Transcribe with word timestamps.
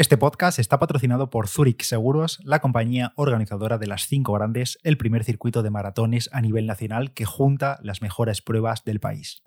Este 0.00 0.16
podcast 0.16 0.58
está 0.58 0.78
patrocinado 0.78 1.28
por 1.28 1.46
Zurich 1.46 1.82
Seguros, 1.82 2.40
la 2.42 2.60
compañía 2.60 3.12
organizadora 3.16 3.76
de 3.76 3.86
las 3.86 4.06
cinco 4.06 4.32
grandes, 4.32 4.78
el 4.82 4.96
primer 4.96 5.24
circuito 5.24 5.62
de 5.62 5.68
maratones 5.68 6.30
a 6.32 6.40
nivel 6.40 6.64
nacional 6.64 7.12
que 7.12 7.26
junta 7.26 7.78
las 7.82 8.00
mejores 8.00 8.40
pruebas 8.40 8.82
del 8.84 8.98
país. 8.98 9.42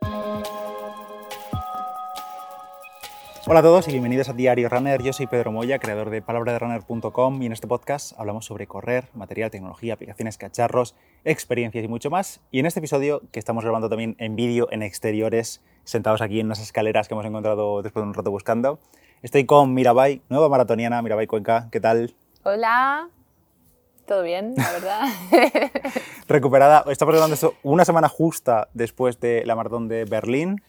Hola 3.47 3.61
a 3.61 3.63
todos 3.63 3.87
y 3.87 3.91
bienvenidos 3.93 4.29
a 4.29 4.33
Diario 4.33 4.69
Runner. 4.69 5.01
Yo 5.01 5.11
soy 5.11 5.25
Pedro 5.25 5.51
Moya, 5.51 5.79
creador 5.79 6.11
de 6.11 6.21
palabraderunner.com 6.21 7.41
y 7.41 7.47
en 7.47 7.51
este 7.51 7.67
podcast 7.67 8.13
hablamos 8.19 8.45
sobre 8.45 8.67
correr, 8.67 9.09
material, 9.15 9.49
tecnología, 9.49 9.95
aplicaciones, 9.95 10.37
cacharros, 10.37 10.95
experiencias 11.25 11.83
y 11.83 11.87
mucho 11.87 12.11
más. 12.11 12.41
Y 12.51 12.59
en 12.59 12.67
este 12.67 12.79
episodio, 12.79 13.23
que 13.31 13.39
estamos 13.39 13.63
grabando 13.63 13.89
también 13.89 14.15
en 14.19 14.35
vídeo 14.35 14.67
en 14.71 14.83
exteriores, 14.83 15.63
sentados 15.83 16.21
aquí 16.21 16.39
en 16.39 16.45
unas 16.45 16.61
escaleras 16.61 17.07
que 17.07 17.15
hemos 17.15 17.25
encontrado 17.25 17.81
después 17.81 18.03
de 18.03 18.07
un 18.07 18.13
rato 18.13 18.29
buscando, 18.29 18.79
Estoy 19.23 19.45
con 19.45 19.73
Mirabai, 19.73 20.21
nueva 20.27 20.49
maratoniana, 20.49 21.01
Mirabai 21.01 21.27
Cuenca. 21.27 21.69
¿Qué 21.71 21.79
tal? 21.79 22.13
Hola. 22.43 23.07
Todo 24.05 24.21
bien, 24.21 24.53
la 24.57 24.71
verdad. 24.73 25.07
Recuperada. 26.27 26.83
Estamos 26.91 27.13
grabando 27.15 27.35
esto 27.35 27.53
una 27.63 27.85
semana 27.85 28.09
justa 28.09 28.67
después 28.73 29.21
de 29.21 29.45
la 29.45 29.55
maratón 29.55 29.87
de 29.87 30.03
Berlín. 30.03 30.61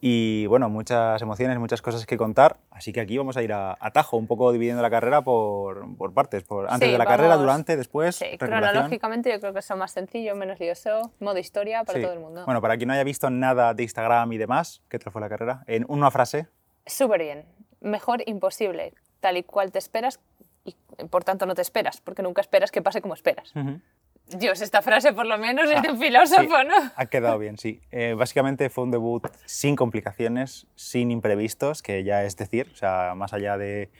Y 0.00 0.46
bueno, 0.46 0.68
muchas 0.68 1.22
emociones, 1.22 1.60
muchas 1.60 1.80
cosas 1.80 2.06
que 2.06 2.16
contar. 2.16 2.56
Así 2.72 2.92
que 2.92 3.00
aquí 3.00 3.18
vamos 3.18 3.36
a 3.36 3.44
ir 3.44 3.52
a, 3.52 3.78
Tajo, 3.92 4.16
un 4.16 4.26
poco 4.26 4.50
dividiendo 4.50 4.82
la 4.82 4.90
carrera 4.90 5.22
por, 5.22 5.96
por 5.96 6.12
partes. 6.12 6.42
Por, 6.42 6.68
antes 6.68 6.90
de 6.90 6.98
la 6.98 7.06
carrera, 7.06 7.36
durante, 7.36 7.76
después. 7.76 8.16
Sí, 8.16 8.36
cronológicamente 8.36 9.30
yo 9.30 9.38
creo 9.38 9.52
que 9.52 9.60
es 9.60 9.76
más 9.76 9.92
sencillo, 9.92 10.34
menos 10.34 10.58
lioso, 10.58 11.12
modo 11.20 11.38
historia 11.38 11.84
para 11.84 12.02
todo 12.02 12.12
el 12.14 12.18
mundo. 12.18 12.46
Bueno, 12.46 12.60
para 12.60 12.76
quien 12.78 12.88
no 12.88 12.94
haya 12.94 13.04
visto 13.04 13.30
nada 13.30 13.74
de 13.74 13.84
Instagram 13.84 14.32
y 14.32 14.38
demás, 14.38 14.82
¿qué 14.88 14.98
tal 14.98 15.12
fue 15.12 15.20
la 15.20 15.28
carrera? 15.28 15.62
En 15.68 15.84
una 15.86 16.10
frase. 16.10 16.48
Súper 16.84 17.20
bien 17.20 17.55
mejor 17.80 18.22
imposible, 18.26 18.94
tal 19.20 19.36
y 19.36 19.42
cual 19.42 19.72
te 19.72 19.78
esperas 19.78 20.20
y 20.64 20.74
por 21.08 21.24
tanto 21.24 21.46
no 21.46 21.54
te 21.54 21.62
esperas, 21.62 22.00
porque 22.00 22.22
nunca 22.22 22.40
esperas 22.40 22.70
que 22.70 22.82
pase 22.82 23.00
como 23.00 23.14
esperas. 23.14 23.52
Dios, 24.26 24.60
esta 24.60 24.82
frase 24.82 25.12
por 25.12 25.26
lo 25.26 25.38
menos 25.38 25.70
es 25.70 25.82
de 25.82 25.88
un 25.88 25.96
ah, 25.96 26.00
filósofo, 26.00 26.64
¿no? 26.64 26.74
Ha 26.96 27.06
quedado 27.06 27.38
bien, 27.38 27.58
sí. 27.58 27.80
Eh, 27.92 28.14
básicamente 28.14 28.68
fue 28.70 28.84
un 28.84 28.90
debut 28.90 29.24
sin 29.44 29.76
complicaciones, 29.76 30.66
sin 30.74 31.12
imprevistos, 31.12 31.80
que 31.80 32.02
ya 32.02 32.24
es 32.24 32.36
decir, 32.36 32.68
o 32.72 32.76
sea, 32.76 33.14
más 33.14 33.32
allá 33.32 33.56
de 33.56 33.90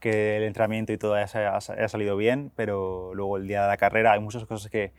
que 0.00 0.36
el 0.38 0.42
entrenamiento 0.42 0.92
y 0.92 0.98
todo 0.98 1.14
haya, 1.14 1.60
salido 1.60 2.16
bien, 2.16 2.50
pero 2.56 3.14
luego 3.14 3.36
el 3.36 3.46
día 3.46 3.62
de 3.62 3.68
la 3.68 3.76
carrera 3.76 4.12
hay 4.12 4.20
muchas 4.20 4.44
cosas 4.44 4.70
que, 4.70 4.92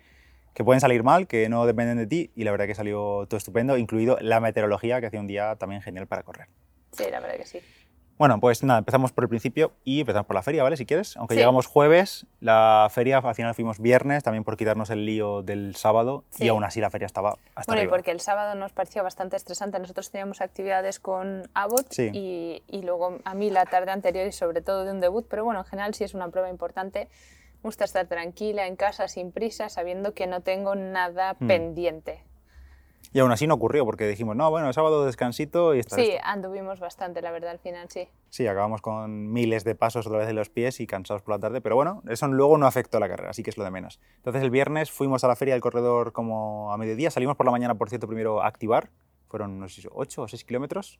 que 0.54 0.64
pueden 0.64 0.80
salir 0.80 1.04
mal, 1.04 1.28
que 1.28 1.50
no 1.50 1.66
dependen 1.66 1.98
de 1.98 2.08
ti, 2.08 2.32
y 2.34 2.46
la 2.46 2.52
verdad 2.52 2.66
que 2.66 2.76
salió 2.76 3.26
todo 3.28 3.38
estupendo, 3.38 3.78
incluido 3.78 4.18
la 4.22 4.40
meteorología, 4.40 5.02
que 5.02 5.08
hacía 5.08 5.20
un 5.20 5.28
día 5.28 5.58
también 5.58 5.82
genial 5.82 6.08
para 6.08 6.24
correr. 6.24 6.48
Sí, 6.94 7.04
la 7.12 7.20
verdad 7.20 7.36
que 7.36 7.46
sí. 7.46 7.60
Bueno, 8.18 8.40
pues 8.40 8.64
nada, 8.64 8.80
empezamos 8.80 9.12
por 9.12 9.26
el 9.26 9.30
principio 9.30 9.74
y 9.84 10.00
empezamos 10.00 10.26
por 10.26 10.36
la 10.36 10.42
feria, 10.42 10.64
¿vale? 10.64 10.76
Si 10.76 10.88
quieres. 10.88 11.16
Aunque 11.18 11.36
llegamos 11.36 11.68
jueves, 11.68 12.26
la 12.40 12.88
feria 12.90 13.20
al 13.20 13.36
final 13.36 13.54
fuimos 13.54 13.80
viernes, 13.80 14.24
también 14.24 14.44
por 14.44 14.58
quitarnos 14.58 14.90
el 14.90 15.06
lío 15.06 15.44
del 15.44 15.76
sábado 15.76 16.24
y 16.40 16.48
aún 16.48 16.64
así 16.64 16.82
la 16.82 16.90
feria 16.90 17.06
estaba 17.06 17.38
hasta 17.54 17.72
Bueno, 17.72 17.88
y 17.88 17.88
porque 17.88 18.10
el 18.10 18.20
sábado 18.20 18.56
nos 18.56 18.72
parecía 18.72 19.04
bastante 19.04 19.36
estresante. 19.36 19.78
Nosotros 19.78 20.10
teníamos 20.10 20.42
actividades 20.42 21.00
con 21.00 21.48
Abbott 21.54 21.94
y, 22.00 22.64
y, 22.68 22.82
luego 22.82 23.20
a 23.24 23.34
mí 23.36 23.52
la 23.52 23.66
tarde 23.66 23.92
anterior 23.92 24.26
y 24.26 24.32
sobre 24.32 24.62
todo 24.62 24.84
de 24.84 24.92
un 24.92 25.00
debut, 25.00 25.28
pero 25.30 25.46
bueno, 25.46 25.60
en 25.60 25.66
general 25.66 25.94
sí 25.94 26.04
es 26.04 26.16
una 26.16 26.30
prueba 26.30 26.50
importante. 26.50 27.10
Me 27.58 27.68
gusta 27.68 27.86
estar 27.86 28.08
tranquila 28.08 28.66
en 28.66 28.76
casa, 28.76 29.08
sin 29.08 29.32
prisa, 29.32 29.70
sabiendo 29.70 30.14
que 30.14 30.26
no 30.26 30.42
tengo 30.42 30.74
nada 30.74 31.36
hmm. 31.40 31.48
pendiente. 31.48 32.24
Y 33.14 33.20
aún 33.20 33.32
así 33.32 33.48
no 33.48 33.56
ocurrió, 33.56 33.86
porque 33.86 34.08
dijimos, 34.08 34.36
no, 34.36 34.50
bueno, 34.50 34.68
el 34.68 34.74
sábado 34.74 35.06
descansito 35.06 35.74
y 35.76 35.80
está. 35.80 35.96
Sí, 35.96 36.12
anduvimos 36.24 36.80
bastante, 36.80 37.22
la 37.22 37.32
verdad, 37.32 37.52
al 37.52 37.60
final, 37.60 37.90
sí. 37.90 38.08
Sí, 38.30 38.48
acabamos 38.48 38.82
con 38.82 39.32
miles 39.32 39.64
de 39.64 39.76
pasos 39.76 40.06
otra 40.06 40.20
vez 40.20 40.30
en 40.30 40.36
los 40.36 40.50
pies 40.50 40.80
y 40.80 40.88
cansados 40.88 41.22
por 41.22 41.36
la 41.36 41.40
tarde, 41.40 41.62
pero 41.62 41.76
bueno, 41.76 42.04
eso 42.10 42.28
luego 42.28 42.58
no 42.58 42.68
afectó 42.68 42.98
a 42.98 43.00
la 43.00 43.08
carrera, 43.08 43.30
así 43.32 43.44
que 43.44 43.50
es 43.50 43.58
lo 43.58 43.64
de 43.64 43.72
menos. 43.72 44.00
Entonces 44.18 44.44
el 44.44 44.52
viernes 44.52 44.92
fuimos 44.92 45.24
a 45.24 45.28
la 45.28 45.36
feria 45.36 45.54
del 45.54 45.62
corredor 45.62 46.12
como 46.12 46.72
a 46.74 46.78
mediodía, 46.78 47.10
salimos 47.12 47.36
por 47.38 47.46
la 47.46 47.52
mañana, 47.52 47.76
por 47.76 47.90
cierto, 47.90 48.08
primero 48.08 48.42
a 48.42 48.48
activar, 48.48 48.90
fueron, 49.28 49.60
no 49.60 49.68
sé 49.70 49.82
si 49.82 49.88
8 49.92 50.22
o 50.22 50.28
6 50.28 50.44
kilómetros. 50.44 51.00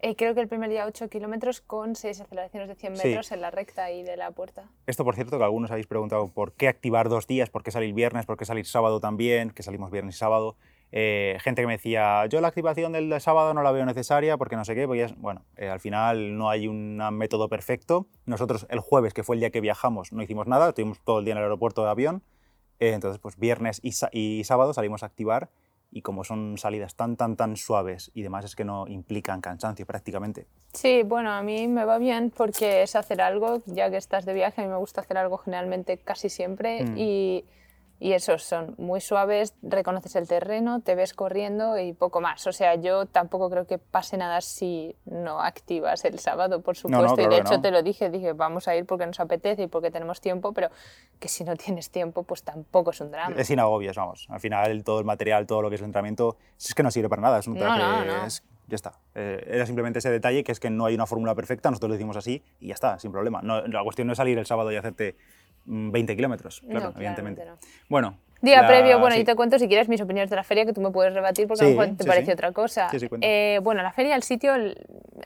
Eh, 0.00 0.16
creo 0.16 0.34
que 0.34 0.40
el 0.42 0.48
primer 0.48 0.68
día 0.68 0.84
8 0.84 1.08
kilómetros 1.08 1.62
con 1.62 1.96
6 1.96 2.20
aceleraciones 2.20 2.68
de 2.68 2.74
100 2.74 2.92
metros 2.92 3.32
en 3.32 3.40
la 3.40 3.50
recta 3.50 3.90
y 3.90 4.02
de 4.02 4.18
la 4.18 4.30
puerta. 4.32 4.68
Esto, 4.86 5.02
por 5.02 5.14
cierto, 5.14 5.38
que 5.38 5.44
algunos 5.44 5.70
habéis 5.70 5.86
preguntado 5.86 6.28
por 6.28 6.52
qué 6.52 6.68
activar 6.68 7.08
dos 7.08 7.26
días, 7.26 7.48
por 7.48 7.62
qué 7.62 7.70
salir 7.70 7.94
viernes, 7.94 8.26
por 8.26 8.36
qué 8.36 8.44
salir 8.44 8.66
sábado 8.66 9.00
también, 9.00 9.50
que 9.50 9.62
salimos 9.62 9.90
viernes 9.90 10.16
y 10.16 10.18
sábado. 10.18 10.56
Eh, 10.96 11.38
gente 11.40 11.60
que 11.60 11.66
me 11.66 11.72
decía, 11.72 12.24
yo 12.26 12.40
la 12.40 12.46
activación 12.46 12.92
del 12.92 13.20
sábado 13.20 13.52
no 13.52 13.64
la 13.64 13.72
veo 13.72 13.84
necesaria 13.84 14.36
porque 14.36 14.54
no 14.54 14.64
sé 14.64 14.76
qué, 14.76 14.86
pues 14.86 15.12
bueno, 15.16 15.44
eh, 15.56 15.68
al 15.68 15.80
final 15.80 16.38
no 16.38 16.50
hay 16.50 16.68
un 16.68 16.98
método 17.10 17.48
perfecto. 17.48 18.06
Nosotros 18.26 18.64
el 18.70 18.78
jueves, 18.78 19.12
que 19.12 19.24
fue 19.24 19.34
el 19.34 19.40
día 19.40 19.50
que 19.50 19.60
viajamos, 19.60 20.12
no 20.12 20.22
hicimos 20.22 20.46
nada, 20.46 20.68
estuvimos 20.68 21.00
todo 21.00 21.18
el 21.18 21.24
día 21.24 21.32
en 21.32 21.38
el 21.38 21.44
aeropuerto 21.44 21.82
de 21.82 21.90
avión, 21.90 22.22
eh, 22.78 22.92
entonces 22.92 23.18
pues 23.18 23.36
viernes 23.36 23.80
y, 23.82 24.44
sábado 24.44 24.72
salimos 24.72 25.02
a 25.02 25.06
activar 25.06 25.50
y 25.90 26.02
como 26.02 26.22
son 26.22 26.58
salidas 26.58 26.94
tan, 26.94 27.16
tan, 27.16 27.34
tan 27.34 27.56
suaves 27.56 28.12
y 28.14 28.22
demás 28.22 28.44
es 28.44 28.54
que 28.54 28.64
no 28.64 28.86
implican 28.86 29.40
cansancio 29.40 29.86
prácticamente. 29.86 30.46
Sí, 30.74 31.02
bueno, 31.02 31.32
a 31.32 31.42
mí 31.42 31.66
me 31.66 31.84
va 31.84 31.98
bien 31.98 32.30
porque 32.30 32.84
es 32.84 32.94
hacer 32.94 33.20
algo, 33.20 33.64
ya 33.66 33.90
que 33.90 33.96
estás 33.96 34.26
de 34.26 34.32
viaje, 34.32 34.60
a 34.60 34.64
mí 34.64 34.70
me 34.70 34.78
gusta 34.78 35.00
hacer 35.00 35.18
algo 35.18 35.38
generalmente 35.38 35.98
casi 35.98 36.28
siempre 36.28 36.84
mm. 36.84 36.94
y 36.96 37.44
y 38.00 38.12
esos 38.12 38.42
son 38.42 38.74
muy 38.76 39.00
suaves, 39.00 39.54
reconoces 39.62 40.16
el 40.16 40.28
terreno, 40.28 40.80
te 40.80 40.94
ves 40.94 41.14
corriendo 41.14 41.78
y 41.78 41.92
poco 41.92 42.20
más. 42.20 42.46
O 42.46 42.52
sea, 42.52 42.74
yo 42.74 43.06
tampoco 43.06 43.48
creo 43.48 43.66
que 43.66 43.78
pase 43.78 44.16
nada 44.16 44.40
si 44.40 44.96
no 45.04 45.40
activas 45.40 46.04
el 46.04 46.18
sábado, 46.18 46.60
por 46.60 46.76
supuesto. 46.76 47.20
y 47.20 47.26
de 47.26 47.38
hecho 47.38 47.60
te 47.60 47.70
lo 47.70 47.82
dije, 47.82 48.10
dije, 48.10 48.32
vamos 48.32 48.68
a 48.68 48.76
ir 48.76 48.84
porque 48.84 49.06
nos 49.06 49.20
apetece 49.20 49.62
y 49.62 49.66
porque 49.68 49.90
tenemos 49.90 50.20
tiempo, 50.20 50.52
pero 50.52 50.70
que 51.18 51.28
si 51.28 51.44
no 51.44 51.56
tienes 51.56 51.90
tiempo, 51.90 52.24
pues 52.24 52.42
tampoco 52.42 52.90
es 52.90 53.00
un 53.00 53.10
drama. 53.10 53.36
Es 53.38 53.46
sin 53.46 53.60
agobios, 53.60 53.96
vamos. 53.96 54.26
Al 54.28 54.40
final 54.40 54.84
todo 54.84 54.98
el 54.98 55.04
material, 55.04 55.46
todo 55.46 55.62
lo 55.62 55.68
que 55.68 55.76
es 55.76 55.80
el 55.80 55.86
entrenamiento, 55.86 56.36
es 56.58 56.74
que 56.74 56.82
no 56.82 56.90
sirve 56.90 57.08
para 57.08 57.22
nada. 57.22 57.38
Es 57.38 57.46
un 57.46 57.56
traje, 57.56 57.78
no, 57.78 58.26
ya 58.66 58.76
está. 58.76 58.92
Eh, 59.14 59.44
era 59.46 59.66
simplemente 59.66 59.98
ese 59.98 60.10
detalle 60.10 60.42
que 60.42 60.52
es 60.52 60.60
que 60.60 60.70
no 60.70 60.86
hay 60.86 60.94
una 60.94 61.06
fórmula 61.06 61.34
perfecta, 61.34 61.70
nosotros 61.70 61.90
lo 61.90 61.94
decimos 61.94 62.16
así 62.16 62.42
y 62.60 62.68
ya 62.68 62.74
está, 62.74 62.98
sin 62.98 63.12
problema. 63.12 63.42
No, 63.42 63.66
la 63.66 63.82
cuestión 63.82 64.06
no 64.06 64.12
es 64.12 64.16
salir 64.16 64.38
el 64.38 64.46
sábado 64.46 64.72
y 64.72 64.76
hacerte 64.76 65.16
20 65.66 66.12
mm, 66.12 66.16
kilómetros, 66.16 66.60
claro, 66.68 66.92
evidentemente. 66.96 67.44
Bueno. 67.88 68.18
Día 68.44 68.66
previo, 68.66 68.98
bueno, 68.98 69.16
y 69.16 69.24
te 69.24 69.34
cuento 69.34 69.58
si 69.58 69.68
quieres 69.68 69.88
mis 69.88 70.00
opiniones 70.00 70.30
de 70.30 70.36
la 70.36 70.44
feria 70.44 70.64
que 70.64 70.72
tú 70.72 70.80
me 70.80 70.90
puedes 70.90 71.14
rebatir 71.14 71.48
porque 71.48 71.64
a 71.64 71.68
lo 71.68 71.76
mejor 71.76 71.96
te 71.96 72.04
parece 72.04 72.32
otra 72.32 72.52
cosa. 72.52 72.88
Eh, 73.20 73.60
bueno, 73.62 73.82
la 73.82 73.92
feria, 73.92 74.14
el 74.14 74.22
sitio 74.22 74.54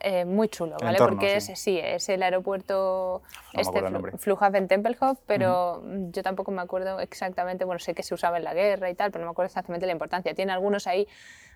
eh, 0.01 0.25
muy 0.25 0.49
chulo, 0.49 0.77
¿vale? 0.81 0.99
porque 0.99 1.37
es, 1.37 1.51
sí, 1.55 1.79
es 1.83 2.09
el 2.09 2.23
aeropuerto 2.23 3.23
no 3.55 3.61
este, 3.61 4.19
Flughafen 4.19 4.69
Tempelhof, 4.69 5.19
pero 5.27 5.83
yo 6.11 6.23
tampoco 6.23 6.51
me 6.51 6.63
acuerdo 6.63 7.01
exactamente, 7.01 7.65
bueno, 7.65 7.79
sé 7.79 7.95
que 7.95 8.03
se 8.03 8.15
usaba 8.15 8.39
en 8.39 8.45
la 8.45 8.55
guerra 8.55 8.91
y 8.91 8.95
tal, 8.95 9.11
pero 9.11 9.25
no 9.25 9.31
me 9.31 9.33
acuerdo 9.33 9.49
exactamente 9.49 9.87
la 9.87 9.93
importancia. 9.93 10.35
Tiene 10.35 10.53
algunos 10.53 10.87
ahí 10.87 11.09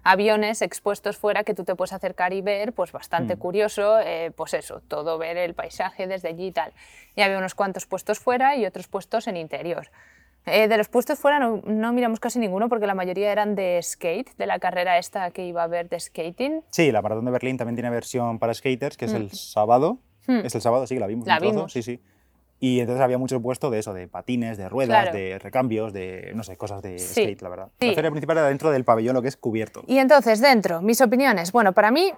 aviones 0.04 0.62
expuestos 0.62 1.16
fuera 1.16 1.44
que 1.44 1.54
tú 1.54 1.64
te 1.64 1.74
puedes 1.74 1.92
acercar 1.92 2.32
y 2.32 2.40
ver, 2.40 2.72
pues 2.72 2.92
bastante 2.92 3.36
mm. 3.36 3.38
curioso, 3.38 4.00
eh, 4.00 4.32
pues 4.34 4.54
eso, 4.54 4.80
todo 4.88 5.18
ver 5.18 5.36
el 5.36 5.54
paisaje 5.54 6.06
desde 6.06 6.28
allí 6.28 6.46
y 6.46 6.52
tal. 6.52 6.72
Y 7.14 7.22
había 7.22 7.38
unos 7.38 7.54
cuantos 7.54 7.86
puestos 7.86 8.18
fuera 8.18 8.56
y 8.56 8.66
otros 8.66 8.88
puestos 8.88 9.28
en 9.28 9.36
interior. 9.36 9.88
Eh, 10.46 10.66
de 10.66 10.76
los 10.76 10.88
puestos 10.88 11.18
fuera 11.18 11.38
no, 11.38 11.62
no, 11.64 11.92
miramos 11.92 12.18
casi 12.18 12.38
ninguno 12.38 12.68
porque 12.68 12.86
la 12.86 12.94
mayoría 12.94 13.30
eran 13.30 13.54
de 13.54 13.80
skate, 13.82 14.36
de 14.36 14.46
la 14.46 14.58
carrera 14.58 14.98
esta 14.98 15.30
que 15.30 15.46
iba 15.46 15.62
a 15.62 15.64
haber 15.64 15.88
de 15.88 16.00
skating. 16.00 16.62
Sí, 16.70 16.90
la 16.90 17.00
Maratón 17.00 17.24
de 17.26 17.30
Berlín 17.30 17.56
también 17.56 17.76
tiene 17.76 17.90
versión 17.90 18.38
para 18.38 18.52
skaters, 18.52 18.96
que 18.96 19.04
es 19.04 19.12
el 19.12 19.26
mm. 19.26 19.30
sábado. 19.30 19.98
Mm. 20.26 20.44
Es 20.44 20.54
el 20.54 20.60
sábado, 20.60 20.86
sí, 20.86 20.98
la 20.98 21.06
vimos. 21.06 21.26
La 21.26 21.38
vimos. 21.38 21.72
Sí, 21.72 21.82
sí. 21.82 22.00
Y 22.58 22.78
entonces 22.78 23.02
había 23.02 23.18
mucho 23.18 23.42
puesto 23.42 23.70
de 23.70 23.80
eso, 23.80 23.92
de 23.92 24.06
patines, 24.06 24.56
de 24.56 24.68
ruedas, 24.68 25.12
de 25.12 25.36
recambios, 25.40 25.92
de, 25.92 26.30
no 26.36 26.44
sé, 26.44 26.56
cosas 26.56 26.80
de 26.80 26.96
skate, 26.96 27.42
la 27.42 27.48
verdad. 27.48 27.68
La 27.80 27.92
feria 27.92 28.10
principal 28.12 28.38
era 28.38 28.46
dentro 28.46 28.70
del 28.70 28.84
pabellón, 28.84 29.14
lo 29.14 29.22
que 29.22 29.26
es 29.26 29.36
cubierto. 29.36 29.82
Y 29.88 29.98
entonces, 29.98 30.40
dentro, 30.40 30.80
mis 30.80 31.00
opiniones. 31.00 31.50
Bueno, 31.50 31.72
para 31.72 31.90
mí, 31.90 32.12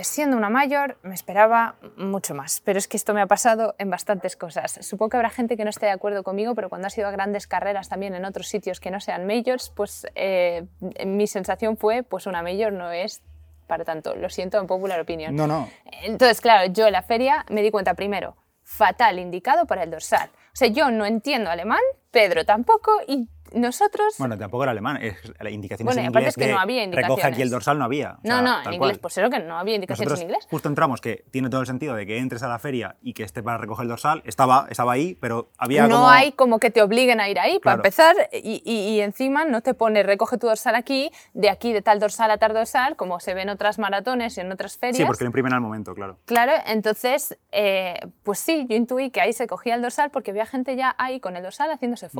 siendo 0.00 0.36
una 0.36 0.50
mayor, 0.50 0.98
me 1.02 1.14
esperaba 1.14 1.76
mucho 1.96 2.34
más. 2.34 2.60
Pero 2.64 2.78
es 2.78 2.88
que 2.88 2.96
esto 2.96 3.14
me 3.14 3.20
ha 3.20 3.26
pasado 3.26 3.74
en 3.78 3.90
bastantes 3.90 4.36
cosas. 4.36 4.78
Supongo 4.82 5.10
que 5.10 5.16
habrá 5.16 5.30
gente 5.30 5.56
que 5.56 5.64
no 5.64 5.70
esté 5.70 5.86
de 5.86 5.92
acuerdo 5.92 6.22
conmigo, 6.22 6.54
pero 6.54 6.68
cuando 6.68 6.86
has 6.86 6.96
ido 6.98 7.08
a 7.08 7.10
grandes 7.10 7.46
carreras 7.46 7.88
también 7.88 8.14
en 8.14 8.24
otros 8.24 8.48
sitios 8.48 8.80
que 8.80 8.90
no 8.90 9.00
sean 9.00 9.26
majors, 9.26 9.70
pues 9.70 10.06
eh, 10.14 10.66
mi 11.04 11.26
sensación 11.26 11.76
fue, 11.76 12.02
pues 12.02 12.26
una 12.26 12.42
major 12.42 12.72
no 12.72 12.90
es 12.90 13.22
para 13.66 13.84
tanto. 13.84 14.14
Lo 14.14 14.28
siento, 14.28 14.58
en 14.58 14.66
popular 14.66 15.00
opinion. 15.00 15.34
No, 15.34 15.46
no. 15.46 15.68
Entonces, 16.02 16.40
claro, 16.40 16.70
yo 16.72 16.86
en 16.86 16.92
la 16.92 17.02
feria 17.02 17.44
me 17.48 17.62
di 17.62 17.70
cuenta 17.70 17.94
primero, 17.94 18.36
fatal 18.62 19.18
indicado 19.18 19.66
para 19.66 19.82
el 19.82 19.90
dorsal. 19.90 20.30
O 20.32 20.56
sea, 20.56 20.68
yo 20.68 20.90
no 20.90 21.04
entiendo 21.04 21.50
alemán, 21.50 21.80
Pedro 22.10 22.44
tampoco, 22.44 22.92
y 23.06 23.28
nosotros... 23.56 24.14
Bueno, 24.18 24.36
tampoco 24.38 24.62
era 24.64 24.72
alemán, 24.72 24.98
es, 24.98 25.16
la 25.40 25.50
indicación 25.50 25.86
bueno, 25.86 26.00
en 26.00 26.06
inglés 26.06 26.28
es 26.28 26.36
que 26.36 26.52
no 26.52 26.58
había 26.58 26.84
indicaciones. 26.84 27.16
recoge 27.16 27.32
aquí 27.32 27.42
el 27.42 27.50
dorsal 27.50 27.78
no 27.78 27.84
había. 27.84 28.18
no, 28.22 28.42
no, 28.42 28.62
en 28.62 28.74
inglés, 28.74 28.98
pues 28.98 29.16
eso 29.18 29.30
que 29.30 29.38
no 29.40 29.58
había 29.58 29.74
indicaciones 29.74 30.20
en 30.20 30.26
inglés. 30.26 30.46
justo 30.50 30.68
entramos, 30.68 31.00
que 31.00 31.24
tiene 31.30 31.48
todo 31.48 31.60
el 31.60 31.66
sentido 31.66 31.94
de 31.94 32.06
que 32.06 32.18
entres 32.18 32.42
a 32.42 32.48
la 32.48 32.58
feria 32.58 32.96
y 33.02 33.14
que 33.14 33.22
esté 33.22 33.42
para 33.42 33.58
recoger 33.58 33.84
el 33.84 33.88
dorsal, 33.88 34.22
estaba, 34.24 34.66
estaba 34.70 34.92
ahí, 34.92 35.16
pero 35.20 35.50
había 35.58 35.86
No 35.88 36.08
hay 36.08 36.32
como 36.32 36.58
que 36.58 36.70
te 36.70 36.82
obliguen 36.82 37.20
a 37.20 37.28
ir 37.28 37.38
ahí, 37.38 37.58
para 37.58 37.76
empezar, 37.76 38.14
y, 38.32 38.62
y, 38.64 39.00
encima 39.00 39.44
no 39.44 39.62
te 39.62 39.74
pone 39.74 40.02
recoge 40.02 40.38
tu 40.38 40.46
dorsal 40.46 40.74
aquí, 40.74 41.10
de 41.34 41.50
aquí 41.50 41.72
de 41.72 41.82
tal 41.82 41.98
dorsal 41.98 42.30
a 42.30 42.38
tal 42.38 42.54
dorsal, 42.54 42.96
como 42.96 43.20
se 43.20 43.34
ve 43.34 43.42
en 43.42 43.48
otras 43.48 43.78
maratones 43.78 44.36
y 44.36 44.40
en 44.40 44.52
otras 44.52 44.76
ferias. 44.76 44.96
Sí, 44.96 45.04
porque 45.04 45.24
lo 45.24 45.28
imprimen 45.28 45.52
al 45.52 45.60
momento, 45.60 45.94
claro. 45.94 46.18
Claro, 46.24 46.52
entonces, 46.66 47.38
eh, 47.52 47.98
pues 48.22 48.38
sí, 48.38 48.66
yo 48.68 48.76
intuí 48.76 49.10
que 49.10 49.20
ahí 49.20 49.32
se 49.32 49.46
cogía 49.46 49.74
el 49.74 49.82
dorsal 49.82 50.10
porque 50.10 50.30
había 50.30 50.46
gente 50.46 50.76
ya 50.76 50.94
ahí 50.98 51.20
con 51.20 51.36
el 51.36 51.42
dorsal 51.42 51.70
haciéndose 51.70 52.06
mm. 52.06 52.10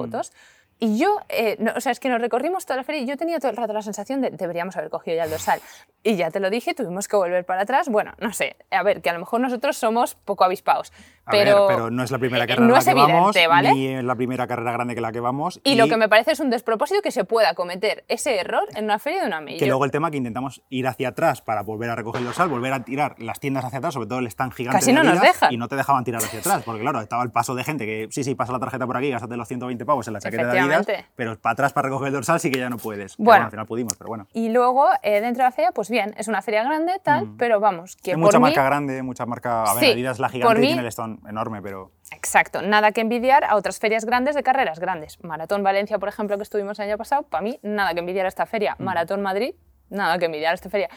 Y 0.78 0.99
yo, 0.99 1.20
eh, 1.31 1.56
o 1.75 1.81
sea, 1.81 1.93
es 1.93 2.00
que 2.00 2.11
nos 2.11 2.20
recorrimos 2.20 2.67
toda 2.67 2.76
la 2.76 2.84
feria 2.84 3.00
y 3.00 3.06
yo 3.06 3.17
tenía 3.17 3.38
todo 3.38 3.50
el 3.50 3.56
rato 3.56 3.73
la 3.73 3.81
sensación 3.81 4.20
de 4.20 4.31
deberíamos 4.31 4.76
haber 4.76 4.90
cogido 4.90 5.17
ya 5.17 5.25
el 5.25 5.31
dorsal. 5.31 5.61
Y 6.02 6.17
ya 6.17 6.31
te 6.31 6.38
lo 6.38 6.50
dije, 6.50 6.75
tuvimos 6.75 7.08
que 7.08 7.17
volver 7.17 7.46
para 7.46 7.62
atrás. 7.62 7.88
Bueno, 7.88 8.12
no 8.19 8.32
sé, 8.32 8.56
a 8.70 8.82
ver, 8.82 9.00
que 9.00 9.08
a 9.08 9.14
lo 9.14 9.20
mejor 9.20 9.40
nosotros 9.40 9.76
somos 9.76 10.17
poco 10.17 10.44
avispados. 10.44 10.93
Pero, 11.31 11.67
pero 11.67 11.90
no 11.90 12.02
es 12.02 12.11
la 12.11 12.19
primera 12.19 12.44
eh, 12.44 12.46
carrera 12.46 12.67
no 12.67 12.76
es 12.76 12.84
que 12.84 12.90
evidente, 12.93 13.12
vamos, 13.14 13.37
¿vale? 13.49 13.73
ni 13.73 13.88
es 13.88 14.05
la 14.05 14.14
primera 14.14 14.46
carrera 14.46 14.73
grande 14.73 14.94
que 14.94 15.00
la 15.00 15.11
que 15.11 15.20
vamos. 15.20 15.61
Y, 15.64 15.75
lo 15.75 15.88
que 15.88 15.96
me 15.96 16.08
parece 16.08 16.32
es 16.32 16.40
un 16.40 16.50
despropósito 16.50 17.02
que 17.02 17.11
se 17.11 17.25
pueda 17.25 17.55
cometer 17.55 18.05
ese 18.08 18.38
error 18.38 18.64
en 18.75 18.84
una 18.84 18.99
feria 18.99 19.23
de 19.23 19.26
una 19.26 19.40
milla. 19.40 19.58
Que 19.58 19.67
luego 19.67 19.84
el 19.84 19.90
tema 19.90 20.11
que 20.11 20.19
intentamos 20.19 20.62
ir 20.69 20.87
hacia 20.87 21.08
atrás 21.08 21.43
para 21.43 21.62
volver 21.62 21.90
a 21.90 21.96
recoger 21.96 22.20
el 22.20 22.26
dorsal, 22.26 22.49
volver 22.49 22.73
a 22.73 22.84
tirar 22.84 23.17
las 23.19 23.40
tiendas 23.40 23.64
hacia 23.64 23.78
atrás, 23.78 23.94
sobre 23.94 24.06
todo 24.06 24.20
el 24.20 24.26
stand 24.28 24.52
gigante 24.52 24.78
Casi 24.78 24.93
no 24.93 25.02
nos 25.02 25.20
dejan. 25.20 25.52
Y 25.52 25.56
no 25.56 25.69
te 25.69 25.76
dejaban 25.76 26.05
tirar 26.05 26.23
hacia 26.23 26.38
atrás, 26.38 26.62
porque 26.64 26.81
claro, 26.81 27.00
estaba 27.00 27.23
el 27.23 27.31
paso 27.31 27.55
de 27.55 27.64
gente 27.64 27.87
que 27.87 28.08
sí, 28.11 28.23
sí, 28.23 28.34
pasa 28.34 28.52
la 28.52 28.61
tarjeta 28.61 28.87
por 28.87 28.96
aquí, 28.96 29.11
gástate 29.11 29.37
los 29.37 29.49
120 29.49 29.84
pavos 29.84 30.06
en 30.06 30.14
la 30.14 30.20
chaqueta 30.20 30.46
de 30.46 30.61
Adidas, 30.61 30.87
pero 31.17 31.38
para 31.38 31.52
atrás 31.55 31.73
para 31.73 31.88
recoger 31.88 32.08
el 32.08 32.14
dorsal 32.14 32.38
sí 32.38 32.50
que 32.50 32.58
ya 32.58 32.70
no 32.70 32.78
puedes. 32.78 33.17
Bueno, 33.17 33.46
al 33.46 33.50
final 33.50 33.67
pudimos, 33.67 33.94
pero 33.96 34.08
bueno. 34.08 34.26
Y 34.32 34.50
luego 34.50 34.88
eh, 35.02 35.20
dentro 35.20 35.43
de 35.43 35.49
la 35.49 35.52
feria, 35.52 35.73
pues 35.73 35.90
bien, 35.90 36.14
es 36.17 36.28
una 36.28 36.43
feria 36.43 36.62
grande, 36.62 36.93
tal, 37.02 37.26
mm. 37.26 37.37
pero 37.37 37.58
vamos, 37.58 37.96
que 37.96 38.12
Hay 38.12 38.17
mucha 38.17 38.38
marca 38.38 38.62
grande, 38.62 39.02
mucha 39.02 39.26
marca. 39.26 39.64
A 39.64 39.75
ver, 39.75 39.93
Adidas 39.93 40.19
la 40.19 40.28
gigante 40.28 40.62
y 40.62 40.67
tiene 40.67 40.82
el 40.82 40.87
stand 40.88 41.16
enorme, 41.29 41.63
pero. 41.63 41.93
Exacto, 42.11 42.63
nada 42.63 42.93
que 42.93 43.01
envidiar 43.01 43.45
a 43.45 43.57
otras 43.57 43.79
ferias 43.79 44.05
grandes 44.05 44.35
de 44.35 44.43
carreras 44.43 44.79
grandes. 44.79 45.23
Maratón 45.23 45.63
Valencia, 45.63 45.99
por 45.99 46.09
ejemplo, 46.09 46.37
que 46.37 46.43
estuvimos 46.43 46.79
el 46.79 46.89
año 46.89 46.99
pasado, 46.99 47.23
para 47.25 47.43
mí 47.43 47.59
nada 47.63 47.95
que 47.95 48.01
envidiar 48.01 48.27
a 48.27 48.29
esta 48.29 48.47
feria. 48.47 48.77
Mm. 48.79 48.85
Maratón 48.85 49.23
Madrid, 49.23 49.55
nada 49.91 50.19
que 50.19 50.27
envidiar 50.27 50.53
a 50.53 50.55
esta 50.55 50.71
feria. 50.71 50.89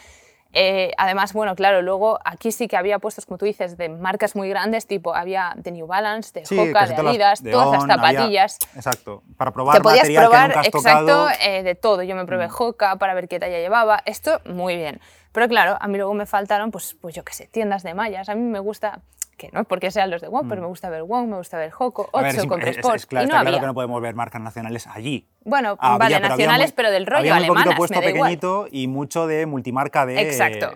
Eh, 0.52 0.92
además, 0.98 1.34
bueno, 1.34 1.56
claro, 1.56 1.84
luego 1.84 2.20
aquí 2.26 2.52
sí 2.52 2.68
que 2.68 2.76
había 2.76 2.98
puestos, 2.98 3.26
como 3.26 3.38
tú 3.38 3.46
dices, 3.46 3.78
de 3.78 3.88
marcas 3.88 4.36
muy 4.36 4.50
grandes, 4.50 4.88
tipo 4.88 5.14
había 5.14 5.54
de 5.56 5.72
New 5.72 5.86
Balance, 5.86 6.32
de 6.34 6.42
Hoka, 6.42 6.88
de 6.88 6.96
Adidas, 6.96 7.44
todas 7.44 7.72
las 7.72 7.86
zapatillas. 7.86 8.58
exacto, 8.76 9.22
para 9.38 9.52
probar 9.52 9.78
Te 9.78 9.84
podías 9.84 10.10
probar, 10.10 10.52
exacto, 10.66 11.28
eh, 11.42 11.62
de 11.62 11.76
todo. 11.76 12.02
Yo 12.02 12.16
me 12.16 12.26
probé 12.26 12.48
mm. 12.48 12.52
Hoka 12.58 12.96
para 12.96 13.14
ver 13.14 13.28
qué 13.28 13.40
talla 13.40 13.60
llevaba. 13.60 14.02
Esto, 14.06 14.42
muy 14.46 14.76
bien. 14.76 15.00
Pero 15.32 15.48
claro, 15.48 15.78
a 15.80 15.88
mí 15.88 15.98
luego 15.98 16.16
me 16.16 16.26
faltaron, 16.26 16.72
pues, 16.72 16.96
pues 17.00 17.14
yo 17.14 17.24
qué 17.24 17.34
sé, 17.34 17.48
tiendas 17.48 17.84
de 17.84 17.94
mallas. 17.94 18.30
A 18.30 18.36
mí 18.36 18.42
me 18.42 18.60
gusta, 18.60 19.02
que 19.40 19.50
no 19.52 19.62
es 19.62 19.66
porque 19.66 19.90
sean 19.90 20.12
los 20.12 20.22
de 20.22 20.28
Wong, 20.28 20.46
pero 20.48 20.62
mm. 20.62 20.66
me 20.66 20.68
gusta 20.68 20.90
ver 20.90 21.02
Wong, 21.02 21.30
me 21.30 21.38
gusta 21.38 21.58
ver 21.58 21.72
Hoco, 21.76 22.08
Ocho, 22.12 22.48
con 22.48 22.62
Sport. 22.62 22.96
Es, 22.96 23.06
claro, 23.08 23.26
y 23.26 23.30
no 23.30 23.40
claro 23.42 23.60
que 23.60 23.66
no 23.66 23.74
podemos 23.74 24.02
ver 24.02 24.14
marcas 24.14 24.42
nacionales 24.42 24.86
allí. 24.86 25.28
Bueno, 25.44 25.78
vale, 25.78 26.20
nacionales, 26.20 26.74
pero 26.74 26.92
del 26.92 27.08
rollo 27.08 27.34
había 27.34 27.52
un 27.52 27.76
puesto 27.76 28.00
pequeñito 28.00 28.68
y 28.70 28.88
mucho 28.88 29.26
de 29.26 29.48
multimarca 29.48 30.06
de 30.06 30.22
Exacto. 30.22 30.72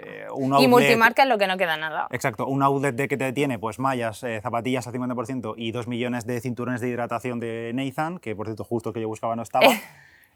y 0.59 0.67
multimarca 0.67 1.23
es 1.23 1.29
lo 1.29 1.37
que 1.37 1.45
no 1.45 1.57
queda 1.57 1.77
nada. 1.77 2.07
Exacto, 2.09 2.47
un 2.47 2.63
outlet 2.63 2.95
de 2.95 3.07
que 3.07 3.17
te 3.17 3.31
tiene 3.33 3.59
pues 3.59 3.77
mallas, 3.77 4.23
eh, 4.23 4.39
zapatillas 4.41 4.87
al 4.87 4.93
50% 4.93 5.53
y 5.57 5.71
dos 5.71 5.87
millones 5.87 6.25
de 6.25 6.41
cinturones 6.41 6.81
de 6.81 6.89
hidratación 6.89 7.39
de 7.39 7.71
Nathan, 7.75 8.17
que 8.17 8.35
por 8.35 8.47
cierto 8.47 8.63
justo 8.63 8.93
que 8.93 9.01
yo 9.01 9.07
buscaba 9.07 9.35
no 9.35 9.43
estaba. 9.43 9.67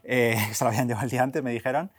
Eh, 0.04 0.36
se 0.52 0.64
lo 0.64 0.70
habían 0.70 0.88
llevado 0.88 1.04
el 1.04 1.10
día 1.10 1.22
antes, 1.22 1.42
me 1.42 1.50
dijeron. 1.50 1.90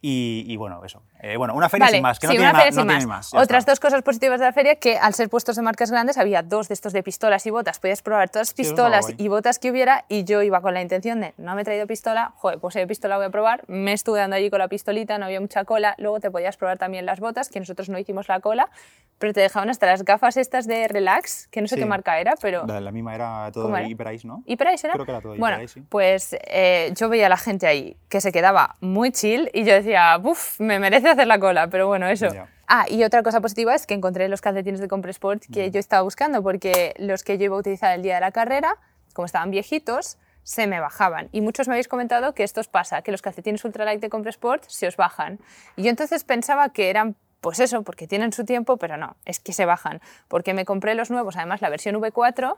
Y, 0.00 0.56
bueno, 0.56 0.84
eso. 0.84 1.02
Eh, 1.20 1.36
bueno, 1.36 1.54
una 1.54 1.68
feria 1.68 1.88
sin 1.88 2.02
más, 2.02 2.20
que 2.20 2.28
no, 2.28 2.30
tiene, 2.30 3.06
más. 3.06 3.34
Otras 3.34 3.66
dos 3.66 3.80
cosas 3.80 4.02
positivas 4.02 4.38
de 4.38 4.46
la 4.46 4.52
feria, 4.52 4.76
que 4.76 4.96
al 4.96 5.12
ser 5.12 5.28
puestos 5.28 5.56
de 5.56 5.62
marcas 5.62 5.90
grandes, 5.90 6.18
había 6.18 6.42
dos 6.42 6.68
de 6.68 6.74
estos 6.74 6.92
de 6.92 7.02
pistolas 7.02 7.44
y 7.46 7.50
botas. 7.50 7.80
Podías 7.80 8.02
probar 8.02 8.28
todas 8.28 8.48
las 8.48 8.54
pistolas 8.54 9.08
y 9.16 9.26
botas 9.26 9.58
que 9.58 9.72
hubiera 9.72 10.04
y 10.08 10.22
yo 10.22 10.42
iba 10.42 10.60
con 10.60 10.74
la 10.74 10.82
intención 10.82 11.20
de, 11.20 11.34
no 11.36 11.56
me 11.56 11.62
he 11.62 11.64
traído 11.64 11.88
pistola, 11.88 12.32
joder, 12.36 12.60
pues 12.60 12.76
hay 12.76 12.86
pistola 12.86 13.16
voy 13.16 13.26
a 13.26 13.30
probar. 13.30 13.64
Me 13.66 13.92
estuve 13.92 14.20
dando 14.20 14.36
allí 14.36 14.50
con 14.50 14.60
la 14.60 14.68
pistolita, 14.68 15.18
no 15.18 15.24
había 15.24 15.40
mucha 15.40 15.64
cola. 15.64 15.96
Luego 15.98 16.20
te 16.20 16.30
podías 16.30 16.56
probar 16.56 16.78
también 16.78 17.04
las 17.04 17.18
botas, 17.18 17.48
que 17.48 17.58
nosotros 17.58 17.88
no 17.88 17.98
hicimos 17.98 18.28
la 18.28 18.38
cola, 18.38 18.70
pero 19.18 19.32
te 19.32 19.40
dejaban 19.40 19.68
hasta 19.68 19.86
las 19.86 20.04
gafas 20.04 20.36
estas 20.36 20.68
de 20.68 20.86
relax, 20.86 21.48
que 21.48 21.60
no 21.60 21.66
sé 21.66 21.76
qué 21.76 21.86
marca 21.86 22.20
era, 22.20 22.34
pero... 22.40 22.64
La, 22.66 22.92
misma 22.92 23.14
era 23.14 23.50
todo 23.52 23.68
de 23.72 23.88
Hyper 23.88 24.14
Ice, 24.14 24.26
¿no? 24.26 24.42
¿Hyper 24.46 24.74
Ice 24.74 24.86
era? 24.86 24.94
Creo 24.94 25.04
que 25.04 25.10
era 25.10 25.20
todo 25.20 25.36
Bueno, 25.36 25.66
sí. 25.66 25.82
pues 25.88 26.36
eh, 26.46 26.92
yo 26.96 27.08
veía 27.08 27.26
a 27.26 27.28
la 27.28 27.36
gente 27.36 27.66
ahí 27.66 27.96
que 28.08 28.20
se 28.20 28.30
quedaba 28.30 28.76
muy 28.80 29.10
chill 29.10 29.50
y 29.52 29.64
yo 29.64 29.74
decía, 29.74 29.87
uff, 30.22 30.60
me 30.60 30.78
merece 30.78 31.10
hacer 31.10 31.26
la 31.26 31.38
cola, 31.38 31.68
pero 31.68 31.86
bueno, 31.86 32.06
eso. 32.08 32.28
Ah, 32.66 32.86
y 32.88 33.02
otra 33.04 33.22
cosa 33.22 33.40
positiva 33.40 33.74
es 33.74 33.86
que 33.86 33.94
encontré 33.94 34.28
los 34.28 34.40
calcetines 34.40 34.80
de 34.80 34.88
Compressport 34.88 35.42
que 35.52 35.70
yo 35.70 35.80
estaba 35.80 36.02
buscando, 36.02 36.42
porque 36.42 36.94
los 36.98 37.24
que 37.24 37.38
yo 37.38 37.46
iba 37.46 37.56
a 37.56 37.60
utilizar 37.60 37.94
el 37.94 38.02
día 38.02 38.16
de 38.16 38.20
la 38.20 38.32
carrera, 38.32 38.76
como 39.14 39.26
estaban 39.26 39.50
viejitos, 39.50 40.18
se 40.42 40.66
me 40.66 40.80
bajaban. 40.80 41.28
Y 41.32 41.40
muchos 41.40 41.68
me 41.68 41.74
habéis 41.74 41.88
comentado 41.88 42.34
que 42.34 42.42
esto 42.42 42.60
os 42.60 42.68
pasa, 42.68 43.02
que 43.02 43.10
los 43.10 43.22
calcetines 43.22 43.64
ultralight 43.64 44.00
de 44.00 44.08
Compressport 44.08 44.64
se 44.66 44.86
os 44.86 44.96
bajan. 44.96 45.38
Y 45.76 45.82
yo 45.82 45.90
entonces 45.90 46.24
pensaba 46.24 46.70
que 46.70 46.90
eran 46.90 47.16
pues 47.40 47.60
eso, 47.60 47.82
porque 47.82 48.06
tienen 48.06 48.32
su 48.32 48.44
tiempo, 48.44 48.76
pero 48.78 48.96
no, 48.96 49.16
es 49.24 49.40
que 49.40 49.52
se 49.52 49.64
bajan. 49.64 50.00
Porque 50.26 50.54
me 50.54 50.64
compré 50.64 50.94
los 50.94 51.10
nuevos, 51.10 51.36
además 51.36 51.60
la 51.60 51.70
versión 51.70 51.94
V4, 51.96 52.56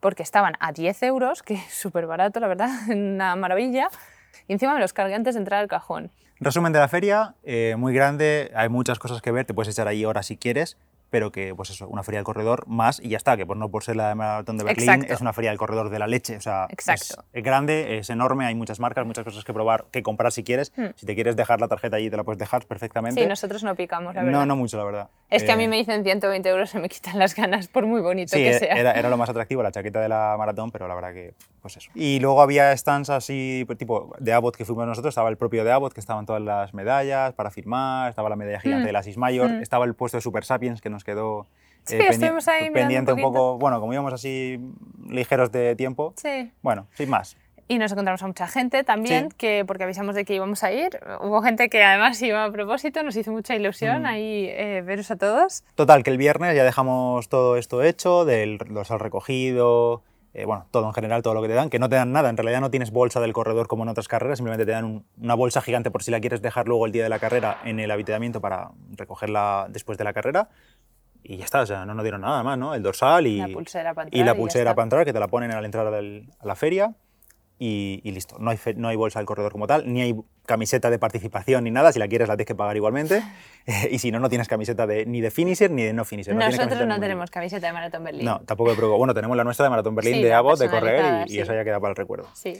porque 0.00 0.22
estaban 0.22 0.54
a 0.60 0.72
10 0.72 1.02
euros, 1.04 1.42
que 1.42 1.54
es 1.54 1.72
súper 1.72 2.06
barato, 2.06 2.40
la 2.40 2.48
verdad, 2.48 2.70
una 2.88 3.36
maravilla. 3.36 3.88
Y 4.46 4.52
encima 4.52 4.74
me 4.74 4.80
los 4.80 4.92
cargué 4.92 5.14
antes 5.14 5.34
de 5.34 5.40
entrar 5.40 5.60
al 5.60 5.68
cajón. 5.68 6.10
Resumen 6.40 6.72
de 6.72 6.78
la 6.78 6.86
feria, 6.86 7.34
eh, 7.42 7.74
muy 7.76 7.92
grande, 7.92 8.52
hay 8.54 8.68
muchas 8.68 9.00
cosas 9.00 9.20
que 9.20 9.32
ver, 9.32 9.44
te 9.44 9.54
puedes 9.54 9.72
echar 9.72 9.88
ahí 9.88 10.04
horas 10.04 10.26
si 10.26 10.36
quieres, 10.36 10.76
pero 11.10 11.32
que, 11.32 11.54
pues 11.54 11.70
eso, 11.70 11.88
una 11.88 12.02
feria 12.02 12.18
del 12.18 12.24
corredor 12.24 12.66
más 12.66 13.00
y 13.00 13.10
ya 13.10 13.16
está, 13.16 13.36
que 13.36 13.46
por 13.46 13.56
no 13.56 13.70
por 13.70 13.84
ser 13.84 13.96
la 13.96 14.08
de 14.08 14.14
Maratón 14.14 14.58
de 14.58 14.64
Berlín, 14.64 15.06
es 15.08 15.20
una 15.20 15.32
feria 15.32 15.50
del 15.50 15.58
corredor 15.58 15.90
de 15.90 15.98
la 15.98 16.06
leche. 16.06 16.36
O 16.36 16.40
sea, 16.40 16.66
Exacto. 16.70 17.24
Es, 17.32 17.42
grande, 17.42 17.98
es 17.98 18.10
enorme, 18.10 18.46
hay 18.46 18.54
muchas 18.54 18.80
marcas, 18.80 19.06
muchas 19.06 19.24
cosas 19.24 19.44
que 19.44 19.52
probar, 19.52 19.86
que 19.90 20.02
comprar 20.02 20.32
si 20.32 20.44
quieres. 20.44 20.72
Hmm. 20.76 20.88
Si 20.96 21.06
te 21.06 21.14
quieres 21.14 21.36
dejar 21.36 21.60
la 21.60 21.68
tarjeta 21.68 21.96
allí, 21.96 22.10
te 22.10 22.16
la 22.16 22.24
puedes 22.24 22.38
dejar 22.38 22.66
perfectamente. 22.66 23.20
Sí, 23.20 23.26
nosotros 23.26 23.62
no 23.62 23.74
picamos, 23.74 24.14
la 24.14 24.22
verdad. 24.22 24.40
No, 24.40 24.46
no 24.46 24.56
mucho, 24.56 24.76
la 24.76 24.84
verdad. 24.84 25.08
Es 25.30 25.44
que 25.44 25.52
a 25.52 25.56
mí 25.56 25.64
eh, 25.64 25.68
me 25.68 25.76
dicen 25.76 26.02
120 26.04 26.48
euros, 26.48 26.70
se 26.70 26.78
me 26.78 26.88
quitan 26.88 27.18
las 27.18 27.34
ganas, 27.34 27.68
por 27.68 27.86
muy 27.86 28.00
bonito 28.00 28.36
que 28.36 28.50
e-, 28.50 28.58
sea. 28.58 28.74
Era, 28.74 28.92
era 28.92 29.08
lo 29.08 29.16
más 29.16 29.28
atractivo, 29.28 29.62
la 29.62 29.72
chaqueta 29.72 30.00
de 30.00 30.08
la 30.08 30.34
maratón, 30.38 30.70
pero 30.70 30.88
la 30.88 30.94
verdad 30.94 31.12
que, 31.12 31.34
pues 31.60 31.76
eso. 31.76 31.90
Y 31.94 32.20
luego 32.20 32.40
había 32.40 32.76
stands 32.76 33.10
así, 33.10 33.66
tipo 33.76 34.14
de 34.18 34.32
Abbott 34.32 34.56
que 34.56 34.64
fuimos 34.64 34.86
nosotros, 34.86 35.12
estaba 35.12 35.28
el 35.28 35.36
propio 35.36 35.64
de 35.64 35.72
Abbott, 35.72 35.92
que 35.92 36.00
estaban 36.00 36.26
todas 36.26 36.42
las 36.42 36.74
medallas 36.74 37.34
para 37.34 37.50
firmar, 37.50 38.10
estaba 38.10 38.28
la 38.28 38.36
medalla 38.36 38.60
gigante 38.60 38.84
hmm. 38.84 38.86
de 38.86 38.92
la 38.92 39.02
Sismayor, 39.02 39.50
hmm. 39.50 39.62
estaba 39.62 39.84
el 39.84 39.94
puesto 39.94 40.16
de 40.16 40.22
Super 40.22 40.44
Sapiens 40.44 40.80
que 40.80 40.90
nos 40.98 41.04
quedó 41.04 41.46
Sí, 41.88 41.96
eh, 41.96 42.08
estuvimos 42.10 42.46
ahí 42.48 42.70
pendiente 42.70 43.14
un, 43.14 43.20
poco, 43.22 43.56
bueno, 43.56 43.80
como 43.80 43.94
íbamos 43.94 44.12
así 44.12 44.60
ligeros 45.08 45.50
de 45.50 45.74
tiempo, 45.74 46.12
sí. 46.16 46.52
bueno, 46.60 46.86
sin 46.92 47.08
más. 47.08 47.36
Y 47.66 47.78
nos 47.78 47.92
encontramos 47.92 48.22
a 48.22 48.26
mucha 48.26 48.46
gente 48.46 48.84
también, 48.84 49.30
que 49.30 49.64
porque 49.66 49.84
avisamos 49.84 50.14
de 50.14 50.24
que 50.26 50.34
íbamos 50.34 50.64
a 50.64 50.72
ir. 50.72 51.00
Hubo 51.20 51.40
gente 51.40 51.70
que 51.70 51.82
además 51.82 52.20
iba 52.20 52.44
a 52.44 52.50
propósito, 52.50 53.02
nos 53.02 53.16
hizo 53.16 53.30
mucha 53.30 53.56
ilusión 53.56 54.02
mm. 54.02 54.06
ahí 54.06 54.48
eh, 54.50 54.82
veros 54.84 55.10
a 55.10 55.16
todos. 55.16 55.64
Total, 55.74 56.02
que 56.02 56.10
el 56.10 56.18
viernes 56.18 56.54
ya 56.56 56.64
dejamos 56.64 57.28
todo 57.28 57.56
esto 57.56 57.82
hecho, 57.82 58.26
del 58.26 58.58
dorsal 58.58 59.00
recogido, 59.00 60.02
eh, 60.34 60.44
bueno, 60.44 60.66
todo 60.70 60.86
en 60.86 60.94
general, 60.94 61.22
todo 61.22 61.34
lo 61.34 61.42
que 61.42 61.48
te 61.48 61.54
dan, 61.54 61.70
que 61.70 61.78
no 61.78 61.88
te 61.88 61.96
dan 61.96 62.12
nada, 62.12 62.28
en 62.28 62.36
realidad 62.36 62.60
no 62.60 62.70
tienes 62.70 62.90
bolsa 62.90 63.20
del 63.20 63.32
corredor 63.32 63.66
como 63.66 63.82
en 63.82 63.88
otras 63.88 64.08
carreras, 64.08 64.38
simplemente 64.38 64.66
te 64.66 64.72
dan 64.72 65.04
una 65.20 65.34
bolsa 65.34 65.60
gigante 65.60 65.90
por 65.90 66.02
si 66.02 66.10
la 66.10 66.20
quieres 66.20 66.42
dejar 66.42 66.68
luego 66.68 66.86
el 66.86 66.92
día 66.92 67.02
de 67.02 67.08
la 67.08 67.18
carrera 67.18 67.58
en 67.64 67.80
el 67.80 67.90
habitamiento 67.90 68.40
para 68.40 68.70
recogerla 68.96 69.66
después 69.70 69.96
de 69.96 70.04
la 70.04 70.12
carrera 70.12 70.48
y 71.22 71.36
ya 71.36 71.44
está, 71.44 71.60
o 71.60 71.66
sea, 71.66 71.84
no 71.84 71.94
nos 71.94 72.04
dieron 72.04 72.20
nada 72.20 72.42
más, 72.42 72.58
¿no? 72.58 72.74
El 72.74 72.82
dorsal 72.82 73.26
y 73.26 73.38
la 73.38 73.48
pulsera 73.48 73.94
para 73.94 74.06
entrar, 74.06 74.22
y 74.22 74.24
la 74.24 74.34
pulsera 74.34 74.74
para 74.74 74.84
entrar 74.84 75.04
que 75.04 75.12
te 75.12 75.20
la 75.20 75.28
ponen 75.28 75.50
al 75.52 75.64
entrar 75.64 75.86
a 75.86 76.46
la 76.46 76.54
feria 76.54 76.94
y, 77.60 78.00
listo. 78.04 78.36
No 78.38 78.50
hay, 78.50 78.58
no 78.76 78.88
hay 78.88 78.96
bolsa 78.96 79.18
del 79.18 79.26
corredor 79.26 79.50
como 79.50 79.66
tal, 79.66 79.92
ni 79.92 80.00
hay 80.00 80.14
camiseta 80.46 80.90
de 80.90 80.98
participación 80.98 81.64
ni 81.64 81.70
nada, 81.70 81.92
si 81.92 81.98
la 81.98 82.06
quieres 82.08 82.28
la 82.28 82.36
tienes 82.36 82.46
que 82.46 82.54
pagar 82.54 82.76
igualmente 82.76 83.22
y 83.90 83.98
si 83.98 84.10
no, 84.10 84.20
no 84.20 84.28
tienes 84.28 84.48
camiseta 84.48 84.86
de, 84.86 85.06
ni 85.06 85.20
de 85.20 85.30
finisher 85.30 85.70
ni 85.70 85.82
de 85.82 85.92
no 85.92 86.04
finisher. 86.04 86.34
Nosotros 86.34 86.86
no 86.86 87.00
tenemos 87.00 87.30
camiseta 87.30 87.66
de 87.66 87.72
Maratón 87.72 88.04
Berlín. 88.04 88.24
No, 88.24 88.40
tampoco 88.40 88.74
de 88.74 88.86
Bueno, 88.86 89.14
tenemos 89.14 89.36
la 89.36 89.44
nuestra 89.44 89.64
de 89.64 89.70
Maratón 89.70 89.94
Berlín 89.94 90.22
de 90.22 90.32
Abbott, 90.32 90.58
de 90.58 90.70
correr 90.70 91.26
y, 91.26 91.34
y 91.34 91.40
eso 91.40 91.52
ya 91.52 91.64
queda 91.64 91.80
para 91.80 91.90
el 91.90 91.96
recuerdo. 91.96 92.28
Sí. 92.34 92.58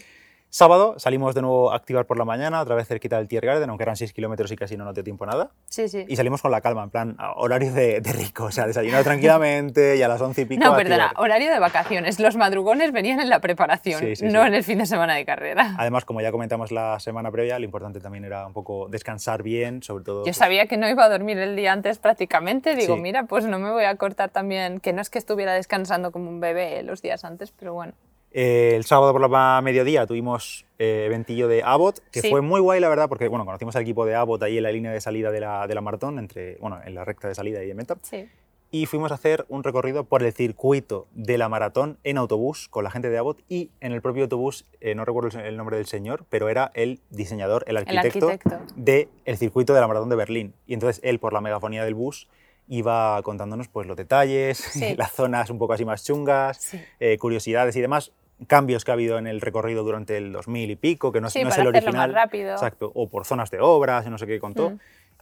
Sábado 0.51 0.95
salimos 0.99 1.35
de 1.35 1.43
nuevo 1.43 1.73
a 1.73 1.77
activar 1.77 2.07
por 2.07 2.17
la 2.17 2.25
mañana, 2.25 2.63
otra 2.63 2.75
vez 2.75 2.89
cerquita 2.89 3.19
del 3.19 3.29
Tiergarten, 3.29 3.69
aunque 3.69 3.83
eran 3.83 3.97
6 3.97 4.15
kilómetros 4.15 4.51
y 4.51 4.57
casi 4.57 4.79
no 4.79 4.85
nos 4.87 4.95
dio 4.95 5.05
tiempo 5.05 5.27
nada. 5.27 5.51
Sí, 5.67 5.89
sí. 5.89 6.07
Y 6.09 6.17
salimos 6.17 6.41
con 6.41 6.51
la 6.51 6.63
calma, 6.63 6.85
en 6.85 6.91
plan, 6.91 7.17
horario 7.37 7.71
de, 7.73 8.01
rico, 8.01 8.45
o 8.45 8.51
sea, 8.51 8.67
desayunado 8.67 9.05
tranquilamente 9.05 9.97
y 9.97 10.03
a 10.03 10.09
las 10.09 10.21
11 10.21 10.41
y 10.41 10.45
pico. 10.47 10.65
No, 10.65 10.75
perdona, 10.75 11.13
horario 11.17 11.53
de 11.53 11.59
vacaciones. 11.59 12.19
Los 12.19 12.37
madrugones 12.37 12.93
venían 12.93 13.21
en 13.21 13.29
la 13.29 13.41
preparación, 13.41 14.03
no 14.23 14.47
en 14.47 14.55
el 14.55 14.65
fin 14.65 14.79
de 14.79 14.87
semana 14.87 15.17
de 15.17 15.27
carrera. 15.27 15.75
Además, 15.77 16.07
como 16.07 16.23
ya 16.23 16.33
comentamos 16.33 16.73
la 16.73 16.99
semana 16.99 17.31
previa, 17.31 17.59
lo 17.59 17.67
importante 17.67 18.01
también 18.01 18.25
era 18.25 18.47
un 18.47 18.55
poco 18.55 18.89
descansar 18.89 19.43
bien, 19.43 19.83
sobre 19.83 20.05
todo. 20.05 20.21
Yo 20.21 20.25
pues 20.25 20.37
sabía 20.37 20.67
que 20.67 20.79
no 20.79 20.89
iba 20.89 21.05
a 21.05 21.11
dormir 21.11 21.37
el 21.39 21.57
día 21.57 21.75
antes 21.75 21.99
prácticamente, 21.99 22.75
digo, 22.75 22.97
mira, 22.97 23.25
pues 23.25 23.45
no 23.45 23.59
me 23.59 23.71
voy 23.71 23.85
a 23.85 23.95
cortar 23.97 24.31
también, 24.31 24.81
que 24.81 24.95
no 24.95 25.03
es 25.03 25.11
que 25.11 25.19
estuviera 25.19 25.53
descansando 25.53 26.11
como 26.11 26.31
un 26.31 26.41
bebé 26.41 26.83
los 26.83 27.03
días 27.03 27.25
antes, 27.25 27.53
pero 27.53 27.75
bueno. 27.75 27.93
Eh, 28.33 28.75
el 28.77 28.85
sábado 28.85 29.13
por 29.13 29.29
la 29.29 29.61
mediodía 29.63 30.07
tuvimos 30.07 30.67
eh, 30.79 31.05
eventillo 31.07 31.49
de 31.49 31.63
Abbott, 31.63 32.01
que 32.11 32.23
fue 32.23 32.41
muy 32.41 32.61
guay, 32.61 32.81
la 32.81 32.89
verdad, 32.89 33.09
porque 33.09 33.29
bueno, 33.29 33.45
conocimos 33.45 33.75
al 33.77 33.83
equipo 33.83 34.05
de 34.05 34.15
Abbott 34.15 34.43
ahí 34.43 34.59
en 34.59 34.63
la 34.63 34.73
línea 34.73 34.93
de 34.93 35.01
salida 35.01 35.31
de 35.31 35.41
la, 35.41 35.67
de 35.67 35.75
la 35.75 35.81
maratón, 35.81 36.19
entre, 36.19 36.57
bueno, 36.57 36.79
en 36.85 36.95
la 36.95 37.05
recta 37.05 37.29
de 37.29 37.35
salida 37.35 37.63
y 37.63 37.67
de 37.67 37.75
meta. 37.75 37.97
Sí. 38.03 38.29
Y 38.71 38.85
fuimos 38.85 39.13
a 39.13 39.15
hacer 39.15 39.47
un 39.49 39.65
recorrido 39.65 40.05
por 40.05 40.23
el 40.23 40.31
circuito 40.35 41.07
de 41.15 41.39
la 41.39 41.49
maratón 41.49 41.97
en 42.05 42.19
autobús 42.19 42.69
con 42.69 42.85
la 42.85 42.91
gente 42.91 43.09
de 43.09 43.17
Abbott 43.17 43.41
y 43.49 43.71
en 43.81 43.93
el 43.93 44.03
propio 44.03 44.25
autobús, 44.25 44.67
eh, 44.83 44.95
no 44.95 45.07
recuerdo 45.07 45.41
el 45.41 45.57
nombre 45.57 45.79
del 45.79 45.87
señor, 45.87 46.27
pero 46.29 46.51
era 46.51 46.71
el 46.75 47.01
diseñador, 47.09 47.65
el 47.67 47.79
arquitecto, 47.79 48.31
del 48.77 49.09
circuito 49.37 49.73
de 49.73 49.81
la 49.81 49.89
maratón 49.89 50.11
de 50.11 50.17
Berlín. 50.17 50.53
Y 50.67 50.75
entonces 50.75 51.01
él, 51.03 51.19
por 51.19 51.33
la 51.33 51.41
megafonía 51.41 51.83
del 51.83 51.95
bus, 51.95 52.29
iba 52.69 53.21
contándonos 53.23 53.69
pues, 53.69 53.87
los 53.87 53.97
detalles, 53.97 54.77
las 54.97 55.13
zonas 55.13 55.51
un 55.51 55.59
poco 55.59 55.73
así 55.73 55.85
más 55.85 56.05
chungas, 56.05 56.77
eh, 57.01 57.19
curiosidades 57.19 57.77
y 57.77 57.81
demás 57.81 58.13
cambios 58.47 58.85
que 58.85 58.93
ha 58.93 58.95
habido 58.95 59.19
en 59.19 59.27
el 59.27 59.41
recorrido 59.41 59.83
durante 59.83 60.17
el 60.17 60.33
2000 60.33 60.71
y 60.71 60.77
pico, 60.77 61.11
que 61.11 61.21
no, 61.21 61.29
sí, 61.29 61.43
no 61.43 61.49
es 61.49 61.59
el 61.59 61.67
original. 61.67 62.13
Más 62.13 62.13
rápido. 62.13 62.53
Exacto, 62.53 62.93
o 62.95 63.09
por 63.09 63.25
zonas 63.25 63.51
de 63.51 63.61
obras 63.61 64.07
y 64.07 64.11
no 64.11 64.19
sé 64.19 64.27
qué 64.27 64.39
contó. 64.39 64.71
Mm. 64.71 64.79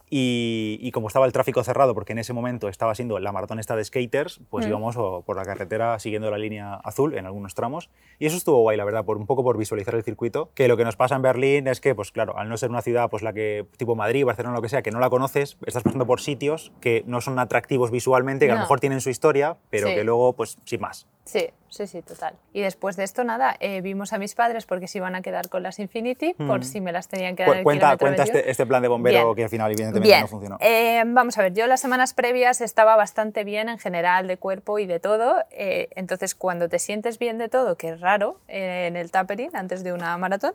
Y, 0.09 0.89
como 0.93 1.07
estaba 1.07 1.25
el 1.25 1.33
tráfico 1.33 1.63
cerrado, 1.63 1.93
porque 1.93 2.13
en 2.13 2.19
ese 2.19 2.33
momento 2.33 2.69
estaba 2.69 2.95
siendo 2.95 3.19
la 3.19 3.31
maratón 3.31 3.59
esta 3.59 3.75
de 3.75 3.83
skaters, 3.83 4.39
pues 4.49 4.65
mm. 4.65 4.69
íbamos 4.69 4.95
por 4.95 5.35
la 5.35 5.43
carretera 5.43 5.99
siguiendo 5.99 6.31
la 6.31 6.37
línea 6.37 6.75
azul 6.75 7.13
en 7.15 7.25
algunos 7.25 7.55
tramos. 7.55 7.89
Y 8.17 8.25
eso 8.25 8.37
estuvo 8.37 8.61
guay, 8.61 8.77
la 8.77 8.85
verdad, 8.85 9.03
por 9.03 9.17
un 9.17 9.25
poco 9.25 9.43
por 9.43 9.57
visualizar 9.57 9.95
el 9.95 10.03
circuito. 10.03 10.49
Que 10.53 10.67
lo 10.67 10.77
que 10.77 10.85
nos 10.85 10.95
pasa 10.95 11.15
en 11.15 11.21
Berlín 11.21 11.67
es 11.67 11.81
que, 11.81 11.93
pues 11.93 12.11
claro, 12.11 12.37
al 12.37 12.47
no 12.47 12.57
ser 12.57 12.69
una 12.69 12.81
ciudad 12.81 13.09
pues 13.09 13.21
la 13.21 13.33
que 13.33 13.65
tipo 13.77 13.95
Madrid, 13.95 14.25
Barcelona, 14.25 14.55
lo 14.55 14.61
que 14.61 14.69
sea, 14.69 14.81
que 14.81 14.91
no 14.91 14.99
la 14.99 15.09
conoces, 15.09 15.57
estás 15.65 15.83
pasando 15.83 16.07
por 16.07 16.21
sitios 16.21 16.71
que 16.79 17.03
no 17.05 17.21
son 17.21 17.37
atractivos 17.39 17.91
visualmente, 17.91 18.45
que 18.45 18.51
a 18.51 18.55
lo 18.55 18.61
mejor 18.61 18.79
tienen 18.79 19.01
su 19.01 19.09
historia, 19.09 19.57
pero 19.69 19.87
que 19.87 20.03
luego, 20.03 20.33
pues 20.33 20.57
sin 20.65 20.81
más. 20.81 21.07
Sí, 21.27 21.49
sí, 21.67 21.87
sí, 21.87 22.01
total. 22.01 22.35
Y 22.53 22.61
después 22.61 22.95
de 22.95 23.03
esto, 23.03 23.25
nada, 23.25 23.57
eh, 23.59 23.81
vimos 23.81 24.13
a 24.13 24.17
mis 24.17 24.33
padres 24.33 24.65
porque 24.65 24.87
se 24.87 24.99
iban 24.99 25.13
a 25.13 25.21
quedar 25.21 25.49
con 25.49 25.61
las 25.61 25.77
Infinity, 25.77 26.33
por 26.33 26.61
mm. 26.61 26.63
si 26.63 26.79
me 26.79 26.93
las 26.93 27.09
tenían 27.09 27.35
que 27.35 27.43
dar. 27.43 27.63
cuenta 27.63 27.97
cuenta 27.97 28.23
este, 28.23 28.49
este, 28.49 28.65
plan 28.65 28.81
de 28.81 28.87
bombero 28.87 29.35
que 29.35 29.43
al 29.43 29.49
final, 29.49 29.69
evidentemente, 29.69 30.21
no 30.21 30.27
funcionó. 30.29 30.57
Eh, 30.61 31.03
vamos 31.05 31.37
a 31.37 31.41
ver, 31.41 31.53
yo 31.53 31.67
las 31.67 31.81
semanas 31.81 32.13
previas 32.13 32.61
estaba 32.61 32.95
bastante 32.95 33.43
bien 33.43 33.67
en 33.67 33.77
general 33.77 34.25
de 34.27 34.37
cuerpo 34.37 34.79
y 34.79 34.85
de 34.85 35.01
todo. 35.01 35.43
Eh, 35.51 35.89
entonces, 35.95 36.33
cuando 36.33 36.69
te 36.69 36.79
sientes 36.79 37.19
bien 37.19 37.37
de 37.37 37.49
todo, 37.49 37.75
que 37.75 37.89
es 37.89 37.99
raro 37.99 38.39
en 38.47 38.95
el 38.95 39.11
tapering 39.11 39.53
antes 39.53 39.83
de 39.83 39.91
una 39.91 40.17
maratón, 40.17 40.53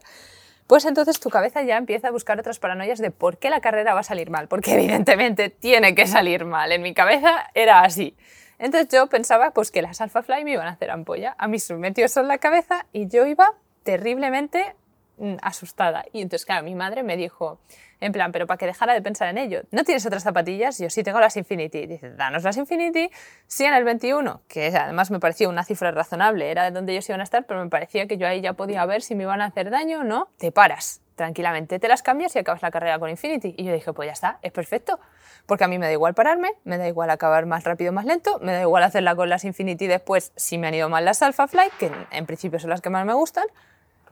pues 0.67 0.87
entonces 0.87 1.21
tu 1.21 1.29
cabeza 1.29 1.63
ya 1.63 1.77
empieza 1.77 2.09
a 2.09 2.11
buscar 2.13 2.41
otras 2.41 2.59
paranoias 2.59 2.99
de 2.99 3.11
por 3.11 3.37
qué 3.37 3.51
la 3.51 3.61
carrera 3.61 3.93
va 3.93 4.01
a 4.01 4.05
salir 4.05 4.31
mal, 4.31 4.49
porque 4.49 4.73
evidentemente 4.73 5.51
tiene 5.51 5.95
que 5.95 6.07
salir 6.07 6.47
mal. 6.47 6.73
En 6.73 6.81
mi 6.81 6.95
cabeza 6.95 7.51
era 7.53 7.81
así. 7.81 8.17
Entonces 8.63 8.89
yo 8.93 9.09
pensaba 9.09 9.51
pues 9.51 9.73
que 9.73 9.83
las 9.83 10.01
Alpha 10.01 10.23
Fly 10.23 10.45
me 10.45 10.53
iban 10.53 10.69
a 10.69 10.71
hacer 10.71 10.93
ampolla. 10.93 11.35
A 11.37 11.49
mí 11.49 11.59
se 11.59 11.75
me 11.75 11.81
metió 11.81 12.07
en 12.15 12.29
la 12.29 12.39
cabeza 12.39 12.87
y 12.93 13.09
yo 13.09 13.27
iba 13.27 13.55
terriblemente 13.83 14.77
mm, 15.17 15.35
asustada. 15.43 16.05
Y 16.13 16.23
entonces, 16.23 16.47
claro, 16.47 16.65
mi 16.65 16.77
madre 16.77 17.03
me 17.03 17.17
dijo, 17.17 17.59
en 17.99 18.13
plan, 18.13 18.31
pero 18.31 18.47
para 18.47 18.59
que 18.59 18.67
dejara 18.67 18.95
de 18.95 19.03
pensar 19.03 19.27
en 19.27 19.39
ello, 19.39 19.63
¿no 19.73 19.83
tienes 19.83 20.07
otras 20.07 20.23
zapatillas? 20.23 20.79
Yo 20.79 20.91
sí 20.91 21.03
tengo 21.03 21.19
las 21.19 21.37
Infinity. 21.37 21.87
Dice, 21.87 22.13
danos 22.13 22.45
las 22.45 22.57
Infinity. 22.57 23.11
Sí, 23.49 23.65
en 23.65 23.75
el 23.75 23.83
21, 23.83 24.43
que 24.47 24.69
además 24.69 25.11
me 25.11 25.19
parecía 25.19 25.49
una 25.49 25.65
cifra 25.65 25.91
razonable, 25.91 26.49
era 26.49 26.63
de 26.63 26.71
donde 26.71 26.93
ellos 26.93 27.09
iban 27.09 27.21
a 27.21 27.25
estar, 27.25 27.45
pero 27.47 27.65
me 27.65 27.69
parecía 27.69 28.07
que 28.07 28.17
yo 28.17 28.29
ahí 28.29 28.43
ya 28.43 28.53
podía 28.53 28.87
ver 28.87 29.03
si 29.03 29.17
me 29.17 29.25
iban 29.25 29.41
a 29.41 29.47
hacer 29.47 29.71
daño 29.71 30.03
o 30.03 30.05
no. 30.05 30.29
Te 30.39 30.53
paras 30.53 31.02
tranquilamente, 31.15 31.79
te 31.79 31.89
las 31.89 32.03
cambias 32.03 32.35
y 32.37 32.39
acabas 32.39 32.63
la 32.63 32.71
carrera 32.71 32.99
con 32.99 33.11
Infinity. 33.11 33.55
Y 33.57 33.65
yo 33.65 33.73
dije, 33.73 33.93
pues 33.93 34.07
ya 34.07 34.13
está, 34.13 34.39
es 34.43 34.53
perfecto. 34.53 34.99
Porque 35.47 35.65
a 35.65 35.69
mí 35.69 35.79
me 35.79 35.87
da 35.87 35.93
igual 35.93 36.15
pararme, 36.15 36.53
me 36.65 36.79
da 36.79 36.87
igual 36.87 37.11
acabar 37.11 37.47
más 37.47 37.65
rápido 37.65 37.91
o 37.91 37.93
más 37.93 38.05
lento, 38.05 38.39
me 38.41 38.53
da 38.53 38.63
igual 38.63 38.83
hacerla 38.85 39.17
con 39.17 39.29
las 39.29 39.45
Infinity 39.45 39.89
después 39.89 40.33
si 40.37 40.57
me 40.57 40.69
han 40.69 40.75
ido 40.75 40.89
mal 40.89 41.05
las 41.05 41.21
Alpha 41.23 41.49
Flight, 41.49 41.73
que 41.79 41.91
en 42.11 42.27
principio 42.27 42.61
son 42.61 42.71
las 42.71 42.81
que 42.81 42.91
más 42.91 43.05
me 43.05 43.15
gustan, 43.15 43.45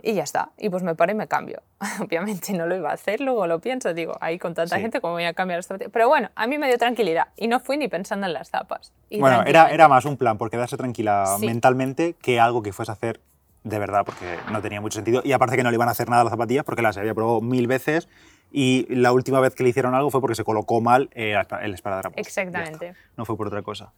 y 0.03 0.15
ya 0.15 0.23
está. 0.23 0.51
Y 0.59 0.71
pues 0.71 0.83
me 0.83 0.95
paro 0.95 1.13
y 1.13 1.15
me 1.15 1.29
cambio. 1.29 1.63
Obviamente 2.01 2.53
no 2.53 2.67
lo 2.67 2.77
iba 2.77 2.91
a 2.91 2.95
hacer, 2.95 3.21
luego 3.21 3.47
lo 3.47 3.61
pienso, 3.61 3.95
digo, 3.95 4.17
ahí 4.21 4.39
con 4.39 4.55
tanta 4.55 4.79
gente, 4.79 5.01
¿cómo 5.01 5.15
voy 5.15 5.25
a 5.25 5.35
cambiar 5.35 5.61
esto? 5.61 5.77
Pero 5.93 6.09
bueno, 6.09 6.31
a 6.35 6.47
mí 6.47 6.59
me 6.59 6.67
dio 6.67 6.79
tranquilidad 6.79 7.29
y 7.37 7.49
no 7.49 7.61
fui 7.61 7.77
ni 7.77 7.89
pensando 7.89 8.27
en 8.27 8.33
las 8.33 8.51
zapas. 8.51 8.93
bueno, 9.11 9.43
era, 9.47 9.69
era 9.71 9.89
más 9.89 10.05
un 10.05 10.17
plan 10.17 10.39
por 10.39 10.51
quedarse 10.51 10.77
tranquila 10.77 11.37
mentalmente 11.41 12.15
que 12.15 12.41
algo 12.41 12.63
que 12.63 12.73
fuese 12.73 12.93
a 12.93 12.95
hacer 12.95 13.21
de 13.65 13.79
verdad, 13.79 14.05
porque 14.05 14.39
no 14.51 14.61
tenía 14.63 14.81
mucho 14.81 14.97
sentido. 14.97 15.23
Y 15.25 15.33
aparte 15.33 15.57
que 15.57 15.63
no 15.63 15.71
le 15.71 15.77
iban 15.77 15.89
a 15.89 15.93
hacer 15.93 16.09
nada 16.09 16.23
a 16.23 16.25
las 16.25 16.33
zapatillas 16.33 16.65
porque 16.65 16.83
las 16.83 16.97
había 16.97 17.15
probado 17.15 17.41
mil 17.41 17.67
veces 17.67 18.09
y 18.53 18.87
la 18.89 19.13
última 19.13 19.41
vez 19.41 19.55
que 19.55 19.63
le 19.63 19.69
hicieron 19.69 19.95
algo 19.95 20.11
fue 20.11 20.21
porque 20.21 20.35
se 20.35 20.45
colocó 20.45 20.81
mal 20.81 21.11
eh, 21.15 21.41
el 21.63 21.75
esparadrapo. 21.75 22.19
Exactamente. 22.19 22.95
No 23.17 23.25
fue 23.25 23.37
por 23.37 23.47
otra 23.47 23.63
cosa. 23.63 23.93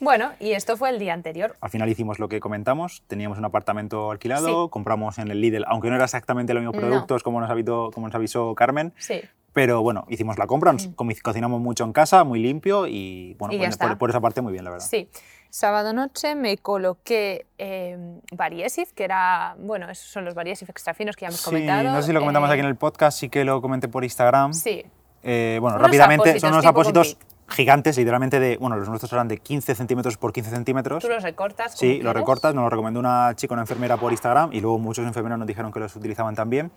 Bueno, 0.00 0.32
y 0.40 0.52
esto 0.52 0.76
fue 0.76 0.90
el 0.90 0.98
día 0.98 1.14
anterior. 1.14 1.54
Al 1.60 1.70
final 1.70 1.88
hicimos 1.88 2.18
lo 2.18 2.28
que 2.28 2.40
comentamos, 2.40 3.04
teníamos 3.06 3.38
un 3.38 3.44
apartamento 3.44 4.10
alquilado, 4.10 4.68
compramos 4.68 5.18
en 5.18 5.30
el 5.30 5.40
Lidl, 5.40 5.64
aunque 5.68 5.90
no 5.90 5.94
era 5.94 6.04
exactamente 6.04 6.54
los 6.54 6.62
mismos 6.62 6.76
productos 6.76 7.22
como, 7.22 7.40
nos 7.40 7.48
avisó, 7.48 7.92
como 7.94 8.08
nos 8.08 8.14
avisó 8.16 8.52
Carmen, 8.56 8.92
sí. 8.98 9.20
pero 9.52 9.80
bueno, 9.80 10.04
hicimos 10.08 10.38
la 10.38 10.48
compra, 10.48 10.72
mm. 10.72 10.96
cocinamos 11.22 11.60
mucho 11.60 11.84
en 11.84 11.92
casa, 11.92 12.24
muy 12.24 12.40
limpio 12.40 12.88
y 12.88 13.36
bueno, 13.38 13.56
por, 13.78 13.98
por, 13.98 14.10
esa 14.10 14.20
parte 14.20 14.40
muy 14.40 14.52
bien, 14.52 14.64
la 14.64 14.70
verdad. 14.70 14.84
Sí. 14.84 15.08
Sábado 15.54 15.92
noche 15.92 16.34
me 16.34 16.56
coloqué 16.56 17.44
eh, 17.58 17.98
Variesif, 18.34 18.94
que 18.94 19.04
era, 19.04 19.54
bueno, 19.58 19.90
esos 19.90 20.06
son 20.06 20.24
los 20.24 20.34
Variesif 20.34 20.70
extra 20.70 20.94
finos 20.94 21.14
que 21.14 21.24
ya 21.24 21.28
hemos 21.28 21.40
sí, 21.40 21.44
comentado. 21.44 21.90
No 21.90 22.00
sé 22.00 22.06
si 22.06 22.12
lo 22.14 22.20
comentamos 22.20 22.48
eh, 22.48 22.52
aquí 22.54 22.60
en 22.60 22.68
el 22.68 22.76
podcast, 22.76 23.18
sí 23.18 23.28
que 23.28 23.44
lo 23.44 23.60
comenté 23.60 23.86
por 23.86 24.02
Instagram. 24.02 24.54
Sí. 24.54 24.82
Eh, 25.22 25.58
bueno, 25.60 25.76
rápidamente, 25.76 26.40
son 26.40 26.54
unos 26.54 26.64
apósitos 26.64 27.18
gigantes, 27.48 27.98
literalmente 27.98 28.40
de, 28.40 28.56
bueno, 28.56 28.76
los 28.76 28.88
nuestros 28.88 29.12
eran 29.12 29.28
de 29.28 29.36
15 29.36 29.74
centímetros 29.74 30.16
por 30.16 30.32
15 30.32 30.48
centímetros. 30.48 31.02
¿Tú 31.02 31.10
los 31.10 31.22
recortas? 31.22 31.76
Sí, 31.76 32.00
los 32.00 32.14
recortas, 32.14 32.54
nos 32.54 32.62
lo 32.64 32.70
recomendó 32.70 32.98
una 32.98 33.34
chica, 33.36 33.52
una 33.52 33.64
enfermera 33.64 33.98
por 33.98 34.10
Instagram 34.10 34.54
y 34.54 34.62
luego 34.62 34.78
muchos 34.78 35.06
enfermeros 35.06 35.38
nos 35.38 35.46
dijeron 35.46 35.70
que 35.70 35.80
los 35.80 35.94
utilizaban 35.94 36.34
también. 36.34 36.72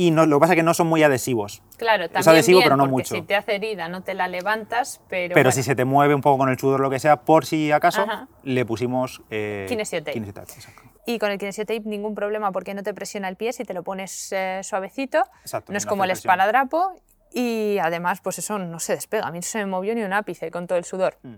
Y 0.00 0.12
no, 0.12 0.24
lo 0.24 0.38
que 0.38 0.40
pasa 0.40 0.54
es 0.54 0.56
que 0.56 0.62
no 0.62 0.72
son 0.72 0.86
muy 0.86 1.02
adhesivos. 1.02 1.62
Claro, 1.76 2.04
también 2.04 2.20
es 2.20 2.28
adhesivo, 2.28 2.60
pero 2.62 2.74
no 2.78 2.86
mucho. 2.86 3.14
Si 3.14 3.20
te 3.20 3.36
hace 3.36 3.56
herida, 3.56 3.90
no 3.90 4.02
te 4.02 4.14
la 4.14 4.28
levantas, 4.28 5.02
pero. 5.10 5.34
Pero 5.34 5.52
si 5.52 5.62
se 5.62 5.74
te 5.74 5.84
mueve 5.84 6.14
un 6.14 6.22
poco 6.22 6.38
con 6.38 6.48
el 6.48 6.58
sudor 6.58 6.80
lo 6.80 6.88
que 6.88 6.98
sea, 6.98 7.16
por 7.20 7.44
si 7.44 7.70
acaso, 7.70 8.06
le 8.42 8.64
pusimos. 8.64 9.20
Eh, 9.28 9.66
kinesiotape. 9.68 10.18
Y 11.04 11.18
con 11.18 11.30
el 11.30 11.36
kinesiotape 11.36 11.82
ningún 11.84 12.14
problema 12.14 12.50
porque 12.50 12.72
no 12.72 12.82
te 12.82 12.94
presiona 12.94 13.28
el 13.28 13.36
pie 13.36 13.52
si 13.52 13.64
te 13.64 13.74
lo 13.74 13.82
pones 13.82 14.32
eh, 14.32 14.62
suavecito. 14.62 15.22
Exacto, 15.42 15.70
no 15.70 15.76
es 15.76 15.84
como 15.84 16.04
el 16.04 16.10
espaladrapo 16.12 16.94
y 17.30 17.76
además, 17.82 18.22
pues 18.22 18.38
eso 18.38 18.58
no 18.58 18.80
se 18.80 18.94
despega. 18.94 19.26
A 19.26 19.30
mí 19.30 19.40
no 19.40 19.42
se 19.42 19.58
me 19.58 19.66
movió 19.66 19.94
ni 19.94 20.02
un 20.02 20.14
ápice 20.14 20.50
con 20.50 20.66
todo 20.66 20.78
el 20.78 20.86
sudor. 20.86 21.18
Mm. 21.22 21.34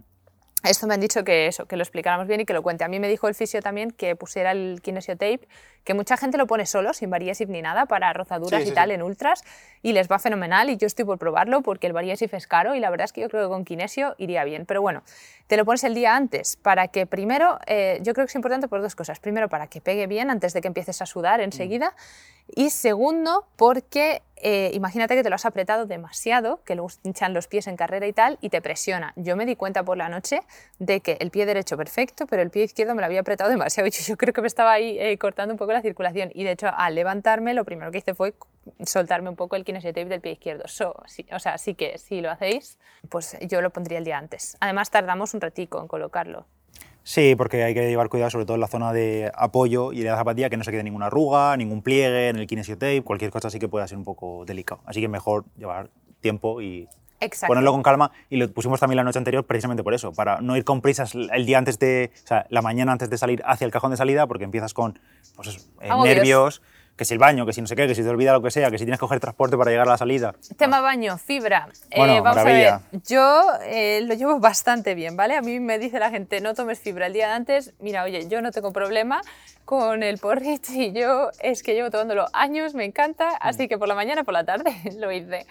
Esto 0.64 0.86
me 0.86 0.94
han 0.94 1.00
dicho 1.00 1.24
que 1.24 1.48
eso, 1.48 1.66
que 1.66 1.76
lo 1.76 1.82
explicáramos 1.82 2.28
bien 2.28 2.40
y 2.40 2.44
que 2.44 2.52
lo 2.52 2.62
cuente. 2.62 2.84
A 2.84 2.88
mí 2.88 3.00
me 3.00 3.08
dijo 3.08 3.26
el 3.26 3.34
fisio 3.34 3.60
también 3.60 3.90
que 3.90 4.14
pusiera 4.14 4.52
el 4.52 4.80
kinesiotape, 4.80 5.48
que 5.84 5.94
mucha 5.94 6.16
gente 6.16 6.38
lo 6.38 6.46
pone 6.46 6.66
solo, 6.66 6.92
sin 6.92 7.10
variesif 7.10 7.48
ni 7.48 7.62
nada, 7.62 7.86
para 7.86 8.12
rozaduras 8.12 8.66
y 8.66 8.72
tal 8.72 8.90
en 8.90 9.02
ultras, 9.02 9.42
y 9.82 9.92
les 9.92 10.08
va 10.08 10.18
fenomenal 10.18 10.70
y 10.70 10.76
yo 10.76 10.86
estoy 10.86 11.04
por 11.04 11.18
probarlo 11.18 11.62
porque 11.62 11.86
el 11.86 11.92
variesif 11.92 12.34
es 12.34 12.46
caro 12.46 12.74
y 12.74 12.80
la 12.80 12.90
verdad 12.90 13.06
es 13.06 13.12
que 13.12 13.20
yo 13.20 13.28
creo 13.28 13.44
que 13.44 13.48
con 13.48 13.64
kinesio 13.64 14.14
iría 14.18 14.44
bien. 14.44 14.66
Pero 14.66 14.82
bueno, 14.82 15.02
te 15.46 15.56
lo 15.56 15.64
pones 15.64 15.84
el 15.84 15.94
día 15.94 16.16
antes 16.16 16.56
para 16.56 16.88
que 16.88 17.06
primero, 17.06 17.58
eh, 17.66 17.98
yo 18.02 18.14
creo 18.14 18.26
que 18.26 18.30
es 18.30 18.36
importante 18.36 18.68
por 18.68 18.80
dos 18.80 18.94
cosas. 18.94 19.20
Primero, 19.20 19.48
para 19.48 19.66
que 19.66 19.80
pegue 19.80 20.06
bien 20.06 20.30
antes 20.30 20.52
de 20.52 20.60
que 20.60 20.68
empieces 20.68 21.02
a 21.02 21.06
sudar 21.06 21.40
enseguida. 21.40 21.90
Mm. 21.90 22.60
Y 22.62 22.70
segundo, 22.70 23.46
porque 23.56 24.22
eh, 24.36 24.70
imagínate 24.74 25.14
que 25.14 25.22
te 25.22 25.30
lo 25.30 25.36
has 25.36 25.46
apretado 25.46 25.86
demasiado, 25.86 26.60
que 26.64 26.74
luego 26.74 26.90
hinchan 27.04 27.32
los 27.32 27.46
pies 27.46 27.66
en 27.68 27.76
carrera 27.76 28.06
y 28.06 28.12
tal, 28.12 28.38
y 28.40 28.50
te 28.50 28.60
presiona. 28.60 29.12
Yo 29.16 29.36
me 29.36 29.46
di 29.46 29.56
cuenta 29.56 29.84
por 29.84 29.96
la 29.96 30.08
noche 30.08 30.42
de 30.78 31.00
que 31.00 31.16
el 31.20 31.30
pie 31.30 31.46
derecho 31.46 31.76
perfecto, 31.76 32.26
pero 32.26 32.42
el 32.42 32.50
pie 32.50 32.64
izquierdo 32.64 32.94
me 32.94 33.00
lo 33.00 33.06
había 33.06 33.20
apretado 33.20 33.50
demasiado. 33.50 33.88
Y 33.88 33.92
yo 33.92 34.16
creo 34.16 34.32
que 34.32 34.40
me 34.40 34.48
estaba 34.48 34.72
ahí 34.72 34.98
eh, 34.98 35.16
cortando 35.18 35.54
un 35.54 35.58
poco 35.58 35.71
la 35.72 35.82
circulación. 35.82 36.30
Y 36.34 36.44
de 36.44 36.52
hecho, 36.52 36.68
al 36.74 36.94
levantarme, 36.94 37.54
lo 37.54 37.64
primero 37.64 37.90
que 37.90 37.98
hice 37.98 38.14
fue 38.14 38.34
soltarme 38.84 39.28
un 39.28 39.36
poco 39.36 39.56
el 39.56 39.64
kinesiotape 39.64 40.06
del 40.06 40.20
pie 40.20 40.32
izquierdo. 40.32 40.64
sí, 41.06 41.26
o 41.32 41.38
sea, 41.38 41.58
sí 41.58 41.74
que 41.74 41.98
si 41.98 42.20
lo 42.20 42.30
hacéis, 42.30 42.78
pues 43.08 43.36
yo 43.48 43.60
lo 43.60 43.70
pondría 43.70 43.98
el 43.98 44.04
día 44.04 44.18
antes. 44.18 44.56
Además, 44.60 44.90
tardamos 44.90 45.34
un 45.34 45.40
ratico 45.40 45.80
en 45.80 45.88
colocarlo. 45.88 46.46
Sí, 47.04 47.34
porque 47.34 47.64
hay 47.64 47.74
que 47.74 47.88
llevar 47.88 48.08
cuidado 48.08 48.30
sobre 48.30 48.44
todo 48.44 48.54
en 48.54 48.60
la 48.60 48.68
zona 48.68 48.92
de 48.92 49.32
apoyo 49.34 49.92
y 49.92 50.00
de 50.00 50.10
la 50.10 50.16
zapatilla, 50.16 50.48
que 50.48 50.56
no 50.56 50.62
se 50.62 50.70
quede 50.70 50.84
ninguna 50.84 51.06
arruga, 51.06 51.56
ningún 51.56 51.82
pliegue 51.82 52.28
en 52.28 52.36
el 52.36 52.46
kinesiotape, 52.46 53.02
cualquier 53.02 53.32
cosa 53.32 53.48
así 53.48 53.58
que 53.58 53.68
pueda 53.68 53.88
ser 53.88 53.98
un 53.98 54.04
poco 54.04 54.44
delicado. 54.44 54.82
Así 54.84 55.00
que 55.00 55.08
mejor 55.08 55.44
llevar 55.56 55.90
tiempo 56.20 56.62
y 56.62 56.88
ponerlo 57.46 57.72
con 57.72 57.82
calma. 57.82 58.10
Y 58.30 58.36
lo 58.36 58.50
pusimos 58.52 58.80
también 58.80 58.96
la 58.96 59.04
noche 59.04 59.18
anterior 59.18 59.44
precisamente 59.44 59.82
por 59.82 59.94
eso, 59.94 60.12
para 60.12 60.40
no 60.40 60.56
ir 60.56 60.64
con 60.64 60.80
prisas 60.80 61.14
el 61.14 61.46
día 61.46 61.58
antes 61.58 61.78
de, 61.78 62.10
o 62.24 62.26
sea, 62.26 62.46
la 62.50 62.62
mañana 62.62 62.92
antes 62.92 63.10
de 63.10 63.18
salir 63.18 63.42
hacia 63.44 63.64
el 63.64 63.70
cajón 63.70 63.90
de 63.90 63.96
salida, 63.96 64.26
porque 64.26 64.44
empiezas 64.44 64.74
con 64.74 64.98
pues, 65.36 65.68
eh, 65.80 65.90
nervios 66.04 66.62
que 66.96 67.04
si 67.04 67.14
el 67.14 67.18
baño, 67.18 67.46
que 67.46 67.52
si 67.52 67.60
no 67.60 67.66
sé 67.66 67.74
qué, 67.74 67.86
que 67.86 67.94
si 67.94 68.02
te 68.02 68.08
olvida 68.08 68.32
lo 68.32 68.42
que 68.42 68.50
sea, 68.50 68.70
que 68.70 68.78
si 68.78 68.84
tienes 68.84 68.98
que 68.98 69.02
coger 69.02 69.18
transporte 69.18 69.56
para 69.56 69.70
llegar 69.70 69.88
a 69.88 69.92
la 69.92 69.98
salida. 69.98 70.34
Tema 70.56 70.80
baño, 70.80 71.16
fibra. 71.18 71.68
Eh, 71.90 72.20
vamos 72.20 72.36
a 72.36 72.44
ver, 72.44 72.74
yo 73.06 73.42
eh, 73.64 74.02
lo 74.02 74.14
llevo 74.14 74.38
bastante 74.40 74.94
bien, 74.94 75.16
¿vale? 75.16 75.36
A 75.36 75.40
mí 75.40 75.58
me 75.58 75.78
dice 75.78 75.98
la 75.98 76.10
gente, 76.10 76.40
no 76.40 76.54
tomes 76.54 76.80
fibra 76.80 77.06
el 77.06 77.12
día 77.12 77.28
de 77.28 77.34
antes. 77.34 77.72
Mira, 77.80 78.04
oye, 78.04 78.28
yo 78.28 78.42
no 78.42 78.52
tengo 78.52 78.72
problema 78.72 79.22
con 79.64 80.02
el 80.02 80.18
porridge 80.18 80.70
y 80.70 80.92
yo 80.92 81.30
es 81.40 81.62
que 81.62 81.74
llevo 81.74 81.90
tomándolo 81.90 82.26
años, 82.32 82.74
me 82.74 82.84
encanta, 82.84 83.30
así 83.40 83.68
que 83.68 83.78
por 83.78 83.88
la 83.88 83.94
mañana, 83.94 84.24
por 84.24 84.34
la 84.34 84.44
tarde 84.44 84.72
lo 84.98 85.10
hice. 85.10 85.46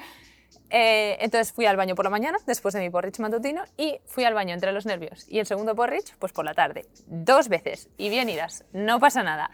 Eh, 0.71 1.17
entonces 1.19 1.51
fui 1.53 1.65
al 1.65 1.75
baño 1.75 1.95
por 1.95 2.05
la 2.05 2.09
mañana, 2.09 2.37
después 2.45 2.73
de 2.73 2.79
mi 2.79 2.89
porridge 2.89 3.19
matutino, 3.19 3.63
y 3.77 3.99
fui 4.05 4.23
al 4.23 4.33
baño 4.33 4.53
entre 4.53 4.71
los 4.71 4.85
nervios. 4.85 5.25
Y 5.27 5.39
el 5.39 5.45
segundo 5.45 5.75
porridge, 5.75 6.15
pues 6.17 6.31
por 6.31 6.45
la 6.45 6.53
tarde. 6.53 6.85
Dos 7.07 7.49
veces. 7.49 7.89
Y 7.97 8.09
bien 8.09 8.29
idas, 8.29 8.63
no 8.71 8.99
pasa 8.99 9.21
nada. 9.21 9.51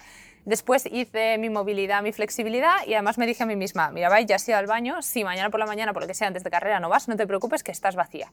Después 0.47 0.85
hice 0.89 1.37
mi 1.39 1.49
movilidad, 1.49 2.01
mi 2.01 2.13
flexibilidad 2.13 2.75
y 2.85 2.93
además 2.93 3.17
me 3.17 3.27
dije 3.27 3.43
a 3.43 3.45
mí 3.45 3.57
misma, 3.57 3.91
mira, 3.91 4.21
ya 4.21 4.37
has 4.37 4.47
ido 4.47 4.57
al 4.57 4.65
baño, 4.65 5.01
si 5.01 5.25
mañana 5.25 5.49
por 5.49 5.59
la 5.59 5.65
mañana, 5.65 5.91
por 5.91 6.03
lo 6.03 6.07
que 6.07 6.13
sea, 6.13 6.29
antes 6.29 6.45
de 6.45 6.49
carrera 6.49 6.79
no 6.79 6.87
vas, 6.87 7.09
no 7.09 7.17
te 7.17 7.27
preocupes 7.27 7.63
que 7.63 7.73
estás 7.73 7.97
vacía. 7.97 8.31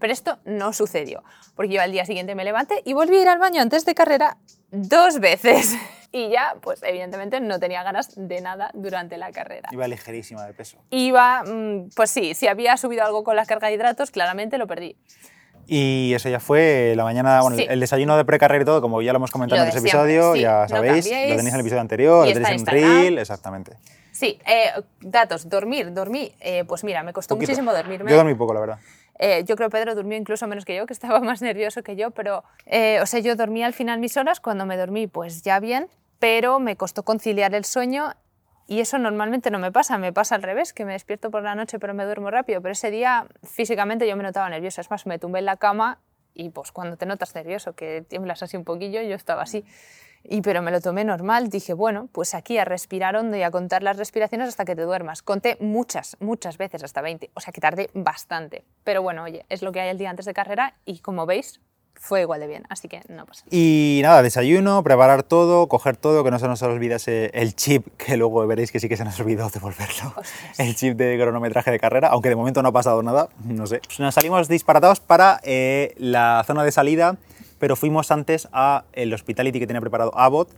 Pero 0.00 0.12
esto 0.12 0.40
no 0.44 0.72
sucedió, 0.72 1.22
porque 1.54 1.74
yo 1.74 1.80
al 1.80 1.92
día 1.92 2.04
siguiente 2.04 2.34
me 2.34 2.42
levanté 2.42 2.82
y 2.84 2.94
volví 2.94 3.14
a 3.14 3.22
ir 3.22 3.28
al 3.28 3.38
baño 3.38 3.62
antes 3.62 3.84
de 3.84 3.94
carrera 3.94 4.38
dos 4.72 5.20
veces. 5.20 5.76
Y 6.14 6.28
ya, 6.28 6.56
pues 6.60 6.82
evidentemente 6.82 7.40
no 7.40 7.58
tenía 7.58 7.82
ganas 7.82 8.12
de 8.14 8.42
nada 8.42 8.70
durante 8.74 9.16
la 9.16 9.32
carrera. 9.32 9.70
Iba 9.72 9.88
ligerísima 9.88 10.44
de 10.44 10.52
peso. 10.52 10.76
Iba, 10.90 11.42
mm, 11.42 11.88
pues 11.96 12.10
sí, 12.10 12.34
si 12.34 12.48
había 12.48 12.76
subido 12.76 13.02
algo 13.02 13.24
con 13.24 13.34
la 13.34 13.46
carga 13.46 13.68
de 13.68 13.74
hidratos, 13.76 14.10
claramente 14.10 14.58
lo 14.58 14.66
perdí. 14.66 14.98
Y 15.66 16.12
eso 16.14 16.28
ya 16.28 16.40
fue 16.40 16.94
la 16.96 17.04
mañana, 17.04 17.40
bueno, 17.40 17.56
el 17.56 17.80
desayuno 17.80 18.16
de 18.16 18.24
precarrera 18.24 18.62
y 18.62 18.64
todo, 18.64 18.80
como 18.80 19.00
ya 19.02 19.12
lo 19.12 19.18
hemos 19.18 19.30
comentado 19.30 19.62
en 19.62 19.68
ese 19.68 19.78
episodio, 19.78 20.36
ya 20.36 20.68
sabéis, 20.68 21.06
lo 21.06 21.36
tenéis 21.36 21.48
en 21.48 21.54
el 21.54 21.60
episodio 21.60 21.80
anterior, 21.80 22.26
lo 22.26 22.32
tenéis 22.32 22.60
en 22.62 22.66
Reel, 22.66 23.18
exactamente. 23.18 23.76
Sí, 24.12 24.38
eh, 24.46 24.82
datos, 25.00 25.48
dormir, 25.48 25.92
dormí, 25.92 26.32
eh, 26.40 26.64
pues 26.64 26.84
mira, 26.84 27.02
me 27.02 27.12
costó 27.12 27.36
muchísimo 27.36 27.72
dormirme. 27.72 28.10
Yo 28.10 28.16
dormí 28.16 28.34
poco, 28.34 28.54
la 28.54 28.60
verdad. 28.60 28.78
Eh, 29.18 29.42
yo 29.44 29.56
creo 29.56 29.68
que 29.68 29.78
Pedro 29.78 29.94
durmió 29.94 30.16
incluso 30.16 30.46
menos 30.46 30.64
que 30.64 30.76
yo, 30.76 30.86
que 30.86 30.92
estaba 30.92 31.20
más 31.20 31.42
nervioso 31.42 31.82
que 31.82 31.96
yo, 31.96 32.10
pero, 32.10 32.44
o 33.00 33.06
sea, 33.06 33.20
yo 33.20 33.34
dormí 33.34 33.62
al 33.62 33.72
final 33.72 33.98
mis 33.98 34.16
horas, 34.16 34.40
cuando 34.40 34.66
me 34.66 34.76
dormí, 34.76 35.06
pues 35.06 35.42
ya 35.42 35.60
bien, 35.60 35.88
pero 36.18 36.60
me 36.60 36.76
costó 36.76 37.02
conciliar 37.02 37.54
el 37.54 37.64
sueño 37.64 38.14
y 38.72 38.80
eso 38.80 38.96
normalmente 38.96 39.50
no 39.50 39.58
me 39.58 39.70
pasa, 39.70 39.98
me 39.98 40.14
pasa 40.14 40.34
al 40.34 40.42
revés, 40.42 40.72
que 40.72 40.86
me 40.86 40.94
despierto 40.94 41.30
por 41.30 41.42
la 41.42 41.54
noche 41.54 41.78
pero 41.78 41.92
me 41.92 42.06
duermo 42.06 42.30
rápido. 42.30 42.62
Pero 42.62 42.72
ese 42.72 42.90
día 42.90 43.26
físicamente 43.42 44.08
yo 44.08 44.16
me 44.16 44.22
notaba 44.22 44.48
nerviosa. 44.48 44.80
Es 44.80 44.90
más, 44.90 45.04
me 45.04 45.18
tumbé 45.18 45.40
en 45.40 45.44
la 45.44 45.58
cama 45.58 46.00
y 46.32 46.48
pues 46.48 46.72
cuando 46.72 46.96
te 46.96 47.04
notas 47.04 47.34
nervioso, 47.34 47.74
que 47.74 48.00
tiemblas 48.00 48.42
así 48.42 48.56
un 48.56 48.64
poquillo, 48.64 49.02
yo 49.02 49.14
estaba 49.14 49.42
así. 49.42 49.66
Y 50.24 50.40
pero 50.40 50.62
me 50.62 50.70
lo 50.70 50.80
tomé 50.80 51.04
normal, 51.04 51.50
dije, 51.50 51.74
bueno, 51.74 52.08
pues 52.12 52.32
aquí 52.32 52.56
a 52.56 52.64
respirar 52.64 53.14
hondo 53.14 53.36
y 53.36 53.42
a 53.42 53.50
contar 53.50 53.82
las 53.82 53.98
respiraciones 53.98 54.48
hasta 54.48 54.64
que 54.64 54.74
te 54.74 54.80
duermas. 54.84 55.20
Conté 55.20 55.58
muchas, 55.60 56.16
muchas 56.18 56.56
veces, 56.56 56.82
hasta 56.82 57.02
20, 57.02 57.30
o 57.34 57.40
sea 57.40 57.52
que 57.52 57.60
tardé 57.60 57.90
bastante. 57.92 58.64
Pero 58.84 59.02
bueno, 59.02 59.24
oye, 59.24 59.44
es 59.50 59.60
lo 59.60 59.72
que 59.72 59.80
hay 59.80 59.90
el 59.90 59.98
día 59.98 60.08
antes 60.08 60.24
de 60.24 60.32
carrera 60.32 60.76
y 60.86 61.00
como 61.00 61.26
veis, 61.26 61.60
fue 61.94 62.22
igual 62.22 62.40
de 62.40 62.48
bien, 62.48 62.64
así 62.68 62.88
que 62.88 63.00
no 63.08 63.26
pasa. 63.26 63.44
Y 63.50 64.00
nada, 64.02 64.22
desayuno, 64.22 64.82
preparar 64.82 65.22
todo, 65.22 65.68
coger 65.68 65.96
todo, 65.96 66.24
que 66.24 66.30
no 66.30 66.38
se 66.38 66.48
nos 66.48 66.60
olvidase 66.62 67.30
el 67.34 67.54
chip, 67.54 67.86
que 67.96 68.16
luego 68.16 68.46
veréis 68.46 68.72
que 68.72 68.80
sí 68.80 68.88
que 68.88 68.96
se 68.96 69.04
nos 69.04 69.18
olvidó 69.20 69.48
devolverlo. 69.50 70.14
El 70.58 70.74
chip 70.74 70.96
de 70.96 71.16
cronometraje 71.18 71.70
de 71.70 71.78
carrera, 71.78 72.08
aunque 72.08 72.28
de 72.28 72.36
momento 72.36 72.62
no 72.62 72.70
ha 72.70 72.72
pasado 72.72 73.02
nada, 73.02 73.28
no 73.44 73.66
sé. 73.66 73.80
Pues 73.86 74.00
nos 74.00 74.14
salimos 74.14 74.48
disparatados 74.48 75.00
para 75.00 75.40
eh, 75.44 75.94
la 75.96 76.42
zona 76.46 76.64
de 76.64 76.72
salida, 76.72 77.16
pero 77.58 77.76
fuimos 77.76 78.10
antes 78.10 78.48
a 78.52 78.84
el 78.92 79.14
hospitality 79.14 79.60
que 79.60 79.66
tenía 79.66 79.80
preparado 79.80 80.12
Abbott, 80.18 80.50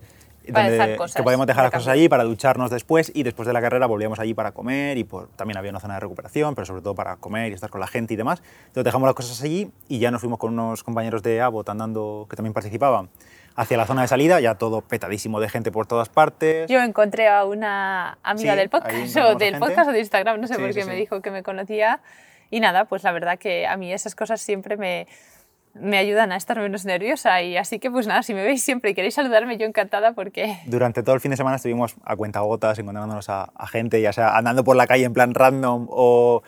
que 0.44 1.22
podemos 1.22 1.46
dejar 1.46 1.64
las 1.64 1.72
cosas 1.72 1.88
allí 1.88 2.08
para 2.08 2.24
ducharnos 2.24 2.70
después 2.70 3.10
y 3.14 3.22
después 3.22 3.46
de 3.46 3.52
la 3.52 3.60
carrera 3.60 3.86
volvíamos 3.86 4.18
allí 4.18 4.34
para 4.34 4.52
comer 4.52 4.98
y 4.98 5.04
por, 5.04 5.28
también 5.28 5.56
había 5.56 5.70
una 5.70 5.80
zona 5.80 5.94
de 5.94 6.00
recuperación, 6.00 6.54
pero 6.54 6.66
sobre 6.66 6.82
todo 6.82 6.94
para 6.94 7.16
comer 7.16 7.52
y 7.52 7.54
estar 7.54 7.70
con 7.70 7.80
la 7.80 7.86
gente 7.86 8.14
y 8.14 8.16
demás. 8.16 8.42
Entonces 8.66 8.84
dejamos 8.84 9.06
las 9.06 9.14
cosas 9.14 9.40
allí 9.42 9.70
y 9.88 9.98
ya 9.98 10.10
nos 10.10 10.20
fuimos 10.20 10.38
con 10.38 10.52
unos 10.52 10.82
compañeros 10.82 11.22
de 11.22 11.40
Abbott 11.40 11.68
andando 11.68 12.26
que 12.28 12.36
también 12.36 12.52
participaban 12.52 13.08
hacia 13.56 13.76
la 13.76 13.86
zona 13.86 14.02
de 14.02 14.08
salida, 14.08 14.40
ya 14.40 14.56
todo 14.56 14.80
petadísimo 14.80 15.40
de 15.40 15.48
gente 15.48 15.70
por 15.70 15.86
todas 15.86 16.08
partes. 16.08 16.68
Yo 16.68 16.80
encontré 16.80 17.28
a 17.28 17.44
una 17.44 18.18
amiga 18.22 18.56
del 18.56 18.68
podcast, 18.68 19.16
o 19.16 19.34
del 19.36 19.58
podcast 19.58 19.88
o 19.88 19.92
de 19.92 20.00
Instagram, 20.00 20.40
no 20.40 20.46
sé 20.46 20.58
por 20.58 20.72
qué 20.72 20.84
me 20.84 20.96
dijo 20.96 21.20
que 21.20 21.30
me 21.30 21.42
conocía. 21.42 22.00
Y 22.50 22.60
nada, 22.60 22.84
pues 22.84 23.02
la 23.02 23.12
verdad 23.12 23.38
que 23.38 23.66
a 23.66 23.76
mí 23.76 23.92
esas 23.92 24.14
cosas 24.14 24.40
siempre 24.40 24.76
me, 24.76 25.06
me 25.74 25.98
ayudan 25.98 26.32
a 26.32 26.36
estar 26.36 26.58
menos 26.58 26.84
nerviosa 26.84 27.42
y 27.42 27.56
así 27.56 27.78
que 27.78 27.90
pues 27.90 28.06
nada, 28.06 28.22
si 28.22 28.32
me 28.32 28.42
veis 28.44 28.62
siempre 28.62 28.90
y 28.90 28.94
queréis 28.94 29.14
saludarme, 29.14 29.58
yo 29.58 29.66
encantada 29.66 30.12
porque... 30.12 30.58
Durante 30.66 31.02
todo 31.02 31.14
el 31.14 31.20
fin 31.20 31.30
de 31.30 31.36
semana 31.36 31.56
estuvimos 31.56 31.96
a 32.04 32.16
cuenta 32.16 32.40
gotas 32.40 32.78
encontrándonos 32.78 33.28
a, 33.28 33.50
gente, 33.66 34.00
ya 34.00 34.12
sea 34.12 34.36
andando 34.36 34.62
por 34.64 34.76
la 34.76 34.86
calle 34.86 35.04
en 35.04 35.12
plan 35.12 35.34
random 35.34 35.86
o 35.90 36.42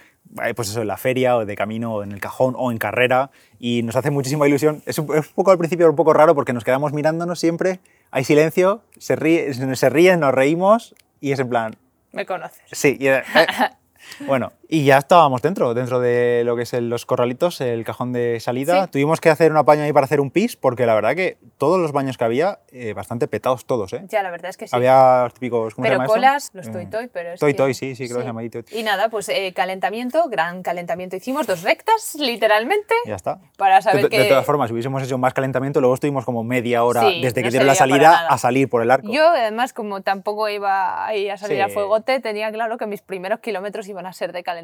eh, 0.45 0.55
pues 0.55 0.69
eso, 0.69 0.83
en 0.83 0.89
la 0.89 0.97
feria 0.97 1.37
o 1.37 1.45
de 1.45 1.57
camino 1.57 2.03
en 2.03 2.13
el 2.13 2.21
cajón 2.21 2.55
o 2.57 2.71
en 2.71 2.79
carrera 2.79 3.31
y 3.59 3.83
nos 3.83 3.97
hace 3.97 4.11
muchísima 4.11 4.47
ilusión. 4.47 4.83
Es 4.87 4.99
un, 4.99 5.07
poco 5.35 5.51
al 5.51 5.59
principio 5.59 5.89
un 5.89 5.97
poco 5.97 6.13
raro 6.13 6.35
porque 6.35 6.53
nos 6.53 6.65
quedamos 6.65 6.93
mirándonos 6.93 7.41
siempre, 7.41 7.81
hay 8.11 8.25
silencio, 8.25 8.83
se, 8.99 9.17
ríe, 9.17 9.53
se 9.53 9.91
ríen, 9.91 10.21
nos 10.21 10.33
reímos 10.33 10.95
y 11.21 11.33
es 11.33 11.41
en 11.41 11.49
plan... 11.49 11.77
Me 12.13 12.25
conoces. 12.25 12.63
Sí, 12.71 12.97
y, 12.99 13.09
eh, 13.09 13.23
Bueno, 14.27 14.53
y 14.69 14.85
ya 14.85 14.99
estábamos 14.99 15.43
dentro, 15.43 15.75
dentro 15.75 16.01
de 16.01 16.43
lo 16.45 16.57
que 16.57 16.63
es 16.63 16.73
los 16.73 17.07
corralitos, 17.07 17.61
el 17.61 17.85
cajón 17.85 18.13
de 18.13 18.41
salida. 18.41 18.87
Tuvimos 18.89 19.21
que 19.21 19.31
hacer 19.31 19.51
una 19.51 19.65
paña 19.65 19.85
ahí 19.85 19.93
para 19.93 20.05
hacer 20.05 20.21
un 20.21 20.31
pis, 20.31 20.57
porque 20.57 20.87
la 20.87 20.95
verdad 20.95 21.15
que 21.15 21.39
todos 21.59 21.81
los 21.81 21.93
baños 21.93 22.19
que 22.19 22.25
había, 22.25 22.61
eh, 22.71 22.93
bastante 22.93 23.29
petados 23.29 23.65
todos, 23.65 23.93
¿eh? 23.93 24.05
Ya, 24.09 24.23
la 24.23 24.31
verdad 24.31 24.51
es 24.51 24.57
que 24.57 24.67
sí. 24.67 24.75
Había 24.75 25.23
los 25.25 25.35
típicos, 25.35 25.75
¿cómo 25.75 25.87
Pero 25.87 26.05
colas, 26.05 26.51
los 26.53 26.71
toy 26.71 26.87
toy, 26.87 27.09
pero 27.09 27.33
es 27.33 27.41
Toy 27.41 27.55
toy, 27.55 27.75
sí, 27.75 27.95
sí, 27.95 28.07
creo 28.07 28.19
que 28.19 28.23
se 28.23 28.29
llama 28.29 28.43
toy. 28.51 28.65
Y 28.73 28.83
nada, 28.83 29.09
pues 29.09 29.29
eh, 29.29 29.53
calentamiento, 29.55 30.29
gran 30.29 30.63
calentamiento. 30.63 31.17
Hicimos 31.17 31.47
dos 31.47 31.63
rectas, 31.63 32.17
literalmente. 32.19 32.95
Ya 33.07 33.15
está. 33.15 33.41
Para 33.57 33.81
saber 33.83 34.05
de, 34.05 34.09
que... 34.09 34.19
de 34.19 34.29
todas 34.29 34.45
formas, 34.45 34.69
si 34.69 34.75
hubiésemos 34.75 35.03
hecho 35.03 35.19
más 35.19 35.33
calentamiento, 35.33 35.81
luego 35.81 35.95
estuvimos 35.95 36.25
como 36.25 36.43
media 36.45 36.85
hora 36.85 37.03
desde 37.03 37.43
que 37.43 37.51
dieron 37.51 37.67
la 37.67 37.75
salida 37.75 38.27
a 38.29 38.39
salir 38.39 38.69
por 38.69 38.83
el 38.83 38.91
arco. 38.91 39.09
Yo, 39.11 39.29
además, 39.29 39.73
como 39.73 40.03
tampoco 40.03 40.49
iba 40.49 41.07
ahí 41.07 41.29
a 41.29 41.37
salir 41.37 41.63
a 41.63 41.69
fuegote, 41.69 42.21
tenía 42.21 42.51
claro 42.51 42.79
que 42.79 42.87
mis 42.87 43.03
primeros 43.03 43.41
kilómetros 43.41 43.89
iban 43.89 44.07
a 44.07 44.13
ser 44.13 44.33
de 44.33 44.43
calentamiento. 44.43 44.56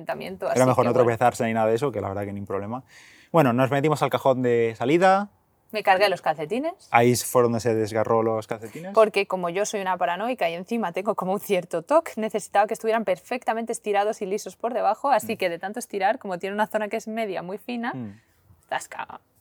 Era 0.54 0.66
mejor 0.66 0.84
no 0.84 0.92
tropezarse 0.92 1.44
ni 1.44 1.54
nada 1.54 1.68
de 1.68 1.74
eso, 1.74 1.92
que 1.92 2.00
la 2.00 2.08
verdad 2.08 2.24
que 2.24 2.32
ni 2.32 2.40
problema. 2.42 2.82
Bueno, 3.30 3.52
nos 3.52 3.70
metimos 3.70 4.02
al 4.02 4.10
cajón 4.10 4.42
de 4.42 4.74
salida. 4.76 5.30
Me 5.70 5.82
cargué 5.82 6.10
los 6.10 6.20
calcetines. 6.20 6.74
Ahí 6.90 7.16
fue 7.16 7.42
donde 7.42 7.58
se 7.58 7.74
desgarró 7.74 8.22
los 8.22 8.46
calcetines. 8.46 8.92
Porque 8.92 9.26
como 9.26 9.48
yo 9.48 9.64
soy 9.64 9.80
una 9.80 9.96
paranoica 9.96 10.50
y 10.50 10.54
encima 10.54 10.92
tengo 10.92 11.14
como 11.14 11.32
un 11.32 11.40
cierto 11.40 11.82
toque, 11.82 12.12
necesitaba 12.16 12.66
que 12.66 12.74
estuvieran 12.74 13.06
perfectamente 13.06 13.72
estirados 13.72 14.20
y 14.20 14.26
lisos 14.26 14.56
por 14.56 14.74
debajo, 14.74 15.10
así 15.10 15.34
mm. 15.34 15.38
que 15.38 15.48
de 15.48 15.58
tanto 15.58 15.78
estirar, 15.78 16.18
como 16.18 16.38
tiene 16.38 16.54
una 16.54 16.66
zona 16.66 16.88
que 16.88 16.98
es 16.98 17.08
media 17.08 17.42
muy 17.42 17.56
fina, 17.56 17.94
mm. 17.94 18.20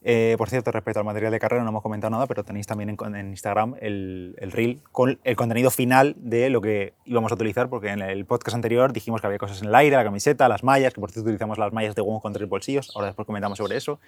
Eh, 0.04 0.34
por 0.38 0.50
cierto, 0.50 0.72
respecto 0.72 1.00
al 1.00 1.06
material 1.06 1.32
de 1.32 1.40
carrera, 1.40 1.64
no 1.64 1.70
hemos 1.70 1.84
comentado 1.84 2.10
nada, 2.10 2.26
pero 2.26 2.44
tenéis 2.44 2.66
también 2.66 2.98
en, 3.00 3.30
Instagram 3.30 3.76
el, 3.82 4.36
el, 4.40 4.52
reel 4.52 4.82
con 4.92 5.20
el 5.24 5.36
contenido 5.36 5.70
final 5.70 6.16
de 6.18 6.50
lo 6.50 6.60
que 6.60 6.96
íbamos 7.06 7.32
a 7.32 7.36
utilizar, 7.36 7.70
porque 7.70 7.90
en 7.90 8.02
el 8.02 8.26
podcast 8.26 8.56
anterior 8.56 8.94
dijimos 8.94 9.22
que 9.22 9.28
había 9.28 9.38
cosas 9.38 9.62
en 9.62 9.68
el 9.68 9.76
aire, 9.76 9.96
la 9.96 10.04
camiseta, 10.04 10.50
las 10.50 10.64
mallas, 10.64 10.94
que 10.94 11.02
por 11.02 11.12
cierto 11.12 11.30
utilizamos 11.30 11.60
las 11.60 11.72
mallas 11.72 11.94
de 11.94 12.02
Wong 12.02 12.20
con 12.20 12.34
tres 12.34 12.50
bolsillos, 12.50 12.92
ahora 12.96 13.08
después 13.08 13.28
comentamos 13.28 13.60
sobre 13.60 13.78
eso. 13.78 14.00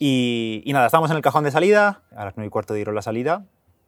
Y, 0.00 0.62
y 0.64 0.72
nada, 0.72 0.86
estamos 0.86 1.10
en 1.10 1.16
el 1.16 1.22
cajón 1.22 1.44
de 1.44 1.52
salida, 1.52 2.02
a 2.10 2.24
las 2.24 2.36
9 2.36 2.48
y 2.48 2.50
cuarto 2.50 2.74
dieron 2.74 2.96
la 2.96 3.02
salida, 3.02 3.44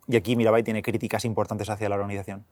y 0.07 0.17
aquí 0.17 0.37
Mirabai 0.37 0.63
tiene 0.63 0.83
críticas 0.83 1.25
importantes 1.25 1.69
hacia 1.71 1.89
la 1.89 1.97
organización. 1.97 2.45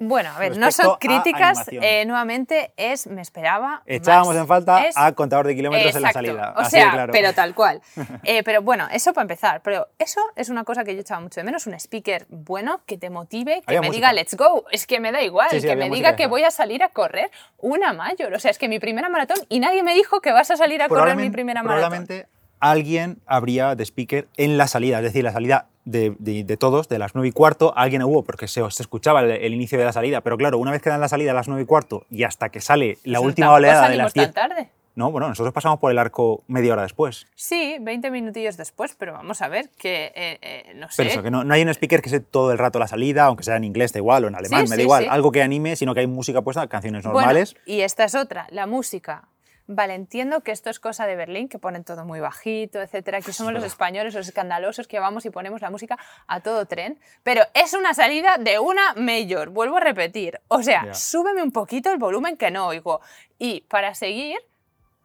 Bueno, 0.00 0.30
a 0.30 0.38
ver, 0.38 0.56
no 0.56 0.70
son 0.70 0.96
críticas, 1.00 1.66
eh, 1.72 2.04
nuevamente 2.06 2.72
es, 2.76 3.08
me 3.08 3.20
esperaba. 3.20 3.82
Echábamos 3.84 4.36
en 4.36 4.46
falta 4.46 4.84
a 4.94 5.12
contador 5.12 5.48
de 5.48 5.56
kilómetros 5.56 5.96
en 5.96 6.02
la 6.02 6.12
salida. 6.12 6.54
O 6.56 6.64
sea, 6.64 7.08
pero 7.10 7.32
tal 7.32 7.54
cual. 7.54 7.80
Eh, 8.24 8.42
pero 8.42 8.62
bueno, 8.62 8.86
eso 8.92 9.12
para 9.12 9.22
empezar. 9.22 9.62
Pero 9.62 9.88
eso 9.98 10.20
es 10.36 10.48
una 10.48 10.64
cosa 10.64 10.84
que 10.84 10.94
yo 10.94 11.00
echaba 11.00 11.20
mucho 11.20 11.40
de 11.40 11.44
menos, 11.44 11.66
un 11.66 11.74
speaker 11.74 12.26
bueno 12.28 12.80
que 12.84 12.98
te 12.98 13.10
motive, 13.10 13.62
que 13.66 13.80
me 13.80 13.90
diga 13.90 14.12
let's 14.12 14.36
go. 14.36 14.64
Es 14.70 14.86
que 14.86 15.00
me 15.00 15.12
da 15.12 15.22
igual, 15.22 15.48
que 15.50 15.76
me 15.76 15.88
diga 15.88 16.16
que 16.16 16.26
voy 16.26 16.44
a 16.44 16.50
salir 16.50 16.82
a 16.82 16.90
correr 16.90 17.30
una 17.58 17.92
mayor. 17.92 18.34
O 18.34 18.38
sea, 18.38 18.50
es 18.50 18.58
que 18.58 18.68
mi 18.68 18.78
primera 18.78 19.08
maratón 19.08 19.38
y 19.48 19.60
nadie 19.60 19.82
me 19.82 19.94
dijo 19.94 20.20
que 20.20 20.32
vas 20.32 20.50
a 20.50 20.56
salir 20.56 20.82
a 20.82 20.88
correr 20.88 21.16
mi 21.16 21.30
primera 21.30 21.62
maratón. 21.62 21.88
Probablemente 21.88 22.28
alguien 22.60 23.20
habría 23.26 23.74
de 23.74 23.84
speaker 23.84 24.28
en 24.36 24.58
la 24.58 24.66
salida, 24.68 24.98
es 24.98 25.04
decir, 25.04 25.24
la 25.24 25.32
salida 25.32 25.66
de, 25.90 26.56
todos, 26.58 26.88
de 26.88 26.98
las 26.98 27.14
9 27.14 27.28
y 27.28 27.32
cuarto, 27.32 27.72
alguien 27.76 28.02
hubo, 28.02 28.22
porque 28.22 28.48
se, 28.48 28.68
se 28.70 28.82
escuchaba 28.82 29.22
el, 29.22 29.54
inicio 29.54 29.78
de 29.78 29.84
la 29.84 29.92
salida, 29.92 30.20
pero 30.20 30.36
claro, 30.36 30.58
una 30.58 30.70
vez 30.70 30.82
que 30.82 30.90
dan 30.90 31.00
la 31.00 31.08
salida 31.08 31.32
a 31.32 31.34
las 31.34 31.48
9 31.48 31.62
y 31.62 31.66
cuarto 31.66 32.06
y 32.10 32.24
hasta 32.24 32.50
que 32.50 32.60
sale 32.60 32.98
la 33.04 33.20
última 33.20 33.52
oleada 33.52 33.88
de 33.88 33.96
las 33.96 34.12
10... 34.12 34.32
tarde? 34.32 34.70
No, 34.94 35.12
bueno, 35.12 35.28
nosotros 35.28 35.54
pasamos 35.54 35.78
por 35.78 35.92
el 35.92 35.98
arco 35.98 36.42
media 36.48 36.72
hora 36.72 36.82
después. 36.82 37.28
Sí, 37.36 37.76
20 37.80 38.10
minutillos 38.10 38.56
después, 38.56 38.96
pero 38.98 39.12
vamos 39.12 39.40
a 39.42 39.48
ver 39.48 39.70
que, 39.78 40.06
eh, 40.06 40.38
eh, 40.42 40.72
no 40.74 40.88
sé... 40.88 40.94
Pero 40.96 41.10
eso, 41.10 41.22
que 41.22 41.30
no, 41.30 41.44
hay 41.52 41.62
un 41.62 41.68
speaker 41.68 42.02
que 42.02 42.10
sea 42.10 42.20
todo 42.20 42.50
el 42.50 42.58
rato 42.58 42.80
la 42.80 42.88
salida, 42.88 43.26
aunque 43.26 43.44
sea 43.44 43.54
en 43.54 43.62
inglés, 43.62 43.92
da 43.92 44.00
igual, 44.00 44.24
o 44.24 44.28
en 44.28 44.34
alemán, 44.34 44.64
me 44.68 44.76
da 44.76 44.82
igual, 44.82 45.06
algo 45.08 45.30
que 45.30 45.40
anime, 45.40 45.76
sino 45.76 45.94
que 45.94 46.00
hay 46.00 46.08
música 46.08 46.42
puesta, 46.42 46.66
canciones 46.66 47.04
normales. 47.04 47.54
y 47.64 47.82
esta 47.82 48.02
es 48.04 48.16
otra, 48.16 48.48
la 48.50 48.66
música 48.66 49.28
vale, 49.68 49.94
entiendo 49.94 50.40
que 50.40 50.50
esto 50.50 50.70
es 50.70 50.80
cosa 50.80 51.06
de 51.06 51.14
Berlín, 51.14 51.48
que 51.48 51.58
ponen 51.58 51.84
todo 51.84 52.04
muy 52.04 52.18
bajito, 52.18 52.80
etcétera. 52.80 53.18
Aquí 53.18 53.32
somos 53.32 53.52
los 53.52 53.62
españoles, 53.62 54.14
los 54.14 54.26
escandalosos, 54.26 54.88
que 54.88 54.98
vamos 54.98 55.24
y 55.26 55.30
ponemos 55.30 55.60
la 55.60 55.70
música 55.70 55.96
a 56.26 56.40
todo 56.40 56.66
tren. 56.66 56.98
Pero 57.22 57.42
es 57.54 57.74
una 57.74 57.94
salida 57.94 58.36
de 58.38 58.58
una 58.58 58.94
mayor, 58.94 59.50
vuelvo 59.50 59.76
a 59.76 59.80
repetir. 59.80 60.40
O 60.48 60.62
sea, 60.62 60.94
súbeme 60.94 61.42
un 61.42 61.52
poquito 61.52 61.92
el 61.92 61.98
volumen 61.98 62.36
que 62.36 62.50
no 62.50 62.66
oigo. 62.66 63.00
Y 63.38 63.60
para 63.68 63.94
seguir, 63.94 64.38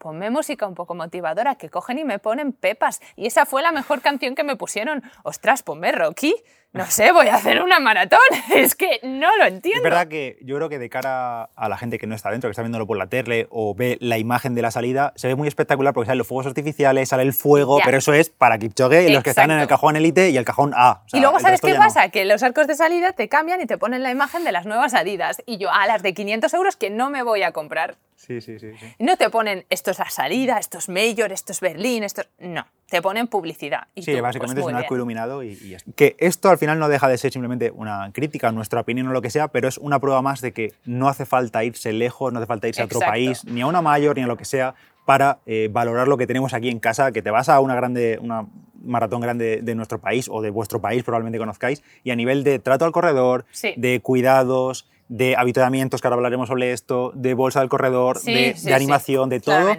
ponme 0.04 0.30
música 0.30 0.68
un 0.68 0.76
poco 0.76 0.96
motivadora, 0.96 1.56
que 1.56 1.70
cogen 1.70 1.98
y 1.98 2.04
me 2.04 2.20
ponen 2.20 2.52
pepas. 2.52 3.00
Y 3.16 3.26
esa 3.26 3.46
fue 3.46 3.62
la 3.62 3.72
mejor 3.72 4.02
canción 4.02 4.36
que 4.36 4.44
me 4.44 4.58
pusieron. 4.58 5.02
Ostras, 5.24 5.64
ponme 5.64 5.94
Rocky 5.94 6.36
no 6.74 6.88
sé, 6.88 7.12
voy 7.12 7.28
a 7.28 7.36
hacer 7.36 7.62
una 7.62 7.80
maratón. 7.80 8.20
Es 8.54 8.76
que 8.76 9.00
no 9.04 9.36
lo 9.38 9.46
entiendo. 9.46 9.78
Es 9.78 9.84
verdad 9.84 10.08
que 10.08 10.38
yo 10.42 10.56
creo 10.56 10.70
que 10.70 10.80
de 10.80 10.90
cara 10.90 11.44
a 11.56 11.70
la 11.70 11.78
gente 11.78 12.00
que 12.00 12.08
no 12.08 12.16
está 12.16 12.32
dentro, 12.32 12.50
que 12.50 12.52
está 12.52 12.62
viéndolo 12.62 12.88
por 12.88 12.98
la 12.98 13.08
tele 13.08 13.48
o 13.52 13.76
ve 13.76 13.98
la 14.02 14.18
imagen 14.18 14.56
de 14.56 14.62
la 14.62 14.72
salida, 14.72 15.14
se 15.16 15.28
ve 15.28 15.36
muy 15.36 15.48
espectacular 15.48 15.94
porque 15.94 16.08
salen 16.08 16.18
los 16.18 16.28
fuegos 16.28 16.48
artificiales, 16.48 17.10
sale 17.10 17.24
el 17.24 17.34
fuego, 17.34 17.80
pero 17.86 17.98
eso 17.98 18.14
es 18.14 18.30
para 18.30 18.58
Kipchoge 18.58 19.08
y 19.08 19.14
los 19.14 19.24
que 19.24 19.30
están 19.30 19.52
en 19.52 19.60
el 19.60 19.68
cajón 19.68 19.96
élite 19.96 20.32
y 20.32 20.38
el 20.38 20.46
cajón 20.46 20.74
A. 20.76 21.04
y 21.14 21.20
luego, 21.20 21.40
¿sabes 21.40 21.62
qué 21.62 21.76
pasa? 21.76 22.10
Que 22.10 22.26
los 22.26 22.42
arcos 22.42 22.68
de 22.68 22.76
salida 22.76 23.14
te 23.14 23.30
cambian 23.30 23.62
y 23.62 23.66
te 23.66 23.78
ponen 23.78 24.02
la 24.02 24.10
imagen 24.12 24.44
de 24.44 24.52
las 24.52 24.66
nuevas 24.66 24.94
Adidas. 24.94 25.44
Y 25.46 25.58
yo, 25.58 25.72
a 25.72 25.86
las 25.86 26.02
de 26.02 26.14
500 26.14 26.54
euros 26.54 26.76
que 26.76 26.90
no 26.90 27.10
me 27.10 27.24
voy 27.24 27.44
a 27.44 27.52
comprar. 27.52 27.98
Sí, 28.26 28.40
sí, 28.40 28.58
sí. 28.58 28.72
No 29.00 29.18
te 29.18 29.30
ponen 29.30 29.66
esto 29.70 29.92
es 29.92 30.00
la 30.00 30.10
salida, 30.10 30.58
esto 30.58 30.78
es 30.78 30.88
Major, 30.88 31.32
esto 31.34 31.52
es 31.52 31.60
Berlín, 31.60 32.04
esto 32.04 32.22
No, 32.40 32.66
te 32.90 33.02
ponen 33.02 33.28
publicidad. 33.28 33.88
Y 33.96 34.04
sí, 34.04 34.12
pues 34.12 34.22
básicamente 34.22 34.62
es 34.62 34.68
un 34.68 34.76
arco 34.76 34.96
iluminado 34.96 35.44
y, 35.44 35.52
y 35.52 35.76
Que 35.94 36.16
esto 36.20 36.50
al 36.50 36.58
final 36.58 36.80
no 36.80 36.88
deja 36.88 37.10
de 37.10 37.18
ser 37.18 37.34
simplemente 37.34 37.72
una 37.72 38.10
crítica, 38.14 38.50
nuestra 38.54 38.80
opinión 38.80 39.10
o 39.10 39.12
lo 39.12 39.22
que 39.22 39.30
sea, 39.30 39.50
pero 39.50 39.68
es 39.68 39.78
una 39.78 40.00
prueba 40.00 40.22
más 40.22 40.40
de 40.40 40.54
que 40.54 40.74
no 40.86 41.10
hace 41.10 41.26
falta 41.26 41.66
irse 41.66 41.92
lejos, 41.92 42.32
no 42.32 42.40
hace 42.40 42.48
falta 42.48 42.70
irse 42.70 42.82
a 42.82 42.86
otro 42.86 43.02
país, 43.02 43.44
ni 43.44 43.60
a 43.60 43.68
una 43.68 43.82
mayor, 43.82 44.16
ni 44.16 44.24
a 44.24 44.28
lo 44.28 44.38
que 44.38 44.46
sea, 44.46 44.74
para 45.06 45.40
eh, 45.46 45.70
valorar 45.70 46.08
lo 46.08 46.18
que 46.18 46.26
tenemos 46.26 46.54
aquí 46.54 46.70
en 46.70 46.80
casa, 46.80 47.12
que 47.12 47.22
te 47.22 47.30
vas 47.30 47.50
a 47.50 47.60
una 47.60 47.76
grande, 47.76 48.20
una 48.22 48.48
maratón 48.82 49.20
grande 49.20 49.60
de 49.62 49.76
nuestro 49.76 50.00
país 50.00 50.30
o 50.32 50.42
de 50.42 50.50
vuestro 50.50 50.80
país, 50.80 51.04
probablemente 51.04 51.38
conozcáis, 51.40 51.84
y 52.04 52.12
a 52.12 52.16
nivel 52.16 52.46
de 52.46 52.60
trato 52.60 52.86
al 52.86 52.94
corredor, 52.94 53.46
de 53.76 54.00
cuidados, 54.02 54.88
de 55.08 55.36
habituamientos, 55.38 56.02
que 56.02 56.08
ahora 56.08 56.16
hablaremos 56.16 56.50
sobre 56.50 56.72
esto, 56.72 57.12
de 57.16 57.34
bolsa 57.34 57.60
del 57.60 57.70
corredor, 57.70 58.22
de, 58.22 58.56
animación, 58.74 59.30
de 59.30 59.40
todo. 59.40 59.78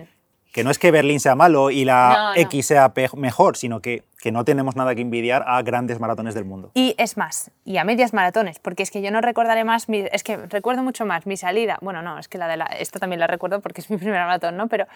Que 0.53 0.63
no 0.63 0.71
es 0.71 0.79
que 0.79 0.93
Berlín 0.93 1.19
sea 1.19 1.35
malo 1.35 1.73
y 1.73 1.85
la 1.85 2.33
X 2.37 2.67
sea 2.67 2.93
mejor, 3.17 3.57
sino 3.57 3.81
que, 3.81 4.05
que 4.23 4.31
no 4.31 4.45
tenemos 4.45 4.77
nada 4.77 4.95
que 4.95 5.01
envidiar 5.01 5.43
a 5.49 5.61
grandes 5.63 5.99
maratones 5.99 6.35
del 6.35 6.45
mundo. 6.45 6.71
Y 6.75 6.95
es 6.97 7.17
más, 7.17 7.51
y 7.65 7.79
a 7.79 7.85
medias 7.85 8.13
maratones, 8.13 8.61
porque 8.61 8.85
es 8.85 8.93
que 8.93 9.03
yo 9.03 9.11
no 9.11 9.21
recordaré 9.21 9.65
más, 9.65 9.87
es 9.89 10.23
que 10.23 10.37
recuerdo 10.37 10.85
mucho 10.85 11.07
más 11.07 11.27
mi 11.27 11.37
salida, 11.37 11.79
bueno, 11.83 12.03
no, 12.03 12.21
es 12.21 12.29
que 12.29 12.39
la 12.39 12.47
de 12.47 12.57
la, 12.57 12.67
esta 12.67 13.01
también 13.01 13.19
la 13.19 13.27
recuerdo 13.27 13.61
porque 13.61 13.81
es 13.81 13.91
mi 13.91 13.97
primera 13.99 14.27
maratón, 14.27 14.57
¿no? 14.57 14.69
Pero 14.69 14.87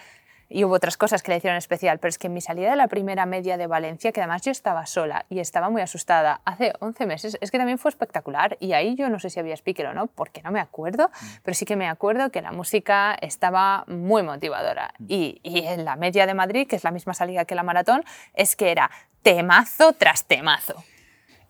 y 0.49 0.63
hubo 0.63 0.73
otras 0.73 0.97
cosas 0.97 1.21
que 1.21 1.31
le 1.31 1.37
hicieron 1.37 1.57
especial, 1.57 1.99
pero 1.99 2.09
es 2.09 2.17
que 2.17 2.27
en 2.27 2.33
mi 2.33 2.41
salida 2.41 2.71
de 2.71 2.75
la 2.75 2.87
primera 2.87 3.25
media 3.25 3.57
de 3.57 3.67
Valencia, 3.67 4.11
que 4.11 4.19
además 4.19 4.41
yo 4.41 4.51
estaba 4.51 4.85
sola 4.85 5.25
y 5.29 5.39
estaba 5.39 5.69
muy 5.69 5.81
asustada 5.81 6.41
hace 6.43 6.73
11 6.79 7.05
meses, 7.05 7.37
es 7.39 7.51
que 7.51 7.57
también 7.57 7.77
fue 7.77 7.89
espectacular 7.89 8.57
y 8.59 8.73
ahí 8.73 8.95
yo 8.95 9.09
no 9.09 9.19
sé 9.19 9.29
si 9.29 9.39
había 9.39 9.53
speaker 9.53 9.87
o 9.87 9.93
no, 9.93 10.07
porque 10.07 10.41
no 10.41 10.51
me 10.51 10.59
acuerdo, 10.59 11.09
mm. 11.09 11.25
pero 11.43 11.55
sí 11.55 11.65
que 11.65 11.75
me 11.75 11.87
acuerdo 11.87 12.31
que 12.31 12.41
la 12.41 12.51
música 12.51 13.15
estaba 13.21 13.85
muy 13.87 14.23
motivadora 14.23 14.93
mm. 14.99 15.05
y, 15.07 15.39
y 15.43 15.67
en 15.67 15.85
la 15.85 15.95
media 15.95 16.25
de 16.25 16.33
Madrid, 16.33 16.67
que 16.67 16.75
es 16.75 16.83
la 16.83 16.91
misma 16.91 17.13
salida 17.13 17.45
que 17.45 17.55
la 17.55 17.63
maratón, 17.63 18.03
es 18.33 18.55
que 18.55 18.71
era 18.71 18.89
temazo 19.21 19.93
tras 19.93 20.25
temazo. 20.25 20.75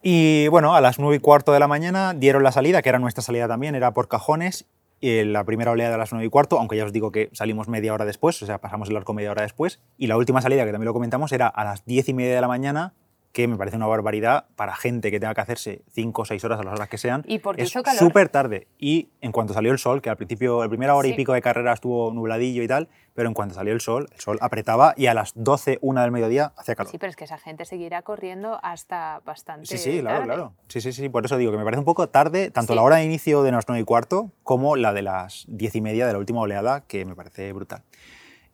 Y 0.02 0.48
bueno, 0.48 0.76
a 0.76 0.82
las 0.82 0.98
9 0.98 1.18
y 1.18 1.20
cuarto 1.20 1.52
de 1.52 1.60
la 1.60 1.68
mañana 1.68 2.14
dieron 2.14 2.44
la 2.44 2.52
salida, 2.52 2.82
que 2.82 2.90
era 2.90 3.00
nuestra 3.00 3.22
salida 3.22 3.48
también, 3.48 3.76
era 3.76 3.92
por 3.92 4.08
cajones, 4.08 4.66
y 5.00 5.24
la 5.24 5.44
primera 5.44 5.72
oleada 5.72 5.96
a 5.96 5.98
las 5.98 6.12
9 6.12 6.26
y 6.26 6.30
cuarto, 6.30 6.60
aunque 6.60 6.78
ya 6.78 6.86
os 6.86 6.94
digo 6.94 7.12
que 7.12 7.30
salimos 7.34 7.68
media 7.68 7.94
hora 7.94 8.06
después, 8.06 8.42
o 8.42 8.46
sea, 8.46 8.60
pasamos 8.60 8.90
el 8.90 8.98
arco 8.98 9.14
media 9.14 9.32
hora 9.32 9.44
después, 9.44 9.80
y 9.98 10.08
la 10.08 10.18
última 10.18 10.42
salida, 10.42 10.66
que 10.66 10.72
también 10.72 10.88
lo 10.88 10.94
comentamos, 10.94 11.32
era 11.32 11.48
a 11.48 11.64
las 11.64 11.86
10 11.86 12.10
y 12.10 12.14
media 12.14 12.36
de 12.36 12.42
la 12.42 12.48
mañana, 12.48 12.94
que 13.32 13.48
me 13.48 13.58
parece 13.58 13.78
una 13.78 13.86
barbaridad 13.86 14.46
para 14.56 14.76
gente 14.76 15.12
que 15.12 15.20
tenga 15.20 15.36
que 15.36 15.42
hacerse 15.42 15.84
5 15.92 16.22
o 16.22 16.26
6 16.26 16.44
horas 16.46 16.60
a 16.60 16.63
las 16.63 16.74
horas 16.74 16.89
que 16.89 16.98
sean. 16.98 17.24
¿Y 17.28 17.39
porque 17.39 17.63
es 17.63 17.70
súper 17.70 18.30
tarde. 18.30 18.68
Y 18.80 19.10
en 19.22 19.32
cuanto 19.32 19.54
salió 19.54 19.72
el 19.72 19.78
sol, 19.78 20.02
que 20.02 20.10
al 20.10 20.18
principio, 20.18 20.63
la 20.63 20.70
primera 20.70 20.96
hora 20.96 21.08
y 21.08 21.13
pico 21.13 21.34
de 21.34 21.42
carrera 21.42 21.74
estuvo 21.74 22.12
nubladillo 22.12 22.63
y 22.63 22.68
tal, 22.68 22.89
pero 23.13 23.28
en 23.28 23.36
cuanto 23.36 23.54
salió 23.54 23.74
el 23.74 23.82
sol, 23.82 24.08
el 24.12 24.20
sol 24.20 24.38
apretaba 24.42 24.94
y 24.98 25.06
a 25.06 25.13
las 25.13 25.34
12, 25.36 25.78
1 25.82 26.02
del 26.02 26.12
mediodía 26.12 26.54
hacía 26.58 26.76
calor. 26.76 26.92
Sí, 26.92 26.98
pero 26.98 27.12
es 27.12 27.15
que 27.15 27.26
esa 27.26 27.38
gente 27.38 27.65
seguirá 27.65 28.02
corriendo 28.02 28.60
hasta 28.63 29.22
bastante 29.26 29.68
Sí, 29.68 29.78
sí, 29.78 30.00
claro, 30.00 30.24
claro. 30.24 30.54
Sí, 30.68 30.82
sí, 30.82 30.92
sí, 30.92 31.10
por 31.10 31.26
eso 31.26 31.38
digo 31.38 31.52
que 31.52 31.58
me 31.58 31.63
parece 31.63 31.80
un 31.80 31.86
poco 31.86 32.10
tarde, 32.10 32.50
tanto 32.50 32.74
la 32.74 32.82
hora 32.82 32.96
de 32.98 33.06
inicio 33.06 33.44
de 33.44 33.52
las 33.52 33.68
9 33.68 33.82
y 33.82 33.86
cuarto 33.86 34.32
como 34.44 34.76
la 34.76 34.94
de 34.94 35.04
las 35.04 35.46
10 35.50 35.76
y 35.76 35.82
media 35.82 36.08
de 36.08 36.13
la 36.13 36.20
última 36.20 36.42
oleada, 36.42 36.82
que 36.88 37.06
me 37.06 37.15
parece 37.15 37.54
brutal. 37.54 37.84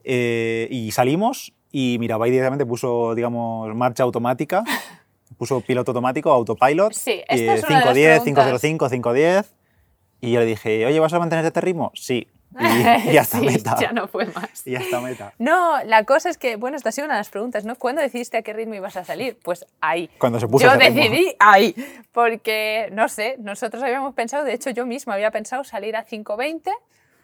Eh, 0.03 0.67
y 0.69 0.91
salimos 0.91 1.53
y 1.77 1.99
Mirabai 1.99 2.31
directamente 2.31 2.65
puso, 2.65 3.13
digamos, 3.15 3.75
marcha 3.75 4.03
automática, 4.03 4.63
puso 5.37 5.59
piloto 5.59 5.91
automático, 5.91 6.31
autopilot, 6.31 6.93
sí, 6.93 7.21
esta 7.27 7.55
es 7.55 7.65
510, 7.65 8.23
505, 8.23 8.89
510, 8.89 9.55
y 10.21 10.31
yo 10.31 10.39
le 10.39 10.45
dije, 10.45 10.85
oye, 10.85 10.97
¿vas 11.01 11.11
a 11.11 11.19
mantener 11.19 11.43
este 11.43 11.59
ritmo? 11.59 11.91
Sí. 11.93 12.29
Y, 12.57 12.83
ya 13.13 13.23
está 13.23 13.41
meta. 13.41 13.75
Ya 13.77 13.91
no 13.91 14.07
fue 14.07 14.25
más. 14.27 14.65
Y 14.65 14.71
ya 14.71 14.79
está 14.79 15.01
meta. 15.01 15.33
No, 15.37 15.83
la 15.83 16.05
cosa 16.05 16.29
es 16.29 16.37
que, 16.37 16.55
bueno, 16.55 16.77
esta 16.77 16.87
ha 16.87 16.91
sido 16.93 17.07
una 17.07 17.15
de 17.15 17.19
las 17.19 17.29
preguntas, 17.29 17.65
¿no? 17.65 17.75
¿Cuándo 17.75 18.01
decidiste 18.01 18.37
a 18.37 18.41
qué 18.41 18.53
ritmo 18.53 18.75
ibas 18.75 18.95
a 18.95 19.03
salir? 19.03 19.37
Pues 19.43 19.65
ahí. 19.81 20.09
Cuando 20.17 20.39
se 20.39 20.47
puso 20.47 20.65
Yo 20.65 20.77
decidí 20.77 21.35
ahí, 21.39 21.75
porque, 22.13 22.87
no 22.93 23.09
sé, 23.09 23.35
nosotros 23.39 23.83
habíamos 23.83 24.13
pensado, 24.13 24.45
de 24.45 24.53
hecho 24.53 24.69
yo 24.69 24.85
misma 24.85 25.15
había 25.15 25.31
pensado 25.31 25.65
salir 25.65 25.97
a 25.97 26.05
5.20, 26.05 26.71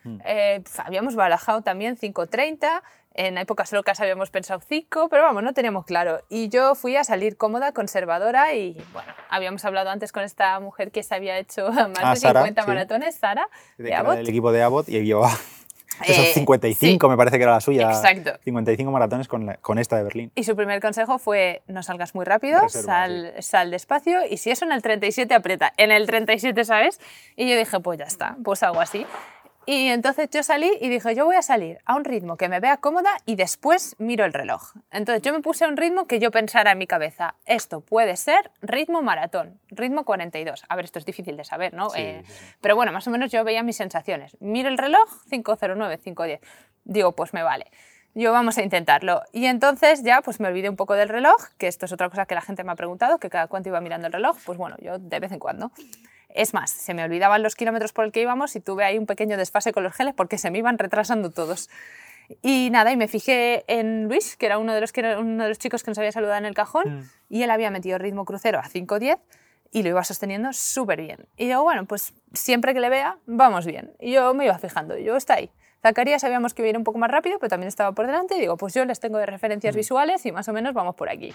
hmm. 0.03 0.19
eh, 0.25 0.63
habíamos 0.77 1.15
barajado 1.15 1.61
también 1.61 1.97
5.30, 1.97 2.81
en 3.13 3.37
épocas 3.37 3.71
locas 3.73 3.99
habíamos 3.99 4.29
pensado 4.29 4.61
cinco, 4.65 5.09
pero 5.09 5.23
vamos, 5.23 5.43
no 5.43 5.53
teníamos 5.53 5.85
claro. 5.85 6.21
Y 6.29 6.49
yo 6.49 6.75
fui 6.75 6.95
a 6.95 7.03
salir 7.03 7.35
cómoda, 7.35 7.73
conservadora 7.73 8.53
y 8.53 8.81
bueno, 8.93 9.13
habíamos 9.29 9.65
hablado 9.65 9.89
antes 9.89 10.11
con 10.11 10.23
esta 10.23 10.59
mujer 10.59 10.91
que 10.91 11.03
se 11.03 11.15
había 11.15 11.37
hecho 11.37 11.69
más 11.71 11.99
ah, 12.01 12.13
de 12.13 12.19
50 12.19 12.65
maratones, 12.65 13.15
Sara, 13.15 13.47
de, 13.77 13.85
de 13.85 13.95
Abbott. 13.95 14.15
del 14.15 14.29
equipo 14.29 14.51
de 14.51 14.63
Abbott 14.63 14.87
y 14.87 15.01
llevaba 15.03 15.31
esos 16.05 16.27
55, 16.33 17.09
me 17.09 17.17
parece 17.17 17.37
que 17.37 17.43
era 17.43 17.53
la 17.53 17.61
suya. 17.61 17.89
Exacto. 17.89 18.31
55 18.43 18.91
maratones 18.91 19.27
con, 19.27 19.57
con, 19.61 19.77
esta 19.77 19.97
de 19.97 20.03
Berlín. 20.03 20.31
Y 20.35 20.43
su 20.43 20.55
primer 20.55 20.81
consejo 20.81 21.19
fue, 21.19 21.61
no 21.67 21.83
salgas 21.83 22.15
muy 22.15 22.25
rápido, 22.25 22.67
sal, 22.69 23.33
sal 23.39 23.71
despacio 23.71 24.19
y 24.27 24.37
si 24.37 24.51
eso 24.51 24.65
en 24.65 24.71
el 24.71 24.81
37 24.81 25.33
aprieta. 25.33 25.73
En 25.77 25.91
el 25.91 26.07
37, 26.07 26.63
¿sabes? 26.65 26.99
Y 27.35 27.49
yo 27.49 27.57
dije, 27.57 27.79
pues 27.79 27.99
ya 27.99 28.05
está, 28.05 28.37
pues 28.43 28.63
hago 28.63 28.79
así. 28.79 29.05
Y 29.73 29.87
entonces 29.87 30.29
yo 30.29 30.43
salí 30.43 30.69
y 30.81 30.89
dije, 30.89 31.15
yo 31.15 31.23
voy 31.23 31.37
a 31.37 31.41
salir 31.41 31.79
a 31.85 31.95
un 31.95 32.03
ritmo 32.03 32.35
que 32.35 32.49
me 32.49 32.59
vea 32.59 32.75
cómoda 32.75 33.11
y 33.25 33.37
después 33.37 33.95
miro 33.99 34.25
el 34.25 34.33
reloj. 34.33 34.73
Entonces 34.91 35.23
yo 35.23 35.31
me 35.31 35.39
puse 35.39 35.63
a 35.63 35.69
un 35.69 35.77
ritmo 35.77 36.07
que 36.07 36.19
yo 36.19 36.29
pensara 36.29 36.73
en 36.73 36.77
mi 36.77 36.87
cabeza, 36.87 37.35
esto 37.45 37.79
puede 37.79 38.17
ser 38.17 38.51
ritmo 38.61 39.01
maratón, 39.01 39.61
ritmo 39.69 40.03
42. 40.03 40.65
A 40.67 40.75
ver, 40.75 40.83
esto 40.83 40.99
es 40.99 41.05
difícil 41.05 41.37
de 41.37 41.45
saber, 41.45 41.73
¿no? 41.73 41.87
Eh, 41.95 42.21
pero 42.59 42.75
bueno, 42.75 42.91
más 42.91 43.07
o 43.07 43.11
menos 43.11 43.31
yo 43.31 43.45
veía 43.45 43.63
mis 43.63 43.77
sensaciones. 43.77 44.35
Miro 44.41 44.67
el 44.67 44.77
reloj, 44.77 45.09
509, 45.29 45.99
510. 45.99 46.41
Digo, 46.83 47.13
pues 47.13 47.33
me 47.33 47.41
vale. 47.41 47.67
Yo 48.13 48.33
vamos 48.33 48.57
a 48.57 48.63
intentarlo. 48.63 49.21
Y 49.31 49.45
entonces 49.45 50.03
ya 50.03 50.21
pues 50.21 50.41
me 50.41 50.49
olvidé 50.49 50.67
un 50.67 50.75
poco 50.75 50.95
del 50.95 51.07
reloj, 51.07 51.47
que 51.57 51.67
esto 51.67 51.85
es 51.85 51.93
otra 51.93 52.09
cosa 52.09 52.25
que 52.25 52.35
la 52.35 52.41
gente 52.41 52.65
me 52.65 52.73
ha 52.73 52.75
preguntado, 52.75 53.19
que 53.19 53.29
cada 53.29 53.47
cuánto 53.47 53.69
iba 53.69 53.79
mirando 53.79 54.07
el 54.07 54.11
reloj. 54.11 54.35
Pues 54.45 54.57
bueno, 54.57 54.75
yo 54.81 54.99
de 54.99 55.19
vez 55.21 55.31
en 55.31 55.39
cuando. 55.39 55.71
Es 56.35 56.53
más, 56.53 56.71
se 56.71 56.93
me 56.93 57.03
olvidaban 57.03 57.43
los 57.43 57.55
kilómetros 57.55 57.93
por 57.93 58.05
el 58.05 58.11
que 58.11 58.21
íbamos 58.21 58.55
y 58.55 58.59
tuve 58.59 58.83
ahí 58.83 58.97
un 58.97 59.05
pequeño 59.05 59.37
desfase 59.37 59.71
con 59.71 59.83
los 59.83 59.93
geles 59.93 60.13
porque 60.15 60.37
se 60.37 60.51
me 60.51 60.59
iban 60.59 60.77
retrasando 60.77 61.31
todos. 61.31 61.69
Y 62.41 62.69
nada, 62.71 62.91
y 62.91 62.97
me 62.97 63.07
fijé 63.07 63.65
en 63.67 64.05
Luis, 64.05 64.37
que 64.37 64.45
era 64.45 64.57
uno 64.57 64.73
de 64.73 64.81
los, 64.81 64.91
que 64.91 65.01
uno 65.17 65.43
de 65.43 65.49
los 65.49 65.59
chicos 65.59 65.83
que 65.83 65.91
nos 65.91 65.97
había 65.97 66.11
saludado 66.11 66.37
en 66.37 66.45
el 66.45 66.53
cajón, 66.53 66.99
mm. 66.99 67.09
y 67.29 67.43
él 67.43 67.51
había 67.51 67.71
metido 67.71 67.97
ritmo 67.97 68.25
crucero 68.25 68.59
a 68.59 68.63
5.10 68.63 69.19
y 69.71 69.83
lo 69.83 69.89
iba 69.89 70.03
sosteniendo 70.03 70.51
súper 70.53 71.01
bien. 71.01 71.27
Y 71.37 71.47
yo, 71.47 71.63
bueno, 71.63 71.85
pues 71.85 72.13
siempre 72.33 72.73
que 72.73 72.79
le 72.79 72.89
vea, 72.89 73.17
vamos 73.25 73.65
bien. 73.65 73.93
Y 73.99 74.11
yo 74.11 74.33
me 74.33 74.45
iba 74.45 74.57
fijando, 74.59 74.97
yo 74.97 75.15
está 75.15 75.35
ahí. 75.35 75.51
Zacarías 75.81 76.21
sabíamos 76.21 76.53
que 76.53 76.61
iba 76.61 76.67
a 76.67 76.69
ir 76.69 76.77
un 76.77 76.83
poco 76.83 76.99
más 76.99 77.09
rápido, 77.09 77.39
pero 77.39 77.49
también 77.49 77.67
estaba 77.67 77.93
por 77.93 78.05
delante, 78.05 78.37
y 78.37 78.41
digo, 78.41 78.57
pues 78.57 78.73
yo 78.73 78.85
les 78.85 78.99
tengo 78.99 79.17
de 79.17 79.25
referencias 79.25 79.75
mm. 79.75 79.77
visuales 79.77 80.25
y 80.25 80.31
más 80.31 80.47
o 80.47 80.53
menos 80.53 80.73
vamos 80.73 80.95
por 80.95 81.09
aquí. 81.09 81.33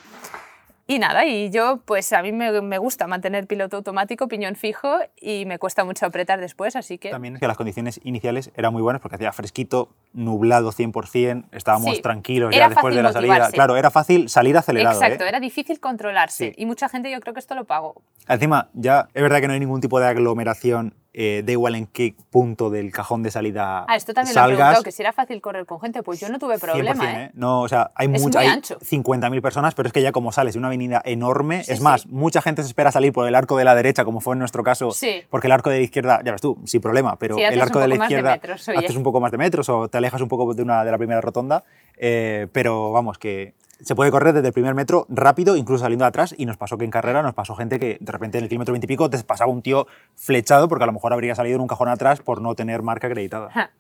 Y 0.89 1.01
nada, 1.01 1.27
y 1.27 1.51
yo, 1.51 1.81
pues 1.85 2.13
a 2.13 2.23
mí 2.23 2.31
me, 2.31 2.63
me, 2.63 2.79
gusta 2.79 3.09
mantener 3.09 3.49
piloto 3.49 3.79
automático, 3.79 4.29
piñón 4.29 4.55
fijo, 4.55 4.99
y 5.21 5.45
me 5.45 5.59
cuesta 5.59 5.85
mucho 5.85 6.07
apretar 6.07 6.41
después, 6.41 6.77
así 6.77 6.97
que... 6.97 7.11
También 7.11 7.35
es 7.35 7.41
que 7.41 7.49
las 7.49 7.57
condiciones 7.57 8.01
iniciales 8.05 8.53
eran 8.55 8.73
muy 8.73 8.83
buenas 8.83 9.03
porque 9.03 9.17
hacía 9.17 9.33
fresquito, 9.33 9.89
nublado 10.13 10.71
100%, 10.71 11.47
estábamos 11.51 12.01
tranquilos 12.03 12.55
ya 12.55 12.69
después 12.69 12.95
de 12.95 13.03
la 13.03 13.13
salida. 13.13 13.51
Claro, 13.51 13.77
era 13.77 13.91
fácil 13.91 14.29
salir 14.29 14.57
acelerado. 14.57 15.01
Exacto, 15.01 15.25
¿eh? 15.25 15.29
era 15.29 15.41
difícil 15.41 15.81
controlarse, 15.81 16.55
y 16.57 16.67
mucha 16.67 16.89
gente 16.89 17.11
yo 17.11 17.19
creo 17.19 17.35
que 17.35 17.41
esto 17.41 17.57
lo 17.57 17.65
pagó. 17.65 18.01
Encima, 18.29 18.69
ya 18.73 19.09
es 19.13 19.23
verdad 19.23 19.41
que 19.41 19.49
no 19.49 19.55
hay 19.55 19.61
ningún 19.61 19.81
tipo 19.81 19.99
de 19.99 20.07
aglomeración 20.07 20.95
eh, 21.19 21.43
da 21.47 21.51
igual 21.51 21.75
en 21.77 21.87
qué 21.87 22.15
punto 22.31 22.69
del 22.69 22.93
cajón 22.93 23.23
de 23.23 23.31
salida 23.31 23.87
Ah, 23.89 23.97
esto 23.97 24.13
también 24.13 24.35
lo 24.35 24.43
he 24.43 24.45
preguntado, 24.49 24.83
que 24.83 24.93
si 24.93 25.01
era 25.01 25.15
fácil 25.15 25.41
correr 25.41 25.65
con 25.65 25.81
gente, 25.81 26.03
pues 26.03 26.21
yo 26.21 26.29
no 26.29 26.39
tuve 26.39 26.59
problema, 26.59 27.11
¿eh? 27.11 27.25
¿eh? 27.25 27.31
No, 27.33 27.63
o 27.63 27.69
sea, 27.69 27.91
hay, 27.95 28.07
mucha, 28.09 28.41
hay 28.41 28.49
50.000 28.49 29.41
personas, 29.41 29.75
pero 29.75 29.87
es 29.87 29.95
que 29.95 30.03
ya 30.03 30.13
como 30.13 30.31
sales 30.31 30.53
de 30.53 30.59
una 30.59 30.69
avenida 30.69 31.01
enorme, 31.07 31.63
es 31.67 31.81
más, 31.81 32.07
mucha 32.07 32.43
gente 32.43 32.61
se 32.63 32.69
espera 32.69 32.93
salir 32.93 33.15
por 33.15 33.27
el 33.27 33.35
arco 33.35 33.57
de 33.57 33.65
la 33.65 33.75
derecha, 33.75 34.05
como 34.05 34.21
fue 34.21 34.35
en 34.35 34.41
nuestro 34.41 34.63
caso, 34.63 34.91
porque 35.31 35.47
el 35.47 35.53
arco 35.53 35.71
de 35.71 35.79
la 35.79 35.85
izquierda, 35.85 36.21
ya 36.23 36.33
ves 36.33 36.43
tú, 36.43 36.59
sin 36.67 36.83
problema, 36.83 37.17
pero 37.17 37.39
el 37.39 37.61
arco 37.63 37.81
de 37.81 37.89
la 37.89 37.95
izquierda 37.95 38.39
haces 38.77 38.97
un 38.97 39.03
poco 39.03 39.19
más 39.19 39.33
de 39.33 39.39
metros 39.39 39.71
o 39.71 39.89
te 39.89 39.97
alejas 39.97 40.21
un 40.21 40.29
poco 40.29 40.53
de, 40.53 40.63
una, 40.63 40.85
de 40.85 40.91
la 40.91 40.99
primera 40.99 41.23
rotonda, 41.23 41.65
eh, 41.97 42.47
pero 42.53 42.93
vamos, 42.93 43.17
que 43.17 43.55
se 43.81 43.95
puede 43.95 44.11
correr 44.11 44.35
desde 44.35 44.49
el 44.49 44.55
primer 44.55 44.75
metro 44.75 45.07
rápido, 45.09 45.57
incluso 45.57 45.85
saliendo 45.85 46.05
de 46.05 46.09
atrás, 46.09 46.35
y 46.37 46.47
nos 46.47 46.57
pasó 46.57 46.79
que 46.79 46.85
en 46.85 46.91
carrera 46.91 47.23
nos 47.23 47.35
pasó 47.35 47.55
gente 47.55 47.79
que 47.79 47.99
de 48.01 48.13
repente 48.13 48.39
en 48.39 48.45
el 48.45 48.49
kilómetro 48.49 48.73
20 48.73 48.85
y 48.85 48.89
pico 48.89 49.11
te 49.11 49.19
pasaba 49.23 49.51
un 49.51 49.63
tío 49.63 49.87
flechado 50.15 50.69
porque 50.69 50.85
a 50.85 50.87
lo 50.87 50.93
mejor 50.93 51.13
habría 51.13 51.35
salido 51.35 51.57
en 51.57 51.63
un 51.63 51.69
cajón 51.69 51.89
atrás 51.89 52.21
por 52.21 52.41
no 52.41 52.55
tener 52.55 52.83
marca 52.83 53.07
acreditada. 53.07 53.73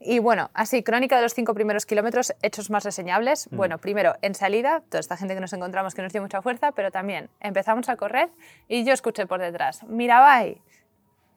Y 0.00 0.20
bueno, 0.20 0.50
así, 0.54 0.82
crónica 0.82 1.16
de 1.16 1.22
los 1.22 1.34
cinco 1.34 1.54
primeros 1.54 1.84
kilómetros, 1.84 2.32
hechos 2.42 2.70
más 2.70 2.84
reseñables. 2.84 3.48
Mm. 3.50 3.56
Bueno, 3.56 3.78
primero, 3.78 4.14
en 4.22 4.34
salida, 4.34 4.82
toda 4.88 5.00
esta 5.00 5.16
gente 5.16 5.34
que 5.34 5.40
nos 5.40 5.52
encontramos 5.52 5.94
que 5.94 6.02
nos 6.02 6.12
dio 6.12 6.22
mucha 6.22 6.40
fuerza, 6.40 6.72
pero 6.72 6.90
también 6.90 7.30
empezamos 7.40 7.88
a 7.88 7.96
correr 7.96 8.28
y 8.68 8.84
yo 8.84 8.92
escuché 8.92 9.26
por 9.26 9.40
detrás, 9.40 9.84
ahí, 10.08 10.62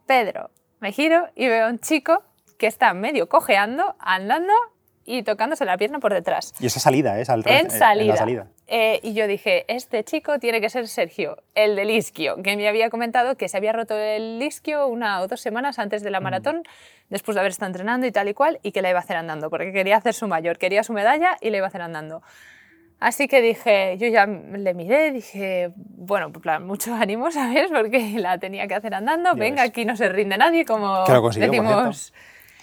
Pedro, 0.05 0.51
me 0.79 0.91
giro 0.91 1.29
y 1.35 1.47
veo 1.47 1.67
a 1.67 1.69
un 1.69 1.79
chico 1.79 2.23
que 2.57 2.67
está 2.67 2.93
medio 2.93 3.27
cojeando, 3.27 3.95
andando 3.99 4.53
y 5.11 5.23
tocándose 5.23 5.65
la 5.65 5.77
pierna 5.77 5.99
por 5.99 6.13
detrás. 6.13 6.53
Y 6.59 6.67
esa 6.67 6.79
salida, 6.79 7.19
¿eh? 7.19 7.25
en, 7.27 7.43
en 7.45 7.69
salida. 7.69 8.15
salida. 8.15 8.47
Eh, 8.67 9.01
y 9.03 9.13
yo 9.13 9.27
dije, 9.27 9.65
este 9.67 10.05
chico 10.05 10.39
tiene 10.39 10.61
que 10.61 10.69
ser 10.69 10.87
Sergio, 10.87 11.37
el 11.53 11.75
del 11.75 11.89
isquio, 11.89 12.41
que 12.41 12.55
me 12.55 12.65
había 12.69 12.89
comentado 12.89 13.35
que 13.35 13.49
se 13.49 13.57
había 13.57 13.73
roto 13.73 13.97
el 13.97 14.41
isquio 14.41 14.87
una 14.87 15.19
o 15.19 15.27
dos 15.27 15.41
semanas 15.41 15.79
antes 15.79 16.01
de 16.01 16.11
la 16.11 16.21
mm. 16.21 16.23
maratón, 16.23 16.63
después 17.09 17.35
de 17.35 17.41
haber 17.41 17.51
estado 17.51 17.67
entrenando 17.67 18.07
y 18.07 18.13
tal 18.13 18.29
y 18.29 18.33
cual, 18.33 18.59
y 18.63 18.71
que 18.71 18.81
la 18.81 18.89
iba 18.89 18.99
a 18.99 19.01
hacer 19.01 19.17
andando, 19.17 19.49
porque 19.49 19.73
quería 19.73 19.97
hacer 19.97 20.13
su 20.13 20.29
mayor, 20.29 20.57
quería 20.57 20.83
su 20.83 20.93
medalla 20.93 21.35
y 21.41 21.49
la 21.49 21.57
iba 21.57 21.65
a 21.65 21.69
hacer 21.69 21.81
andando. 21.81 22.21
Así 23.01 23.27
que 23.27 23.41
dije, 23.41 23.97
yo 23.97 24.07
ya 24.07 24.25
le 24.27 24.73
miré, 24.73 25.11
dije, 25.11 25.73
bueno, 25.75 26.31
plan, 26.31 26.65
mucho 26.65 26.93
ánimo, 26.95 27.31
¿sabes? 27.31 27.69
Porque 27.69 28.13
la 28.17 28.37
tenía 28.37 28.65
que 28.67 28.75
hacer 28.75 28.93
andando, 28.93 29.35
venga, 29.35 29.63
aquí 29.63 29.83
no 29.83 29.97
se 29.97 30.07
rinde 30.07 30.37
nadie, 30.37 30.63
como 30.63 31.03
decimos 31.03 32.13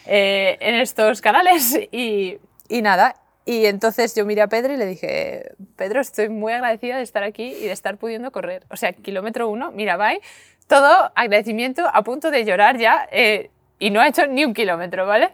eh, 0.09 0.57
en 0.61 0.75
estos 0.77 1.21
canales 1.21 1.79
y, 1.93 2.39
y, 2.69 2.83
nada. 2.83 3.15
Y 3.45 3.67
entonces 3.67 4.15
yo 4.15 4.25
miré 4.25 4.43
a 4.43 4.49
Pedro 4.49 4.73
y 4.75 4.77
le 4.77 4.87
dije, 4.87 5.53
Pedro, 5.77 6.01
estoy 6.01 6.29
muy 6.29 6.53
agradecida 6.53 6.97
de 6.97 7.03
estar 7.03 7.23
aquí 7.23 7.45
y 7.45 7.65
de 7.67 7.73
estar 7.73 7.97
pudiendo 7.99 8.33
correr. 8.33 8.65
O 8.71 8.77
sea, 8.77 8.93
kilómetro 8.93 9.49
uno, 9.49 9.71
mira, 9.73 9.97
bye. 9.97 10.21
Todo 10.67 11.13
agradecimiento, 11.15 11.87
a 11.93 12.03
punto 12.03 12.31
de 12.31 12.45
llorar 12.45 12.79
ya. 12.79 13.09
Eh, 13.11 13.51
y 13.79 13.91
no 13.91 14.01
ha 14.01 14.09
hecho 14.09 14.27
ni 14.27 14.45
un 14.45 14.55
kilómetro, 14.55 15.07
¿vale? 15.07 15.31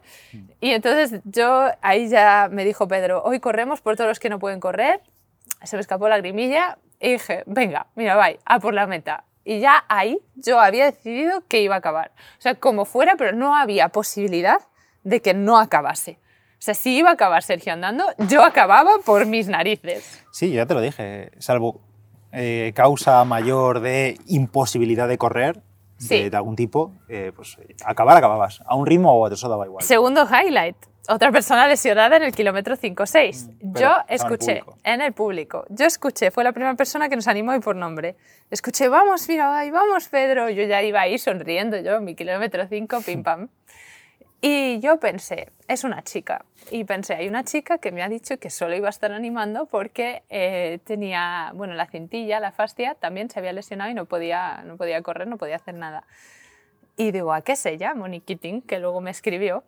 Y 0.61 0.71
entonces 0.71 1.21
yo, 1.25 1.71
ahí 1.81 2.09
ya 2.09 2.49
me 2.51 2.65
dijo 2.65 2.87
Pedro, 2.87 3.23
hoy 3.23 3.41
corremos 3.41 3.81
por 3.81 3.97
todos 3.97 4.09
los 4.09 4.21
que 4.21 4.29
no 4.29 4.39
pueden 4.39 4.61
correr. 4.61 5.01
Se 5.63 5.77
me 5.77 5.81
escapó 5.81 6.09
la 6.09 6.19
grimilla 6.19 6.79
y 7.01 7.13
dije, 7.13 7.43
venga, 7.47 7.87
mira, 7.95 8.17
bye, 8.17 8.39
a 8.45 8.61
por 8.61 8.75
la 8.75 8.87
meta. 8.87 9.25
Y 9.45 9.61
ya 9.61 9.85
ahí 9.89 10.21
yo 10.35 10.59
había 10.59 10.87
decidido 10.87 11.43
que 11.49 11.61
iba 11.61 11.75
a 11.75 11.79
acabar. 11.79 12.13
O 12.39 12.41
sea, 12.41 12.55
como 12.55 12.85
fuera, 12.85 13.15
pero 13.17 13.33
no 13.33 13.55
había 13.55 13.91
posibilidad 13.91 14.61
de 15.03 15.21
que 15.21 15.35
no 15.35 15.59
acabase. 15.59 16.19
O 16.53 16.63
sea, 16.65 16.75
si 16.75 16.97
iba 16.97 17.11
a 17.11 17.13
acabar 17.13 17.43
Sergio 17.43 17.75
andando, 17.75 18.07
yo 18.29 18.43
acababa 18.43 18.93
por 19.05 19.27
mis 19.27 19.49
narices. 19.49 20.25
Sí, 20.33 20.53
ya 20.53 20.65
te 20.65 20.73
lo 20.73 20.81
dije, 20.81 21.31
salvo 21.39 21.83
eh, 22.33 22.73
causa 22.75 23.23
mayor 23.25 23.81
de 23.81 24.19
imposibilidad 24.27 25.07
de 25.07 25.19
correr, 25.19 25.63
de, 25.99 26.31
algún 26.35 26.57
tipo, 26.57 26.93
eh, 27.09 27.33
pues 27.37 27.59
acabar 27.85 28.17
acababas. 28.17 28.63
A 28.67 28.75
un 28.75 28.87
ritmo 28.87 29.13
o 29.13 29.23
a 29.23 29.27
otro, 29.27 29.35
eso 29.35 29.49
daba 29.49 29.67
igual. 29.67 29.85
Segundo 29.85 30.27
highlight, 30.27 30.77
otra 31.09 31.31
persona 31.31 31.67
lesionada 31.67 32.17
en 32.17 32.23
el 32.23 32.33
kilómetro 32.33 32.77
5-6. 32.77 33.49
Mm, 33.61 33.77
yo 33.79 33.91
escuché, 34.09 34.63
en 34.83 35.01
el, 35.03 35.13
público, 35.13 35.67
yo 35.69 35.87
escuché, 35.87 36.31
fue 36.31 36.45
la 36.45 36.53
primera 36.53 36.75
persona 36.75 37.09
que 37.09 37.17
nos 37.17 37.29
animó 37.29 37.55
y 37.55 37.61
por 37.61 37.77
nombre. 37.77 38.17
Escuché, 38.51 38.89
vamos, 38.89 39.29
mira, 39.29 39.59
ahí 39.59 39.71
vamos, 39.71 40.09
Pedro. 40.09 40.49
Yo 40.49 40.65
ya 40.65 40.83
iba 40.83 41.01
ahí 41.01 41.19
sonriendo, 41.19 41.79
yo, 41.79 42.01
mi 42.01 42.15
kilómetro 42.15 42.67
5, 42.67 43.01
pim 43.03 43.23
pam. 43.23 43.49
Y 44.41 44.79
yo 44.81 44.99
pensé, 44.99 45.51
es 45.69 45.85
una 45.85 46.03
chica. 46.03 46.45
Y 46.71 46.85
pensé, 46.85 47.15
hay 47.15 47.29
una 47.29 47.45
chica 47.45 47.79
que 47.79 47.93
me 47.93 48.03
ha 48.03 48.09
dicho 48.09 48.39
que 48.39 48.51
solo 48.51 48.77
iba 48.77 48.89
a 48.89 48.91
estar 48.91 49.13
animando 49.13 49.67
porque 49.67 50.23
eh, 50.29 50.81
tenía, 50.85 51.53
bueno, 51.55 51.75
la 51.75 51.87
cintilla, 51.87 52.41
la 52.41 52.53
fascia, 52.53 52.95
también 52.95 53.31
se 53.31 53.39
había 53.39 53.55
lesionado 53.55 53.91
y 53.91 53.95
no 53.95 54.05
podía, 54.05 54.63
no 54.67 54.77
podía 54.77 55.01
correr, 55.03 55.29
no 55.29 55.39
podía 55.39 55.57
hacer 55.57 55.75
nada. 55.75 56.05
Y 56.97 57.11
digo, 57.11 57.33
¿a 57.33 57.41
qué 57.41 57.53
es 57.53 57.67
ella? 57.67 57.95
Monique 57.95 58.37
Keating, 58.37 58.63
que 58.63 58.79
luego 58.79 59.01
me 59.01 59.11
escribió. 59.11 59.65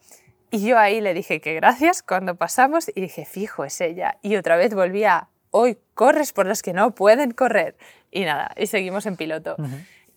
Y 0.50 0.66
yo 0.66 0.78
ahí 0.78 1.00
le 1.00 1.12
dije 1.14 1.40
que 1.40 1.54
gracias 1.54 2.02
cuando 2.02 2.37
pasamos 2.37 2.90
y 2.94 3.00
dije, 3.00 3.24
fijo, 3.24 3.64
es 3.64 3.80
ella. 3.80 4.18
Y 4.22 4.37
otra 4.37 4.56
vez 4.56 4.74
volví 4.74 5.04
a, 5.04 5.28
hoy 5.50 5.78
corres 5.94 6.32
por 6.32 6.46
los 6.46 6.62
que 6.62 6.72
no 6.72 6.94
pueden 6.94 7.32
correr. 7.32 7.76
Y 8.11 8.24
nada, 8.24 8.52
y 8.56 8.66
seguimos 8.66 9.06
en 9.06 9.16
piloto. 9.16 9.56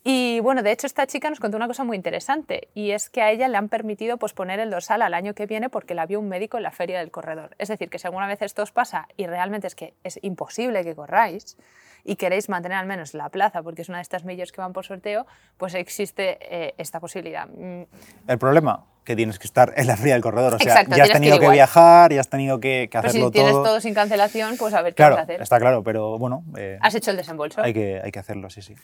Y 0.04 0.40
bueno, 0.40 0.64
de 0.64 0.72
hecho 0.72 0.88
esta 0.88 1.06
chica 1.08 1.30
nos 1.30 1.40
contó 1.40 1.58
una 1.58 1.68
cosa 1.68 1.84
muy 1.84 1.98
interesante 1.98 2.70
y 2.74 2.92
es 2.92 3.10
que 3.10 3.22
a 3.22 3.32
ella 3.32 3.48
le 3.48 3.58
han 3.58 3.68
permitido 3.68 4.18
posponer 4.18 4.60
el 4.60 4.70
dorsal 4.70 5.02
al 5.02 5.14
año 5.14 5.34
que 5.34 5.46
viene 5.46 5.70
porque 5.70 5.94
la 5.94 6.06
vio 6.06 6.20
un 6.20 6.30
médico 6.30 6.58
en 6.58 6.64
la 6.64 6.72
feria 6.72 7.00
del 7.00 7.12
corredor. 7.12 7.54
Es 7.58 7.68
decir, 7.68 7.90
que 7.90 8.00
si 8.00 8.08
alguna 8.08 8.26
vez 8.26 8.42
esto 8.42 8.64
os 8.64 8.72
pasa 8.72 9.08
y 9.18 9.28
realmente 9.28 9.68
es 9.68 9.76
que 9.76 9.94
es 10.04 10.18
imposible 10.22 10.84
que 10.84 10.96
corráis 10.96 11.58
y 12.06 12.16
queréis 12.16 12.48
mantener 12.48 12.78
al 12.78 12.86
menos 12.86 13.14
la 13.14 13.28
plaza 13.30 13.62
porque 13.62 13.82
es 13.82 13.90
una 13.90 13.98
de 13.98 14.04
estas 14.04 14.24
millas 14.24 14.54
que 14.54 14.62
van 14.62 14.72
por 14.72 14.86
sorteo, 14.86 15.28
pues 15.58 15.74
existe 15.76 16.38
eh, 16.42 16.76
esta 16.78 17.02
posibilidad. 17.02 17.48
Mm. 17.48 17.84
El 18.28 18.38
problema 18.38 18.86
que 19.10 19.16
tienes 19.16 19.40
que 19.40 19.48
estar 19.48 19.74
en 19.76 19.88
la 19.88 19.98
feria 19.98 20.14
del 20.14 20.22
corredor, 20.22 20.54
o 20.54 20.60
sea, 20.60 20.86
ya 20.88 21.04
has 21.06 21.10
tenido 21.10 21.40
que, 21.40 21.50
viajar, 21.50 22.14
ya 22.14 22.20
has 22.20 22.30
tenido 22.30 22.60
que, 22.60 22.90
que 22.92 22.98
hacerlo 23.00 23.32
todo. 23.32 23.32
si 23.32 23.34
tienes 23.40 23.54
todo. 23.54 23.82
sin 23.82 23.96
cancelación, 23.96 24.56
pues 24.56 24.72
a 24.76 24.84
ver 24.84 24.94
qué 24.94 25.02
vas 25.02 25.18
a 25.18 25.22
hacer. 25.22 25.42
Está 25.42 25.60
claro, 25.60 25.82
pero 25.82 26.20
bueno. 26.20 26.44
Eh, 26.56 26.78
has 26.80 26.94
hecho 26.94 27.10
el 27.10 27.18
desembolso. 27.18 27.60
Hay 27.60 27.74
que, 27.74 28.00
hay 28.04 28.12
que 28.12 28.20
hacerlo, 28.20 28.52
sí, 28.52 28.62
sí. 28.62 28.76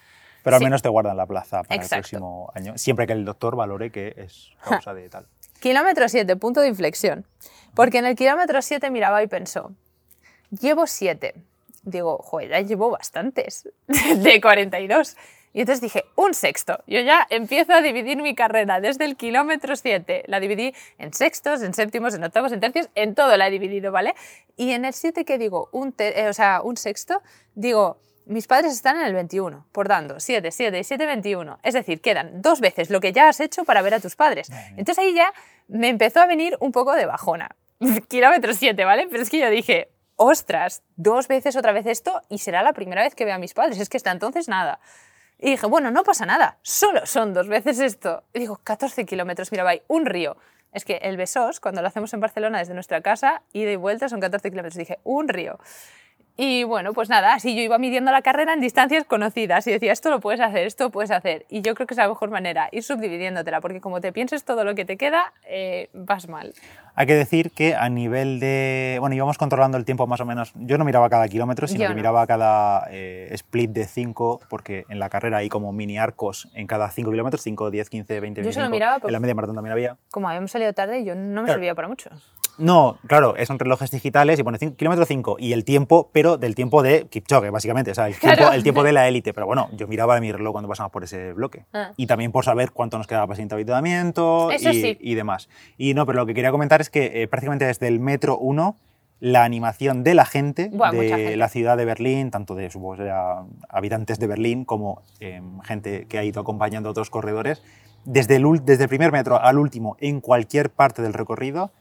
Pero 0.42 0.56
al 0.56 0.64
menos 0.64 0.82
te 0.82 0.90
guardan 0.90 1.16
la 1.16 1.28
plaza 1.28 1.62
para 1.62 1.80
el 1.80 1.88
próximo 1.88 2.52
año, 2.56 2.76
siempre 2.76 3.06
que 3.06 3.14
el 3.14 3.24
doctor 3.24 3.56
valore 3.56 3.92
que 3.92 4.16
es 4.18 4.50
causa 4.68 4.96
de 4.96 5.08
tal. 5.10 5.28
Kilómetro 5.60 6.10
7, 6.10 6.36
punto 6.38 6.62
de 6.62 6.70
inflexión. 6.70 7.28
Porque 7.76 8.00
en 8.00 8.08
el 8.08 8.16
kilómetro 8.16 8.64
7 8.64 8.90
miraba 8.90 9.22
y 9.22 9.28
pensó, 9.28 9.74
llevo 10.50 10.88
7. 10.88 11.36
Digo, 11.84 12.18
joder, 12.18 12.50
ya 12.50 12.62
llevo 12.62 12.90
bastantes, 12.90 13.70
de 13.88 14.42
42. 14.42 15.18
Y 15.56 15.62
entonces 15.62 15.80
dije, 15.80 16.04
un 16.16 16.34
sexto. 16.34 16.84
Yo 16.86 17.00
ya 17.00 17.26
empiezo 17.30 17.72
a 17.72 17.82
dividir 17.82 18.22
mi 18.22 18.36
carrera 18.36 18.82
desde 18.82 19.06
el 19.06 19.16
kilómetro 19.16 19.78
7. 19.78 20.26
La 20.28 20.42
dividí 20.42 20.76
en 20.98 21.14
sextos, 21.14 21.62
en 21.62 21.74
séptimos, 21.74 22.14
en 22.14 22.26
octavos, 22.26 22.52
en 22.52 22.60
tercios, 22.60 22.90
en 22.94 23.16
todo 23.16 23.38
la 23.38 23.48
he 23.48 23.52
dividido, 23.52 23.94
¿vale? 23.94 24.16
Y 24.58 24.72
en 24.72 24.84
el 24.84 24.94
7 24.94 25.24
que 25.24 25.38
digo, 25.38 25.70
un, 25.72 25.96
eh, 25.98 26.28
o 26.28 26.34
sea, 26.34 26.62
un 26.62 26.76
sexto, 26.76 27.22
digo, 27.54 28.02
mis 28.26 28.48
padres 28.48 28.74
están 28.74 28.98
en 28.98 29.06
el 29.06 29.14
21, 29.14 29.66
por 29.72 29.88
dando 29.88 30.20
7, 30.20 30.52
7 30.52 30.78
y 30.78 30.84
7, 30.84 31.06
21. 31.06 31.60
Es 31.64 31.74
decir, 31.74 32.02
quedan 32.02 32.42
dos 32.42 32.60
veces 32.60 32.90
lo 32.90 33.00
que 33.00 33.14
ya 33.14 33.30
has 33.30 33.40
hecho 33.40 33.64
para 33.64 33.82
ver 33.82 33.94
a 33.94 34.02
tus 34.02 34.18
padres. 34.18 34.50
Entonces 34.72 35.00
ahí 35.00 35.14
ya 35.14 35.32
me 35.70 35.88
empezó 35.88 36.20
a 36.20 36.26
venir 36.26 36.58
un 36.60 36.74
poco 36.74 36.92
de 36.92 37.06
bajona. 37.06 37.56
Kilómetro 38.10 38.54
7, 38.54 38.84
¿vale? 38.84 39.08
Pero 39.10 39.24
es 39.24 39.30
que 39.30 39.40
yo 39.40 39.50
dije, 39.50 39.88
ostras, 40.18 40.84
dos 40.98 41.30
veces 41.30 41.56
otra 41.56 41.72
vez 41.72 41.86
esto 41.86 42.22
y 42.28 42.40
será 42.40 42.62
la 42.62 42.74
primera 42.74 43.04
vez 43.04 43.16
que 43.16 43.24
vea 43.24 43.36
a 43.36 43.40
mis 43.40 43.54
padres. 43.54 43.80
Es 43.80 43.88
que 43.88 43.96
hasta 43.96 44.12
entonces 44.12 44.50
nada. 44.50 44.82
Y 45.40 45.52
dije, 45.52 45.68
bueno, 45.68 45.92
no 45.92 46.04
pasa 46.04 46.26
nada, 46.26 46.58
solo 46.62 47.06
son 47.06 47.34
dos 47.34 47.48
veces 47.48 47.80
esto. 47.80 48.24
Y 48.34 48.40
digo, 48.40 48.60
14 48.64 49.06
kilómetros, 49.06 49.52
mira, 49.52 49.64
va, 49.64 49.74
un 49.88 50.06
río. 50.06 50.38
Es 50.72 50.86
que 50.86 50.98
el 50.98 51.18
Besós, 51.18 51.60
cuando 51.60 51.82
lo 51.82 51.88
hacemos 51.88 52.14
en 52.14 52.20
Barcelona 52.20 52.60
desde 52.60 52.74
nuestra 52.74 53.02
casa, 53.02 53.44
ida 53.54 53.72
y 53.72 53.76
vuelta 53.76 54.10
son 54.10 54.20
14 54.20 54.50
kilómetros. 54.50 54.78
Dije, 54.78 55.00
un 55.04 55.28
río. 55.30 55.58
Y 56.38 56.66
bueno, 56.66 56.94
pues 56.94 57.10
nada, 57.10 57.34
así 57.34 57.56
yo 57.56 57.62
iba 57.62 57.78
midiendo 57.78 58.12
la 58.12 58.22
carrera 58.22 58.54
en 58.54 58.60
distancias 58.60 59.06
conocidas 59.06 59.66
y 59.68 59.72
decía, 59.72 59.94
esto 59.94 60.10
lo 60.10 60.20
puedes 60.20 60.42
hacer, 60.42 60.68
esto 60.68 60.86
lo 60.86 60.90
puedes 60.90 61.12
hacer. 61.12 61.46
Y 61.50 61.62
yo 61.62 61.76
creo 61.76 61.88
que 61.88 61.94
es 61.94 61.98
la 61.98 62.10
mejor 62.10 62.30
manera, 62.30 62.68
ir 62.74 62.84
subdividiéndotela, 62.84 63.62
porque 63.62 63.80
como 63.80 64.02
te 64.02 64.12
pienses 64.12 64.44
todo 64.44 64.66
lo 64.66 64.76
que 64.76 64.84
te 64.84 64.98
queda, 64.98 65.34
eh, 65.48 65.90
vas 65.94 66.28
mal. 66.28 66.54
Hay 66.98 67.08
que 67.08 67.16
decir 67.16 67.52
que 67.52 67.76
a 67.76 67.90
nivel 67.90 68.40
de... 68.40 68.98
Bueno, 69.00 69.16
íbamos 69.16 69.38
controlando 69.38 69.78
el 69.78 69.86
tiempo 69.86 70.08
más 70.08 70.20
o 70.22 70.26
menos. 70.26 70.52
Yo 70.56 70.78
no 70.78 70.86
miraba 70.86 71.10
cada 71.10 71.28
kilómetro, 71.28 71.68
sino 71.68 71.88
que 71.88 71.94
miraba 71.94 72.26
cada 72.28 72.88
eh, 72.90 73.30
split 73.32 73.72
de 73.72 73.86
5, 73.86 74.42
porque 74.50 74.86
en 74.90 75.00
la 75.00 75.10
carrera 75.10 75.38
hay 75.38 75.50
como 75.50 75.72
mini 75.72 75.98
arcos 75.98 76.50
en 76.54 76.68
cada 76.68 76.90
5 76.90 77.12
kilómetros, 77.12 77.42
5, 77.44 77.72
10, 77.72 77.90
15, 77.90 78.20
20, 78.20 78.42
25. 78.42 78.50
Yo 78.50 78.54
se 78.54 78.62
lo 78.62 78.70
miraba 78.70 79.00
En 79.06 79.12
la 79.12 79.20
media 79.20 79.36
maratón 79.36 79.56
también 79.56 79.74
había. 79.74 79.98
Como 80.12 80.28
habíamos 80.28 80.52
salido 80.52 80.74
tarde, 80.74 81.04
yo 81.04 81.16
no 81.16 81.44
me 81.44 81.50
servía 81.50 81.76
para 81.76 81.88
mucho. 81.88 82.10
No, 82.58 82.98
claro, 83.08 83.36
son 83.46 83.60
relojes 83.60 83.92
digitales 83.92 84.40
y 84.40 84.44
pone 84.44 84.58
kilómetro 84.58 85.06
5 85.06 85.38
y 85.40 85.54
el 85.54 85.66
tiempo, 85.66 86.10
pero 86.14 86.38
del 86.38 86.56
tiempo 86.56 86.84
de 86.84 87.08
Kipchoge, 87.08 87.50
básicamente, 87.50 87.92
o 87.92 87.96
sea, 87.96 88.08
el, 88.08 88.64
tiempo, 88.64 88.84
de 88.84 88.94
la 88.94 89.08
élite. 89.08 89.34
Pero 89.34 89.46
bueno, 89.46 89.70
yo 89.74 89.88
miraba 89.88 90.20
mi 90.20 90.32
reloj 90.32 90.54
cuando 90.54 90.70
pasamos 90.70 90.92
por 90.92 91.04
ese 91.04 91.34
bloque. 91.34 91.66
Ah. 91.74 91.92
Y 91.98 92.08
también 92.08 92.32
por 92.32 92.46
saber 92.46 92.72
cuánto 92.72 92.98
nos 92.98 93.08
quedaba 93.08 93.28
para 93.28 93.42
el 93.42 93.52
avituallamiento 93.52 94.50
y, 94.52 94.98
y, 95.00 95.16
demás. 95.16 95.50
Y 95.78 95.94
no, 95.94 96.06
pero 96.06 96.20
lo 96.20 96.26
que 96.26 96.34
quería 96.34 96.52
comentar 96.52 96.82
es 96.82 96.90
que 96.90 97.24
eh, 97.24 97.28
prácticamente 97.28 97.66
desde 97.66 97.88
el 97.88 98.00
metro 98.00 98.38
1 98.38 98.78
la 99.20 99.44
animación 99.44 100.04
de 100.04 100.14
la 100.14 100.26
gente 100.26 100.70
de 100.70 101.38
la 101.38 101.50
ciudad 101.50 101.78
de 101.78 101.86
Berlín, 101.86 102.32
tanto 102.32 102.54
de 102.54 102.70
supongo, 102.70 103.04
habitantes 103.70 104.20
de 104.20 104.28
Berlín 104.28 104.66
como 104.66 105.02
em, 105.20 105.62
gente 105.62 106.06
que 106.08 106.20
ha 106.20 106.24
ido 106.24 106.42
acompañando 106.42 106.90
a 106.90 106.92
otros 106.92 107.10
corredores, 107.10 107.64
desde 108.04 108.36
el, 108.36 108.46
desde 108.64 108.84
el 108.84 108.90
primer 108.90 109.12
metro 109.12 109.42
al 109.42 109.58
último 109.58 109.96
en 110.00 110.22
cualquier 110.22 110.70
parte 110.70 111.02
del 111.02 111.14
recorrido 111.14 111.72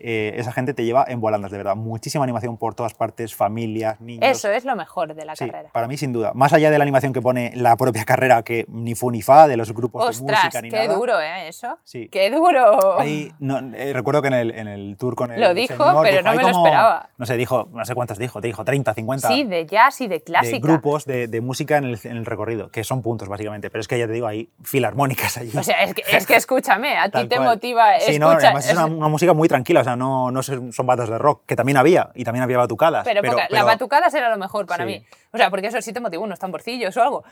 eh, 0.00 0.34
esa 0.36 0.52
gente 0.52 0.74
te 0.74 0.84
lleva 0.84 1.04
en 1.06 1.20
volandas, 1.20 1.50
de 1.50 1.58
verdad. 1.58 1.76
Muchísima 1.76 2.24
animación 2.24 2.56
por 2.56 2.74
todas 2.74 2.94
partes, 2.94 3.34
familias, 3.34 4.00
niños. 4.00 4.28
Eso 4.28 4.50
es 4.50 4.64
lo 4.64 4.74
mejor 4.76 5.14
de 5.14 5.24
la 5.24 5.36
sí, 5.36 5.46
carrera. 5.46 5.70
Para 5.72 5.88
mí, 5.88 5.96
sin 5.96 6.12
duda. 6.12 6.32
Más 6.34 6.52
allá 6.52 6.70
de 6.70 6.78
la 6.78 6.82
animación 6.82 7.12
que 7.12 7.20
pone 7.20 7.52
la 7.54 7.76
propia 7.76 8.04
carrera, 8.04 8.42
que 8.42 8.64
ni 8.68 8.94
fu 8.94 9.10
ni 9.10 9.22
fa, 9.22 9.46
de 9.46 9.56
los 9.56 9.72
grupos 9.72 10.18
de 10.18 10.32
música 10.32 10.62
ni 10.62 10.70
qué 10.70 10.88
duro, 10.88 11.20
¿eh? 11.20 11.48
Eso. 11.48 11.78
Sí. 11.84 12.08
¡Qué 12.08 12.30
duro! 12.30 12.98
Ahí, 12.98 13.32
eh, 13.74 13.92
recuerdo 13.92 14.22
que 14.22 14.28
en 14.28 14.34
el, 14.34 14.50
en 14.52 14.68
el, 14.68 14.96
tour 14.96 15.14
con 15.14 15.32
el 15.32 15.40
Lo 15.40 15.54
dijo, 15.54 15.84
pero 16.02 16.22
no 16.22 16.34
me 16.34 16.42
lo 16.42 16.48
esperaba. 16.48 17.10
No 17.18 17.26
sé, 17.26 17.36
dijo, 17.36 17.68
no 17.72 17.84
sé 17.84 17.94
cuántos 17.94 18.18
dijo, 18.18 18.40
te 18.40 18.46
dijo 18.46 18.64
30, 18.64 18.94
50. 18.94 19.28
Sí, 19.28 19.44
de 19.44 19.66
jazz 19.66 20.00
y 20.00 20.08
de 20.08 20.22
clásica. 20.22 20.56
De 20.56 20.60
grupos 20.60 21.04
de, 21.04 21.28
de 21.28 21.40
música 21.40 21.76
en 21.76 21.84
el, 21.84 21.98
en 22.04 22.16
el, 22.16 22.26
recorrido, 22.26 22.70
que 22.70 22.84
son 22.84 23.02
puntos 23.02 23.28
básicamente. 23.28 23.70
Pero 23.70 23.80
es 23.80 23.88
que 23.88 23.98
ya 23.98 24.06
te 24.06 24.12
digo, 24.12 24.26
hay 24.26 24.50
filarmónicas 24.62 25.36
allí. 25.36 25.56
O 25.56 25.62
sea, 25.62 25.82
es 25.82 25.94
que, 25.94 26.02
es 26.10 26.26
que 26.26 26.34
escúchame, 26.36 26.96
a 26.96 27.08
ti 27.08 27.26
te 27.26 27.40
motiva. 27.40 27.98
Sí, 28.00 28.18
no, 28.18 28.30
además 28.30 28.68
es 28.68 28.74
una, 28.74 28.86
una, 28.86 29.08
música 29.08 29.32
muy 29.32 29.48
tranquila, 29.48 29.80
o 29.80 29.84
sea, 29.84 29.89
no, 29.96 30.30
no 30.30 30.42
son 30.42 30.86
bandas 30.86 31.08
de 31.08 31.18
rock, 31.18 31.42
que 31.46 31.56
también 31.56 31.76
había, 31.76 32.10
y 32.14 32.24
también 32.24 32.42
había 32.42 32.58
batucadas. 32.58 33.04
Pero, 33.04 33.22
pero, 33.22 33.36
las 33.48 33.64
batucadas 33.64 34.12
era 34.14 34.30
lo 34.30 34.38
mejor 34.38 34.66
para 34.66 34.84
mí. 34.84 35.04
O 35.32 35.36
sea, 35.36 35.50
porque 35.50 35.68
eso 35.68 35.80
sí 35.82 35.92
te 35.92 36.00
motivó 36.00 36.24
unos 36.24 36.38
tamborcillos 36.38 36.96
o 36.96 37.02
algo 37.02 37.24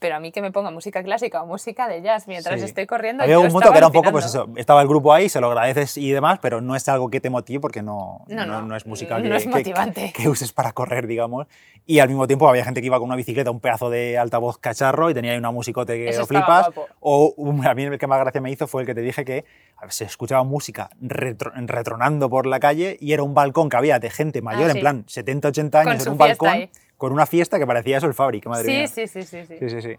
pero 0.00 0.16
a 0.16 0.20
mí 0.20 0.32
que 0.32 0.42
me 0.42 0.50
ponga 0.50 0.70
música 0.70 1.04
clásica 1.04 1.42
o 1.42 1.46
música 1.46 1.86
de 1.86 2.02
jazz 2.02 2.26
mientras 2.26 2.60
estoy 2.62 2.86
corriendo. 2.86 3.22
Había 3.22 3.38
un 3.38 3.48
momento 3.48 3.70
que 3.70 3.78
era 3.78 3.86
un 3.86 3.92
poco, 3.92 4.10
pues 4.10 4.24
eso, 4.24 4.48
estaba 4.56 4.82
el 4.82 4.88
grupo 4.88 5.12
ahí, 5.12 5.28
se 5.28 5.40
lo 5.40 5.48
agradeces 5.48 5.98
y 5.98 6.10
demás, 6.10 6.38
pero 6.40 6.60
no 6.60 6.74
es 6.74 6.88
algo 6.88 7.10
que 7.10 7.20
te 7.20 7.30
motive 7.30 7.60
porque 7.60 7.82
no, 7.82 8.24
no, 8.26 8.62
no, 8.62 8.76
es 8.76 8.86
música 8.86 9.20
que, 9.20 9.36
es 9.36 9.46
motivante. 9.46 10.12
Que, 10.16 10.28
uses 10.28 10.52
para 10.52 10.72
correr, 10.72 11.06
digamos. 11.06 11.46
Y 11.86 11.98
al 11.98 12.08
mismo 12.08 12.26
tiempo 12.26 12.48
había 12.48 12.64
gente 12.64 12.80
que 12.80 12.86
iba 12.86 12.98
con 12.98 13.06
una 13.06 13.16
bicicleta, 13.16 13.50
un 13.50 13.60
pedazo 13.60 13.90
de 13.90 14.16
altavoz 14.16 14.58
cacharro 14.58 15.10
y 15.10 15.14
tenía 15.14 15.32
ahí 15.32 15.38
una 15.38 15.50
musicote 15.50 15.94
que 15.94 16.16
lo 16.16 16.26
flipas. 16.26 16.70
O 17.00 17.34
a 17.64 17.74
mí 17.74 17.82
el 17.84 17.98
que 17.98 18.06
más 18.06 18.20
gracia 18.20 18.40
me 18.40 18.50
hizo 18.50 18.66
fue 18.66 18.82
el 18.82 18.86
que 18.86 18.94
te 18.94 19.00
dije 19.00 19.24
que 19.24 19.44
se 19.88 20.04
escuchaba 20.04 20.44
música 20.44 20.90
retronando 21.00 22.28
por 22.28 22.46
la 22.46 22.60
calle 22.60 22.96
y 23.00 23.12
era 23.12 23.22
un 23.22 23.34
balcón 23.34 23.68
que 23.68 23.76
había 23.76 23.98
de 23.98 24.10
gente 24.10 24.42
mayor, 24.42 24.70
ah, 24.70 24.72
en 24.72 24.80
plan 24.80 25.04
70, 25.06 25.48
80 25.48 25.80
años, 25.80 26.06
en 26.06 26.12
un 26.12 26.18
balcón 26.18 26.70
con 26.96 27.12
una 27.12 27.24
fiesta 27.26 27.58
que 27.58 27.66
parecía 27.66 27.96
eso 27.96 28.06
el 28.06 28.14
Fabric, 28.14 28.46
madre 28.46 28.64
sí, 28.64 28.70
mía. 28.70 28.86
Sí, 28.86 29.06
sí, 29.06 29.22
sí, 29.22 29.44
sí. 29.46 29.56
sí, 29.58 29.80
sí, 29.80 29.96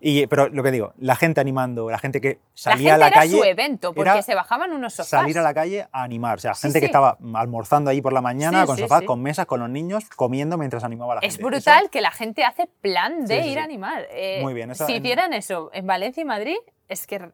Y, 0.00 0.26
pero 0.26 0.48
lo 0.48 0.62
que 0.62 0.70
digo, 0.70 0.92
la 0.98 1.16
gente 1.16 1.40
animando, 1.40 1.90
la 1.90 1.98
gente 1.98 2.20
que 2.20 2.38
salía 2.54 2.94
a 2.94 2.98
la 2.98 3.08
era 3.08 3.20
calle. 3.20 3.36
su 3.36 3.44
evento, 3.44 3.94
porque 3.94 4.22
se 4.22 4.34
bajaban 4.34 4.72
unos 4.72 4.94
sofás. 4.94 5.08
Salir 5.08 5.38
a 5.38 5.42
la 5.42 5.54
calle 5.54 5.86
a 5.90 6.02
animar. 6.02 6.36
O 6.36 6.40
sea, 6.40 6.54
gente 6.54 6.80
que 6.80 6.86
estaba 6.86 7.16
almorzando 7.34 7.90
ahí 7.90 8.02
por 8.02 8.12
la 8.12 8.20
mañana 8.20 8.66
con 8.66 8.76
sofás, 8.76 9.02
con 9.02 9.22
mesas, 9.22 9.46
con 9.46 9.60
los 9.60 9.70
niños, 9.70 10.04
comiendo 10.14 10.58
mientras 10.58 10.84
animaba 10.84 11.14
a 11.14 11.16
la 11.16 11.20
gente. 11.22 11.36
Es 11.36 11.42
brutal 11.42 11.90
que 11.90 12.00
la 12.00 12.10
gente 12.10 12.44
hace 12.44 12.68
plan 12.80 13.26
de 13.26 13.46
ir 13.46 13.58
a 13.58 13.64
animar. 13.64 14.06
Eh, 14.10 14.40
Muy 14.42 14.54
bien. 14.54 14.74
si 14.74 14.94
hicieran 14.94 15.32
eso 15.32 15.70
en 15.72 15.86
Valencia 15.86 16.20
y 16.20 16.24
Madrid, 16.24 16.56
es 16.88 17.06
que 17.06 17.30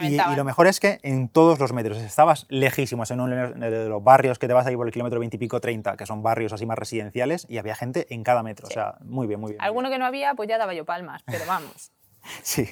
y, 0.00 0.36
lo 0.36 0.44
mejor 0.44 0.66
es 0.66 0.80
que 0.80 0.98
en 1.02 1.28
todos 1.28 1.58
los 1.58 1.72
metros, 1.72 1.98
estabas 1.98 2.46
lejísimos 2.48 3.10
en 3.10 3.20
uno 3.20 3.50
de 3.52 3.88
los 3.88 4.02
barrios 4.02 4.38
que 4.38 4.46
te 4.46 4.52
vas 4.52 4.66
ahí 4.66 4.76
por 4.76 4.86
el 4.86 4.92
kilómetro 4.92 5.18
20 5.20 5.36
y 5.36 5.38
pico 5.38 5.60
30, 5.60 5.96
que 5.96 6.06
son 6.06 6.22
barrios 6.22 6.52
así 6.52 6.66
más 6.66 6.78
residenciales, 6.78 7.46
y 7.48 7.58
había 7.58 7.74
gente 7.74 8.06
en 8.10 8.22
cada 8.22 8.42
metro. 8.42 8.68
O 8.68 8.70
sea, 8.70 8.94
muy 9.00 9.26
bien, 9.26 9.40
muy 9.40 9.52
bien. 9.52 9.62
Alguno 9.62 9.90
que 9.90 9.98
no 9.98 10.06
había, 10.06 10.34
pues 10.34 10.48
ya 10.48 10.58
daba 10.58 10.74
yo 10.74 10.84
palmas, 10.84 11.22
pero 11.26 11.44
vamos. 11.46 11.92
sí. 12.42 12.68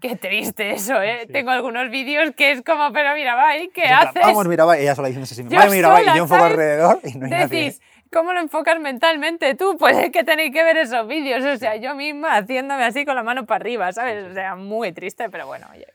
Qué 0.00 0.14
triste 0.14 0.72
eso, 0.72 1.00
¿eh? 1.00 1.26
Tengo 1.32 1.50
algunos 1.50 1.90
vídeos 1.90 2.32
que 2.36 2.52
es 2.52 2.62
como, 2.62 2.92
pero 2.92 3.14
Mirabai, 3.14 3.70
¿qué 3.70 3.84
haces? 3.84 4.22
Vamos, 4.22 4.46
Mirabai, 4.46 4.82
ella 4.82 4.94
sola 4.94 5.08
diciendo 5.08 5.24
así, 5.24 5.42
Vaya 5.42 5.70
Mirabai, 5.70 6.04
y 6.04 6.16
yo 6.16 6.24
un 6.24 6.28
poco 6.28 6.44
alrededor 6.44 7.00
y 7.02 7.14
no 7.14 7.24
hay 7.26 7.48
Decís, 7.48 7.80
¿cómo 8.12 8.34
lo 8.34 8.40
enfocas 8.40 8.78
mentalmente 8.78 9.54
tú? 9.54 9.76
Pues 9.78 9.96
es 9.96 10.10
que 10.10 10.22
tenéis 10.22 10.52
que 10.52 10.62
ver 10.62 10.76
esos 10.76 11.06
vídeos, 11.06 11.44
o 11.44 11.56
sea, 11.56 11.76
yo 11.76 11.94
misma 11.94 12.36
haciéndome 12.36 12.84
así 12.84 13.06
con 13.06 13.14
la 13.14 13.22
mano 13.22 13.46
para 13.46 13.62
arriba, 13.62 13.90
¿sabes? 13.92 14.30
O 14.30 14.34
sea, 14.34 14.54
muy 14.54 14.92
triste, 14.92 15.30
pero 15.30 15.46
bueno, 15.46 15.66
oye. 15.72 15.86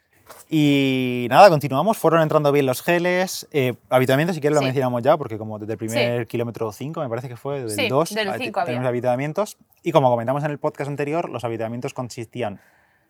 Y 0.49 1.27
nada, 1.29 1.49
continuamos. 1.49 1.97
Fueron 1.97 2.21
entrando 2.21 2.51
bien 2.51 2.65
los 2.65 2.81
geles. 2.81 3.47
Eh, 3.51 3.75
habitamientos, 3.89 4.35
si 4.35 4.41
quieres 4.41 4.55
lo 4.55 4.61
mencionamos 4.61 5.01
ya, 5.01 5.17
porque 5.17 5.37
como 5.37 5.59
desde 5.59 5.73
el 5.73 5.77
primer 5.77 6.27
kilómetro 6.27 6.71
5, 6.71 6.99
me 6.99 7.09
parece 7.09 7.29
que 7.29 7.37
fue, 7.37 7.63
del 7.63 7.89
2, 7.89 8.09
tenemos 8.09 8.87
habitamientos. 8.87 9.57
Y 9.83 9.91
como 9.91 10.09
comentamos 10.09 10.43
en 10.43 10.51
el 10.51 10.59
podcast 10.59 10.89
anterior, 10.89 11.29
los 11.29 11.43
habitamientos 11.43 11.93
consistían 11.93 12.59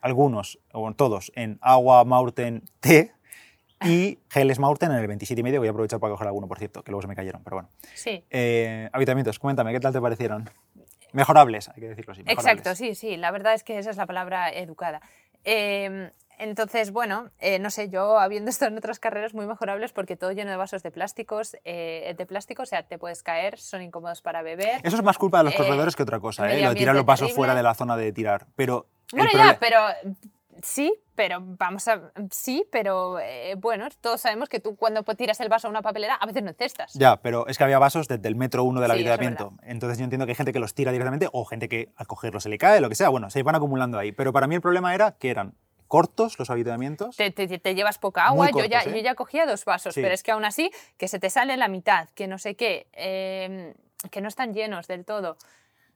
algunos, 0.02 0.60
o 0.72 0.92
todos, 0.94 1.32
en 1.36 1.60
agua 1.62 2.04
Maurten 2.06 2.64
té 2.80 3.14
y 3.84 4.20
geles 4.30 4.60
Maurten 4.60 4.92
en 4.92 4.98
el 4.98 5.08
27,5. 5.08 5.58
Voy 5.58 5.68
a 5.68 5.72
aprovechar 5.72 6.00
para 6.00 6.12
coger 6.12 6.28
alguno, 6.28 6.48
por 6.48 6.60
cierto, 6.60 6.84
que 6.84 6.92
luego 6.92 7.02
se 7.02 7.08
me 7.08 7.16
cayeron, 7.16 7.44
pero 7.44 7.58
bueno. 7.58 7.70
Sí. 7.96 8.24
Eh, 8.30 8.90
habitamientos, 8.94 9.40
cuéntame, 9.40 9.72
¿qué 9.72 9.80
tal 9.80 9.94
te 9.94 10.02
parecieron? 10.02 10.50
Mejorables, 11.14 11.70
hay 11.70 11.82
que 11.82 11.90
decirlo 11.90 12.14
así. 12.14 12.24
Exacto, 12.26 12.76
sí, 12.76 12.96
sí. 12.96 13.18
La 13.18 13.32
verdad 13.32 13.54
es 13.54 13.64
que 13.64 13.78
esa 13.78 13.90
es 13.90 13.98
la 13.98 14.06
palabra 14.06 14.50
educada. 14.50 15.02
Eh, 15.44 16.12
entonces, 16.42 16.92
bueno, 16.92 17.30
eh, 17.40 17.60
no 17.60 17.70
sé, 17.70 17.90
yo 17.90 18.18
habiendo 18.18 18.50
estado 18.50 18.72
en 18.72 18.78
otras 18.78 19.00
carreras 19.00 19.34
muy 19.34 19.46
mejorables 19.46 19.94
porque 19.94 20.16
todo 20.18 20.32
lleno 20.32 20.50
de 20.50 20.58
vasos 20.58 20.82
de 20.82 20.90
plásticos, 20.90 21.56
eh, 21.64 22.16
de 22.18 22.26
plástico, 22.26 22.64
o 22.64 22.66
sea, 22.66 22.84
te 22.84 22.98
puedes 22.98 23.22
caer, 23.22 23.60
son 23.60 23.84
incómodos 23.84 24.22
para 24.22 24.42
beber. 24.42 24.82
Eso 24.84 24.98
es 24.98 25.04
más 25.04 25.20
culpa 25.20 25.38
de 25.38 25.46
los 25.46 25.56
corredores 25.56 25.96
que 25.96 26.04
otra 26.04 26.20
cosa, 26.20 26.52
¿eh? 26.52 26.62
Lo 26.62 26.70
de 26.70 26.76
tirar 26.76 26.96
los 26.96 27.06
vasos 27.06 27.32
fuera 27.34 27.54
de 27.54 27.62
la 27.62 27.76
zona 27.76 27.96
de 27.96 28.12
tirar. 28.12 28.48
Pero 28.56 28.88
bueno, 29.14 29.30
ya, 29.34 29.58
pero 29.60 29.78
sí, 30.64 30.94
pero 31.16 31.40
vamos 31.42 31.88
a. 31.88 32.12
Sí, 32.32 32.66
pero 32.72 33.20
bueno, 33.58 33.88
todos 34.00 34.22
sabemos 34.22 34.50
que 34.50 34.60
tú 34.60 34.76
cuando 34.76 35.04
tiras 35.04 35.40
el 35.42 35.50
vaso 35.50 35.68
a 35.68 35.70
una 35.70 35.82
papelera 35.82 36.16
a 36.16 36.26
veces 36.26 36.42
no 36.42 36.54
cestas. 36.54 36.94
Ya, 36.94 37.18
pero 37.22 37.46
es 37.48 37.58
que 37.58 37.64
había 37.66 37.78
vasos 37.78 38.08
desde 38.08 38.28
el 38.28 38.36
metro 38.36 38.64
uno 38.64 38.82
del 38.82 38.92
habitamiento. 38.92 39.54
Entonces 39.62 40.00
yo 40.00 40.06
entiendo 40.06 40.26
que 40.26 40.32
hay 40.32 40.36
gente 40.36 40.54
que 40.54 40.60
los 40.60 40.74
tira 40.74 40.92
directamente 40.92 41.30
o 41.32 41.46
gente 41.46 41.70
que 41.70 41.92
al 41.98 42.08
cogerlo 42.08 42.40
se 42.40 42.50
le 42.50 42.58
cae, 42.58 42.82
lo 42.82 42.90
que 42.90 42.96
sea. 42.96 43.10
Bueno, 43.10 43.30
se 43.30 43.44
van 43.44 43.56
acumulando 43.56 44.00
ahí. 44.00 44.12
Pero 44.12 44.34
para 44.34 44.48
mí 44.48 44.56
el 44.56 44.62
problema 44.62 44.96
era 44.96 45.12
que 45.12 45.30
eran 45.30 45.54
cortos 45.92 46.40
los 46.40 46.50
habitamientos. 46.50 47.18
Te, 47.18 47.32
te, 47.32 47.76
llevas 47.76 47.98
poca 47.98 48.28
agua, 48.28 48.50
yo, 48.50 48.64
ya, 48.64 48.86
yo 48.86 48.96
ya 48.96 49.14
cogía 49.14 49.46
dos 49.46 49.66
vasos, 49.66 49.94
pero 49.94 50.14
es 50.14 50.24
que 50.24 50.32
aún 50.32 50.46
así, 50.46 50.72
que 50.96 51.10
se 51.10 51.20
te 51.20 51.30
sale 51.30 51.58
la 51.58 51.68
mitad, 51.68 52.08
que 52.16 52.28
no 52.28 52.38
sé 52.38 52.56
qué, 52.56 52.88
em, 52.94 53.74
que 54.10 54.22
no 54.22 54.30
están 54.30 54.54
llenos 54.54 54.88
del 54.88 55.04
todo. 55.04 55.36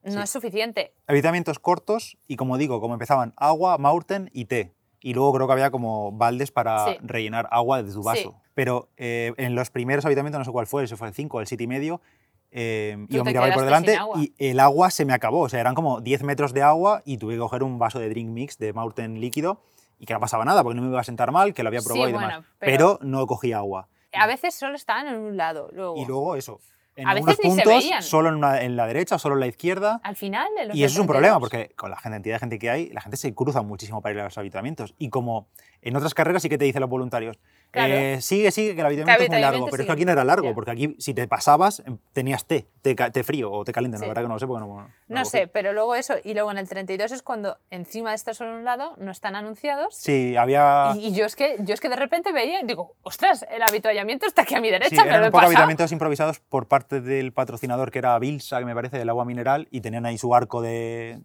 No 0.02 0.22
es 0.22 0.28
suficiente. 0.28 0.92
Habitamientos 1.06 1.58
cortos 1.58 2.18
y 2.28 2.36
como 2.36 2.58
digo, 2.58 2.78
como 2.78 2.92
empezaban 2.92 3.32
agua, 3.38 3.78
maurten 3.78 4.28
y 4.34 4.44
té. 4.44 4.74
Y 5.00 5.14
luego 5.14 5.32
creo 5.32 5.46
que 5.46 5.54
había 5.54 5.70
como 5.70 6.12
baldes 6.12 6.52
para 6.52 6.98
rellenar 7.00 7.48
agua 7.50 7.82
de 7.82 7.90
tu 7.90 8.02
vaso. 8.02 8.34
Pero 8.52 8.90
eh, 8.98 9.32
en 9.38 9.54
los 9.54 9.70
primeros 9.70 10.04
habitamientos, 10.04 10.40
no 10.40 10.44
sé 10.44 10.52
cuál 10.52 10.66
fue, 10.66 10.86
si 10.86 10.94
fue 10.94 11.08
el 11.08 11.14
5 11.14 11.38
o 11.38 11.40
el 11.40 11.46
7 11.46 11.64
y 11.64 11.66
medio, 11.66 12.02
eh, 12.50 13.06
yo 13.08 13.24
miraba 13.24 13.46
ahí 13.46 13.52
por 13.52 13.64
delante 13.64 13.98
y 14.16 14.34
el 14.36 14.60
agua 14.60 14.90
se 14.90 15.06
me 15.06 15.14
acabó. 15.14 15.40
O 15.40 15.48
sea, 15.48 15.60
eran 15.60 15.74
como 15.74 16.02
10 16.02 16.22
metros 16.22 16.52
de 16.52 16.60
agua 16.60 17.00
y 17.06 17.16
tuve 17.16 17.32
que 17.32 17.40
coger 17.40 17.62
un 17.62 17.78
vaso 17.78 17.98
de 17.98 18.10
drink 18.10 18.28
mix 18.28 18.58
de 18.58 18.74
Maurten 18.74 19.22
líquido 19.22 19.62
y 19.98 20.06
que 20.06 20.14
no 20.14 20.20
pasaba 20.20 20.44
nada 20.44 20.62
porque 20.62 20.76
no 20.76 20.82
me 20.82 20.88
iba 20.88 21.00
a 21.00 21.04
sentar 21.04 21.32
mal, 21.32 21.54
que 21.54 21.62
lo 21.62 21.68
había 21.68 21.82
probado 21.82 22.08
y 22.08 22.12
demás. 22.12 22.44
pero... 22.58 22.98
no 23.02 23.26
cogía 23.26 23.58
agua. 23.58 23.88
A 24.12 24.26
veces 24.26 24.54
solo 24.54 24.76
estaban 24.76 25.08
en 25.08 25.16
un 25.16 25.36
lado. 25.36 25.68
Luego. 25.72 25.96
Y 25.96 26.06
luego 26.06 26.36
eso. 26.36 26.60
En 26.96 27.06
a 27.06 27.10
algunos 27.10 27.36
veces 27.36 27.52
puntos, 27.52 27.84
se 27.84 28.02
solo 28.02 28.30
en, 28.30 28.62
en, 28.62 28.74
la 28.74 28.86
derecha, 28.86 29.18
solo 29.18 29.34
en 29.34 29.40
la 29.40 29.46
izquierda. 29.46 30.00
Al 30.02 30.16
final, 30.16 30.48
los 30.66 30.74
Y 30.74 30.82
eso 30.82 30.94
es 30.94 31.00
un 31.00 31.06
problema, 31.06 31.38
porque 31.38 31.72
con 31.76 31.90
la 31.90 31.96
cantidad 31.96 32.36
de 32.36 32.38
gente 32.38 32.58
que 32.58 32.70
hay, 32.70 32.88
la 32.88 33.02
gente 33.02 33.18
se 33.18 33.34
cruza 33.34 33.60
muchísimo 33.60 34.00
para 34.00 34.14
ir 34.14 34.20
a 34.20 34.24
los 34.24 34.38
habitamientos. 34.38 34.94
Y 34.96 35.10
como 35.10 35.46
en 35.82 35.94
otras 35.94 36.14
carreras 36.14 36.40
sí 36.40 36.48
que 36.48 36.56
te 36.56 36.64
dicen 36.64 36.80
los 36.80 36.88
voluntarios, 36.88 37.38
eh, 37.76 38.20
sigue, 38.20 38.50
sigue, 38.50 38.74
que 38.74 38.80
el 38.80 38.86
habitamiento 38.86 39.22
es 39.22 39.30
muy 39.30 39.40
largo. 39.40 39.66
Pero 39.70 39.82
es 39.82 39.86
que 39.86 39.92
aquí 39.92 40.04
no 40.04 40.12
era 40.12 40.24
largo, 40.24 40.54
porque 40.54 40.70
aquí 40.70 40.96
si 40.98 41.14
te 41.14 41.28
pasabas 41.28 41.82
tenías 42.12 42.46
té, 42.46 42.66
té, 42.82 43.24
frío 43.24 43.52
o 43.52 43.64
té 43.64 43.72
caliente, 43.72 43.98
la 43.98 44.06
verdad 44.06 44.22
que 44.22 44.28
no 44.28 44.34
lo 44.34 44.40
sé 44.40 44.46
porque 44.46 44.64
no. 44.64 44.88
No, 45.08 45.24
sé, 45.24 45.46
pero 45.46 45.72
luego 45.72 45.94
eso, 45.94 46.14
y 46.24 46.34
luego 46.34 46.50
en 46.50 46.58
el 46.58 46.68
32 46.68 47.12
es 47.12 47.22
cuando 47.22 47.58
encima 47.70 48.10
de 48.10 48.16
estar 48.16 48.34
solo 48.34 48.52
en 48.52 48.56
un 48.58 48.64
lado 48.64 48.94
no 48.98 49.10
están 49.10 49.36
anunciados. 49.36 49.94
Sí, 49.96 50.36
había. 50.36 50.92
Y, 50.96 51.12
yo, 51.14 51.26
es 51.26 51.36
que, 51.36 51.56
yo 51.60 51.74
es 51.74 51.80
que 51.80 51.88
de 51.88 51.96
repente 51.96 52.32
veía 52.32 52.60
y 52.60 52.66
digo, 52.66 52.96
ostras, 53.02 53.46
el 53.50 53.62
habituallamiento 53.62 54.26
está 54.26 54.42
aquí 54.42 54.54
a 54.54 54.60
mi 54.60 54.70
derecha, 54.70 55.02
sí, 55.02 55.08
eran 55.08 55.24
un 55.24 55.30
poco 55.30 55.46
habitamientos 55.46 55.92
improvisados 55.92 56.40
por 56.40 56.66
parte 56.66 57.00
del 57.00 57.32
patrocinador 57.32 57.90
que 57.90 57.98
era 57.98 58.18
Bilsa, 58.18 58.58
que 58.58 58.64
me 58.64 58.74
parece, 58.74 58.98
del 58.98 59.08
agua 59.08 59.24
mineral, 59.24 59.68
y 59.70 59.80
tenían 59.80 60.06
ahí 60.06 60.18
su 60.18 60.34
arco 60.34 60.62
de, 60.62 61.20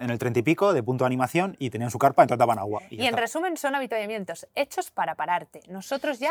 en 0.00 0.10
el 0.10 0.18
30 0.18 0.40
y 0.40 0.42
pico 0.42 0.72
de 0.72 0.82
punto 0.82 1.04
de 1.04 1.06
animación 1.06 1.56
y 1.58 1.70
tenían 1.70 1.90
su 1.90 1.98
carpa, 1.98 2.22
entonces 2.22 2.38
daban 2.38 2.58
agua. 2.58 2.82
Y, 2.90 3.06
en 3.06 3.16
resumen 3.16 3.56
son 3.56 3.74
avituallamientos 3.74 4.48
hechos 4.54 4.90
para 4.90 5.14
pararte. 5.14 5.60
Nosotros 5.68 6.18
ya 6.18 6.30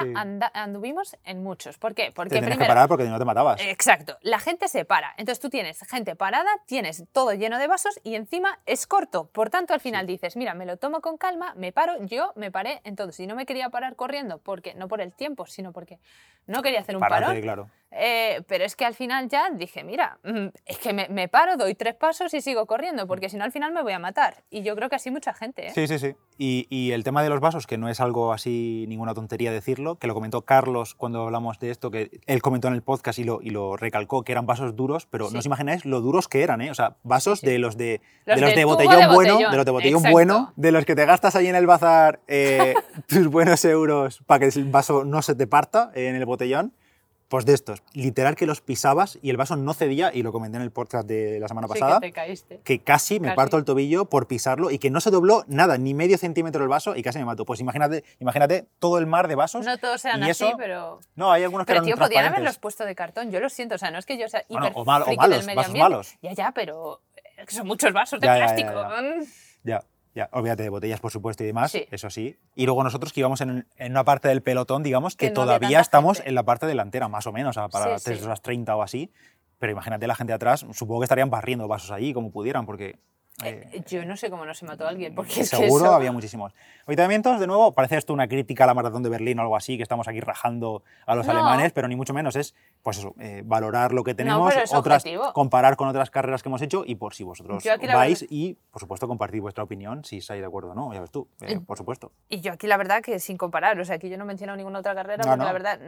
anduvimos 0.54 1.16
en 1.24 1.44
muchos. 1.44 1.78
¿Por 1.78 1.94
qué? 1.94 2.12
Porque 2.14 2.42
te 2.42 2.58
que 2.58 2.66
parar 2.66 2.88
porque 2.88 3.06
no 3.06 3.20
te 3.20 3.26
matabas. 3.26 3.62
Exacto. 3.62 4.18
La 4.22 4.40
gente 4.40 4.68
se 4.68 4.86
para. 4.86 5.14
Entonces 5.18 5.40
tú 5.40 5.50
tienes 5.50 5.80
gente 5.88 6.16
parada, 6.16 6.50
tienes 6.66 7.04
todo 7.12 7.34
lleno 7.34 7.58
de 7.60 7.68
vasos 7.68 8.00
y 8.04 8.16
encima 8.16 8.60
es 8.66 8.88
corto. 8.88 9.28
Por 9.28 9.50
tanto, 9.50 9.74
al 9.74 9.80
final 9.80 10.06
dices, 10.08 10.36
mira, 10.36 10.54
me 10.54 10.66
lo 10.66 10.78
tomo 10.78 11.02
con 11.02 11.18
calma, 11.18 11.54
me 11.56 11.72
paro, 11.72 11.94
yo 12.06 12.34
me 12.36 12.52
paré. 12.52 12.82
Entonces, 12.84 13.16
si 13.16 13.28
no 13.28 13.36
me 13.36 13.46
quería 13.46 13.70
parar 13.70 13.96
corriendo, 13.96 14.40
porque 14.40 14.74
no 14.74 14.88
por 14.88 15.02
el 15.02 15.14
tiempo, 15.14 15.46
sino 15.46 15.72
porque 15.72 16.00
no 16.48 16.62
quería 16.62 16.82
hacer 16.82 16.96
un 16.96 17.02
parón. 17.02 17.40
claro. 17.42 17.70
Eh, 17.92 18.44
pero 18.48 18.66
es 18.66 18.76
que 18.76 18.86
al 18.86 18.94
final 18.94 19.30
ya 19.30 19.50
dije, 19.52 19.84
mira, 19.84 20.20
mm, 20.24 20.48
es 20.66 20.78
que 20.78 20.94
me, 20.94 21.28
paro, 21.28 21.58
doy 21.58 21.74
tres 21.74 21.96
pasos 21.96 22.34
y 22.36 22.42
sigo 22.42 22.68
corriendo, 22.68 23.08
porque 23.08 23.30
si 23.30 23.38
no 23.38 23.44
al 23.44 23.52
final 23.52 23.59
me 23.72 23.82
voy 23.84 23.94
a 23.94 24.00
matar. 24.00 24.44
Y 24.50 24.64
yo 24.64 24.76
creo 24.76 24.90
que 24.90 24.96
así 24.96 25.12
mucha 25.12 25.34
gente. 25.34 25.68
¿eh? 25.68 25.72
Sí, 25.76 25.88
sí, 25.88 26.00
sí. 26.00 26.16
Y, 26.38 26.68
y, 26.70 26.94
el 26.94 27.04
tema 27.04 27.22
de 27.22 27.30
los 27.30 27.42
vasos, 27.42 27.68
que 27.68 27.78
no 27.78 27.90
es 27.90 28.00
algo 28.00 28.32
así, 28.32 28.86
ninguna 28.88 29.14
tontería 29.14 29.52
decirlo, 29.52 29.96
que 29.96 30.08
lo 30.08 30.14
comentó 30.14 30.44
Carlos 30.44 30.96
cuando 30.96 31.24
hablamos 31.24 31.60
de 31.60 31.70
esto, 31.70 31.92
que 31.92 32.22
él 32.26 32.42
comentó 32.42 32.70
en 32.70 32.76
el 32.76 32.82
podcast 32.82 33.20
y 33.20 33.26
lo, 33.26 33.42
y 33.42 33.50
lo 33.50 33.76
recalcó, 33.76 34.24
que 34.24 34.32
eran 34.32 34.46
vasos 34.46 34.76
duros, 34.76 35.06
pero 35.06 35.30
no 35.30 35.40
os 35.40 35.46
imagináis 35.46 35.86
lo 35.86 36.00
duros 36.00 36.30
que 36.30 36.42
eran, 36.42 36.62
¿eh? 36.62 36.72
O 36.72 36.76
sea, 36.76 36.96
vasos 37.04 37.42
de 37.42 37.60
los 37.60 37.76
de, 37.76 38.02
de 38.26 38.38
los 38.38 38.56
de, 38.56 38.64
botellón 38.64 39.14
bueno, 39.14 39.38
de 39.38 39.58
los 39.58 39.66
de 39.66 39.72
botellón 39.72 40.04
bueno, 40.12 40.54
de 40.56 40.72
los 40.72 40.86
que 40.86 40.96
te 40.96 41.06
gastas 41.06 41.36
ahí 41.36 41.48
en 41.48 41.56
el 41.56 41.68
bazar 41.68 42.22
eh, 42.28 42.76
tus 43.08 43.28
buenos 43.28 43.66
euros 43.66 44.24
para 44.26 44.40
que 44.40 44.58
el 44.58 44.66
vaso 44.66 45.04
no 45.04 45.22
se 45.22 45.36
te 45.36 45.46
parta 45.46 45.92
en 45.94 46.16
el 46.16 46.26
botellón 46.26 46.74
Pues 47.30 47.46
de 47.46 47.54
estos, 47.54 47.84
literal 47.94 48.36
que 48.36 48.48
los 48.48 48.60
pisabas 48.60 49.20
y 49.22 49.30
el 49.30 49.38
vaso 49.38 49.56
no 49.56 49.76
cedía, 49.76 50.12
y 50.12 50.24
lo 50.24 50.32
comenté 50.32 50.58
en 50.58 50.64
el 50.64 50.72
podcast 50.72 51.08
de 51.08 51.40
la 51.40 51.48
semana 51.48 51.68
pasada, 51.68 52.00
que, 52.00 52.08
te 52.08 52.12
caíste. 52.12 52.60
que 52.64 52.80
casi 52.80 53.20
me 53.20 53.36
parto 53.36 53.56
el 53.58 53.66
tobillo 53.66 54.06
por 54.06 54.26
pisarlo 54.26 54.72
y 54.72 54.80
que 54.80 54.90
no 54.90 55.00
se 55.00 55.12
dobló 55.12 55.44
nada, 55.48 55.78
ni 55.78 55.94
medio 55.94 56.18
centímetro 56.18 56.64
el 56.64 56.70
vaso 56.70 56.96
y 56.96 57.04
casi 57.04 57.20
me 57.20 57.26
mató. 57.26 57.46
Pues 57.46 57.60
imagínate, 57.60 58.04
imagínate 58.20 58.66
todo 58.80 58.98
el 58.98 59.06
mar 59.06 59.28
de 59.28 59.36
vasos. 59.36 59.64
No 59.64 59.78
todos 59.78 60.02
sean 60.02 60.24
así, 60.24 60.52
pero... 60.58 61.02
No, 61.16 61.32
hay 61.32 61.44
algunos 61.44 61.68
que 61.68 61.74
pero, 61.74 61.86
tío, 61.86 61.98
podían 61.98 62.26
haberlos 62.26 62.58
puesto 62.58 62.84
de 62.84 62.96
cartón, 62.96 63.30
yo 63.30 63.40
lo 63.40 63.50
siento, 63.50 63.76
o 63.76 63.78
sea, 63.78 63.92
no 63.92 64.00
es 64.00 64.08
que 64.08 64.18
yo 64.18 64.28
sea 64.28 64.44
hiper 64.50 64.72
o, 64.74 64.84
malos, 64.84 65.08
vasos 65.56 65.76
malos. 65.76 66.16
Ya, 66.24 66.34
ya, 66.34 66.52
pero 66.52 67.04
son 67.48 67.68
muchos 67.68 67.94
vasos 67.94 68.20
de 68.20 68.28
plástico. 68.28 68.74
ya. 69.64 69.82
Ya, 69.82 69.84
olvídate 70.32 70.64
de 70.64 70.70
botellas, 70.70 71.00
por 71.00 71.12
supuesto, 71.12 71.44
y 71.44 71.48
demás, 71.48 71.76
eso 71.76 72.10
sí. 72.10 72.38
Y 72.56 72.66
luego 72.66 72.84
nosotros 72.84 73.14
que 73.14 73.22
íbamos 73.22 73.42
en, 73.42 73.66
una 73.80 74.04
parte 74.04 74.28
del 74.28 74.42
pelotón, 74.42 74.84
digamos, 74.84 75.16
que, 75.16 75.30
todavía 75.30 75.80
estamos 75.80 76.22
en 76.26 76.36
la 76.36 76.44
parte 76.44 76.66
delantera, 76.66 77.08
más 77.08 77.28
o 77.28 77.32
menos, 77.32 77.56
para 77.72 77.88
las 77.88 78.04
3 78.04 78.24
horas 78.26 78.42
30 78.42 78.76
o 78.76 78.82
así. 78.82 79.12
Pero 79.60 79.72
imagínate 79.72 80.08
la 80.08 80.16
gente 80.16 80.32
de 80.32 80.36
atrás, 80.36 80.66
supongo 80.72 81.02
que 81.02 81.06
estarían 81.06 81.30
barriendo 81.30 81.68
vasos 81.68 81.92
allí 81.92 82.14
como 82.14 82.32
pudieran, 82.32 82.66
porque 82.66 82.98
eh, 83.44 83.70
eh, 83.72 83.84
yo 83.88 84.06
no 84.06 84.18
sé 84.18 84.30
cómo 84.30 84.46
no 84.46 84.54
se 84.54 84.66
mató 84.66 84.86
a 84.86 84.90
alguien, 84.90 85.16
porque 85.16 85.44
Seguro 85.44 85.94
había 85.94 86.12
muchísimos. 86.12 86.54
Avituallamientos, 86.86 87.40
de 87.40 87.48
nuevo, 87.48 87.74
parece 87.74 87.98
esto 87.98 88.14
una 88.14 88.28
crítica 88.28 88.66
a 88.66 88.68
la 88.68 88.74
maratón 88.74 89.04
de 89.04 89.10
Berlín 89.10 89.40
o 89.40 89.42
algo 89.42 89.56
así, 89.56 89.78
que 89.78 89.84
estamos 89.84 90.08
aquí 90.08 90.20
rajando 90.20 90.84
a 91.06 91.16
los 91.16 91.28
alemanes, 91.28 91.72
pero 91.72 91.88
ni 91.88 91.96
mucho 91.96 92.14
menos 92.14 92.36
es, 92.36 92.56
pues 92.82 92.98
eso, 92.98 93.16
eh, 93.20 93.44
valorar 93.46 93.94
lo 93.94 94.04
que 94.04 94.14
tenemos, 94.14 94.54
otras, 94.74 95.04
comparar 95.34 95.76
con 95.76 95.88
otras 95.88 96.10
carreras 96.10 96.44
que 96.44 96.50
hemos 96.50 96.62
hecho 96.62 96.84
y 96.86 96.96
por 96.96 97.14
si 97.14 97.24
vosotros 97.24 97.64
vais 97.94 98.26
y, 98.30 98.58
por 98.72 98.82
supuesto, 98.82 99.08
compartir 99.08 99.42
vuestra 99.42 99.64
opinión, 99.64 100.04
si 100.04 100.18
estáis 100.18 100.42
de 100.42 100.48
acuerdo 100.48 100.72
o 100.72 100.76
no, 100.76 100.94
ya 100.94 101.02
ves 101.02 101.12
tú, 101.12 101.28
por 101.66 101.78
supuesto. 101.78 102.12
Y 102.28 102.42
yo 102.42 102.54
aquí 102.54 102.68
la 102.68 102.78
verdad 102.78 103.02
que 103.02 103.20
sin 103.20 103.38
comparar, 103.38 103.80
o 103.80 103.86
sea, 103.86 103.96
aquí 103.96 104.10
yo 104.10 104.18
no 104.18 104.24
he 104.26 104.28
mencionado 104.28 104.58
ninguna 104.58 104.80
otra 104.80 104.96
carrera, 104.96 105.24
porque 105.24 105.44
la 105.44 105.54
verdad 105.54 105.80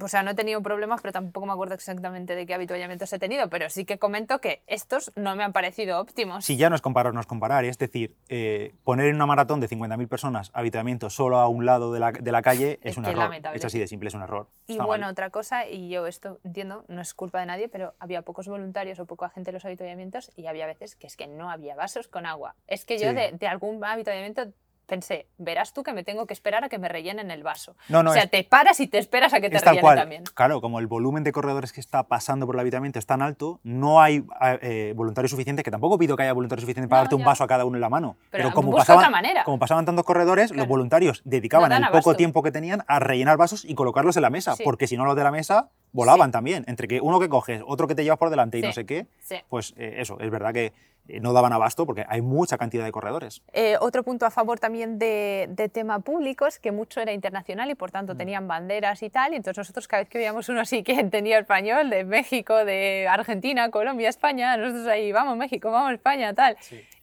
o 0.00 0.08
sea, 0.08 0.22
no 0.22 0.30
he 0.30 0.34
tenido 0.34 0.62
problemas, 0.62 1.00
pero 1.00 1.12
tampoco 1.12 1.46
me 1.46 1.52
acuerdo 1.52 1.74
exactamente 1.74 2.34
de 2.34 2.46
qué 2.46 2.54
habituallamientos 2.54 3.12
he 3.12 3.18
tenido, 3.18 3.48
pero 3.48 3.70
sí 3.70 3.84
que 3.84 3.98
comento 3.98 4.40
que 4.40 4.62
estos 4.66 5.12
no 5.16 5.34
me 5.36 5.44
han 5.44 5.52
parecido 5.52 6.00
óptimos. 6.00 6.44
Si 6.44 6.56
ya 6.56 6.70
no 6.70 6.76
es 6.76 6.82
comparar, 6.82 7.14
no 7.14 7.20
es 7.20 7.26
comparar, 7.26 7.64
es 7.64 7.78
decir, 7.78 8.14
eh, 8.28 8.74
poner 8.84 9.06
en 9.06 9.16
una 9.16 9.26
maratón 9.26 9.60
de 9.60 9.68
50.000 9.68 10.08
personas 10.08 10.50
habituallamientos 10.54 11.14
solo 11.14 11.38
a 11.38 11.48
un 11.48 11.66
lado 11.66 11.92
de 11.92 12.00
la, 12.00 12.12
de 12.12 12.32
la 12.32 12.42
calle 12.42 12.78
es, 12.82 12.96
un 12.96 13.06
error. 13.06 13.30
Es 13.54 13.64
así 13.64 13.78
de 13.78 13.86
simple, 13.86 14.08
es 14.08 14.14
un 14.14 14.22
error. 14.22 14.48
Y 14.66 14.78
bueno, 14.78 15.08
otra 15.08 15.30
cosa, 15.30 15.66
y 15.66 15.88
yo 15.88 16.06
esto 16.06 16.40
entiendo, 16.44 16.84
no 16.88 17.00
es 17.00 17.14
culpa 17.14 17.40
de 17.40 17.46
nadie, 17.46 17.68
pero 17.68 17.94
había 17.98 18.22
pocos 18.22 18.48
voluntarios 18.48 18.98
o 19.00 19.06
poca 19.06 19.30
gente 19.30 19.50
en 19.50 19.54
los 19.54 19.64
habituallamientos 19.64 20.30
y 20.36 20.46
había 20.46 20.66
veces 20.66 20.96
que 20.96 21.06
es 21.06 21.16
que 21.16 21.26
no 21.26 21.50
había 21.50 21.74
vasos 21.74 22.08
con 22.08 22.26
agua. 22.26 22.54
Es 22.66 22.84
que 22.84 22.98
yo 22.98 23.14
de, 23.14 23.32
de 23.32 23.46
algún 23.46 23.82
habituallamiento 23.82 24.52
pensé, 24.88 25.28
verás 25.36 25.72
tú 25.72 25.84
que 25.84 25.92
me 25.92 26.02
tengo 26.02 26.26
que 26.26 26.32
esperar 26.32 26.64
a 26.64 26.68
que 26.68 26.78
me 26.78 26.88
rellenen 26.88 27.30
el 27.30 27.44
vaso. 27.44 27.76
No, 27.88 28.02
no, 28.02 28.10
o 28.10 28.14
sea, 28.14 28.26
te 28.26 28.42
paras 28.42 28.80
y 28.80 28.88
te 28.88 28.98
esperas 28.98 29.32
a 29.34 29.40
que 29.40 29.50
te 29.50 29.60
rellenen 29.60 29.94
también. 29.94 30.24
Claro, 30.34 30.60
como 30.60 30.80
el 30.80 30.88
volumen 30.88 31.22
de 31.22 31.30
corredores 31.30 31.72
que 31.72 31.80
está 31.80 32.04
pasando 32.04 32.46
por 32.46 32.56
el 32.56 32.60
habitamiento 32.60 32.98
es 32.98 33.06
tan 33.06 33.22
alto, 33.22 33.60
no 33.62 34.00
hay 34.00 34.24
eh, 34.62 34.94
voluntario 34.96 35.28
suficiente, 35.28 35.62
que 35.62 35.70
tampoco 35.70 35.98
pido 35.98 36.16
que 36.16 36.24
haya 36.24 36.32
voluntario 36.32 36.62
suficiente 36.62 36.88
para 36.88 37.02
darte 37.02 37.14
un 37.14 37.24
vaso 37.24 37.44
a 37.44 37.46
cada 37.46 37.64
uno 37.64 37.76
en 37.76 37.82
la 37.82 37.90
mano. 37.90 38.16
Pero, 38.30 38.50
como, 38.52 38.74
pasaban, 38.74 39.12
como 39.44 39.58
pasaban 39.58 39.84
tantos 39.84 40.04
corredores, 40.04 40.50
los 40.50 40.66
voluntarios 40.66 41.20
dedicaban 41.24 41.70
el 41.70 41.88
poco 41.90 42.16
tiempo 42.16 42.42
que 42.42 42.50
tenían 42.50 42.82
a 42.88 42.98
rellenar 42.98 43.36
vasos 43.36 43.64
y 43.64 43.74
colocarlos 43.74 44.16
en 44.16 44.22
la 44.22 44.30
mesa, 44.30 44.54
porque 44.64 44.86
si 44.86 44.96
no 44.96 45.04
los 45.04 45.14
de 45.14 45.22
la 45.22 45.30
mesa 45.30 45.68
volaban 45.92 46.32
también. 46.32 46.64
Entre 46.66 46.88
que 46.88 47.00
uno 47.00 47.20
que 47.20 47.28
coges, 47.28 47.62
otro 47.66 47.86
que 47.86 47.94
te 47.94 48.04
llevas 48.04 48.18
por 48.18 48.30
delante 48.30 48.58
y 48.58 48.62
no 48.62 48.72
sé 48.72 48.86
qué, 48.86 49.06
pues 49.48 49.74
eh, 49.76 49.96
eso, 49.98 50.18
es 50.20 50.30
verdad 50.30 50.52
que 50.52 50.66
eh, 50.66 50.72
no 51.20 51.32
daban 51.32 51.52
abasto 51.52 51.86
porque 51.86 52.04
hay 52.08 52.22
mucha 52.22 52.58
cantidad 52.58 52.84
de 52.84 52.92
corredores. 52.92 53.42
Eh, 53.52 53.76
otro 53.80 54.02
punto 54.02 54.26
a 54.26 54.30
favor 54.30 54.58
también 54.58 54.98
de, 54.98 55.70
tema 55.72 56.00
público 56.00 56.46
es 56.46 56.58
que 56.58 56.72
mucho 56.72 57.00
era 57.00 57.12
internacional 57.12 57.70
y 57.70 57.74
por 57.74 57.90
tanto 57.90 58.14
mm. 58.14 58.16
tenían 58.16 58.48
banderas 58.48 59.02
y 59.02 59.10
tal, 59.10 59.32
y 59.32 59.36
entonces 59.36 59.58
nosotros 59.58 59.86
cada 59.88 60.02
vez 60.02 60.08
que 60.08 60.18
veíamos 60.18 60.48
uno 60.48 60.60
así 60.60 60.82
que 60.82 60.92
entendía 61.00 61.38
español, 61.38 61.90
de 61.90 62.04
México, 62.04 62.64
de 62.64 63.06
Argentina, 63.08 63.70
Colombia, 63.70 64.08
España, 64.08 64.56
nosotros 64.56 64.86
ahí, 64.86 65.12
vamos 65.12 65.36
México, 65.36 65.70
vamos 65.70 65.92
España, 65.92 66.32
tal. 66.34 66.56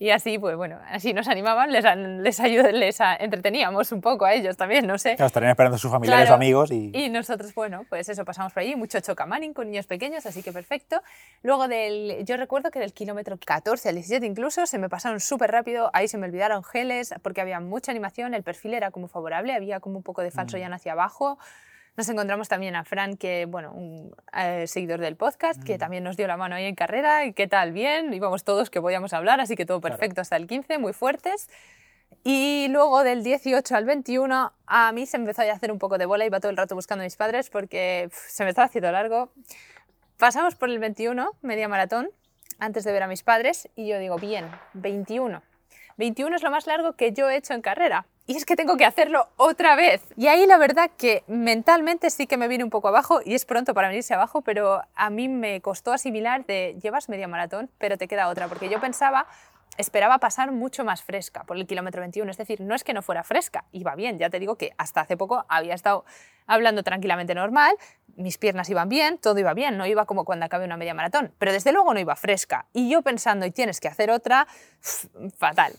Y 0.05 0.11
así, 0.11 0.37
pues 0.37 0.55
bueno, 0.55 0.77
así 0.91 1.13
nos 1.13 1.27
animaban, 1.27 1.71
les, 1.71 1.83
les, 1.83 2.39
les 2.73 2.99
entreteníamos 3.17 3.91
un 3.91 4.01
poco 4.01 4.25
a 4.25 4.35
ellos 4.35 4.55
también, 4.55 4.85
no 4.85 4.99
sé. 4.99 5.15
Claro, 5.15 5.25
estarían 5.25 5.49
esperando 5.49 5.79
sus 5.79 5.89
familiares 5.89 6.29
o 6.29 6.35
amigos 6.35 6.69
y... 6.69 6.91
Y 6.93 7.09
nosotros, 7.09 7.55
bueno, 7.55 7.87
pues 7.89 8.07
eso, 8.07 8.23
pasamos 8.23 8.53
por 8.53 8.61
ahí, 8.61 8.75
mucho 8.75 8.99
chocamanin 8.99 9.55
con 9.55 9.65
niños 9.65 9.87
pequeños, 9.87 10.27
así 10.27 10.43
que 10.43 10.53
perfecto. 10.53 11.01
Luego 11.41 11.67
del, 11.67 12.23
yo 12.23 12.37
recuerdo 12.37 12.69
que 12.69 12.77
del 12.77 12.93
kilómetro 12.93 13.39
14 13.43 13.89
al 13.89 13.95
17 13.95 14.23
incluso 14.27 14.67
se 14.67 14.77
me 14.77 14.89
pasaron 14.89 15.19
súper 15.19 15.49
rápido, 15.49 15.89
ahí 15.91 16.07
se 16.07 16.19
me 16.19 16.27
olvidaron 16.27 16.63
geles 16.63 17.15
porque 17.23 17.41
había 17.41 17.59
mucha 17.59 17.91
animación, 17.91 18.35
el 18.35 18.43
perfil 18.43 18.75
era 18.75 18.91
como 18.91 19.07
favorable, 19.07 19.53
había 19.53 19.79
como 19.79 19.97
un 19.97 20.03
poco 20.03 20.21
de 20.21 20.29
falso 20.29 20.55
mm. 20.55 20.59
llano 20.59 20.75
hacia 20.75 20.91
abajo. 20.91 21.39
Nos 21.97 22.09
encontramos 22.09 22.49
también 22.49 22.75
a 22.75 22.83
Fran, 22.83 23.15
que, 23.15 23.45
bueno, 23.45 23.71
un 23.71 24.13
eh, 24.33 24.67
seguidor 24.67 24.99
del 24.99 25.15
podcast, 25.15 25.63
que 25.63 25.75
mm. 25.75 25.79
también 25.79 26.03
nos 26.03 26.17
dio 26.17 26.27
la 26.27 26.35
mano 26.35 26.55
ahí 26.55 26.65
en 26.65 26.75
carrera. 26.75 27.25
¿Y 27.25 27.33
qué 27.33 27.47
tal? 27.47 27.71
Bien, 27.71 28.13
íbamos 28.13 28.43
todos 28.43 28.69
que 28.69 28.81
podíamos 28.81 29.13
hablar, 29.13 29.39
así 29.39 29.55
que 29.55 29.65
todo 29.65 29.79
perfecto 29.79 30.19
hasta 30.19 30.35
el 30.35 30.45
15, 30.45 30.77
muy 30.77 30.91
fuertes. 30.91 31.49
Y 32.23 32.67
luego 32.69 33.03
del 33.03 33.23
18 33.23 33.75
al 33.75 33.85
21 33.85 34.51
a 34.65 34.91
mí 34.91 35.05
se 35.05 35.17
empezó 35.17 35.43
a 35.43 35.51
hacer 35.53 35.71
un 35.71 35.79
poco 35.79 35.97
de 35.97 36.05
bola, 36.05 36.25
iba 36.25 36.39
todo 36.39 36.49
el 36.49 36.57
rato 36.57 36.75
buscando 36.75 37.03
a 37.03 37.05
mis 37.05 37.15
padres 37.15 37.49
porque 37.49 38.09
se 38.11 38.43
me 38.43 38.49
estaba 38.49 38.65
haciendo 38.65 38.91
largo. 38.91 39.31
Pasamos 40.17 40.55
por 40.55 40.69
el 40.69 40.79
21, 40.79 41.31
media 41.41 41.67
maratón, 41.67 42.09
antes 42.59 42.83
de 42.83 42.91
ver 42.91 43.03
a 43.03 43.07
mis 43.07 43.23
padres 43.23 43.69
y 43.75 43.87
yo 43.87 43.99
digo, 43.99 44.17
bien, 44.17 44.49
21. 44.73 45.41
21 45.97 46.35
es 46.35 46.43
lo 46.43 46.51
más 46.51 46.67
largo 46.67 46.93
que 46.93 47.13
yo 47.13 47.29
he 47.29 47.37
hecho 47.37 47.53
en 47.53 47.61
carrera. 47.61 48.05
Y 48.27 48.35
es 48.35 48.45
que 48.45 48.55
tengo 48.55 48.75
que 48.75 48.85
hacerlo 48.85 49.27
otra 49.37 49.75
vez. 49.75 50.01
Y 50.17 50.27
ahí 50.27 50.47
la 50.47 50.57
verdad 50.57 50.89
que 50.97 51.23
mentalmente 51.27 52.09
sí 52.09 52.25
que 52.25 52.37
me 52.37 52.47
viene 52.47 52.63
un 52.63 52.71
poco 52.71 52.87
abajo 52.87 53.19
y 53.23 53.35
es 53.35 53.45
pronto 53.45 53.73
para 53.73 53.89
venirse 53.89 54.15
abajo, 54.15 54.41
pero 54.41 54.81
a 54.95 55.09
mí 55.11 55.29
me 55.29 55.61
costó 55.61 55.93
asimilar 55.93 56.45
de 56.45 56.75
llevas 56.81 57.07
media 57.07 57.27
maratón, 57.27 57.69
pero 57.77 57.97
te 57.97 58.07
queda 58.07 58.29
otra, 58.29 58.47
porque 58.47 58.67
yo 58.67 58.79
pensaba 58.79 59.27
esperaba 59.77 60.19
pasar 60.19 60.51
mucho 60.51 60.85
más 60.85 61.03
fresca 61.03 61.43
por 61.43 61.57
el 61.57 61.67
kilómetro 61.67 62.01
21. 62.01 62.31
Es 62.31 62.37
decir, 62.37 62.61
no 62.61 62.75
es 62.75 62.83
que 62.83 62.93
no 62.93 63.01
fuera 63.01 63.23
fresca, 63.23 63.65
iba 63.71 63.95
bien. 63.95 64.17
Ya 64.17 64.29
te 64.29 64.39
digo 64.39 64.57
que 64.57 64.73
hasta 64.77 65.01
hace 65.01 65.17
poco 65.17 65.45
había 65.49 65.73
estado 65.73 66.05
hablando 66.47 66.83
tranquilamente 66.83 67.35
normal, 67.35 67.75
mis 68.15 68.37
piernas 68.37 68.69
iban 68.69 68.87
bien, 68.87 69.17
todo 69.17 69.37
iba 69.39 69.53
bien, 69.53 69.77
no 69.77 69.85
iba 69.85 70.05
como 70.05 70.25
cuando 70.25 70.45
acabé 70.45 70.65
una 70.65 70.77
media 70.77 70.93
maratón, 70.93 71.33
pero 71.37 71.51
desde 71.51 71.71
luego 71.71 71.93
no 71.93 71.99
iba 71.99 72.15
fresca. 72.15 72.67
Y 72.71 72.89
yo 72.89 73.01
pensando, 73.01 73.45
y 73.45 73.51
tienes 73.51 73.79
que 73.79 73.87
hacer 73.87 74.11
otra, 74.11 74.47
fatal. 75.37 75.73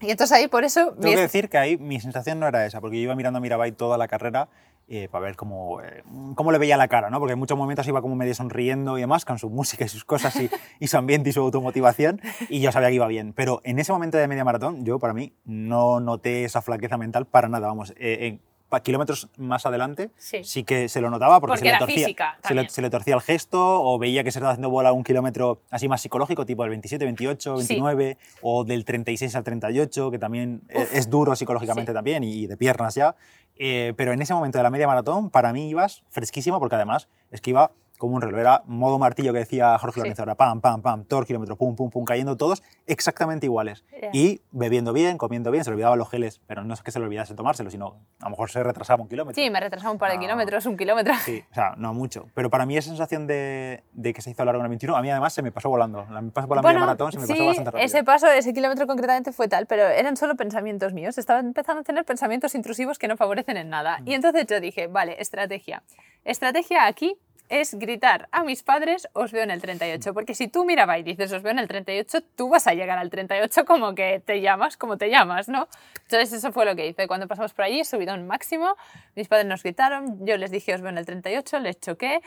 Y 0.00 0.10
entonces 0.10 0.36
ahí 0.36 0.48
por 0.48 0.64
eso... 0.64 0.92
Tengo 1.00 1.14
que 1.14 1.20
decir 1.20 1.48
que 1.48 1.58
ahí 1.58 1.76
mi 1.76 2.00
sensación 2.00 2.38
no 2.40 2.46
era 2.46 2.66
esa, 2.66 2.80
porque 2.80 2.96
yo 2.96 3.02
iba 3.02 3.14
mirando 3.14 3.38
a 3.38 3.40
Mirabai 3.40 3.72
toda 3.72 3.96
la 3.96 4.08
carrera 4.08 4.48
eh, 4.88 5.08
para 5.10 5.24
ver 5.24 5.36
cómo, 5.36 5.82
eh, 5.82 6.04
cómo 6.36 6.52
le 6.52 6.58
veía 6.58 6.76
la 6.76 6.86
cara, 6.86 7.10
¿no? 7.10 7.18
porque 7.18 7.32
en 7.32 7.38
muchos 7.38 7.58
momentos 7.58 7.88
iba 7.88 8.00
como 8.02 8.14
medio 8.14 8.34
sonriendo 8.34 8.96
y 8.98 9.00
demás, 9.00 9.24
con 9.24 9.38
su 9.38 9.50
música 9.50 9.84
y 9.84 9.88
sus 9.88 10.04
cosas 10.04 10.36
y, 10.36 10.48
y, 10.78 10.86
su 10.86 10.96
ambiente 10.96 11.30
y 11.30 11.32
su 11.32 11.40
automotivación, 11.40 12.20
y 12.48 12.60
yo 12.60 12.70
sabía 12.70 12.90
que 12.90 12.94
iba 12.94 13.08
bien. 13.08 13.32
Pero 13.32 13.60
en 13.64 13.78
ese 13.80 13.92
momento 13.92 14.16
de 14.16 14.28
media 14.28 14.44
maratón, 14.44 14.84
yo 14.84 15.00
para 15.00 15.12
mí 15.12 15.32
no 15.44 15.98
noté 15.98 16.44
esa 16.44 16.62
flaqueza 16.62 16.98
mental 16.98 17.26
para 17.26 17.48
nada. 17.48 17.66
Vamos, 17.66 17.94
eh, 17.96 18.38
kilómetros 18.82 19.28
más 19.36 19.64
adelante 19.66 20.10
sí. 20.18 20.64
que 20.64 20.88
se 20.88 21.00
lo 21.00 21.10
notaba 21.10 21.40
porque, 21.40 21.58
se, 21.58 21.64
le 21.64 21.78
torcía, 21.78 22.06
se, 22.42 22.82
le, 22.82 22.90
torcía 22.90 23.14
el 23.14 23.20
gesto 23.20 23.82
o 23.82 23.98
veía 23.98 24.24
que 24.24 24.30
se 24.30 24.38
estaba 24.38 24.52
haciendo 24.52 24.70
bola 24.70 24.92
un 24.92 25.04
kilómetro 25.04 25.62
así 25.70 25.88
más 25.88 26.02
psicológico, 26.02 26.44
tipo 26.44 26.64
el 26.64 26.70
27, 26.70 27.04
28, 27.04 27.56
29 27.56 28.18
o 28.42 28.64
del 28.64 28.84
36 28.84 29.34
al 29.36 29.44
38, 29.44 30.10
que 30.10 30.18
también 30.18 30.62
es 30.68 31.08
duro 31.08 31.34
psicológicamente 31.36 31.92
también 31.92 32.24
y 32.24 32.46
de 32.46 32.56
piernas 32.56 32.94
ya. 32.94 33.16
Eh, 33.58 33.94
pero 33.96 34.12
en 34.12 34.20
ese 34.20 34.34
momento 34.34 34.58
de 34.58 34.64
la 34.64 34.70
media 34.70 34.86
maratón, 34.86 35.30
para 35.30 35.52
mí 35.52 35.68
ibas 35.70 36.02
fresquísimo 36.10 36.58
porque 36.58 36.74
además 36.74 37.08
es 37.30 37.40
que 37.40 37.50
iba 37.50 37.72
como 37.96 38.16
un 38.16 38.22
reloj. 38.22 38.40
Era 38.40 38.62
modo 38.66 38.98
martillo 38.98 39.32
que 39.32 39.40
decía 39.40 39.78
Jorge 39.78 40.00
Lorenzo, 40.00 40.22
era 40.22 40.34
pam, 40.34 40.60
pam, 40.60 40.82
pam, 40.82 41.04
todo 41.04 41.20
el 41.20 41.26
kilómetro, 41.26 41.56
pum, 41.56 41.76
pum, 41.76 41.90
pum, 41.90 42.04
cayendo 42.04 42.36
todos 42.36 42.62
exactamente 42.86 43.46
iguales. 43.46 43.84
Y 44.12 44.42
bebiendo 44.50 44.92
bien, 44.92 45.18
comiendo 45.18 45.50
bien, 45.50 45.64
se 45.64 45.70
le 45.70 45.74
olvidaban 45.74 45.98
los 45.98 46.08
geles, 46.08 46.40
pero 46.46 46.64
no 46.64 46.74
es 46.74 46.82
que 46.82 46.90
se 46.90 46.98
le 46.98 47.06
olvidase 47.06 47.34
tomárselo, 47.34 47.70
sino 47.70 48.00
a 48.20 48.24
lo 48.24 48.30
mejor 48.30 48.50
se 48.50 48.62
retrasaba 48.62 49.02
un 49.02 49.08
kilómetro. 49.08 49.42
Sí, 49.42 49.50
me 49.50 49.60
retrasaba 49.60 49.92
un 49.92 49.98
par 49.98 50.12
de 50.12 50.18
kilómetros, 50.18 50.66
un 50.66 50.76
kilómetro. 50.76 51.14
Sí, 51.24 51.42
o 51.50 51.54
sea, 51.54 51.74
no 51.76 51.94
mucho. 51.94 52.26
Pero 52.34 52.50
para 52.50 52.66
mí 52.66 52.76
esa 52.76 52.88
sensación 52.88 53.26
de, 53.26 53.84
de 53.92 54.12
que 54.12 54.22
se 54.22 54.30
hizo 54.30 54.44
largo 54.44 54.60
en 54.60 54.66
el 54.66 54.70
21, 54.70 54.96
a 54.96 55.02
mí 55.02 55.10
además 55.10 55.32
se 55.32 55.42
me 55.42 55.52
pasó 55.52 55.68
volando. 55.68 56.06
La 56.10 56.22
paso 56.22 56.48
por 56.48 56.56
la 56.56 56.62
media 56.62 56.78
maratón 56.78 57.12
se 57.12 57.18
me 57.18 57.26
pasó 57.26 57.44
bastante 57.44 57.70
rápido. 57.70 57.86
ese 57.86 58.04
paso, 58.04 58.30
ese 58.30 58.52
kilómetro 58.52 58.86
concretamente 58.86 59.32
fue 59.32 59.48
tal, 59.48 59.66
pero 59.66 59.86
eran 59.86 60.16
solo 60.16 60.36
pensamientos 60.36 60.92
míos. 60.92 61.18
Estaba 61.18 61.40
empezando 61.40 61.80
a 61.80 61.84
tener 61.84 62.04
pensamientos 62.04 62.54
intrusivos 62.54 62.98
que 62.98 63.08
no 63.08 63.16
favorecen 63.16 63.56
en 63.56 63.70
nada. 63.70 63.98
Y 64.04 64.10
mm. 64.10 64.14
entonces 64.14 64.46
yo 64.46 64.60
dije, 64.60 64.86
vale, 64.86 65.16
estrategia. 65.20 65.82
Estrategia 66.24 66.86
aquí 66.86 67.16
es 67.48 67.74
gritar 67.74 68.28
a 68.32 68.44
mis 68.44 68.62
padres, 68.62 69.08
os 69.12 69.32
veo 69.32 69.42
en 69.42 69.50
el 69.50 69.60
38. 69.60 70.12
Porque 70.14 70.34
si 70.34 70.48
tú 70.48 70.64
mirabas 70.64 70.98
y 70.98 71.02
dices, 71.02 71.32
os 71.32 71.42
veo 71.42 71.52
en 71.52 71.58
el 71.58 71.68
38, 71.68 72.18
tú 72.36 72.48
vas 72.48 72.66
a 72.66 72.74
llegar 72.74 72.98
al 72.98 73.10
38 73.10 73.64
como 73.64 73.94
que 73.94 74.20
te 74.24 74.40
llamas, 74.40 74.76
como 74.76 74.96
te 74.96 75.10
llamas, 75.10 75.48
¿no? 75.48 75.68
Entonces 76.02 76.32
eso 76.32 76.52
fue 76.52 76.64
lo 76.64 76.74
que 76.76 76.86
hice. 76.88 77.06
Cuando 77.06 77.26
pasamos 77.28 77.52
por 77.52 77.64
allí, 77.64 77.84
subido 77.84 78.14
un 78.14 78.26
máximo, 78.26 78.76
mis 79.14 79.28
padres 79.28 79.46
nos 79.46 79.62
gritaron, 79.62 80.24
yo 80.26 80.36
les 80.36 80.50
dije, 80.50 80.74
os 80.74 80.80
veo 80.80 80.90
en 80.90 80.98
el 80.98 81.06
38, 81.06 81.58
les 81.60 81.80
choqué, 81.80 82.20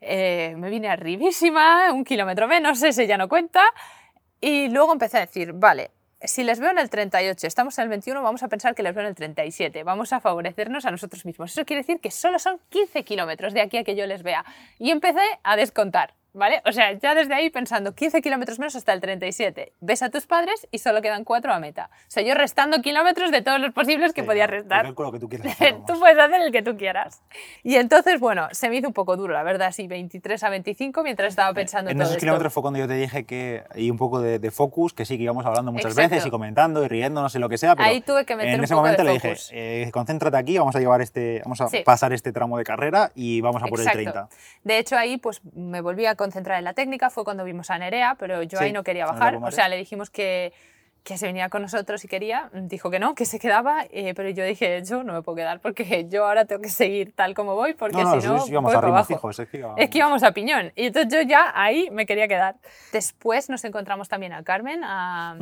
eh, 0.00 0.54
me 0.56 0.70
vine 0.70 0.88
arribísima, 0.88 1.92
un 1.92 2.04
kilómetro 2.04 2.48
menos, 2.48 2.82
ese 2.82 3.06
ya 3.06 3.16
no 3.16 3.28
cuenta. 3.28 3.62
Y 4.40 4.68
luego 4.68 4.92
empecé 4.92 5.18
a 5.18 5.20
decir, 5.20 5.52
vale, 5.54 5.90
si 6.26 6.44
les 6.44 6.60
veo 6.60 6.70
en 6.70 6.78
el 6.78 6.90
38, 6.90 7.46
estamos 7.46 7.78
en 7.78 7.84
el 7.84 7.88
21, 7.90 8.22
vamos 8.22 8.42
a 8.42 8.48
pensar 8.48 8.74
que 8.74 8.82
les 8.82 8.94
veo 8.94 9.02
en 9.02 9.08
el 9.08 9.14
37. 9.14 9.82
Vamos 9.84 10.12
a 10.12 10.20
favorecernos 10.20 10.84
a 10.84 10.90
nosotros 10.90 11.24
mismos. 11.24 11.52
Eso 11.52 11.64
quiere 11.64 11.82
decir 11.82 12.00
que 12.00 12.10
solo 12.10 12.38
son 12.38 12.60
15 12.70 13.04
kilómetros 13.04 13.52
de 13.52 13.60
aquí 13.60 13.76
a 13.76 13.84
que 13.84 13.94
yo 13.94 14.06
les 14.06 14.22
vea. 14.22 14.44
Y 14.78 14.90
empecé 14.90 15.22
a 15.42 15.56
descontar. 15.56 16.14
¿Vale? 16.34 16.62
O 16.66 16.72
sea, 16.72 16.92
ya 16.92 17.14
desde 17.14 17.32
ahí 17.32 17.48
pensando 17.48 17.94
15 17.94 18.20
kilómetros 18.20 18.58
menos 18.58 18.74
hasta 18.74 18.92
el 18.92 19.00
37. 19.00 19.72
Ves 19.80 20.02
a 20.02 20.10
tus 20.10 20.26
padres 20.26 20.66
y 20.70 20.78
solo 20.78 21.00
quedan 21.00 21.24
4 21.24 21.52
a 21.52 21.60
meta. 21.60 21.90
O 21.92 22.10
sea, 22.10 22.24
yo 22.24 22.34
restando 22.34 22.82
kilómetros 22.82 23.30
de 23.30 23.40
todos 23.40 23.60
los 23.60 23.72
posibles 23.72 24.12
que 24.12 24.24
podía 24.24 24.46
restar. 24.46 24.94
Que 24.94 25.18
tú 25.20 25.28
quieras. 25.28 25.56
tú 25.86 25.98
puedes 25.98 26.18
hacer 26.18 26.40
el 26.42 26.52
que 26.52 26.62
tú 26.62 26.76
quieras. 26.76 27.22
Y 27.62 27.76
entonces, 27.76 28.18
bueno, 28.18 28.48
se 28.50 28.68
me 28.68 28.76
hizo 28.76 28.88
un 28.88 28.92
poco 28.92 29.16
duro, 29.16 29.32
la 29.32 29.44
verdad, 29.44 29.72
sí, 29.72 29.86
23 29.86 30.42
a 30.42 30.50
25 30.50 31.02
mientras 31.02 31.28
estaba 31.28 31.54
pensando 31.54 31.90
en 31.90 32.00
esos 32.00 32.16
kilómetros 32.16 32.52
fue 32.52 32.62
cuando 32.62 32.80
yo 32.80 32.88
te 32.88 32.94
dije 32.94 33.24
que 33.24 33.62
hay 33.70 33.90
un 33.90 33.96
poco 33.96 34.20
de, 34.20 34.50
focus, 34.50 34.92
que 34.92 35.04
sí, 35.04 35.16
que 35.16 35.24
íbamos 35.24 35.46
hablando 35.46 35.72
muchas 35.72 35.94
veces 35.94 36.26
y 36.26 36.30
comentando 36.30 36.84
y 36.84 36.88
riéndonos 36.88 37.34
y 37.34 37.38
lo 37.38 37.48
que 37.48 37.58
sea, 37.58 37.76
pero 37.76 37.88
ahí 37.88 38.00
tuve 38.00 38.24
que 38.24 38.36
meter 38.36 38.54
en 38.54 38.64
ese 38.64 38.74
momento 38.74 39.02
le 39.02 39.12
dije, 39.12 39.34
eh, 39.52 39.90
concéntrate 39.92 40.36
aquí, 40.36 40.58
vamos 40.58 40.76
a 40.76 40.80
llevar 40.80 41.00
este, 41.00 41.40
vamos 41.44 41.60
a 41.60 41.68
pasar 41.84 42.12
este 42.12 42.32
tramo 42.32 42.58
de 42.58 42.64
carrera 42.64 43.10
y 43.14 43.40
vamos 43.40 43.62
a 43.62 43.66
por 43.66 43.80
el 43.80 43.90
30. 43.90 44.28
De 44.62 44.78
hecho, 44.78 44.96
ahí 44.96 45.16
pues 45.16 45.40
me 45.54 45.80
volví 45.80 46.06
a 46.06 46.14
concentrar 46.24 46.58
en 46.58 46.64
la 46.64 46.72
técnica 46.72 47.10
fue 47.10 47.22
cuando 47.22 47.44
vimos 47.44 47.70
a 47.70 47.78
Nerea, 47.78 48.16
pero 48.18 48.42
yo 48.42 48.58
ahí 48.58 48.72
no 48.72 48.82
quería 48.82 49.04
bajar. 49.04 49.36
O 49.36 49.50
sea, 49.50 49.68
le 49.68 49.76
dijimos 49.76 50.08
que, 50.08 50.54
que 51.02 51.18
se 51.18 51.26
venía 51.26 51.50
con 51.50 51.60
nosotros 51.60 52.00
si 52.00 52.08
quería. 52.08 52.50
Dijo 52.54 52.90
que 52.90 52.98
no, 52.98 53.14
que 53.14 53.26
se 53.26 53.38
quedaba, 53.38 53.84
eh, 53.90 54.14
pero 54.14 54.30
yo 54.30 54.42
dije, 54.42 54.82
yo 54.82 55.04
no 55.04 55.12
me 55.12 55.20
puedo 55.20 55.36
quedar 55.36 55.60
porque 55.60 56.06
yo 56.08 56.26
ahora 56.26 56.46
tengo 56.46 56.62
que 56.62 56.70
seguir 56.70 57.14
tal 57.14 57.34
como 57.34 57.54
voy, 57.54 57.74
porque 57.74 57.98
si 57.98 58.26
no, 58.26 58.46
íbamos 58.46 58.74
a 58.74 59.04
Fijo, 59.04 59.30
es, 59.30 59.36
que 59.90 59.98
íbamos... 59.98 60.22
a 60.22 60.32
piñón. 60.32 60.72
Y 60.76 60.86
entonces 60.86 61.12
yo 61.12 61.20
ya 61.28 61.52
ahí 61.54 61.90
me 61.92 62.06
quería 62.06 62.26
quedar. 62.26 62.56
Después 62.90 63.50
nos 63.50 63.62
encontramos 63.64 64.08
también 64.08 64.32
a 64.32 64.42
Carmen, 64.44 64.82
a, 64.82 65.36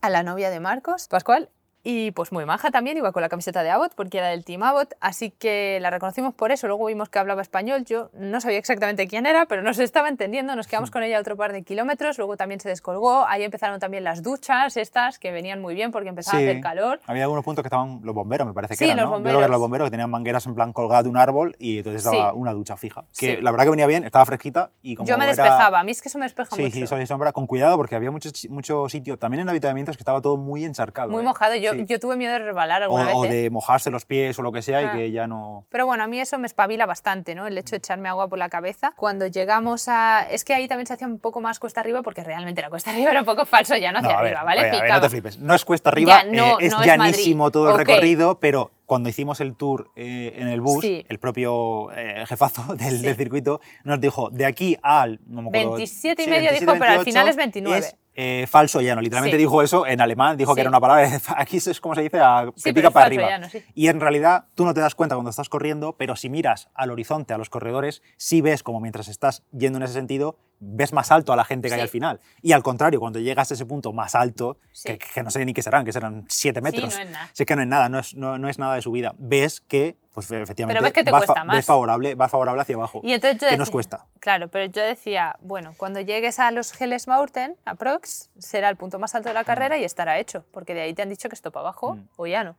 a 0.00 0.10
la 0.10 0.22
novia 0.22 0.50
de 0.50 0.60
Marcos, 0.60 1.08
Pascual, 1.08 1.50
y 1.88 2.10
pues 2.10 2.32
muy 2.32 2.44
maja 2.44 2.72
también, 2.72 2.96
iba 2.96 3.12
con 3.12 3.22
la 3.22 3.28
camiseta 3.28 3.62
de 3.62 3.70
Abbott 3.70 3.92
porque 3.94 4.18
era 4.18 4.26
del 4.26 4.44
Team 4.44 4.64
Abbott, 4.64 4.94
así 5.00 5.30
que 5.30 5.78
la 5.80 5.88
reconocimos 5.88 6.34
por 6.34 6.50
eso. 6.50 6.66
Luego 6.66 6.86
vimos 6.86 7.08
que 7.08 7.20
hablaba 7.20 7.42
español, 7.42 7.84
yo 7.84 8.10
no 8.12 8.40
sabía 8.40 8.58
exactamente 8.58 9.06
quién 9.06 9.24
era, 9.24 9.46
pero 9.46 9.62
nos 9.62 9.78
estaba 9.78 10.08
entendiendo, 10.08 10.56
nos 10.56 10.66
quedamos 10.66 10.90
con 10.90 11.04
ella 11.04 11.20
otro 11.20 11.36
par 11.36 11.52
de 11.52 11.62
kilómetros, 11.62 12.18
luego 12.18 12.36
también 12.36 12.58
se 12.58 12.68
descolgó, 12.68 13.24
ahí 13.28 13.44
empezaron 13.44 13.78
también 13.78 14.02
las 14.02 14.24
duchas 14.24 14.76
estas, 14.76 15.20
que 15.20 15.30
venían 15.30 15.60
muy 15.60 15.76
bien 15.76 15.92
porque 15.92 16.08
empezaba 16.08 16.38
a 16.38 16.40
hacer 16.40 16.60
calor. 16.60 16.98
Había 17.06 17.22
algunos 17.22 17.44
puntos 17.44 17.62
que 17.62 17.68
estaban 17.68 18.00
los 18.02 18.16
bomberos, 18.16 18.48
me 18.48 18.52
parece 18.52 18.76
que 18.76 18.84
eran, 18.84 18.96
los 18.96 19.08
bomberos. 19.08 19.22
Yo 19.22 19.28
creo 19.28 19.38
que 19.38 19.44
eran 19.44 19.52
los 19.52 19.60
bomberos 19.60 19.86
que 19.86 19.90
tenían 19.92 20.10
mangueras 20.10 20.44
en 20.46 20.56
plan 20.56 20.72
colgadas 20.72 21.04
de 21.04 21.10
un 21.10 21.16
árbol 21.16 21.54
y 21.60 21.78
entonces 21.78 22.04
estaba 22.04 22.32
una 22.32 22.52
ducha 22.52 22.76
fija. 22.76 23.04
Que 23.16 23.40
la 23.40 23.52
verdad 23.52 23.66
que 23.66 23.70
venía 23.70 23.86
bien, 23.86 24.02
estaba 24.02 24.26
fresquita 24.26 24.72
y 24.82 24.96
como 24.96 25.08
Yo 25.08 25.16
me 25.18 25.26
despejaba, 25.28 25.78
a 25.78 25.84
mí 25.84 25.92
es 25.92 26.02
que 26.02 26.08
eso 26.08 26.18
me 26.18 26.24
despeja 26.24 26.56
mucho. 26.56 26.68
Sí, 26.68 26.82
y 26.82 27.06
sombra, 27.06 27.30
con 27.30 27.46
cuidado 27.46 27.76
porque 27.76 27.94
había 27.94 28.10
mucho, 28.10 28.30
mucho 28.48 28.88
sitio, 28.88 29.16
también 29.20 29.42
en 29.42 29.48
habitamientos 29.48 29.96
que 29.96 30.00
estaba 30.00 30.20
todo 30.20 30.36
muy 30.36 30.64
encharcado. 30.64 31.10
Muy 31.10 31.22
¿eh? 31.22 31.24
mojado, 31.24 31.54
yo, 31.54 31.75
yo 31.84 32.00
tuve 32.00 32.16
miedo 32.16 32.32
de 32.32 32.86
o, 32.88 33.22
de 33.24 33.50
mojarse 33.50 33.90
los 33.90 34.04
pies 34.04 34.38
o 34.38 34.42
lo 34.42 34.52
que 34.52 34.62
sea 34.62 34.82
y 34.82 34.84
ah. 34.86 34.92
que 34.92 35.10
ya 35.10 35.26
no... 35.26 35.66
Pero 35.70 35.86
bueno, 35.86 36.04
a 36.04 36.06
mí 36.06 36.20
eso 36.20 36.38
me 36.38 36.46
espabila 36.46 36.86
bastante, 36.86 37.34
¿no? 37.34 37.46
El 37.46 37.58
hecho 37.58 37.72
de 37.72 37.78
echarme 37.78 38.08
agua 38.08 38.28
por 38.28 38.38
la 38.38 38.48
cabeza. 38.48 38.92
Cuando 38.96 39.26
llegamos 39.26 39.88
a... 39.88 40.26
Es 40.30 40.44
que 40.44 40.54
ahí 40.54 40.68
también 40.68 40.86
se 40.86 40.94
hacía 40.94 41.06
un 41.06 41.18
poco 41.18 41.40
más 41.40 41.58
cuesta 41.58 41.80
arriba 41.80 42.02
porque 42.02 42.24
realmente 42.24 42.62
la 42.62 42.70
cuesta 42.70 42.90
arriba 42.92 43.10
era 43.10 43.20
un 43.20 43.26
poco 43.26 43.44
falso 43.44 43.76
ya 43.76 43.92
no 43.92 43.98
hacia 43.98 44.18
arriba, 44.18 44.44
¿vale? 44.44 44.72
no 44.88 45.00
te 45.00 45.10
flipes. 45.10 45.38
No 45.38 45.54
es 45.54 45.64
cuesta 45.64 45.90
arriba, 45.90 46.22
eh, 46.22 46.56
es 46.60 46.74
llanísimo 46.84 47.50
todo 47.50 47.70
el 47.70 47.76
recorrido, 47.76 48.38
pero 48.40 48.70
cuando 48.86 49.08
hicimos 49.08 49.40
el 49.40 49.56
tour 49.56 49.90
eh, 49.96 50.34
en 50.36 50.48
el 50.48 50.60
bus, 50.60 50.84
el 50.84 51.18
propio 51.18 51.90
eh, 51.92 52.24
jefazo 52.26 52.74
del, 52.76 53.16
circuito 53.16 53.60
nos 53.84 54.00
dijo, 54.00 54.30
de 54.30 54.46
aquí 54.46 54.76
al... 54.82 55.20
No 55.26 55.42
me 55.42 55.48
acuerdo, 55.48 55.72
27 55.72 56.22
y 56.22 56.28
medio 56.28 56.52
dijo, 56.52 56.72
pero 56.78 56.92
al 56.92 57.04
final 57.04 57.28
es 57.28 57.36
29. 57.36 57.86
Eh, 58.18 58.46
falso 58.48 58.80
llano. 58.80 59.02
Literalmente 59.02 59.36
dijo 59.36 59.60
eso 59.60 59.86
en 59.86 60.00
alemán, 60.00 60.38
dijo 60.38 60.54
que 60.54 60.62
era 60.62 60.70
una 60.70 60.80
palabra, 60.80 61.20
aquí 61.36 61.58
es 61.58 61.80
como 61.82 61.94
se 61.94 62.00
dice, 62.00 62.18
a, 62.18 62.50
que 62.64 62.72
pica 62.72 62.90
para 62.90 63.06
arriba. 63.06 63.28
y 63.74 63.88
en 63.88 64.00
realidad 64.00 64.46
tú 64.54 64.64
no 64.64 64.72
te 64.72 64.80
das 64.80 64.94
cuenta 64.94 65.16
cuando 65.16 65.28
estás 65.28 65.50
corriendo, 65.50 65.96
pero 65.98 66.16
si 66.16 66.30
miras 66.30 66.70
al 66.74 66.90
horizonte, 66.90 67.34
a 67.34 67.38
los 67.38 67.50
corredores, 67.50 68.02
sí 68.16 68.40
ves 68.40 68.62
como 68.62 68.80
mientras 68.80 69.08
estás 69.08 69.42
yendo 69.52 69.76
en 69.76 69.82
ese 69.82 69.92
sentido, 69.92 70.38
ves 70.60 70.94
más 70.94 71.10
alto 71.10 71.34
a 71.34 71.36
la 71.36 71.44
gente 71.44 71.68
que 71.68 71.74
hay 71.74 71.80
al 71.82 71.90
final. 71.90 72.20
Y 72.40 72.52
al 72.52 72.62
contrario, 72.62 73.00
cuando 73.00 73.18
llegas 73.18 73.50
a 73.50 73.54
ese 73.54 73.66
punto 73.66 73.92
más 73.92 74.14
alto, 74.14 74.58
que, 74.82 75.22
no 75.22 75.30
sé 75.30 75.44
ni 75.44 75.52
qué 75.52 75.60
serán, 75.60 75.84
que 75.84 75.92
serán 75.92 76.24
7 76.26 76.62
metros, 76.62 76.94
no 76.94 77.02
es 77.02 77.10
nada. 77.10 77.30
sé 77.34 77.44
que 77.44 77.54
no 77.54 77.60
es 77.60 77.68
nada, 77.68 77.90
no 77.90 77.98
es, 77.98 78.14
no, 78.14 78.48
es 78.48 78.58
nada 78.58 78.76
de 78.76 78.82
su 78.82 78.92
vida, 78.92 79.14
ves 79.18 79.60
que 79.60 79.98
pues 80.16 80.30
efectivamente 80.30 80.78
pero 80.78 80.82
ves 80.82 80.94
que 80.94 81.04
te 81.04 81.10
cuesta 81.10 81.44
más. 81.44 81.66
favorable, 81.66 82.14
va 82.14 82.26
favorable 82.26 82.62
hacia 82.62 82.74
abajo. 82.74 83.02
Y 83.04 83.12
entonces 83.12 83.50
que 83.50 83.58
nos 83.58 83.70
cuesta. 83.70 84.06
Claro, 84.18 84.48
pero 84.48 84.64
yo 84.64 84.82
decía, 84.82 85.36
bueno, 85.42 85.74
cuando 85.76 86.00
llegues 86.00 86.38
a 86.38 86.50
los 86.52 86.80
Helles 86.80 87.06
Mountain, 87.06 87.54
aprox, 87.66 88.30
será 88.38 88.70
el 88.70 88.76
punto 88.76 88.98
más 88.98 89.14
alto 89.14 89.28
de 89.28 89.34
la 89.34 89.44
carrera 89.44 89.76
y 89.76 89.84
estará 89.84 90.18
hecho, 90.18 90.46
porque 90.52 90.72
de 90.72 90.80
ahí 90.80 90.94
te 90.94 91.02
han 91.02 91.10
dicho 91.10 91.28
que 91.28 91.34
esto 91.34 91.50
para 91.50 91.64
abajo 91.64 91.96
mm. 91.96 92.08
o 92.16 92.26
ya 92.26 92.44
no. 92.44 92.56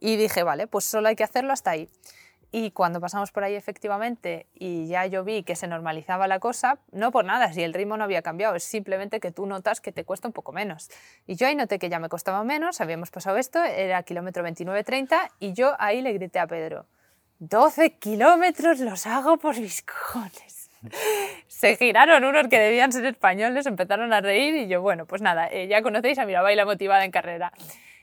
Y 0.00 0.16
dije, 0.16 0.42
vale, 0.42 0.68
pues 0.68 0.86
solo 0.86 1.08
hay 1.08 1.16
que 1.16 1.24
hacerlo 1.24 1.52
hasta 1.52 1.72
ahí. 1.72 1.86
Y 2.52 2.70
cuando 2.70 3.00
pasamos 3.00 3.32
por 3.32 3.44
ahí 3.44 3.54
efectivamente 3.54 4.46
y 4.54 4.86
ya 4.86 5.04
yo 5.06 5.24
vi 5.24 5.42
que 5.42 5.56
se 5.56 5.66
normalizaba 5.66 6.28
la 6.28 6.38
cosa, 6.38 6.78
no 6.92 7.10
por 7.10 7.24
nada, 7.24 7.52
si 7.52 7.62
el 7.62 7.74
ritmo 7.74 7.96
no 7.96 8.04
había 8.04 8.22
cambiado, 8.22 8.54
es 8.54 8.64
simplemente 8.64 9.20
que 9.20 9.32
tú 9.32 9.46
notas 9.46 9.80
que 9.80 9.92
te 9.92 10.04
cuesta 10.04 10.28
un 10.28 10.32
poco 10.32 10.52
menos. 10.52 10.88
Y 11.26 11.36
yo 11.36 11.46
ahí 11.46 11.54
noté 11.54 11.78
que 11.78 11.88
ya 11.88 11.98
me 11.98 12.08
costaba 12.08 12.44
menos, 12.44 12.80
habíamos 12.80 13.10
pasado 13.10 13.36
esto, 13.36 13.62
era 13.62 14.02
kilómetro 14.04 14.44
29-30 14.44 15.30
y 15.40 15.52
yo 15.52 15.74
ahí 15.78 16.02
le 16.02 16.12
grité 16.12 16.38
a 16.38 16.46
Pedro, 16.46 16.86
12 17.38 17.98
kilómetros 17.98 18.80
los 18.80 19.06
hago 19.06 19.36
por 19.38 19.58
mis 19.58 19.82
cojones. 19.82 20.70
Se 21.48 21.76
giraron 21.76 22.24
unos 22.24 22.48
que 22.48 22.58
debían 22.58 22.92
ser 22.92 23.04
españoles, 23.06 23.66
empezaron 23.66 24.12
a 24.12 24.20
reír 24.20 24.54
y 24.56 24.68
yo, 24.68 24.80
bueno, 24.80 25.06
pues 25.06 25.20
nada, 25.20 25.48
eh, 25.48 25.66
ya 25.68 25.82
conocéis 25.82 26.18
a 26.18 26.26
Mirabai 26.26 26.56
la 26.56 26.64
motivada 26.64 27.04
en 27.04 27.10
carrera. 27.10 27.52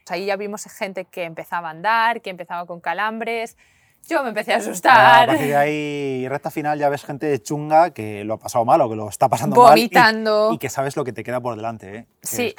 Ahí 0.10 0.26
ya 0.26 0.36
vimos 0.36 0.66
gente 0.66 1.06
que 1.06 1.24
empezaba 1.24 1.70
a 1.70 1.72
andar, 1.72 2.22
que 2.22 2.30
empezaba 2.30 2.66
con 2.66 2.82
calambres, 2.82 3.58
yo 4.08 4.24
me 4.24 4.30
empecé 4.30 4.54
a 4.54 4.58
asustar. 4.58 5.24
a 5.24 5.28
partir 5.28 5.48
de 5.48 5.56
ahí, 5.56 6.28
recta 6.28 6.52
final, 6.52 6.78
ya 6.78 6.90
ves 6.90 7.06
gente 7.06 7.42
chunga 7.42 7.92
que 7.92 8.24
lo 8.24 8.36
ha 8.36 8.40
pasado 8.40 8.66
mal 8.66 8.82
o 8.82 8.90
que 8.90 8.96
lo 8.96 9.10
está 9.10 9.30
pasando 9.30 9.56
Vomitando. 9.56 10.48
mal. 10.48 10.56
Y, 10.56 10.58
que 10.58 10.70
sabes 10.70 10.96
lo 10.96 11.04
que 11.04 11.14
te 11.14 11.24
queda 11.24 11.40
por 11.40 11.56
delante. 11.56 11.96
¿eh? 11.96 12.06
sí. 12.22 12.56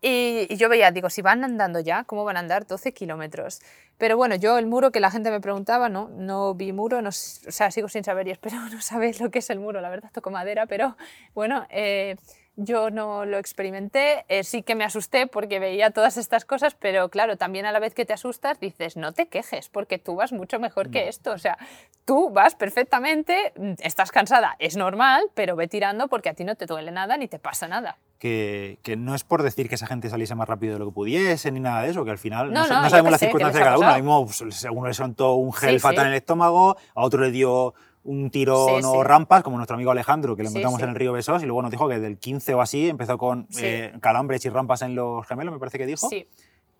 Y, 0.00 0.54
yo 0.56 0.68
veía, 0.68 0.90
digo, 0.90 1.08
si 1.10 1.22
van 1.22 1.44
andando 1.44 1.80
ya, 1.80 2.04
¿cómo 2.04 2.24
van 2.24 2.36
a 2.36 2.40
andar 2.40 2.66
12 2.66 2.92
kilómetros? 2.92 3.60
Pero 3.96 4.16
bueno, 4.16 4.34
yo 4.34 4.58
el 4.58 4.66
muro 4.66 4.90
que 4.90 5.00
la 5.00 5.10
gente 5.10 5.30
me 5.30 5.40
preguntaba, 5.40 5.88
no, 5.88 6.08
no 6.10 6.54
vi 6.54 6.72
muro, 6.72 7.00
no, 7.00 7.08
o 7.08 7.12
sea, 7.12 7.70
sigo 7.70 7.88
sin 7.88 8.04
saber 8.04 8.28
y 8.28 8.32
espero 8.32 8.56
no 8.70 8.80
saber 8.80 9.20
lo 9.20 9.30
que 9.30 9.38
es 9.38 9.50
el 9.50 9.60
muro, 9.60 9.80
la 9.80 9.88
verdad, 9.88 10.10
toco 10.12 10.30
madera, 10.30 10.66
pero 10.66 10.96
bueno. 11.34 11.66
Eh, 11.70 12.16
yo 12.56 12.90
no 12.90 13.24
lo 13.24 13.38
experimenté, 13.38 14.24
eh, 14.28 14.44
sí 14.44 14.62
que 14.62 14.74
me 14.74 14.84
asusté 14.84 15.26
porque 15.26 15.58
veía 15.58 15.90
todas 15.90 16.16
estas 16.16 16.44
cosas, 16.44 16.74
pero 16.74 17.08
claro, 17.08 17.36
también 17.36 17.66
a 17.66 17.72
la 17.72 17.80
vez 17.80 17.94
que 17.94 18.04
te 18.04 18.12
asustas 18.12 18.60
dices, 18.60 18.96
no 18.96 19.12
te 19.12 19.26
quejes, 19.26 19.68
porque 19.68 19.98
tú 19.98 20.14
vas 20.14 20.32
mucho 20.32 20.60
mejor 20.60 20.90
que 20.90 21.08
esto. 21.08 21.32
O 21.32 21.38
sea, 21.38 21.58
tú 22.04 22.30
vas 22.30 22.54
perfectamente, 22.54 23.52
mm, 23.56 23.72
estás 23.80 24.12
cansada, 24.12 24.56
es 24.58 24.76
normal, 24.76 25.24
pero 25.34 25.56
ve 25.56 25.66
tirando 25.66 26.08
porque 26.08 26.28
a 26.28 26.34
ti 26.34 26.44
no 26.44 26.54
te 26.54 26.66
duele 26.66 26.92
nada 26.92 27.16
ni 27.16 27.26
te 27.26 27.38
pasa 27.38 27.66
nada. 27.66 27.98
Que, 28.18 28.78
que, 28.82 28.96
no 28.96 29.14
es 29.14 29.24
por 29.24 29.42
decir 29.42 29.68
que 29.68 29.74
esa 29.74 29.86
gente 29.86 30.08
saliese 30.08 30.34
más 30.34 30.48
rápido 30.48 30.74
de 30.74 30.78
lo 30.78 30.86
que 30.86 30.92
pudiese 30.92 31.50
ni 31.50 31.60
nada 31.60 31.82
de 31.82 31.90
eso, 31.90 32.04
que 32.04 32.10
al 32.10 32.18
final 32.18 32.52
no, 32.52 32.64
sabemos 32.64 33.10
las 33.10 33.20
circunstancias 33.20 33.58
de 33.58 33.64
cada 33.64 33.78
uno. 33.78 33.88
A 33.88 34.72
uno 34.72 34.86
le 34.88 34.94
soltó 34.94 35.34
un 35.34 35.52
gel 35.52 35.80
fatal 35.80 36.06
en 36.06 36.12
el 36.12 36.18
estómago, 36.18 36.76
a 36.94 37.02
otro 37.02 37.20
le 37.20 37.32
dio 37.32 37.74
un 38.04 38.30
tiro 38.30 38.80
no 38.80 39.02
rampas, 39.02 39.42
como 39.42 39.56
nuestro 39.56 39.74
amigo 39.74 39.90
Alejandro, 39.90 40.36
que 40.36 40.42
le 40.42 40.50
encontramos 40.50 40.80
en 40.82 40.90
el 40.90 40.94
río 40.94 41.12
Besos, 41.12 41.42
y 41.42 41.46
luego 41.46 41.62
nos 41.62 41.70
dijo 41.70 41.88
que 41.88 41.98
del 41.98 42.18
15 42.18 42.54
o 42.54 42.60
así 42.60 42.88
empezó 42.88 43.18
con 43.18 43.48
eh, 43.58 43.92
calambres 44.00 44.44
y 44.44 44.50
rampas 44.50 44.82
en 44.82 44.94
los 44.94 45.26
gemelos, 45.26 45.52
me 45.52 45.58
parece 45.58 45.78
que 45.78 45.86
dijo. 45.86 46.08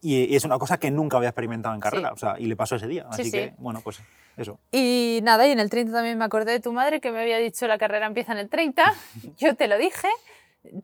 Y, 0.00 0.36
es 0.36 0.44
una 0.44 0.58
cosa 0.58 0.78
que 0.78 0.90
nunca 0.90 1.16
había 1.16 1.30
experimentado 1.30 1.74
en 1.74 1.80
carrera, 1.80 2.12
o 2.12 2.16
sea, 2.16 2.36
y 2.38 2.44
le 2.44 2.56
pasó 2.56 2.76
ese 2.76 2.86
día. 2.86 3.06
Así 3.08 3.30
que, 3.30 3.54
bueno, 3.56 3.80
pues 3.82 4.02
eso. 4.36 4.60
Y 4.70 5.20
nada, 5.22 5.46
y 5.48 5.52
en 5.52 5.60
el 5.60 5.70
30 5.70 5.92
también 5.92 6.18
me 6.18 6.24
acordé 6.26 6.52
de 6.52 6.60
tu 6.60 6.72
madre 6.72 7.00
que 7.00 7.10
me 7.10 7.22
había 7.22 7.38
dicho 7.38 7.66
la 7.66 7.78
carrera 7.78 8.06
empieza 8.06 8.32
en 8.32 8.38
el 8.38 8.50
30. 8.50 8.94
Yo 9.38 9.54
te 9.54 9.66
lo 9.66 9.78
dije. 9.78 10.08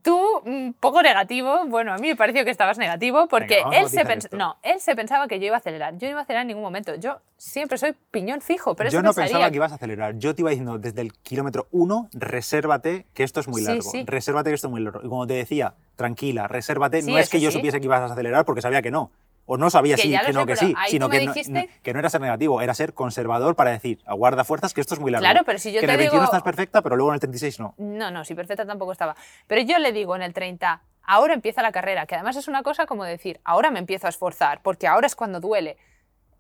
Tú, 0.03 0.19
un 0.45 0.75
poco 0.79 1.03
negativo, 1.03 1.65
bueno, 1.67 1.95
a 1.95 1.97
mí 1.97 2.09
me 2.09 2.17
pareció 2.17 2.45
que 2.45 2.51
estabas 2.51 2.77
negativo 2.79 3.29
porque 3.29 3.63
él, 3.73 3.89
se 3.89 4.05
no, 4.37 4.57
él 4.63 4.79
se 4.81 4.95
pensaba 4.95 5.27
que 5.27 5.41
yo 5.41 5.47
iba 5.47 5.57
a 5.57 5.59
acelerar. 5.59 5.97
Yo 5.97 6.07
no 6.07 6.11
iba 6.11 6.21
a 6.21 6.23
acelerar 6.23 6.43
en 6.43 6.49
ningún 6.49 6.63
momento. 6.63 6.95
Yo 6.97 7.19
siempre 7.39 7.79
soy 7.79 7.95
piñón 8.11 8.43
fijo, 8.43 8.75
pero 8.77 8.91
Yo 8.91 9.03
no 9.03 9.15
pensaba 9.15 9.51
que 9.51 9.57
ibas 9.57 9.73
a 9.73 9.77
acelerar. 9.77 10.19
Yo 10.19 10.35
te 10.35 10.43
iba 10.43 10.51
diciendo 10.51 10.79
desde 10.79 11.01
el 11.01 11.15
kilómetro 11.15 11.67
1, 11.71 12.11
resérvate 12.13 13.07
que 13.15 13.23
esto 13.23 13.41
es 13.41 13.49
muy 13.49 13.63
largo. 13.63 13.91
Resérvate 14.05 14.51
que 14.51 14.55
esto 14.55 14.67
es 14.67 14.71
muy 14.71 14.83
largo. 14.83 15.01
Y 15.03 15.09
como 15.09 15.27
te 15.27 15.35
decía, 15.35 15.75
tranquila, 15.97 16.47
resérvate. 16.47 17.03
no 17.03 17.19
es 17.19 17.31
que 17.31 17.41
yo 17.41 17.51
supiese 17.51 17.81
que 17.81 17.87
ibas 17.87 18.03
a 18.03 18.13
acelerar 18.13 18.45
porque 18.45 18.61
sabía 18.61 18.83
que 18.83 18.91
no 18.91 19.11
o 19.51 19.57
no 19.57 19.69
sabía 19.69 19.97
que, 19.97 20.03
que 20.03 20.33
no 20.33 20.47
que 20.47 20.55
sí, 20.55 20.73
sino 20.87 21.09
que 21.09 21.27
no, 21.27 21.35
que 21.35 21.93
no, 21.93 21.99
era 21.99 22.09
ser 22.09 22.21
negativo, 22.21 22.63
era 22.63 22.73
ser 22.73 22.95
conservador 22.95 23.57
para 23.57 23.73
decir, 23.73 23.99
aguarda 24.07 24.45
fuerzas 24.45 24.73
que 24.73 24.81
esto 24.81 24.95
es 24.95 25.01
muy 25.01 25.11
largo. 25.11 25.25
Claro, 25.25 25.41
pero 25.45 25.59
si 25.59 25.73
yo 25.73 25.81
que 25.81 25.89
te 25.89 25.93
en 25.93 25.99
el 25.99 26.05
21 26.05 26.25
estás 26.25 26.43
perfecta, 26.45 26.83
pero 26.83 26.95
luego 26.95 27.11
en 27.11 27.15
el 27.15 27.21
36 27.21 27.59
no. 27.59 27.75
No, 27.77 28.13
no, 28.13 28.25
si 28.25 28.37
perfecta 28.37 28.65
tampoco 28.65 28.93
estaba. 28.93 29.17
Pero 29.49 29.63
yo 29.63 29.81
le 29.81 29.91
digo 29.91 30.15
en 30.15 30.23
el 30.23 30.33
30, 30.33 30.81
ahora 31.03 31.35
empieza 31.35 31.63
la 31.63 31.73
carrera, 31.73 32.07
que 32.07 32.15
además 32.15 32.37
es 32.37 32.47
una 32.47 32.63
cosa 32.63 32.87
como 32.87 33.03
decir, 33.03 33.41
ahora 33.43 33.73
me 33.73 33.81
empiezo 33.81 34.07
a 34.07 34.11
esforzar, 34.11 34.63
porque 34.63 34.87
ahora 34.87 35.09
es 35.09 35.17
cuando 35.17 35.41
duele. 35.41 35.77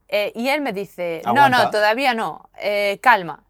Eh, 0.06 0.30
y 0.36 0.48
él 0.48 0.60
me 0.60 0.72
dice, 0.72 1.20
no, 1.34 1.48
no, 1.48 1.68
todavía 1.70 2.14
no, 2.14 2.48
eh, 2.60 3.00
calma. 3.02 3.42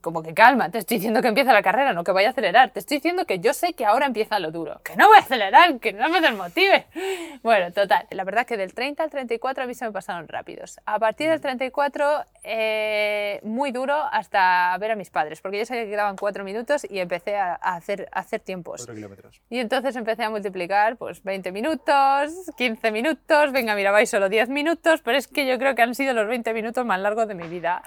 Como 0.00 0.22
que 0.22 0.32
calma, 0.32 0.70
te 0.70 0.78
estoy 0.78 0.96
diciendo 0.96 1.20
que 1.20 1.28
empieza 1.28 1.52
la 1.52 1.62
carrera, 1.62 1.92
no 1.92 2.04
que 2.04 2.12
vaya 2.12 2.28
a 2.28 2.30
acelerar, 2.30 2.70
te 2.70 2.80
estoy 2.80 2.98
diciendo 2.98 3.26
que 3.26 3.38
yo 3.38 3.52
sé 3.52 3.74
que 3.74 3.84
ahora 3.84 4.06
empieza 4.06 4.38
lo 4.38 4.50
duro, 4.50 4.80
que 4.82 4.96
no 4.96 5.08
voy 5.08 5.18
a 5.18 5.20
acelerar, 5.20 5.78
que 5.78 5.92
no 5.92 6.08
me 6.08 6.20
desmotive. 6.20 6.86
Bueno, 7.42 7.72
total, 7.72 8.06
la 8.10 8.24
verdad 8.24 8.46
que 8.46 8.56
del 8.56 8.72
30 8.72 9.02
al 9.02 9.10
34 9.10 9.64
a 9.64 9.66
mí 9.66 9.74
se 9.74 9.84
me 9.84 9.92
pasaron 9.92 10.26
rápidos. 10.28 10.80
A 10.86 10.98
partir 10.98 11.28
del 11.28 11.40
34, 11.40 12.24
eh, 12.42 13.40
muy 13.42 13.72
duro 13.72 13.94
hasta 13.94 14.76
ver 14.78 14.92
a 14.92 14.96
mis 14.96 15.10
padres, 15.10 15.40
porque 15.40 15.58
yo 15.58 15.66
sabía 15.66 15.84
que 15.84 15.90
quedaban 15.90 16.16
4 16.16 16.44
minutos 16.44 16.86
y 16.88 17.00
empecé 17.00 17.36
a, 17.36 17.54
hacer, 17.54 18.08
a 18.12 18.20
hacer 18.20 18.40
tiempos. 18.40 18.80
4 18.80 18.94
kilómetros. 18.94 19.42
Y 19.50 19.58
entonces 19.58 19.94
empecé 19.96 20.24
a 20.24 20.30
multiplicar, 20.30 20.96
pues 20.96 21.22
20 21.22 21.52
minutos, 21.52 22.32
15 22.56 22.90
minutos, 22.90 23.52
venga, 23.52 23.74
mira, 23.74 23.90
vais 23.90 24.08
solo 24.08 24.28
10 24.28 24.48
minutos, 24.48 25.02
pero 25.02 25.18
es 25.18 25.28
que 25.28 25.46
yo 25.46 25.58
creo 25.58 25.74
que 25.74 25.82
han 25.82 25.94
sido 25.94 26.14
los 26.14 26.26
20 26.26 26.54
minutos 26.54 26.86
más 26.86 26.98
largos 27.00 27.28
de 27.28 27.34
mi 27.34 27.48
vida. 27.48 27.82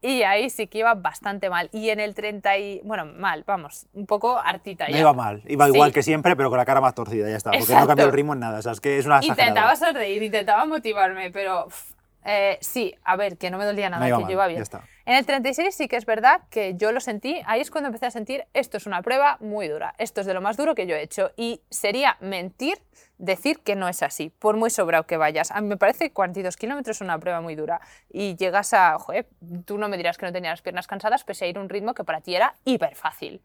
Y 0.00 0.22
ahí 0.22 0.48
sí 0.48 0.68
que 0.68 0.78
iba 0.78 0.94
bastante 0.94 1.50
mal. 1.50 1.70
Y 1.72 1.90
en 1.90 1.98
el 1.98 2.14
30 2.14 2.58
y... 2.58 2.80
Bueno, 2.84 3.04
mal, 3.04 3.44
vamos, 3.46 3.86
un 3.94 4.06
poco 4.06 4.38
hartita 4.38 4.86
ya. 4.86 4.92
No 4.92 4.98
iba 4.98 5.12
mal, 5.12 5.42
iba 5.46 5.66
igual 5.68 5.92
que 5.92 6.02
siempre, 6.02 6.36
pero 6.36 6.50
con 6.50 6.58
la 6.58 6.64
cara 6.64 6.80
más 6.80 6.94
torcida, 6.94 7.28
ya 7.28 7.36
está. 7.36 7.50
Porque 7.50 7.74
no 7.74 7.86
cambió 7.86 8.06
el 8.06 8.12
ritmo 8.12 8.34
en 8.34 8.40
nada, 8.40 8.58
o 8.58 8.62
sea, 8.62 8.72
es 8.72 8.80
que 8.80 8.98
es 8.98 9.06
una 9.06 9.20
Intentaba 9.22 9.74
sonreír, 9.74 10.22
intentaba 10.22 10.64
motivarme, 10.66 11.30
pero... 11.30 11.68
Eh, 12.24 12.58
sí, 12.60 12.94
a 13.04 13.16
ver, 13.16 13.38
que 13.38 13.50
no 13.50 13.58
me 13.58 13.64
dolía 13.64 13.88
nada, 13.88 14.04
que 14.04 14.22
yo 14.24 14.30
iba 14.30 14.46
bien. 14.46 14.62
En 15.06 15.14
el 15.14 15.24
36 15.24 15.74
sí 15.74 15.88
que 15.88 15.96
es 15.96 16.04
verdad 16.04 16.42
que 16.50 16.74
yo 16.74 16.92
lo 16.92 17.00
sentí, 17.00 17.40
ahí 17.46 17.60
es 17.60 17.70
cuando 17.70 17.88
empecé 17.88 18.06
a 18.06 18.10
sentir, 18.10 18.44
esto 18.52 18.76
es 18.76 18.86
una 18.86 19.00
prueba 19.00 19.38
muy 19.40 19.68
dura, 19.68 19.94
esto 19.96 20.20
es 20.20 20.26
de 20.26 20.34
lo 20.34 20.42
más 20.42 20.56
duro 20.56 20.74
que 20.74 20.86
yo 20.86 20.94
he 20.94 21.02
hecho 21.02 21.30
y 21.36 21.62
sería 21.70 22.18
mentir 22.20 22.78
decir 23.16 23.60
que 23.60 23.74
no 23.74 23.88
es 23.88 24.02
así, 24.02 24.30
por 24.30 24.56
muy 24.56 24.68
sobrado 24.68 25.06
que 25.06 25.16
vayas. 25.16 25.50
A 25.50 25.60
mí 25.60 25.68
me 25.68 25.76
parece 25.76 26.08
que 26.08 26.12
42 26.12 26.56
kilómetros 26.56 26.98
es 26.98 27.00
una 27.00 27.18
prueba 27.18 27.40
muy 27.40 27.54
dura 27.54 27.80
y 28.10 28.36
llegas 28.36 28.74
a, 28.74 28.98
joder, 28.98 29.26
tú 29.64 29.78
no 29.78 29.88
me 29.88 29.96
dirás 29.96 30.18
que 30.18 30.26
no 30.26 30.32
tenía 30.32 30.50
las 30.50 30.60
piernas 30.60 30.86
cansadas 30.86 31.24
pese 31.24 31.46
a 31.46 31.48
ir 31.48 31.56
a 31.56 31.60
un 31.60 31.68
ritmo 31.68 31.94
que 31.94 32.04
para 32.04 32.20
ti 32.20 32.34
era 32.34 32.54
hiper 32.64 32.94
fácil. 32.94 33.40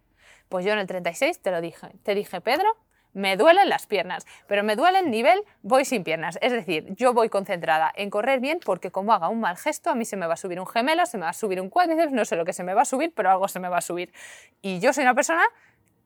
Pues 0.49 0.65
yo 0.65 0.73
en 0.73 0.79
el 0.79 0.87
36 0.87 1.41
te 1.41 1.51
lo 1.51 1.61
dije, 1.61 1.87
te 2.03 2.13
dije, 2.15 2.41
Pedro, 2.41 2.67
me 3.13 3.37
duelen 3.37 3.69
las 3.69 3.87
piernas, 3.87 4.25
pero 4.47 4.63
me 4.63 4.75
duelen 4.75 5.11
nivel 5.11 5.43
voy 5.61 5.85
sin 5.85 6.03
piernas. 6.03 6.37
Es 6.41 6.51
decir, 6.51 6.93
yo 6.95 7.13
voy 7.13 7.29
concentrada 7.29 7.91
en 7.95 8.09
correr 8.09 8.39
bien 8.39 8.59
porque 8.63 8.91
como 8.91 9.13
haga 9.13 9.29
un 9.29 9.39
mal 9.39 9.57
gesto, 9.57 9.89
a 9.89 9.95
mí 9.95 10.05
se 10.05 10.17
me 10.17 10.27
va 10.27 10.33
a 10.33 10.37
subir 10.37 10.59
un 10.59 10.67
gemelo, 10.67 11.05
se 11.05 11.17
me 11.17 11.23
va 11.23 11.29
a 11.29 11.33
subir 11.33 11.61
un 11.61 11.69
cuádriceps, 11.69 12.11
no 12.11 12.25
sé 12.25 12.35
lo 12.35 12.45
que 12.45 12.53
se 12.53 12.63
me 12.63 12.73
va 12.73 12.81
a 12.81 12.85
subir, 12.85 13.13
pero 13.15 13.29
algo 13.29 13.47
se 13.47 13.59
me 13.59 13.69
va 13.69 13.77
a 13.77 13.81
subir. 13.81 14.11
Y 14.61 14.79
yo 14.79 14.93
soy 14.93 15.03
una 15.03 15.15
persona 15.15 15.43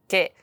que 0.08 0.34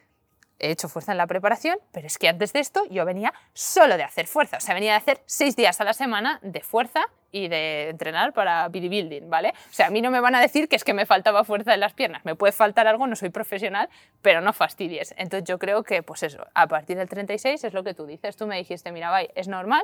he 0.59 0.71
hecho 0.71 0.89
fuerza 0.89 1.13
en 1.13 1.19
la 1.19 1.27
preparación, 1.27 1.79
pero 1.93 2.07
es 2.07 2.19
que 2.19 2.29
antes 2.29 2.53
de 2.53 2.61
esto 2.61 2.85
yo 2.91 3.05
venía 3.05 3.33
solo 3.53 3.97
de 3.97 4.03
hacer 4.03 4.27
fuerza, 4.27 4.59
o 4.59 4.61
sea, 4.61 4.75
venía 4.75 4.93
de 4.93 4.99
hacer 4.99 5.23
seis 5.27 5.57
días 5.57 5.81
a 5.81 5.85
la 5.85 5.93
semana 5.93 6.39
de 6.43 6.61
fuerza 6.61 7.03
y 7.31 7.49
de 7.49 7.91
entrenar 7.91 8.33
para 8.33 8.69
bodybuilding, 8.69 9.29
¿vale? 9.29 9.55
O 9.71 9.73
sea, 9.73 9.89
a 9.89 9.91
mí 9.91 10.01
no 10.01 10.11
me 10.11 10.21
van 10.21 10.37
a 10.37 10.41
decir 10.41 10.69
que 10.69 10.77
es 10.77 10.85
que 10.85 10.95
me 10.95 11.05
faltaba 11.05 11.43
fuerza 11.43 11.75
en 11.75 11.81
las 11.81 11.93
piernas, 11.93 12.25
me 12.25 12.37
puede 12.37 12.53
faltar 12.53 12.87
algo, 12.87 13.07
no 13.07 13.17
soy 13.17 13.31
profesional, 13.31 13.89
pero 14.23 14.41
no 14.41 14.53
fastidies. 14.53 15.15
Entonces 15.17 15.45
yo 15.49 15.59
creo 15.59 15.83
que, 15.83 16.03
pues 16.03 16.23
eso, 16.23 16.47
a 16.55 16.69
partir 16.69 16.97
del 16.97 17.09
36 17.09 17.65
es 17.65 17.73
lo 17.73 17.83
que 17.83 17.95
tú 17.95 18.07
dices, 18.07 18.37
tú 18.37 18.47
me 18.47 18.57
dijiste, 18.57 18.93
mira, 18.93 19.11
bye, 19.11 19.31
es 19.35 19.49
normal, 19.49 19.83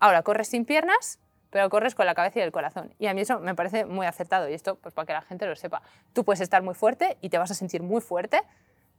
ahora 0.00 0.22
corres 0.22 0.48
sin 0.48 0.64
piernas, 0.64 1.18
pero 1.50 1.68
corres 1.68 1.94
con 1.94 2.06
la 2.06 2.14
cabeza 2.14 2.38
y 2.38 2.42
el 2.42 2.50
corazón. 2.50 2.94
Y 2.98 3.06
a 3.06 3.14
mí 3.14 3.20
eso 3.20 3.38
me 3.38 3.54
parece 3.54 3.84
muy 3.84 4.06
acertado 4.06 4.48
y 4.48 4.54
esto, 4.54 4.76
pues 4.76 4.94
para 4.94 5.04
que 5.04 5.12
la 5.12 5.20
gente 5.20 5.44
lo 5.44 5.54
sepa. 5.54 5.82
Tú 6.14 6.24
puedes 6.24 6.40
estar 6.40 6.62
muy 6.62 6.74
fuerte 6.74 7.18
y 7.20 7.28
te 7.28 7.36
vas 7.36 7.50
a 7.50 7.54
sentir 7.54 7.82
muy 7.82 8.00
fuerte, 8.00 8.40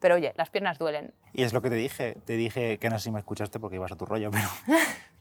pero 0.04 0.16
oye, 0.16 0.34
las 0.36 0.50
piernas 0.50 0.78
duelen. 0.78 1.14
Y 1.32 1.44
es 1.44 1.54
lo 1.54 1.62
que 1.62 1.70
te 1.70 1.76
dije, 1.76 2.18
te 2.26 2.34
dije, 2.34 2.78
que 2.78 2.90
no 2.90 3.00
sé 3.00 3.06
si 3.06 3.12
me 3.12 3.20
escuchaste 3.20 3.58
porque 3.58 3.78
ibas 3.78 3.94
a 3.94 3.96
tu 3.96 4.06
rollo, 4.06 4.32
pero 4.32 4.50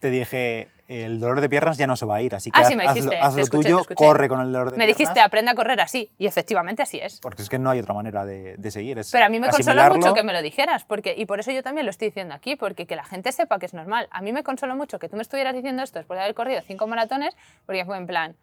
te 0.01 0.11
dije, 0.11 0.70
el 0.89 1.20
dolor 1.20 1.41
de 1.41 1.49
piernas 1.49 1.78
ya 1.78 1.87
no 1.87 1.95
se 1.95 2.05
va 2.05 2.16
a 2.16 2.20
ir, 2.20 2.35
así 2.35 2.51
que 2.51 2.61
ah, 2.61 2.64
sí, 2.64 2.74
me 2.74 2.83
dijiste, 2.89 3.16
haz, 3.16 3.37
lo 3.37 3.47
tuyo, 3.47 3.83
corre 3.95 4.28
con 4.28 4.41
el 4.41 4.51
dolor 4.51 4.72
de 4.72 4.76
me 4.76 4.85
piernas. 4.85 4.99
Me 4.99 5.05
dijiste, 5.05 5.20
aprende 5.20 5.53
a 5.53 5.55
correr 5.55 5.80
así, 5.80 6.11
y 6.18 6.26
efectivamente 6.26 6.83
así 6.83 6.99
es. 6.99 7.20
Porque 7.20 7.43
es 7.43 7.49
que 7.49 7.61
no 7.61 7.70
hay 7.70 7.78
otra 7.78 7.95
manera 7.95 8.24
de, 8.24 8.57
de 8.57 8.70
seguir. 8.72 8.99
Es 8.99 9.12
pero 9.12 9.24
a 9.24 9.28
mí 9.28 9.39
me 9.39 9.51
consoló 9.51 9.95
mucho 9.95 10.14
que 10.14 10.24
me 10.24 10.33
lo 10.33 10.43
dijeras, 10.43 10.85
porque, 10.85 11.14
y 11.16 11.26
por 11.26 11.39
eso 11.39 11.53
yo 11.53 11.62
también 11.62 11.87
lo 11.87 11.91
estoy 11.91 12.09
diciendo 12.09 12.35
aquí, 12.35 12.57
porque 12.57 12.89
que 12.89 12.97
la 12.97 13.05
gente 13.05 13.30
sepa 13.30 13.61
que 13.61 13.66
es 13.66 13.74
normal. 13.74 14.09
A 14.11 14.20
mí 14.20 14.33
me 14.33 14.43
consoló 14.43 14.74
mucho 14.74 14.99
que 14.99 15.09
tú 15.09 15.14
me 15.14 15.22
estuvieras 15.22 15.55
diciendo 15.55 15.85
esto 15.85 16.01
después 16.01 16.18
de 16.18 16.24
haber 16.24 16.35
corrido 16.35 16.61
cinco 16.66 16.89
maratones, 16.89 17.37
porque 17.66 17.85
fue 17.85 17.99
en 17.99 18.09
plan, 18.09 18.37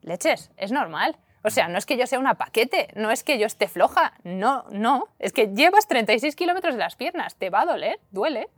leches, 0.00 0.50
es 0.56 0.72
normal. 0.72 1.18
O 1.44 1.50
sea, 1.50 1.68
no 1.68 1.78
es 1.78 1.86
que 1.86 1.96
yo 1.96 2.06
sea 2.06 2.18
una 2.18 2.34
paquete, 2.34 2.88
no 2.94 3.10
es 3.10 3.24
que 3.24 3.38
yo 3.38 3.46
esté 3.46 3.66
floja, 3.66 4.14
no, 4.22 4.64
no, 4.70 5.08
es 5.18 5.32
que 5.32 5.48
llevas 5.48 5.88
36 5.88 6.36
kilómetros 6.36 6.74
de 6.74 6.80
las 6.80 6.94
piernas, 6.94 7.34
te 7.34 7.50
va 7.50 7.62
a 7.62 7.66
doler, 7.66 7.98
duele. 8.10 8.48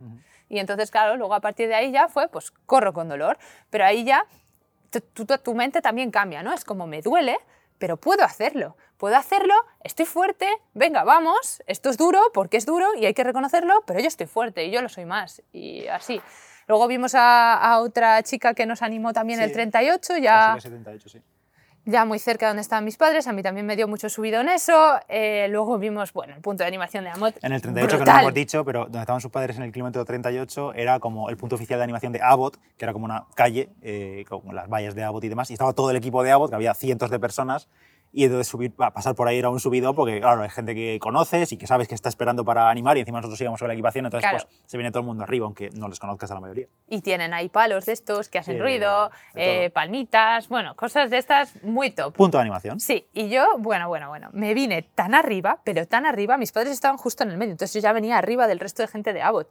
Y 0.49 0.59
entonces, 0.59 0.91
claro, 0.91 1.17
luego 1.17 1.33
a 1.33 1.41
partir 1.41 1.67
de 1.67 1.75
ahí 1.75 1.91
ya 1.91 2.07
fue, 2.07 2.27
pues 2.27 2.51
corro 2.67 2.93
con 2.93 3.09
dolor, 3.09 3.39
pero 3.71 3.85
ahí 3.85 4.03
ya 4.03 4.25
tu, 4.91 5.25
tu, 5.25 5.55
mente 5.55 5.81
también 5.81 6.11
cambia, 6.11 6.43
¿no? 6.43 6.53
Es 6.53 6.63
como 6.63 6.85
me 6.85 7.01
duele, 7.01 7.37
pero 7.79 7.97
puedo 7.97 8.23
hacerlo, 8.23 8.77
puedo 8.97 9.17
hacerlo, 9.17 9.55
estoy 9.83 10.05
fuerte, 10.05 10.47
venga, 10.73 11.03
vamos, 11.03 11.63
esto 11.65 11.89
es 11.89 11.97
duro 11.97 12.21
porque 12.33 12.57
es 12.57 12.67
duro 12.67 12.87
y 12.95 13.07
hay 13.07 13.15
que 13.15 13.23
reconocerlo, 13.23 13.83
pero 13.87 13.99
yo 13.99 14.07
estoy 14.07 14.27
fuerte 14.27 14.63
y 14.65 14.71
yo 14.71 14.83
lo 14.83 14.89
soy 14.89 15.05
más, 15.05 15.41
y 15.51 15.87
así. 15.87 16.21
Luego 16.67 16.87
vimos 16.87 17.13
a, 17.15 17.79
otra 17.79 18.23
chica 18.23 18.55
que 18.55 18.65
nos 18.65 18.81
animó 18.81 19.13
también 19.13 19.39
el 19.39 19.51
38, 19.51 20.17
ya... 20.17 20.53
el 20.55 20.61
78, 20.61 21.09
sí 21.09 21.21
ya 21.85 22.03
muy 22.05 22.19
cerca 22.19 22.47
de 22.47 22.49
donde 22.49 22.61
estaban 22.61 22.83
mis 22.83 22.97
padres, 22.97 23.27
a 23.27 23.33
mí 23.33 23.43
también 23.43 23.65
me 23.65 23.75
dio 23.75 23.87
mucho 23.87 24.09
subido 24.09 24.41
en 24.41 24.49
eso. 24.49 24.99
Eh, 25.07 25.47
luego 25.49 25.77
vimos, 25.77 26.11
bueno, 26.13 26.33
el 26.35 26.41
punto 26.41 26.63
de 26.63 26.67
animación 26.67 27.03
de 27.03 27.11
Amot. 27.11 27.35
En 27.43 27.53
el 27.53 27.61
38, 27.61 27.99
que 27.99 28.05
no 28.05 28.19
hemos 28.19 28.33
dicho, 28.33 28.65
pero 28.65 28.83
donde 28.83 28.99
estaban 28.99 29.21
sus 29.21 29.31
padres 29.31 29.57
en 29.57 29.63
el 29.63 29.71
kilómetro 29.71 30.03
38, 30.03 30.73
era 30.73 30.99
como 30.99 31.29
el 31.29 31.37
punto 31.37 31.55
oficial 31.55 31.79
de 31.79 31.83
animación 31.83 32.11
de 32.11 32.21
Abbott, 32.21 32.57
que 32.77 32.85
era 32.85 32.93
como 32.93 33.05
una 33.05 33.25
calle, 33.35 33.69
eh, 33.81 34.25
con 34.27 34.55
las 34.55 34.67
vallas 34.67 34.95
de 34.95 35.03
Abbott 35.03 35.23
y 35.23 35.29
demás, 35.29 35.49
y 35.51 35.53
estaba 35.53 35.73
todo 35.73 35.91
el 35.91 35.97
equipo 35.97 36.23
de 36.23 36.31
Abbott, 36.31 36.49
que 36.49 36.55
había 36.55 36.73
cientos 36.73 37.09
de 37.09 37.19
personas, 37.19 37.67
y 38.15 38.23
entonces 38.23 38.47
subir, 38.47 38.73
pasar 38.73 39.13
por 39.13 39.27
ahí 39.27 39.37
era 39.37 39.49
un 39.49 39.59
subido 39.59 39.93
porque, 39.93 40.21
claro, 40.21 40.41
hay 40.41 40.49
gente 40.49 40.73
que 40.73 40.99
conoces 41.01 41.51
y 41.51 41.57
que 41.57 41.67
sabes 41.67 41.89
que 41.89 41.95
está 41.95 42.07
esperando 42.07 42.45
para 42.45 42.69
animar 42.69 42.95
y 42.95 43.01
encima 43.01 43.19
nosotros 43.19 43.41
íbamos 43.41 43.59
con 43.59 43.67
la 43.67 43.73
equipación, 43.73 44.05
entonces 44.05 44.29
pues 44.31 44.47
se 44.65 44.77
viene 44.77 44.89
todo 44.89 45.01
el 45.01 45.05
mundo 45.05 45.25
arriba, 45.25 45.45
aunque 45.45 45.69
no 45.71 45.89
les 45.89 45.99
conozcas 45.99 46.31
a 46.31 46.35
la 46.35 46.39
mayoría. 46.39 46.67
Y 46.87 47.01
tienen 47.01 47.33
ahí 47.33 47.49
palos 47.49 47.85
de 47.85 47.91
estos 47.91 48.29
que 48.29 48.39
hacen 48.39 48.57
ruido, 48.57 49.11
eh, 49.33 49.69
palmitas, 49.71 50.47
bueno, 50.47 50.77
cosas 50.77 51.09
de 51.09 51.17
estas 51.17 51.61
muy 51.61 51.91
top. 51.91 52.15
Punto 52.15 52.37
de 52.37 52.43
animación. 52.43 52.79
Sí, 52.79 53.05
y 53.11 53.27
yo, 53.27 53.45
bueno, 53.59 53.89
bueno, 53.89 54.07
bueno, 54.07 54.29
me 54.31 54.53
vine 54.53 54.83
tan 54.83 55.13
arriba, 55.13 55.59
pero 55.65 55.85
tan 55.85 56.05
arriba, 56.05 56.37
mis 56.37 56.53
padres 56.53 56.71
estaban 56.71 56.95
justo 56.95 57.25
en 57.25 57.31
el 57.31 57.37
medio, 57.37 57.51
entonces 57.51 57.73
yo 57.73 57.85
ya 57.85 57.91
venía 57.91 58.17
arriba 58.17 58.47
del 58.47 58.61
resto 58.61 58.81
de 58.81 58.87
gente 58.87 59.11
de 59.11 59.23
Abbott. 59.23 59.49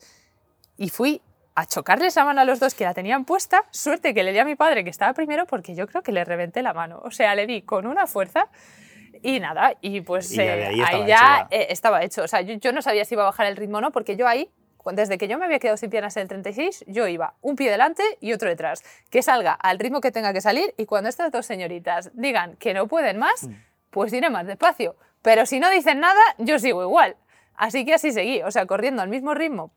Y 0.79 0.89
fui 0.89 1.21
a 1.55 1.67
chocarles 1.67 2.17
la 2.17 2.25
mano 2.25 2.41
a 2.41 2.45
los 2.45 2.59
dos 2.61 2.75
que 2.75 2.85
la 2.85 2.95
tenían 2.95 3.25
puesta. 3.25 3.65
Suerte 3.71 4.13
que 4.13 4.23
le 4.23 4.33
di 4.33 4.39
a 4.39 4.45
mi 4.45 4.57
padre 4.57 4.85
que 4.85 4.91
estaba 4.91 5.13
primero 5.13 5.47
porque 5.47 5.75
yo 5.75 5.87
creo 5.87 6.03
que 6.03 6.13
le 6.13 6.25
reventé 6.25 6.63
la 6.63 6.73
mano. 6.73 7.01
O 7.05 7.11
sea, 7.11 7.35
le 7.35 7.47
di 7.47 7.63
con 7.63 7.87
una 7.87 8.07
fuerza 8.07 8.49
y 9.23 9.41
nada, 9.41 9.75
y 9.81 10.01
pues 10.01 10.37
eh, 10.37 10.83
ahí, 10.85 11.07
ya, 11.07 11.47
eh, 11.51 11.69
estaba 11.71 12.03
hecho. 12.03 12.23
O 12.23 12.29
sea, 12.29 12.41
yo, 12.43 12.73
no 12.73 12.83
sabía 12.83 13.05
si 13.05 13.15
iba 13.15 13.23
a 13.23 13.27
bajar 13.27 13.47
el 13.47 13.57
ritmo 13.57 13.79
o 13.79 13.81
no 13.81 13.91
porque 13.93 14.17
yo 14.17 14.27
ahí, 14.27 14.51
desde 14.93 15.17
que 15.17 15.29
yo 15.29 15.39
me 15.39 15.47
había 15.47 15.59
quedado 15.61 15.79
sin 15.79 15.89
piernas 15.89 16.17
en 16.17 16.23
el 16.23 16.29
36, 16.29 16.85
yo 16.89 17.07
iba 17.09 17.35
un 17.41 17.57
pie 17.57 17.71
delante 17.71 18.03
y 18.21 18.33
otro 18.33 18.49
detrás. 18.49 18.83
Que 19.09 19.23
salga 19.23 19.53
al 19.53 19.79
ritmo 19.79 20.01
que 20.01 20.11
tenga 20.11 20.33
que 20.33 20.41
salir 20.41 20.75
y 20.77 20.85
cuando 20.85 21.09
estas 21.09 21.33
dos 21.33 21.47
señoritas 21.47 22.11
digan 22.13 22.57
que 22.57 22.75
no 22.75 22.87
pueden 22.87 23.19
más, 23.19 23.45
mm. 23.45 23.53
pues 23.91 24.13
iré 24.13 24.29
más 24.29 24.47
despacio. 24.47 24.97
Pero 25.23 25.47
si 25.47 25.59
no 25.59 25.71
dicen 25.71 26.01
nada, 26.01 26.21
yo 26.37 26.59
sigo 26.59 26.83
igual. 26.83 27.17
Así 27.55 27.87
que 27.87 27.95
así 27.95 28.13
seguí, 28.13 28.43
o 28.43 28.51
sea, 28.51 28.67
corriendo 28.67 29.01
al 29.01 29.09
mismo 29.09 29.33
ritmo 29.33 29.73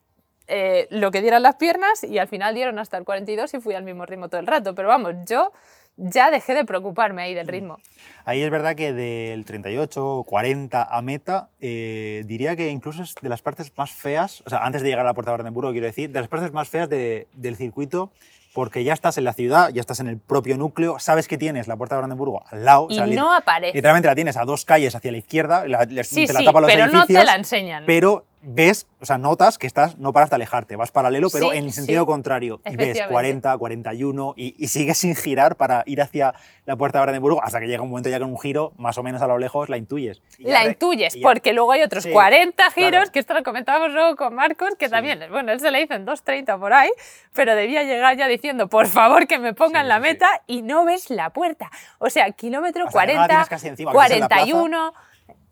eh, 0.47 0.87
lo 0.89 1.11
que 1.11 1.21
dieran 1.21 1.43
las 1.43 1.55
piernas 1.55 2.03
y 2.03 2.17
al 2.19 2.27
final 2.27 2.55
dieron 2.55 2.79
hasta 2.79 2.97
el 2.97 3.03
42 3.03 3.53
y 3.53 3.59
fui 3.59 3.75
al 3.75 3.83
mismo 3.83 4.05
ritmo 4.05 4.29
todo 4.29 4.39
el 4.39 4.47
rato. 4.47 4.75
Pero 4.75 4.87
vamos, 4.87 5.13
yo 5.25 5.51
ya 5.97 6.31
dejé 6.31 6.53
de 6.53 6.63
preocuparme 6.63 7.23
ahí 7.23 7.33
del 7.33 7.47
ritmo. 7.47 7.79
Ahí 8.23 8.43
es 8.43 8.49
verdad 8.49 8.75
que 8.75 8.93
del 8.93 9.45
38, 9.45 10.23
40 10.27 10.83
a 10.83 11.01
meta, 11.01 11.49
eh, 11.59 12.23
diría 12.25 12.55
que 12.55 12.69
incluso 12.69 13.03
es 13.03 13.15
de 13.21 13.29
las 13.29 13.41
partes 13.41 13.71
más 13.75 13.91
feas, 13.91 14.41
o 14.45 14.49
sea, 14.49 14.59
antes 14.59 14.83
de 14.83 14.89
llegar 14.89 15.05
a 15.05 15.09
la 15.09 15.13
Puerta 15.13 15.31
de 15.31 15.37
Brandenburgo, 15.37 15.71
quiero 15.71 15.87
decir, 15.87 16.11
de 16.11 16.19
las 16.19 16.29
partes 16.29 16.53
más 16.53 16.69
feas 16.69 16.87
del 16.89 17.55
circuito 17.55 18.11
porque 18.53 18.83
ya 18.83 18.93
estás 18.93 19.19
en 19.19 19.23
la 19.23 19.33
ciudad, 19.33 19.69
ya 19.69 19.81
estás 19.81 19.99
en 19.99 20.07
el 20.07 20.17
propio 20.17 20.57
núcleo, 20.57 20.97
sabes 20.97 21.27
que 21.27 21.37
tienes 21.37 21.67
la 21.67 21.75
Puerta 21.75 21.95
de 21.95 21.99
Brandenburgo 21.99 22.43
al 22.49 22.65
lado. 22.65 22.87
Y 22.89 22.97
no 23.11 23.31
aparece. 23.31 23.75
Literalmente 23.75 24.07
la 24.07 24.15
tienes 24.15 24.35
a 24.35 24.45
dos 24.45 24.65
calles 24.65 24.95
hacia 24.95 25.11
la 25.11 25.17
izquierda, 25.19 25.67
la, 25.67 25.83
sí, 26.03 26.25
te 26.25 26.33
la 26.33 26.39
sí, 26.39 26.47
pero 26.65 26.87
no 26.87 27.05
te 27.05 27.23
la 27.23 27.35
enseñan. 27.35 27.83
Pero 27.85 28.25
ves, 28.41 28.87
o 29.01 29.05
sea, 29.05 29.17
notas 29.17 29.57
que 29.57 29.67
estás, 29.67 29.97
no 29.97 30.13
paras 30.13 30.29
de 30.29 30.35
alejarte, 30.35 30.75
vas 30.75 30.91
paralelo, 30.91 31.29
pero 31.29 31.53
en 31.53 31.65
el 31.65 31.73
sentido 31.73 32.05
contrario. 32.05 32.61
Y 32.65 32.75
ves 32.75 33.01
40, 33.09 33.57
41 33.57 34.33
y, 34.37 34.55
y, 34.57 34.67
sigues 34.67 34.97
sin 34.97 35.15
girar 35.15 35.55
para 35.55 35.83
ir 35.85 36.01
hacia 36.01 36.33
la 36.65 36.75
puerta 36.75 36.99
de 36.99 37.03
Brandenburgo 37.03 37.43
hasta 37.43 37.59
que 37.59 37.67
llega 37.67 37.81
un 37.81 37.89
momento 37.89 38.09
ya 38.09 38.19
con 38.19 38.29
un 38.29 38.39
giro, 38.39 38.73
más 38.77 38.97
o 38.97 39.03
menos 39.03 39.21
a 39.21 39.27
lo 39.27 39.37
lejos, 39.37 39.69
la 39.69 39.77
intuyes. 39.77 40.21
La 40.39 40.65
intuyes, 40.65 41.17
porque 41.21 41.53
luego 41.53 41.71
hay 41.71 41.81
otros 41.81 42.05
40 42.05 42.71
giros, 42.71 43.09
que 43.09 43.19
esto 43.19 43.33
lo 43.33 43.43
comentábamos 43.43 43.91
luego 43.91 44.15
con 44.15 44.35
Marcos, 44.35 44.75
que 44.77 44.89
también, 44.89 45.19
bueno, 45.29 45.51
él 45.51 45.59
se 45.59 45.71
le 45.71 45.81
hizo 45.81 45.93
en 45.93 46.05
2.30 46.05 46.59
por 46.59 46.73
ahí, 46.73 46.89
pero 47.33 47.55
debía 47.55 47.83
llegar 47.83 48.17
ya 48.17 48.27
diciendo, 48.27 48.67
por 48.67 48.87
favor, 48.87 49.27
que 49.27 49.39
me 49.39 49.53
pongan 49.53 49.87
la 49.87 49.99
meta 49.99 50.27
y 50.45 50.61
no 50.61 50.85
ves 50.85 51.09
la 51.09 51.31
puerta. 51.31 51.71
O 51.99 52.09
sea, 52.09 52.31
kilómetro 52.31 52.87
40, 52.87 53.47
41 53.91 54.93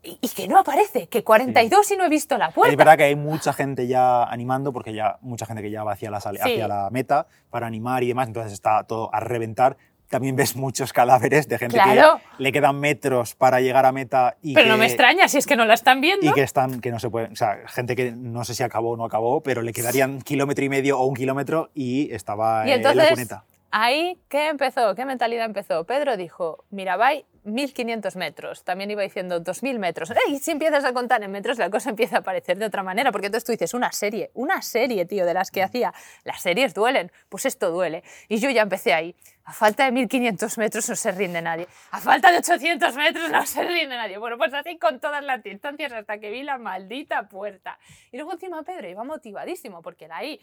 y 0.02 0.28
que 0.28 0.46
no 0.48 0.58
aparece, 0.58 1.08
que 1.08 1.24
42 1.24 1.90
y 1.90 1.96
no 1.96 2.04
he 2.04 2.08
visto 2.08 2.38
la 2.38 2.50
puerta. 2.50 2.70
Es 2.70 2.76
verdad 2.76 2.96
que 2.96 3.04
hay 3.04 3.16
mucha 3.16 3.52
gente 3.52 3.86
ya 3.86 4.24
animando, 4.24 4.72
porque 4.72 4.92
ya 4.92 5.18
mucha 5.20 5.46
gente 5.46 5.62
que 5.62 5.70
ya 5.70 5.82
va 5.84 5.92
hacia 5.92 6.10
la, 6.10 6.18
hacia 6.18 6.68
la 6.68 6.88
meta 6.90 7.26
para 7.50 7.66
animar 7.66 8.02
y 8.02 8.08
demás, 8.08 8.28
entonces 8.28 8.52
está 8.52 8.84
todo 8.84 9.12
a 9.12 9.20
reventar, 9.20 9.76
también 10.08 10.36
ves 10.36 10.56
muchos 10.56 10.92
cadáveres 10.92 11.48
de 11.48 11.58
gente 11.58 11.78
que 11.78 12.02
le 12.38 12.52
quedan 12.52 12.78
metros 12.78 13.34
para 13.34 13.60
llegar 13.60 13.86
a 13.86 13.92
meta 13.92 14.36
y 14.40 14.54
pero 14.54 14.68
no 14.68 14.76
me 14.76 14.86
extraña 14.86 15.28
si 15.28 15.38
es 15.38 15.46
que 15.46 15.56
no 15.56 15.64
la 15.64 15.74
están 15.74 16.00
viendo. 16.00 16.26
y 16.26 16.32
que 16.32 16.42
están 16.42 16.80
que 16.80 16.90
no 16.90 17.00
se 17.00 17.10
pueden 17.10 17.32
o 17.32 17.36
sea 17.36 17.58
gente 17.66 17.96
que 17.96 18.12
no 18.12 18.44
sé 18.44 18.54
si 18.54 18.62
acabó 18.62 18.90
o 18.90 18.96
no 18.96 19.04
acabó 19.04 19.42
pero 19.42 19.62
le 19.62 19.72
quedarían 19.72 20.20
kilómetro 20.22 20.64
y 20.64 20.68
medio 20.68 20.98
o 20.98 21.06
un 21.06 21.14
kilómetro 21.16 21.70
y 21.74 22.12
estaba 22.14 22.66
en 22.68 22.82
la 22.82 23.08
cuneta. 23.08 23.44
ahí 23.70 24.18
qué 24.28 24.48
empezó 24.48 24.94
qué 24.94 25.04
mentalidad 25.04 25.44
empezó 25.44 25.84
Pedro 25.84 26.16
dijo 26.16 26.64
mira 26.70 26.96
bye 26.96 27.24
1500 27.46 28.16
metros, 28.16 28.64
también 28.64 28.90
iba 28.90 29.02
diciendo 29.02 29.40
2000 29.40 29.78
metros. 29.78 30.12
Y 30.28 30.38
si 30.38 30.50
empiezas 30.50 30.84
a 30.84 30.92
contar 30.92 31.22
en 31.22 31.30
metros, 31.30 31.58
la 31.58 31.70
cosa 31.70 31.90
empieza 31.90 32.16
a 32.16 32.18
aparecer 32.20 32.58
de 32.58 32.66
otra 32.66 32.82
manera, 32.82 33.12
porque 33.12 33.26
entonces 33.26 33.44
tú 33.44 33.52
dices, 33.52 33.74
una 33.74 33.92
serie, 33.92 34.30
una 34.34 34.62
serie, 34.62 35.06
tío, 35.06 35.24
de 35.24 35.34
las 35.34 35.50
que 35.50 35.62
hacía. 35.62 35.94
Las 36.24 36.42
series 36.42 36.74
duelen, 36.74 37.10
pues 37.28 37.46
esto 37.46 37.70
duele. 37.70 38.02
Y 38.28 38.38
yo 38.38 38.50
ya 38.50 38.62
empecé 38.62 38.92
ahí. 38.92 39.14
A 39.44 39.52
falta 39.52 39.84
de 39.84 39.92
1500 39.92 40.58
metros 40.58 40.88
no 40.88 40.96
se 40.96 41.12
rinde 41.12 41.40
nadie. 41.40 41.68
A 41.92 42.00
falta 42.00 42.32
de 42.32 42.38
800 42.38 42.96
metros 42.96 43.30
no 43.30 43.46
se 43.46 43.62
rinde 43.62 43.96
nadie. 43.96 44.18
Bueno, 44.18 44.36
pues 44.38 44.52
así 44.52 44.76
con 44.76 44.98
todas 44.98 45.22
las 45.22 45.42
distancias 45.42 45.92
hasta 45.92 46.18
que 46.18 46.30
vi 46.30 46.42
la 46.42 46.58
maldita 46.58 47.28
puerta. 47.28 47.78
Y 48.10 48.16
luego 48.16 48.32
encima 48.32 48.62
Pedro 48.64 48.88
iba 48.88 49.04
motivadísimo, 49.04 49.82
porque 49.82 50.06
era 50.06 50.16
ahí 50.16 50.40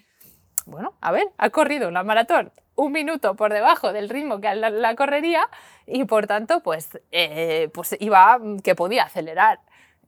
bueno, 0.66 0.96
a 1.02 1.12
ver, 1.12 1.28
ha 1.38 1.50
corrido 1.50 1.90
una 1.90 2.04
maratón 2.04 2.52
un 2.76 2.92
minuto 2.92 3.36
por 3.36 3.54
debajo 3.54 3.94
del 3.94 4.10
ritmo 4.10 4.42
que 4.42 4.54
la, 4.56 4.96
correría 4.96 5.48
y 5.86 6.06
por 6.06 6.28
tanto, 6.28 6.62
pues, 6.62 6.90
eh, 7.12 7.70
pues 7.74 7.96
iba 8.00 8.40
que 8.64 8.76
podía 8.76 9.04
acelerar. 9.04 9.60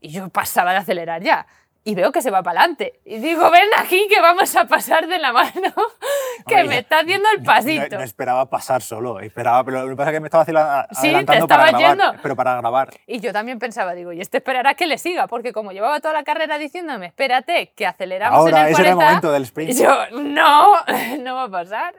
Y 0.02 0.10
yo 0.10 0.30
pasaba 0.30 0.72
de 0.72 0.78
acelerar 0.78 1.24
ya 1.24 1.48
y 1.88 1.94
veo 1.94 2.12
que 2.12 2.22
se 2.24 2.32
va 2.32 2.42
para 2.42 2.62
adelante. 2.62 3.00
Y 3.06 3.20
digo, 3.20 3.50
ven 3.52 3.70
aquí 3.78 4.08
que 4.10 4.20
vamos 4.20 4.54
a 4.56 4.66
pasar 4.66 5.08
de 5.08 5.20
la 5.20 5.32
mano, 5.32 5.72
que 6.48 6.64
me 6.64 6.80
está 6.80 7.00
haciendo 7.00 7.30
el 7.38 7.44
pasito. 7.44 7.98
No, 7.98 8.04
esperaba 8.04 8.50
pasar 8.50 8.82
solo, 8.82 9.20
esperaba, 9.20 9.64
pero 9.64 9.84
lo 9.84 9.90
que 9.90 9.96
pasa 9.96 10.10
es 10.10 10.16
que 10.16 10.20
me 10.20 10.28
estaba 10.28 10.44
adelantando 10.44 11.48
para 11.48 11.72
grabar, 11.72 12.20
pero 12.24 12.36
para 12.36 12.56
grabar. 12.58 12.90
Y 13.06 13.20
yo 13.20 13.32
también 13.32 13.60
pensaba, 13.60 13.94
digo, 13.94 14.12
y 14.12 14.20
este 14.20 14.38
esperará 14.38 14.74
que 14.74 14.88
le 14.88 14.98
siga, 14.98 15.28
porque 15.28 15.54
como 15.54 15.72
llevaba 15.74 16.00
toda 16.00 16.16
la 16.16 16.24
carrera 16.24 16.58
diciéndome, 16.58 17.06
espérate, 17.06 17.72
que 17.76 17.86
aceleramos 17.86 18.40
Ahora, 18.40 18.62
en 18.62 18.66
el 18.68 18.74
ese 18.74 18.82
era 18.82 18.90
el 18.90 18.96
momento 18.96 19.32
del 19.32 19.44
sprint. 19.44 19.72
Y 19.72 19.84
yo, 19.84 20.10
no, 20.12 20.74
no 21.20 21.36
va 21.36 21.44
a 21.44 21.50
pasar. 21.50 21.94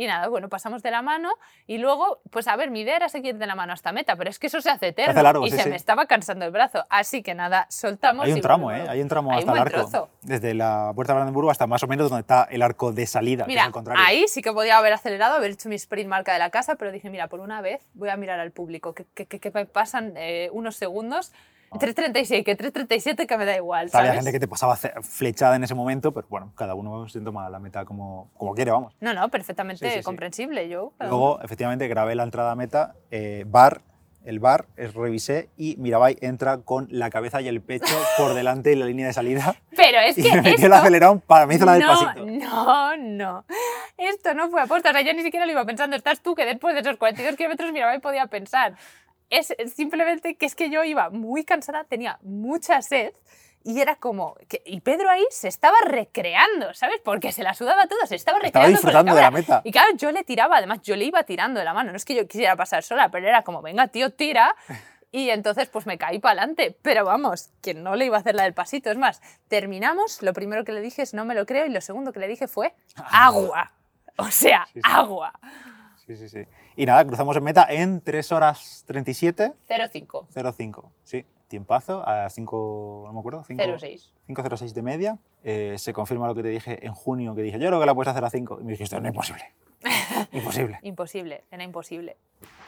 Y 0.00 0.06
nada, 0.06 0.28
bueno, 0.28 0.48
pasamos 0.48 0.82
de 0.82 0.90
la 0.90 1.02
mano 1.02 1.28
y 1.66 1.76
luego, 1.76 2.22
pues 2.30 2.48
a 2.48 2.56
ver, 2.56 2.70
mi 2.70 2.80
idea 2.80 2.96
era 2.96 3.10
seguir 3.10 3.36
de 3.36 3.46
la 3.46 3.54
mano 3.54 3.74
hasta 3.74 3.92
meta, 3.92 4.16
pero 4.16 4.30
es 4.30 4.38
que 4.38 4.46
eso 4.46 4.62
se 4.62 4.70
hace 4.70 4.88
eterno 4.88 5.44
y 5.44 5.50
se 5.50 5.68
me 5.68 5.76
estaba 5.76 6.06
cansando 6.06 6.46
el 6.46 6.52
brazo. 6.52 6.86
Así 6.88 7.22
que 7.22 7.34
nada, 7.34 7.66
soltamos. 7.68 8.24
Hay 8.24 8.32
un 8.32 8.40
tramo, 8.40 8.72
¿eh? 8.72 8.86
Hay 8.88 9.02
un 9.02 9.08
tramo 9.08 9.30
hasta 9.30 9.52
el 9.52 9.58
arco. 9.58 10.08
Desde 10.22 10.54
la 10.54 10.90
puerta 10.94 11.12
de 11.12 11.18
Brandenburgo 11.18 11.50
hasta 11.50 11.66
más 11.66 11.82
o 11.82 11.86
menos 11.86 12.08
donde 12.08 12.22
está 12.22 12.44
el 12.44 12.62
arco 12.62 12.92
de 12.92 13.06
salida. 13.06 13.44
Mira, 13.46 13.70
ahí 13.98 14.24
sí 14.26 14.40
que 14.40 14.54
podía 14.54 14.78
haber 14.78 14.94
acelerado, 14.94 15.34
haber 15.34 15.50
hecho 15.50 15.68
mi 15.68 15.74
sprint 15.74 16.08
marca 16.08 16.32
de 16.32 16.38
la 16.38 16.48
casa, 16.48 16.76
pero 16.76 16.92
dije, 16.92 17.10
mira, 17.10 17.28
por 17.28 17.40
una 17.40 17.60
vez 17.60 17.86
voy 17.92 18.08
a 18.08 18.16
mirar 18.16 18.40
al 18.40 18.52
público, 18.52 18.94
que, 18.94 19.04
que, 19.04 19.26
que, 19.26 19.50
pasan 19.50 20.14
eh, 20.16 20.48
unos 20.54 20.76
segundos 20.76 21.30
3.36, 21.70 22.44
que 22.44 22.56
3.37 22.56 23.26
que 23.26 23.38
me 23.38 23.44
da 23.44 23.56
igual. 23.56 23.90
¿sabes? 23.90 24.08
Había 24.08 24.20
gente 24.20 24.32
que 24.32 24.40
te 24.40 24.48
pasaba 24.48 24.76
flechada 24.76 25.56
en 25.56 25.64
ese 25.64 25.74
momento, 25.74 26.12
pero 26.12 26.26
bueno, 26.28 26.52
cada 26.56 26.74
uno 26.74 27.08
se 27.08 27.20
toma 27.20 27.48
la 27.48 27.60
meta 27.60 27.84
como, 27.84 28.30
como 28.36 28.54
quiere, 28.54 28.70
vamos. 28.70 28.94
No, 29.00 29.14
no, 29.14 29.28
perfectamente 29.28 30.02
comprensible 30.02 30.68
yo. 30.68 30.92
Luego, 30.98 31.40
efectivamente, 31.42 31.86
grabé 31.88 32.14
la 32.14 32.24
entrada 32.24 32.52
a 32.52 32.56
meta, 32.56 32.94
eh, 33.10 33.44
bar, 33.46 33.82
el 34.24 34.38
bar, 34.38 34.66
es, 34.76 34.94
revisé 34.94 35.48
y 35.56 35.76
Mirabai 35.78 36.18
entra 36.20 36.58
con 36.58 36.88
la 36.90 37.08
cabeza 37.08 37.40
y 37.40 37.48
el 37.48 37.62
pecho 37.62 37.86
por 38.18 38.34
delante 38.34 38.70
de 38.70 38.76
la 38.76 38.86
línea 38.86 39.06
de 39.06 39.12
salida. 39.12 39.56
Pero 39.76 39.98
es 40.00 40.18
y 40.18 40.22
que. 40.22 40.34
Me 40.34 40.42
metió 40.42 40.66
el 40.66 40.72
acelerón 40.72 41.20
para 41.20 41.46
me 41.46 41.54
hizo 41.54 41.64
la 41.64 41.74
del 41.74 41.82
no, 41.82 41.88
pasito. 41.88 42.26
No, 42.26 42.96
no. 42.96 43.44
Esto 43.96 44.34
no 44.34 44.50
fue 44.50 44.60
aposta. 44.62 44.90
O 44.90 44.92
sea, 44.92 45.02
yo 45.02 45.12
ni 45.14 45.22
siquiera 45.22 45.46
lo 45.46 45.52
iba 45.52 45.64
pensando. 45.64 45.96
Estás 45.96 46.20
tú 46.20 46.34
que 46.34 46.44
después 46.44 46.74
de 46.74 46.80
esos 46.80 46.96
42 46.96 47.36
kilómetros 47.36 47.72
Mirabai 47.72 48.00
podía 48.00 48.26
pensar 48.26 48.76
es 49.30 49.54
simplemente 49.74 50.36
que 50.36 50.46
es 50.46 50.54
que 50.54 50.70
yo 50.70 50.84
iba 50.84 51.10
muy 51.10 51.44
cansada, 51.44 51.84
tenía 51.84 52.18
mucha 52.22 52.82
sed 52.82 53.12
y 53.62 53.80
era 53.80 53.96
como. 53.96 54.36
Que, 54.48 54.62
y 54.64 54.80
Pedro 54.80 55.10
ahí 55.10 55.24
se 55.30 55.48
estaba 55.48 55.76
recreando, 55.84 56.72
¿sabes? 56.74 57.00
Porque 57.04 57.32
se 57.32 57.42
la 57.42 57.54
sudaba 57.54 57.86
todo, 57.86 58.06
se 58.06 58.16
estaba 58.16 58.38
recreando. 58.38 58.76
Estaba 58.76 58.92
disfrutando 58.92 59.14
de 59.14 59.20
la 59.20 59.30
meta. 59.30 59.60
Y 59.64 59.72
claro, 59.72 59.88
yo 59.96 60.10
le 60.12 60.24
tiraba, 60.24 60.56
además, 60.56 60.80
yo 60.82 60.96
le 60.96 61.04
iba 61.04 61.22
tirando 61.24 61.60
de 61.60 61.64
la 61.64 61.74
mano. 61.74 61.90
No 61.90 61.96
es 61.96 62.04
que 62.04 62.14
yo 62.14 62.26
quisiera 62.26 62.56
pasar 62.56 62.82
sola, 62.82 63.10
pero 63.10 63.28
era 63.28 63.42
como, 63.42 63.60
venga, 63.62 63.88
tío, 63.88 64.10
tira. 64.10 64.56
Y 65.12 65.30
entonces, 65.30 65.68
pues 65.68 65.86
me 65.86 65.98
caí 65.98 66.20
para 66.20 66.42
adelante. 66.42 66.78
Pero 66.82 67.04
vamos, 67.04 67.50
que 67.62 67.74
no 67.74 67.96
le 67.96 68.04
iba 68.04 68.16
a 68.16 68.20
hacer 68.20 68.36
la 68.36 68.44
del 68.44 68.54
pasito. 68.54 68.92
Es 68.92 68.96
más, 68.96 69.20
terminamos, 69.48 70.22
lo 70.22 70.32
primero 70.32 70.64
que 70.64 70.70
le 70.70 70.80
dije 70.80 71.02
es 71.02 71.14
no 71.14 71.24
me 71.24 71.34
lo 71.34 71.46
creo, 71.46 71.66
y 71.66 71.70
lo 71.70 71.80
segundo 71.80 72.12
que 72.12 72.20
le 72.20 72.28
dije 72.28 72.46
fue 72.46 72.74
agua. 73.10 73.72
O 74.18 74.30
sea, 74.30 74.68
agua. 74.84 75.32
Sí, 76.10 76.16
sí, 76.16 76.28
sí. 76.28 76.50
Y 76.74 76.86
nada, 76.86 77.06
cruzamos 77.06 77.36
en 77.36 77.44
meta 77.44 77.66
en 77.70 78.00
3 78.00 78.32
horas 78.32 78.82
37. 78.86 79.52
05. 79.92 80.26
05, 80.56 80.92
sí. 81.04 81.24
Tiempazo 81.46 82.06
a 82.06 82.28
5, 82.28 83.04
no 83.06 83.12
me 83.12 83.20
acuerdo, 83.20 83.44
5, 83.44 83.62
06. 83.78 84.12
5.06 84.28 84.72
de 84.72 84.82
media. 84.82 85.18
Eh, 85.44 85.76
se 85.78 85.92
confirma 85.92 86.26
lo 86.26 86.34
que 86.34 86.42
te 86.42 86.48
dije 86.48 86.84
en 86.84 86.94
junio, 86.94 87.34
que 87.36 87.42
dije, 87.42 87.60
yo 87.60 87.68
creo 87.68 87.78
que 87.78 87.86
la 87.86 87.94
puedes 87.94 88.10
hacer 88.10 88.24
a 88.24 88.30
5. 88.30 88.58
Y 88.60 88.64
me 88.64 88.72
dijiste, 88.72 89.00
no, 89.00 89.06
imposible. 89.06 89.52
imposible. 90.32 90.78
imposible, 90.82 91.44
era 91.50 91.62
imposible. 91.62 92.16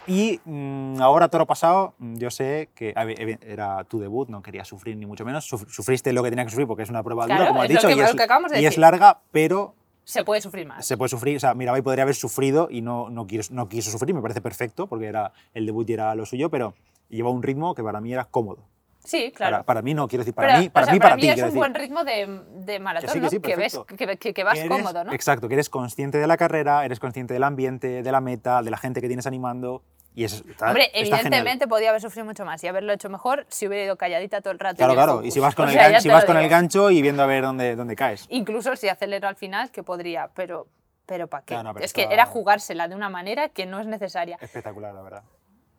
Y 0.07 0.41
mm, 0.45 1.01
ahora, 1.01 1.27
todo 1.27 1.41
lo 1.41 1.47
pasado, 1.47 1.95
mm, 1.99 2.17
yo 2.19 2.31
sé 2.31 2.71
que 2.77 2.95
era 3.43 3.83
tu 3.85 3.99
debut, 3.99 4.29
no 4.29 4.41
querías 4.43 4.69
sufrir 4.69 4.97
ni 4.97 5.07
mucho 5.07 5.25
menos. 5.25 5.47
Sufriste 5.47 6.13
lo 6.13 6.23
que 6.23 6.31
tenías 6.31 6.47
que 6.47 6.51
sufrir 6.51 6.69
porque 6.69 6.85
es 6.85 6.91
una 6.91 7.03
prueba 7.03 7.27
dura, 7.27 7.49
como 7.49 7.63
has 7.63 7.69
dicho, 7.69 7.91
y, 7.91 8.01
es, 8.01 8.15
y 8.55 8.67
es 8.67 8.79
larga, 8.79 9.21
pero 9.33 9.75
se 10.05 10.25
puede 10.25 10.41
sufrir 10.41 10.67
más. 10.67 10.87
Se 10.87 10.97
puede 10.97 11.09
sufrir, 11.09 11.37
o 11.37 11.41
sea, 11.41 11.55
Mirabai 11.55 11.83
podría 11.83 12.03
haber 12.03 12.15
sufrido 12.15 12.69
y 12.71 12.83
no, 12.83 13.11
no, 13.11 13.27
quiso, 13.27 13.55
no 13.55 13.69
quiso 13.69 13.91
sufrir, 13.91 14.15
me 14.15 14.23
parece 14.23 14.41
perfecto, 14.41 14.87
porque 14.87 15.07
era, 15.07 15.33
el 15.55 15.67
debut 15.67 15.89
y 15.91 15.95
era 15.95 16.15
lo 16.15 16.27
suyo, 16.27 16.51
pero 16.51 16.75
lleva 17.09 17.31
un 17.31 17.43
ritmo 17.43 17.75
que 17.75 17.83
para 17.83 18.01
mí 18.01 18.13
era 18.13 18.25
cómodo. 18.25 18.67
Sí, 19.05 19.33
claro. 19.35 19.65
Para, 19.65 19.83
mí 19.83 19.95
no, 19.95 20.07
quiero 20.07 20.23
decir, 20.23 20.35
para 20.35 20.61
mí, 20.61 20.69
para, 20.69 20.93
mí, 20.93 21.01
para, 21.01 21.17
ti. 21.17 21.29
es 21.29 21.43
un 21.43 21.55
buen 21.55 21.75
ritmo 21.75 22.05
de, 22.05 22.41
de 22.65 22.79
maratón, 22.79 23.21
que, 23.29 23.41
que, 23.41 23.57
ves, 23.57 23.81
que, 24.21 24.33
que 24.33 24.45
vas 24.45 24.61
cómodo, 24.69 25.03
¿no? 25.03 25.13
Exacto, 25.13 25.49
que 25.49 25.55
eres 25.55 25.69
consciente 25.69 26.19
de 26.19 26.27
la 26.29 26.37
carrera, 26.37 26.85
eres 26.85 27.01
consciente 27.01 27.35
del 27.35 27.43
ambiente, 27.43 28.05
de 28.05 28.13
la 28.13 28.21
meta, 28.21 28.63
de 28.63 28.71
la 28.71 28.77
gente 28.77 29.01
que 29.01 29.09
tienes 29.09 29.27
animando, 29.27 29.83
y 30.15 30.25
eso 30.25 30.45
Hombre, 30.61 30.91
evidentemente 30.93 31.67
podía 31.67 31.89
haber 31.89 32.03
sufrido 32.03 32.27
mucho 32.27 32.45
más 32.45 32.63
y 32.63 32.69
haberlo 32.69 32.93
hecho 32.93 33.09
mejor 33.09 33.47
si 33.49 33.67
hubiera 33.67 33.85
ido 33.85 33.97
calladita 33.97 34.43
todo 34.43 34.53
el 34.53 34.59
rato. 34.59 34.77
Claro, 34.77 34.95
claro. 34.95 35.23
Y 35.25 35.31
si 35.31 35.41
vas 35.41 35.55
con, 35.55 35.69
el, 35.69 35.75
gancho, 35.75 36.01
si 36.01 36.09
vas 36.09 36.25
con 36.25 36.37
el 36.37 36.49
gancho 36.49 36.91
y 36.91 37.01
viendo 37.01 37.23
a 37.23 37.27
ver 37.27 37.43
dónde, 37.43 37.77
dónde 37.77 37.97
caes. 37.97 38.27
Incluso 38.29 38.77
si 38.77 38.89
acelero 38.89 39.27
al 39.27 39.37
final, 39.37 39.71
que 39.71 39.83
podría, 39.83 40.29
pero, 40.35 40.67
pero 41.07 41.29
¿para 41.29 41.45
qué? 41.45 41.57
es 41.81 41.93
que 41.93 42.09
era 42.11 42.27
jugársela 42.27 42.89
de 42.89 42.95
una 42.95 43.09
manera 43.09 43.49
que 43.49 43.65
no 43.65 43.81
es 43.81 43.87
necesaria. 43.87 44.37
Espectacular, 44.41 44.95
la 44.95 45.03
verdad. 45.03 45.23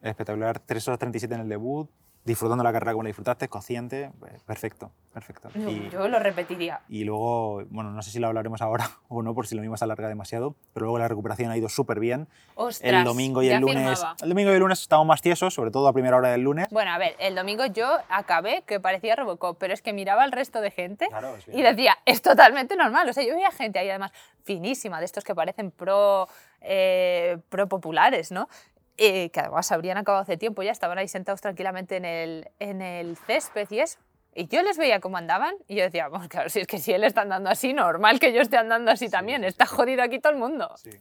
Espectacular. 0.01 0.59
3 0.59 0.88
horas 0.88 0.99
37 0.99 1.36
en 1.36 1.41
el 1.41 1.49
debut, 1.49 1.89
disfrutando 2.26 2.63
la 2.63 2.71
carrera 2.71 2.93
como 2.93 3.03
la 3.03 3.07
disfrutaste, 3.07 3.49
consciente, 3.49 4.11
pues, 4.19 4.41
perfecto, 4.43 4.91
perfecto. 5.13 5.49
yo 5.91 6.07
lo 6.07 6.19
repetiría. 6.19 6.82
Y 6.88 7.03
luego, 7.03 7.63
bueno, 7.69 7.91
no 7.91 8.01
sé 8.01 8.11
si 8.11 8.19
lo 8.19 8.28
hablaremos 8.28 8.61
ahora 8.61 8.89
o 9.09 9.21
no, 9.21 9.36
por 9.36 9.47
si 9.47 9.55
lo 9.55 9.61
mismo 9.61 9.76
se 9.78 9.84
alarga 9.84 10.07
demasiado, 10.07 10.55
pero 10.74 10.86
luego 10.86 10.99
la 10.99 11.07
recuperación 11.07 11.51
ha 11.51 11.57
ido 11.57 11.69
súper 11.69 11.99
bien. 11.99 12.28
Ostras, 12.55 12.93
el 12.93 13.03
domingo 13.03 13.43
y 13.43 13.49
el 13.49 13.61
lunes. 13.61 14.03
El 14.21 14.30
domingo 14.30 14.51
y 14.51 14.53
el 14.53 14.59
lunes 14.59 14.82
estamos 14.82 15.05
más 15.05 15.21
tiesos, 15.21 15.53
sobre 15.53 15.71
todo 15.71 15.88
a 15.88 15.93
primera 15.93 16.17
hora 16.17 16.30
del 16.30 16.41
lunes. 16.41 16.67
Bueno, 16.71 16.91
a 16.91 16.97
ver, 16.97 17.15
el 17.19 17.36
domingo 17.36 17.65
yo 17.65 17.97
acabé 18.09 18.63
que 18.65 18.80
parecía 18.80 19.15
Robocop, 19.15 19.57
pero 19.59 19.74
es 19.74 19.82
que 19.82 19.93
miraba 19.93 20.24
al 20.24 20.32
resto 20.32 20.61
de 20.61 20.71
gente 20.71 21.09
y 21.51 21.61
decía, 21.61 21.97
es 22.05 22.21
totalmente 22.21 22.76
normal. 22.76 23.09
O 23.09 23.13
sea, 23.13 23.24
yo 23.24 23.36
veía 23.36 23.51
gente 23.51 23.80
ahí 23.80 23.89
además 23.89 24.11
finísima, 24.43 24.99
de 24.99 25.05
estos 25.05 25.24
que 25.24 25.34
parecen 25.34 25.71
pro, 25.71 26.28
eh, 26.61 27.38
pro 27.49 27.67
populares, 27.67 28.32
¿no? 28.32 28.49
Eh, 28.98 29.32
que 29.32 29.39
además 29.39 29.72
habrían 29.72 29.98
acabado 29.98 30.22
hace 30.22 30.38
tiempo, 30.38 30.62
ya 30.62 30.72
estaban 30.72 30.98
ahí 30.98 31.08
sentados 31.08 31.41
tranquilamente 31.41 31.96
en 31.96 32.06
el, 32.06 32.52
en 32.60 32.82
el 32.82 33.18
césped 33.18 33.68
y 33.72 33.80
eso. 33.80 33.98
Y 34.36 34.48
yo 34.48 34.62
les 34.62 34.78
veía 34.78 35.00
cómo 35.00 35.18
andaban 35.18 35.56
y 35.68 35.76
yo 35.76 35.84
decía, 35.84 36.08
bueno, 36.10 36.28
claro, 36.30 36.50
si 36.50 36.60
es 36.60 36.68
que 36.68 36.80
si 36.80 36.91
él 36.91 37.04
está 37.04 37.22
andando 37.22 37.50
así, 37.50 37.74
normal 37.74 38.20
que 38.20 38.34
yo 38.34 38.41
esté 38.41 38.58
andando 38.58 38.91
así 38.91 39.10
también, 39.10 39.44
está 39.44 39.66
jodido 39.66 40.04
aquí 40.04 40.20
todo 40.20 40.34
el 40.34 40.39
mundo. 40.39 40.72
Sí. 40.78 40.91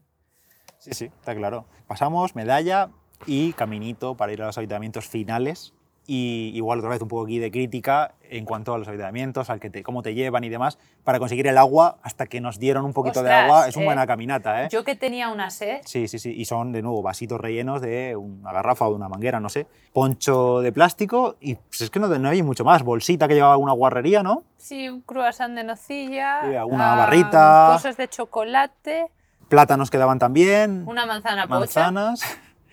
sí, 0.79 0.95
sí, 0.95 1.05
está 1.05 1.35
claro. 1.35 1.67
Pasamos 1.87 2.35
medalla 2.35 2.91
y 3.27 3.53
caminito 3.53 4.17
para 4.17 4.33
ir 4.33 4.43
a 4.43 4.47
los 4.47 4.59
habitamientos 4.59 5.07
finales 5.07 5.75
y 6.07 6.51
igual 6.55 6.81
otra 6.81 6.91
vez 6.91 7.01
un 7.01 7.09
poco 7.09 7.25
aquí 7.25 7.39
de 7.39 7.51
crítica 7.51 8.15
en 8.29 8.45
cuanto 8.45 8.75
a 8.75 8.79
los 8.79 8.89
avituallamientos, 8.89 9.51
al 9.51 9.61
que 9.61 9.71
te, 9.71 9.83
cómo 9.83 10.03
te 10.03 10.15
llevan 10.15 10.43
y 10.43 10.49
demás, 10.49 10.79
para 11.05 11.19
conseguir 11.19 11.47
el 11.47 11.59
agua 11.59 11.99
hasta 12.03 12.27
que 12.27 12.41
nos 12.41 12.59
dieron 12.59 12.85
un 12.85 12.93
poquito 12.93 13.23
de 13.23 13.31
agua. 13.31 13.69
Es 13.69 13.77
una 13.77 13.85
buena 13.87 14.07
caminata, 14.07 14.65
¿eh? 14.65 14.69
Yo 14.71 14.85
que 14.85 14.97
tenía 14.97 15.29
una 15.29 15.51
sed. 15.51 15.81
Sí, 15.85 16.09
sí, 16.09 16.19
sí. 16.19 16.33
Y 16.37 16.45
son, 16.47 16.73
de 16.73 16.83
nuevo, 16.83 17.03
vasitos 17.03 17.41
rellenos 17.41 17.81
de 17.81 18.17
una 18.17 18.53
garrafa 18.53 18.87
o 18.87 18.91
de 18.91 18.97
una 18.97 19.09
manguera, 19.09 19.39
no 19.39 19.49
sé. 19.49 19.67
Poncho 19.93 20.61
de 20.61 20.73
plástico 20.73 21.37
y 21.41 21.55
pues 21.55 21.83
es 21.83 21.91
que 21.91 22.01
no, 22.01 22.09
no 22.09 22.29
hay 22.29 22.43
mucho 22.43 22.65
más. 22.65 22.83
Bolsita 22.83 23.29
que 23.29 23.35
llevaba 23.35 23.57
una 23.57 23.73
guarrería, 23.73 24.23
¿no? 24.23 24.43
Sí, 24.57 24.89
un 24.89 25.03
croissant 25.03 25.55
de 25.55 25.65
nocilla. 25.65 26.41
una 26.65 26.95
barrita. 26.95 27.71
Cosas 27.75 27.97
de 27.97 28.09
chocolate. 28.09 29.07
Plátanos 29.49 29.91
que 29.91 29.99
daban 29.99 30.19
también. 30.19 30.85
Una 30.87 31.05
manzana 31.05 31.47
pocha. 31.47 31.93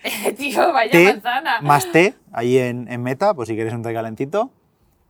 Tío, 0.38 0.74
vaya 0.74 1.00
manzana. 1.14 1.62
Más 1.62 1.92
té, 1.92 2.14
ahí 2.32 2.58
en, 2.58 2.92
en, 2.92 3.02
meta, 3.02 3.34
pues 3.34 3.48
si 3.50 3.56
quieres 3.56 3.74
un 3.74 3.84
té 3.84 3.94
calentito. 3.94 4.52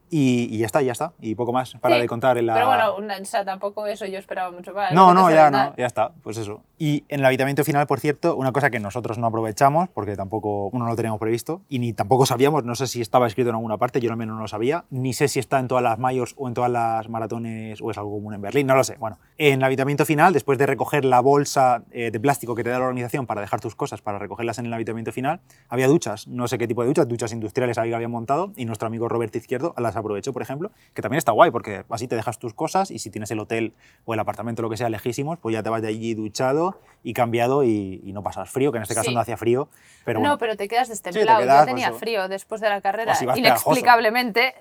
Y, 0.09 0.57
ya 0.57 0.65
está, 0.65 0.81
ya 0.81 0.91
está. 0.91 1.13
Y 1.21 1.35
poco 1.35 1.53
más 1.53 1.73
para 1.75 1.97
de 1.97 2.07
contar 2.07 2.37
en 2.37 2.47
la... 2.47 2.53
Pero 2.53 2.67
bueno, 2.67 2.95
o 2.95 3.25
sea, 3.25 3.45
tampoco 3.45 3.85
eso 3.85 4.05
yo 4.05 4.17
esperaba 4.17 4.51
mucho 4.51 4.73
más. 4.73 4.91
No, 4.91 5.13
no, 5.13 5.29
ya 5.29 5.51
no, 5.51 5.75
ya 5.77 5.85
está, 5.85 6.11
pues 6.23 6.37
eso. 6.37 6.61
Y 6.77 7.03
en 7.09 7.19
el 7.19 7.25
habitamiento 7.25 7.63
final, 7.63 7.85
por 7.87 7.99
cierto, 7.99 8.35
una 8.35 8.51
cosa 8.51 8.69
que 8.69 8.79
nosotros 8.79 9.17
no 9.17 9.27
aprovechamos, 9.27 9.89
porque 9.89 10.15
tampoco, 10.15 10.67
uno 10.67 10.85
no 10.85 10.91
lo 10.91 10.95
teníamos 10.95 11.19
previsto, 11.19 11.61
y 11.67 11.79
ni 11.79 11.93
tampoco 11.93 12.25
sabíamos, 12.25 12.63
no 12.63 12.73
sé 12.75 12.87
si 12.87 13.01
estaba 13.01 13.27
escrito 13.27 13.49
en 13.49 13.55
alguna 13.55 13.77
parte, 13.77 13.99
yo 13.99 14.09
al 14.09 14.17
menos 14.17 14.35
no 14.35 14.43
lo 14.43 14.47
sabía, 14.47 14.85
ni 14.89 15.13
sé 15.13 15.27
si 15.27 15.39
está 15.39 15.59
en 15.59 15.67
todas 15.67 15.83
las 15.83 15.99
mayors 15.99 16.33
o 16.37 16.47
en 16.47 16.53
todas 16.53 16.71
las 16.71 17.09
maratones 17.09 17.81
o 17.81 17.91
es 17.91 17.97
algo 17.97 18.11
común 18.11 18.33
en 18.33 18.41
Berlín, 18.41 18.67
no 18.67 18.75
lo 18.75 18.83
sé. 18.83 18.95
Bueno, 18.97 19.19
en 19.37 19.59
el 19.59 19.63
habitamiento 19.63 20.05
final, 20.05 20.31
después 20.31 20.57
de 20.57 20.65
recoger 20.65 21.03
la 21.03 21.19
bolsa 21.19 21.83
eh, 21.91 22.11
de 22.11 22.19
plástico 22.19 22.55
que 22.55 22.63
te 22.63 22.69
da 22.69 22.79
la 22.79 22.85
organización 22.85 23.25
para 23.25 23.41
dejar 23.41 23.59
tus 23.59 23.75
cosas, 23.75 24.01
para 24.01 24.17
recogerlas 24.17 24.57
en 24.59 24.65
el 24.65 24.73
habitamiento 24.73 25.11
final, 25.11 25.41
había 25.67 25.87
duchas, 25.87 26.27
no 26.27 26.47
sé 26.47 26.57
qué 26.57 26.67
tipo 26.67 26.81
de 26.81 26.87
duchas, 26.87 27.07
duchas 27.07 27.33
industriales 27.33 27.77
que 27.77 27.93
habían 27.93 28.11
montado, 28.11 28.53
y 28.55 28.65
nuestro 28.65 28.87
amigo 28.87 29.09
Robert 29.09 29.35
Izquierdo 29.35 29.73
las 29.81 29.95
aprovechó, 29.99 30.33
por 30.33 30.41
ejemplo, 30.41 30.71
que 30.93 31.01
también 31.01 31.17
está 31.17 31.31
guay, 31.31 31.51
porque 31.51 31.83
así 31.89 32.07
te 32.07 32.15
dejas 32.15 32.39
tus 32.39 32.53
cosas 32.53 32.91
y 32.91 32.99
si 32.99 33.09
tienes 33.09 33.31
el 33.31 33.39
hotel 33.39 33.73
o 34.05 34.13
el 34.13 34.19
apartamento, 34.19 34.61
lo 34.61 34.69
que 34.69 34.77
sea, 34.77 34.89
lejísimos, 34.89 35.39
pues 35.39 35.53
ya 35.53 35.63
te 35.63 35.69
vas 35.69 35.81
de 35.81 35.87
allí 35.89 36.13
duchado 36.13 36.79
y 37.03 37.13
cambiado 37.13 37.63
y, 37.63 38.01
no 38.13 38.23
pasas 38.23 38.49
frío, 38.49 38.71
que 38.71 38.77
en 38.77 38.83
este 38.83 38.95
caso 38.95 39.11
no 39.11 39.19
hacía 39.19 39.37
frío. 39.37 39.69
Pero 40.05 40.19
No, 40.19 40.37
pero 40.37 40.57
te 40.57 40.67
quedas 40.67 40.89
destemplado. 40.89 41.45
Yo 41.45 41.65
tenía 41.65 41.89
pues 41.89 41.99
frío 41.99 42.27
después 42.27 42.61
de 42.61 42.69
la 42.69 42.81
carrera, 42.81 43.17
inexplicablemente. 43.35 44.55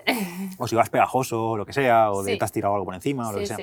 O 0.57 0.67
si 0.67 0.75
vas 0.75 0.89
pegajoso, 0.89 1.51
o 1.51 1.57
lo 1.57 1.65
que 1.65 1.73
sea, 1.73 2.11
o 2.11 2.23
de 2.23 2.37
te 2.37 2.43
has 2.43 2.51
tirado 2.51 2.73
algo 2.73 2.85
por 2.85 2.95
encima, 2.95 3.29
o 3.29 3.31
lo 3.31 3.39
que 3.39 3.45
sea. 3.45 3.57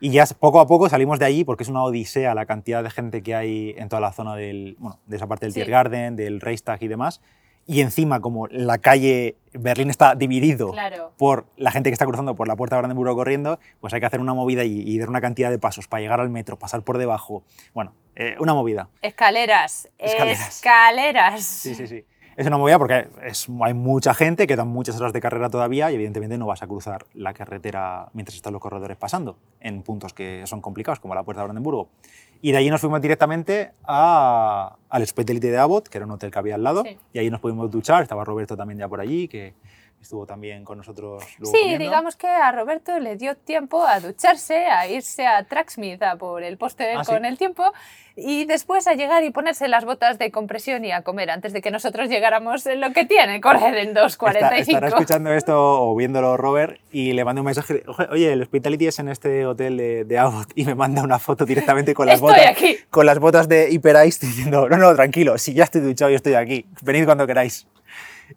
Y 0.00 0.10
ya 0.10 0.24
poco 0.38 0.60
a 0.60 0.66
poco 0.66 0.88
salimos 0.88 1.18
de 1.18 1.24
allí 1.24 1.44
porque 1.44 1.64
es 1.64 1.68
una 1.68 1.82
odisea 1.82 2.34
la 2.34 2.46
cantidad 2.46 2.84
de 2.84 2.90
gente 2.90 3.22
que 3.22 3.34
hay 3.34 3.74
en 3.76 3.88
toda 3.88 4.00
la 4.00 4.12
zona 4.12 4.36
del, 4.36 4.76
bueno, 4.78 5.00
de 5.06 5.16
esa 5.16 5.26
parte 5.26 5.46
del 5.46 5.54
Tiergarten, 5.54 6.14
del 6.14 6.40
Reichstag 6.40 6.80
y 6.82 6.88
demás 6.88 7.20
y 7.68 7.82
encima 7.82 8.20
como 8.20 8.46
la 8.48 8.78
calle 8.78 9.36
Berlín 9.52 9.90
está 9.90 10.14
dividido 10.14 10.74
por 11.18 11.44
la 11.56 11.70
gente 11.70 11.90
que 11.90 11.92
está 11.92 12.06
cruzando 12.06 12.34
por 12.34 12.48
la 12.48 12.56
puerta 12.56 12.76
de 12.76 12.80
Brandenburgo 12.80 13.14
corriendo, 13.14 13.60
pues 13.80 13.92
hay 13.92 14.00
que 14.00 14.06
hacer 14.06 14.20
una 14.20 14.32
movida 14.32 14.64
y, 14.64 14.98
dar 14.98 15.10
una 15.10 15.20
cantidad 15.20 15.50
de 15.50 15.58
pasos 15.58 15.86
para 15.86 16.00
llegar 16.00 16.18
al 16.20 16.30
metro, 16.30 16.58
pasar 16.58 16.82
por 16.82 16.96
debajo. 16.96 17.44
Bueno, 17.74 17.92
eh, 18.16 18.36
una 18.40 18.54
movida. 18.54 18.88
Escaleras. 19.02 19.86
Escaleras. 19.98 21.44
Sí, 21.44 21.74
sí, 21.74 21.86
sí. 21.86 22.04
Es 22.38 22.46
una 22.46 22.56
movida 22.56 22.78
porque 22.78 23.08
es, 23.24 23.48
hay 23.62 23.74
mucha 23.74 24.14
gente 24.14 24.46
que 24.46 24.54
dan 24.56 24.68
muchas 24.68 24.98
horas 24.98 25.12
de 25.12 25.20
carrera 25.20 25.50
todavía 25.50 25.90
y 25.90 25.96
evidentemente 25.96 26.38
no 26.38 26.46
vas 26.46 26.62
a 26.62 26.68
cruzar 26.68 27.04
la 27.12 27.34
carretera 27.34 28.08
mientras 28.12 28.36
están 28.36 28.52
los 28.52 28.62
corredores 28.62 28.96
pasando 28.96 29.36
en 29.60 29.82
puntos 29.82 30.14
que 30.14 30.44
son 30.46 30.60
complicados 30.60 31.00
como 31.00 31.16
la 31.16 31.24
puerta 31.24 31.42
de 31.42 31.48
Brandenburgo. 31.48 31.90
Y 32.40 32.52
de 32.52 32.58
allí 32.58 32.70
nos 32.70 32.80
fuimos 32.80 33.00
directamente 33.00 33.72
a, 33.84 34.76
al 34.88 35.02
Hospitality 35.02 35.48
de 35.48 35.58
Abbott, 35.58 35.88
que 35.88 35.98
era 35.98 36.06
un 36.06 36.12
hotel 36.12 36.30
que 36.30 36.38
había 36.38 36.54
al 36.54 36.62
lado, 36.62 36.84
y 37.12 37.18
ahí 37.18 37.30
nos 37.30 37.40
pudimos 37.40 37.70
duchar. 37.70 38.02
Estaba 38.02 38.24
Roberto 38.24 38.56
también 38.56 38.78
ya 38.78 38.88
por 38.88 39.00
allí, 39.00 39.26
que 39.28 39.54
estuvo 40.00 40.26
también 40.26 40.64
con 40.64 40.78
nosotros. 40.78 41.22
sí, 41.42 41.76
digamos 41.76 42.16
que 42.16 42.26
a 42.26 42.50
Roberto 42.52 42.98
le 42.98 43.16
dio 43.16 43.36
tiempo 43.36 43.84
a 43.84 44.00
ducharse, 44.00 44.66
a 44.66 44.88
irse 44.88 45.26
a 45.26 45.44
Tracksmith 45.44 46.02
a 46.02 46.16
por 46.16 46.42
el 46.42 46.56
poste 46.56 46.92
ah, 46.92 47.02
con 47.04 47.24
el 47.24 47.36
tiempo 47.36 47.72
y 48.20 48.46
después 48.46 48.86
a 48.88 48.94
llegar 48.94 49.22
y 49.22 49.30
ponerse 49.30 49.68
las 49.68 49.84
botas 49.84 50.18
de 50.18 50.30
compresión 50.32 50.84
y 50.84 50.90
a 50.90 51.02
comer 51.02 51.30
antes 51.30 51.52
de 51.52 51.60
que 51.60 51.70
nosotros 51.70 52.08
llegáramos 52.08 52.66
en 52.66 52.80
lo 52.80 52.92
que 52.92 53.04
tiene 53.04 53.40
correr 53.40 53.76
en 53.76 53.94
2.45. 53.94 54.58
estará 54.58 54.88
escuchando 54.88 55.32
esto 55.32 55.54
o 55.56 55.94
viéndolo 55.94 56.36
Robert 56.36 56.80
y 56.90 57.12
le 57.12 57.24
mando 57.24 57.42
un 57.42 57.46
mensaje, 57.46 57.84
oye, 58.10 58.32
el 58.32 58.42
Hospitality 58.42 58.88
es 58.88 58.98
en 58.98 59.08
este 59.08 59.46
hotel 59.46 59.76
de, 59.76 60.04
de 60.04 60.18
Abbott 60.18 60.50
y 60.56 60.64
me 60.64 60.74
manda 60.74 61.02
una 61.02 61.18
foto 61.18 61.44
directamente 61.44 61.94
con 61.94 62.06
las, 62.06 62.20
botas, 62.20 62.56
con 62.90 63.06
las 63.06 63.18
botas 63.18 63.48
de 63.48 63.70
Hyper 63.70 64.06
Ice 64.06 64.26
diciendo, 64.26 64.68
no, 64.68 64.76
no, 64.76 64.94
tranquilo, 64.94 65.38
si 65.38 65.54
ya 65.54 65.64
estoy 65.64 65.80
duchado 65.80 66.10
y 66.10 66.14
estoy 66.14 66.34
aquí, 66.34 66.66
venid 66.82 67.04
cuando 67.04 67.26
queráis. 67.26 67.66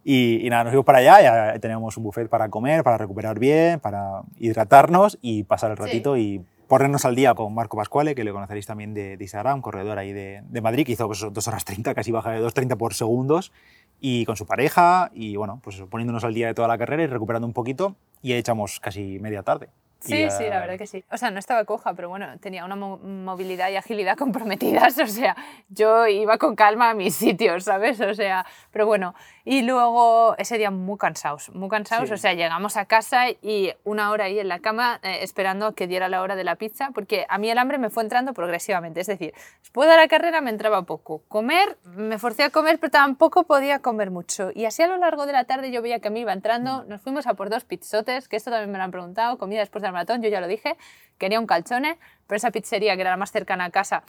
Y, 0.04 0.48
nada, 0.50 0.64
nos 0.66 0.72
fuimos 0.72 0.86
para 0.86 1.00
allá, 1.00 1.22
ya 1.22 1.60
teníamos 1.60 1.98
un 1.98 2.04
buffet 2.04 2.30
para 2.30 2.50
comer, 2.50 2.84
para 2.84 2.98
recuperar 2.98 3.40
bien, 3.40 3.80
para 3.80 4.22
hidratarnos 4.38 5.18
y 5.22 5.44
pasar 5.44 5.72
el 5.72 5.78
ratito 5.78 6.18
y 6.18 6.44
ponernos 6.68 7.04
al 7.04 7.16
día 7.16 7.34
con 7.34 7.54
Marco 7.54 7.76
Pascuale, 7.76 8.16
que 8.16 8.24
le 8.24 8.32
conoceréis 8.32 8.66
también 8.66 8.94
de, 8.94 9.18
Instagram, 9.20 9.62
corredor 9.62 9.98
ahí 9.98 10.14
de, 10.14 10.42
de 10.48 10.62
Madrid, 10.62 10.86
que 10.86 10.94
hizo 10.94 11.06
pues, 11.06 11.26
2 11.30 11.48
horas 11.48 11.66
30, 11.66 11.94
casi 11.94 12.12
baja 12.12 12.32
de 12.32 12.42
2.30 12.42 12.78
por 12.78 12.94
segundos, 12.94 13.52
y 14.00 14.26
con 14.26 14.38
su 14.38 14.46
pareja, 14.46 15.12
y 15.14 15.36
bueno, 15.36 15.60
pues 15.64 15.84
poniéndonos 15.90 16.24
al 16.24 16.34
día 16.34 16.48
de 16.48 16.54
toda 16.54 16.68
la 16.68 16.78
carrera 16.78 17.04
y 17.04 17.08
recuperando 17.08 17.46
un 17.46 17.54
poquito, 17.54 17.96
y 18.22 18.34
echamos 18.34 18.80
casi 18.80 19.20
media 19.20 19.44
tarde. 19.44 19.68
Sí, 20.02 20.30
sí, 20.32 20.46
la 20.50 20.60
verdad 20.60 20.78
que 20.78 20.88
sí. 20.88 21.04
O 21.12 21.18
sea, 21.18 21.30
no 21.30 21.38
estaba 21.38 21.64
coja, 21.66 21.94
pero 21.94 22.10
bueno, 22.10 22.28
tenía 22.40 22.66
una 22.66 22.76
movilidad 22.76 23.70
y 23.70 23.76
agilidad 23.76 24.18
comprometidas. 24.18 24.98
O 24.98 25.08
sea, 25.08 25.36
yo 25.70 26.08
iba 26.08 26.38
con 26.38 26.56
calma 26.56 26.90
a 26.90 26.94
mis 26.94 27.16
sitios, 27.16 27.66
¿sabes? 27.66 28.02
O 28.02 28.14
sea, 28.14 28.46
pero 28.72 28.86
bueno. 28.86 29.14
Y 29.44 29.64
luego 29.64 30.36
ese 30.38 30.58
día 30.58 30.70
muy 30.70 30.98
cansados, 30.98 31.50
muy 31.54 31.70
cansados. 31.70 32.12
O 32.12 32.18
sea, 32.18 32.34
llegamos 32.34 32.78
a 32.78 32.86
casa 32.86 33.30
y 33.30 33.74
una 33.84 34.12
hora 34.12 34.26
ahí 34.26 34.40
en 34.40 34.48
la 34.48 34.60
cama 34.60 35.00
eh, 35.04 35.20
esperando 35.22 35.66
a 35.68 35.76
que 35.76 35.88
diera 35.88 36.10
la 36.10 36.22
hora 36.22 36.36
de 36.36 36.44
la 36.44 36.56
pizza, 36.56 36.92
porque 36.94 37.26
a 37.28 37.38
mí 37.38 37.50
el 37.50 37.58
hambre 37.58 37.78
me 37.78 37.90
fue 37.90 38.04
entrando 38.04 38.34
progresivamente. 38.34 39.02
Es 39.02 39.08
decir, 39.08 39.34
después 39.60 39.90
de 39.90 39.98
la 39.98 40.08
carrera 40.08 40.42
me 40.42 40.52
entraba 40.52 40.84
poco. 40.84 41.24
Comer, 41.28 41.78
me 41.84 42.20
forcé 42.20 42.44
a 42.44 42.50
comer, 42.50 42.80
pero 42.80 42.92
tampoco 42.92 43.44
podía 43.44 43.80
comer 43.80 44.12
mucho. 44.12 44.52
Y 44.54 44.66
así 44.66 44.84
a 44.84 44.88
lo 44.88 44.98
largo 44.98 45.26
de 45.26 45.34
la 45.34 45.46
tarde 45.46 45.72
yo 45.72 45.82
veía 45.82 46.00
que 46.00 46.10
me 46.10 46.20
iba 46.20 46.34
entrando. 46.34 46.84
Nos 46.86 47.02
fuimos 47.02 47.26
a 47.28 47.34
por 47.34 47.50
dos 47.50 47.66
pizzotes, 47.66 48.28
que 48.28 48.36
esto 48.36 48.52
también 48.52 48.72
me 48.72 48.78
lo 48.78 48.84
han 48.84 48.92
preguntado, 48.92 49.38
comida 49.38 49.60
después 49.60 49.82
de 49.82 49.91
maratón, 49.92 50.22
yo 50.22 50.30
ya 50.30 50.42
lo 50.42 50.48
dije, 50.48 50.78
quería 51.18 51.40
un 51.40 51.48
calzone, 51.48 51.98
pero 52.28 52.38
esa 52.38 52.52
pizzería 52.52 52.96
que 52.96 53.02
era 53.02 53.12
la 53.12 53.18
más 53.18 53.32
cercana 53.32 53.66
a 53.66 53.70
casa... 53.70 54.04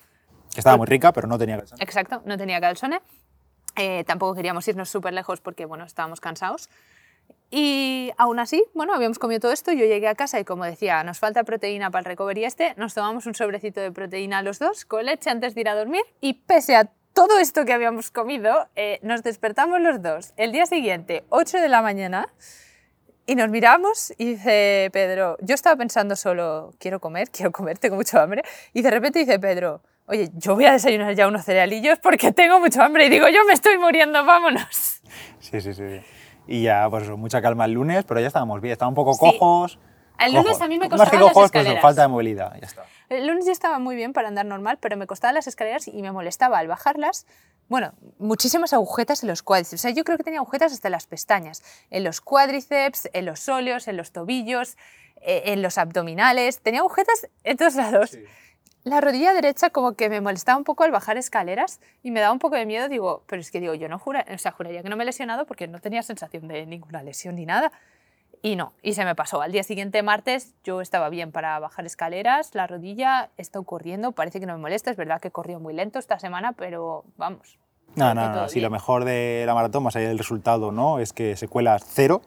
Que 0.53 0.61
estaba 0.61 0.76
muy 0.76 0.87
rica, 0.87 1.12
pero 1.12 1.28
no 1.28 1.39
tenía 1.39 1.57
calzone. 1.57 1.83
Exacto, 1.83 2.22
no 2.26 2.37
tenía 2.37 2.61
calzone. 2.61 3.01
Eh, 3.76 4.05
tampoco 4.05 4.35
queríamos 4.35 4.68
irnos 4.68 4.91
súper 4.91 5.14
lejos 5.14 5.41
porque, 5.41 5.64
bueno, 5.64 5.85
estábamos 5.85 6.20
cansados. 6.20 6.68
Y 7.51 8.12
aún 8.16 8.39
así, 8.39 8.64
bueno, 8.72 8.95
habíamos 8.95 9.18
comido 9.18 9.41
todo 9.41 9.53
esto, 9.53 9.72
yo 9.72 9.85
llegué 9.85 10.09
a 10.09 10.14
casa 10.14 10.41
y 10.41 10.45
como 10.45 10.64
decía, 10.64 11.05
nos 11.05 11.18
falta 11.18 11.45
proteína 11.45 11.91
para 11.91 12.01
el 12.01 12.05
recovery 12.07 12.47
este, 12.47 12.72
nos 12.78 12.95
tomamos 12.95 13.26
un 13.26 13.35
sobrecito 13.35 13.80
de 13.83 13.93
proteína 13.93 14.41
los 14.41 14.59
dos 14.59 14.87
con 14.87 15.05
leche 15.05 15.28
antes 15.28 15.55
de 15.55 15.61
ir 15.61 15.68
a 15.68 15.74
dormir 15.74 16.03
y 16.22 16.33
pese 16.33 16.76
a 16.76 16.89
todo 17.12 17.39
esto 17.39 17.66
que 17.66 17.74
habíamos 17.74 18.11
comido, 18.11 18.68
eh, 18.74 19.01
nos 19.03 19.22
despertamos 19.22 19.83
los 19.83 20.01
dos 20.01 20.33
el 20.39 20.51
día 20.51 20.64
siguiente, 20.64 21.24
8 21.28 21.59
de 21.59 21.68
la 21.68 21.83
mañana, 21.83 22.30
y 23.27 23.35
nos 23.35 23.49
miramos 23.49 24.12
y 24.18 24.25
dice 24.25 24.91
Pedro, 24.93 25.37
yo 25.41 25.55
estaba 25.55 25.77
pensando 25.77 26.16
solo, 26.16 26.75
quiero 26.79 27.01
comer, 27.01 27.31
quiero 27.31 27.53
comer, 27.53 27.79
tengo 27.79 27.97
mucho 27.97 28.20
hambre. 28.20 28.43
Y 28.73 28.83
de 28.83 28.91
repente 28.91 29.20
dice 29.20 29.39
Pedro, 29.39 29.81
oye, 30.07 30.31
yo 30.35 30.55
voy 30.55 30.66
a 30.66 30.73
desayunar 30.73 31.14
ya 31.14 31.29
unos 31.29 31.45
cerealillos 31.45 31.99
porque 31.99 32.33
tengo 32.33 32.59
mucho 32.59 32.83
hambre. 32.83 33.07
Y 33.07 33.09
digo, 33.11 33.29
yo 33.29 33.45
me 33.47 33.53
estoy 33.53 33.79
muriendo, 33.79 34.25
vámonos. 34.25 35.01
Sí, 35.39 35.61
sí, 35.61 35.75
sí. 35.75 36.01
Y 36.47 36.62
ya, 36.62 36.89
pues 36.91 37.09
mucha 37.11 37.41
calma 37.41 37.64
el 37.66 37.73
lunes, 37.73 38.05
pero 38.05 38.20
ya 38.20 38.27
estábamos 38.27 38.61
bien, 38.61 38.73
estábamos 38.73 38.99
un 38.99 39.05
poco 39.05 39.18
cojos. 39.18 39.79
El 40.18 40.35
lunes 40.35 40.61
a 40.61 40.68
mí 40.68 40.79
me 40.79 40.89
costaban 40.89 40.99
Más 40.99 41.11
que 41.11 41.18
cojos, 41.18 41.51
pues 41.51 41.81
falta 41.81 42.03
de 42.03 42.09
movilidad, 42.09 42.53
ya 42.61 42.66
está. 42.66 42.85
El 43.09 43.27
lunes 43.27 43.45
ya 43.45 43.53
estaba 43.53 43.79
muy 43.79 43.97
bien 43.97 44.12
para 44.12 44.29
andar 44.29 44.47
normal, 44.47 44.79
pero 44.81 44.97
me 44.97 45.07
costaban 45.07 45.35
las 45.35 45.47
escaleras 45.47 45.89
y 45.89 46.01
me 46.03 46.12
molestaba 46.12 46.59
al 46.59 46.68
bajarlas 46.68 47.27
bueno, 47.68 47.94
muchísimas 48.18 48.72
agujetas 48.72 49.22
en 49.22 49.28
los 49.28 49.42
cuádriceps. 49.42 49.80
O 49.80 49.82
sea, 49.82 49.90
yo 49.90 50.04
creo 50.04 50.18
que 50.18 50.24
tenía 50.24 50.40
agujetas 50.40 50.72
hasta 50.72 50.90
las 50.90 51.06
pestañas, 51.06 51.62
en 51.90 52.04
los 52.04 52.20
cuádriceps, 52.20 53.08
en 53.12 53.26
los 53.26 53.48
óleos, 53.48 53.88
en 53.88 53.96
los 53.96 54.12
tobillos, 54.12 54.76
eh, 55.20 55.42
en 55.46 55.62
los 55.62 55.78
abdominales. 55.78 56.60
Tenía 56.60 56.80
agujetas 56.80 57.28
en 57.44 57.56
todos 57.56 57.74
lados. 57.76 58.18
La 58.84 59.00
rodilla 59.00 59.32
derecha 59.32 59.70
como 59.70 59.92
que 59.92 60.08
me 60.08 60.20
molestaba 60.20 60.58
un 60.58 60.64
poco 60.64 60.82
al 60.82 60.90
bajar 60.90 61.16
escaleras 61.16 61.80
y 62.02 62.10
me 62.10 62.18
daba 62.18 62.32
un 62.32 62.40
poco 62.40 62.56
de 62.56 62.66
miedo. 62.66 62.88
Digo, 62.88 63.22
pero 63.28 63.40
es 63.40 63.52
que 63.52 63.60
digo, 63.60 63.74
yo 63.74 63.88
no 63.88 63.98
jura, 63.98 64.26
o 64.28 64.38
sea, 64.38 64.50
juraría 64.50 64.82
que 64.82 64.88
no 64.88 64.96
me 64.96 65.04
he 65.04 65.06
lesionado 65.06 65.46
porque 65.46 65.68
no 65.68 65.78
tenía 65.80 66.02
sensación 66.02 66.48
de 66.48 66.66
ninguna 66.66 67.02
lesión 67.02 67.36
ni 67.36 67.46
nada. 67.46 67.70
Y 68.45 68.57
no, 68.57 68.72
y 68.82 68.95
se 68.95 69.05
me 69.05 69.14
pasó. 69.14 69.40
Al 69.40 69.53
día 69.53 69.62
siguiente, 69.62 70.03
martes, 70.03 70.53
yo 70.64 70.80
estaba 70.80 71.09
bien 71.11 71.30
para 71.30 71.61
bajar 71.61 71.86
escaleras, 71.86 72.57
la 72.57 72.66
rodilla, 72.66 73.30
he 73.36 73.43
estado 73.43 73.64
corriendo, 73.64 74.11
parece 74.11 74.40
que 74.40 74.47
no 74.47 74.55
me 74.55 74.59
molesta, 74.59 74.90
es 74.90 74.97
verdad 74.97 75.20
que 75.20 75.28
he 75.28 75.30
corrido 75.30 75.61
muy 75.61 75.74
lento 75.74 76.01
esta 76.01 76.18
semana, 76.18 76.53
pero 76.53 77.05
vamos. 77.16 77.59
No, 77.95 78.14
no, 78.14 78.30
no, 78.30 78.49
si 78.49 78.61
lo 78.61 78.70
mejor 78.70 79.05
de 79.05 79.45
la 79.47 79.55
maratón, 79.55 79.84
más 79.84 79.95
allá 79.95 80.09
del 80.09 80.18
resultado, 80.18 80.72
¿no? 80.72 80.99
Es 80.99 81.12
que 81.12 81.36
secuelas 81.36 81.84
cero, 81.86 82.22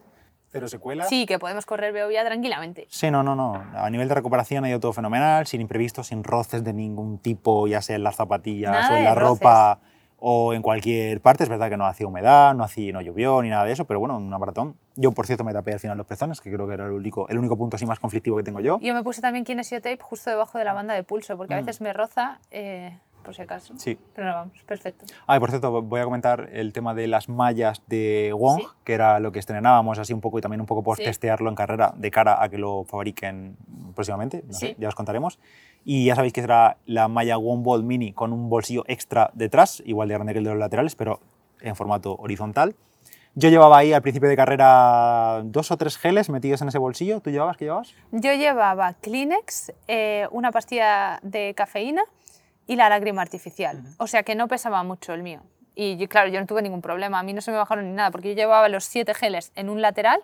cero 0.51 0.69
secuelas. 0.69 1.09
Sí, 1.09 1.25
que 1.25 1.37
podemos 1.37 1.65
correr 1.65 1.93
ya 2.13 2.23
tranquilamente. 2.23 2.87
Sí, 2.89 3.11
no, 3.11 3.21
no, 3.21 3.35
no. 3.35 3.61
A 3.73 3.89
nivel 3.89 4.07
de 4.07 4.15
recuperación 4.15 4.63
ha 4.63 4.69
ido 4.69 4.79
todo 4.79 4.93
fenomenal, 4.93 5.47
sin 5.47 5.59
imprevistos, 5.59 6.07
sin 6.07 6.23
roces 6.23 6.63
de 6.63 6.71
ningún 6.71 7.17
tipo, 7.17 7.67
ya 7.67 7.81
sea 7.81 7.97
en 7.97 8.03
las 8.03 8.15
zapatillas 8.15 8.89
o 8.89 8.95
en 8.95 9.03
la 9.03 9.15
ropa 9.15 9.79
o 10.17 10.53
en 10.53 10.61
cualquier 10.61 11.21
parte. 11.21 11.43
Es 11.43 11.49
verdad 11.49 11.69
que 11.69 11.77
no 11.77 11.85
hacía 11.85 12.07
humedad, 12.07 12.53
no, 12.55 12.63
hacía, 12.63 12.91
no 12.93 13.01
llovió 13.01 13.41
ni 13.41 13.49
nada 13.49 13.65
de 13.65 13.73
eso, 13.73 13.85
pero 13.85 13.99
bueno, 13.99 14.17
en 14.17 14.23
una 14.23 14.37
maratón. 14.37 14.75
Yo, 14.95 15.11
por 15.11 15.25
cierto, 15.25 15.43
me 15.43 15.53
tapé 15.53 15.73
al 15.73 15.79
final 15.79 15.97
los 15.97 16.07
pezones, 16.07 16.41
que 16.41 16.51
creo 16.51 16.67
que 16.67 16.73
era 16.73 16.85
el 16.85 16.91
único, 16.91 17.27
el 17.29 17.37
único 17.37 17.57
punto 17.57 17.75
así 17.75 17.85
más 17.85 17.99
conflictivo 17.99 18.37
que 18.37 18.43
tengo 18.43 18.59
yo. 18.59 18.79
Yo 18.81 18.93
me 18.93 19.03
puse 19.03 19.21
también 19.21 19.45
kinesio 19.45 19.81
tape 19.81 19.99
justo 20.01 20.29
debajo 20.29 20.57
de 20.57 20.65
la 20.65 20.73
banda 20.73 20.93
de 20.93 21.03
pulso, 21.03 21.37
porque 21.37 21.53
a 21.53 21.57
mm. 21.57 21.65
veces 21.65 21.81
me 21.81 21.93
roza. 21.93 22.39
Eh, 22.51 22.97
por 23.25 23.35
si 23.35 23.41
acaso. 23.41 23.73
Sí. 23.77 23.97
Pero 24.13 24.27
no, 24.27 24.33
vamos, 24.35 24.57
perfecto. 24.65 25.05
Ah, 25.27 25.35
y 25.35 25.39
por 25.39 25.49
cierto, 25.49 25.81
voy 25.81 25.99
a 25.99 26.03
comentar 26.05 26.49
el 26.53 26.71
tema 26.71 26.93
de 26.93 27.07
las 27.07 27.27
mallas 27.27 27.81
de 27.87 28.31
Wong, 28.37 28.61
que 28.83 28.93
era 28.93 29.19
lo 29.19 29.31
que 29.31 29.39
estrenábamos 29.39 29.99
así 29.99 30.13
un 30.13 30.21
poco 30.21 30.37
y 30.39 30.41
también 30.41 30.61
un 30.61 30.67
poco 30.67 30.83
por 30.83 30.97
testearlo 30.97 31.49
en 31.49 31.55
carrera 31.55 31.93
de 31.97 32.11
cara 32.11 32.41
a 32.41 32.47
que 32.47 32.57
lo 32.57 32.85
fabriquen 32.85 33.57
próximamente. 33.95 34.43
No 34.47 34.53
sé, 34.53 34.75
ya 34.79 34.87
os 34.87 34.95
contaremos. 34.95 35.39
Y 35.83 36.05
ya 36.05 36.15
sabéis 36.15 36.33
que 36.33 36.41
será 36.41 36.77
la 36.85 37.07
malla 37.07 37.37
One 37.37 37.63
Ball 37.63 37.83
Mini 37.83 38.13
con 38.13 38.31
un 38.31 38.49
bolsillo 38.49 38.83
extra 38.87 39.31
detrás, 39.33 39.83
igual 39.85 40.07
de 40.07 40.13
grande 40.13 40.33
que 40.33 40.39
el 40.39 40.45
de 40.45 40.51
los 40.51 40.59
laterales, 40.59 40.95
pero 40.95 41.19
en 41.61 41.75
formato 41.75 42.15
horizontal. 42.15 42.75
Yo 43.37 43.49
llevaba 43.49 43.79
ahí 43.79 43.91
al 43.91 44.01
principio 44.01 44.29
de 44.29 44.37
carrera 44.37 45.41
dos 45.43 45.69
o 45.69 45.75
tres 45.75 45.97
geles 45.97 46.29
metidos 46.29 46.61
en 46.61 46.69
ese 46.69 46.77
bolsillo. 46.77 47.19
¿Tú 47.19 47.31
llevabas? 47.31 47.57
¿Qué 47.57 47.65
llevabas? 47.65 47.93
Yo 48.13 48.31
llevaba 48.33 48.93
Kleenex, 48.93 49.73
eh, 49.89 50.27
una 50.31 50.53
pastilla 50.53 51.19
de 51.21 51.53
cafeína 51.53 52.03
y 52.67 52.75
la 52.75 52.89
lágrima 52.89 53.21
artificial. 53.21 53.83
O 53.97 54.07
sea 54.07 54.23
que 54.23 54.35
no 54.35 54.47
pesaba 54.47 54.83
mucho 54.83 55.13
el 55.13 55.23
mío. 55.23 55.41
Y 55.75 56.07
claro, 56.07 56.29
yo 56.29 56.39
no 56.39 56.45
tuve 56.45 56.61
ningún 56.61 56.81
problema. 56.81 57.19
A 57.19 57.23
mí 57.23 57.33
no 57.33 57.41
se 57.41 57.51
me 57.51 57.57
bajaron 57.57 57.85
ni 57.89 57.95
nada 57.95 58.11
porque 58.11 58.29
yo 58.29 58.35
llevaba 58.35 58.69
los 58.69 58.85
siete 58.85 59.13
geles 59.13 59.51
en 59.55 59.69
un 59.69 59.81
lateral, 59.81 60.21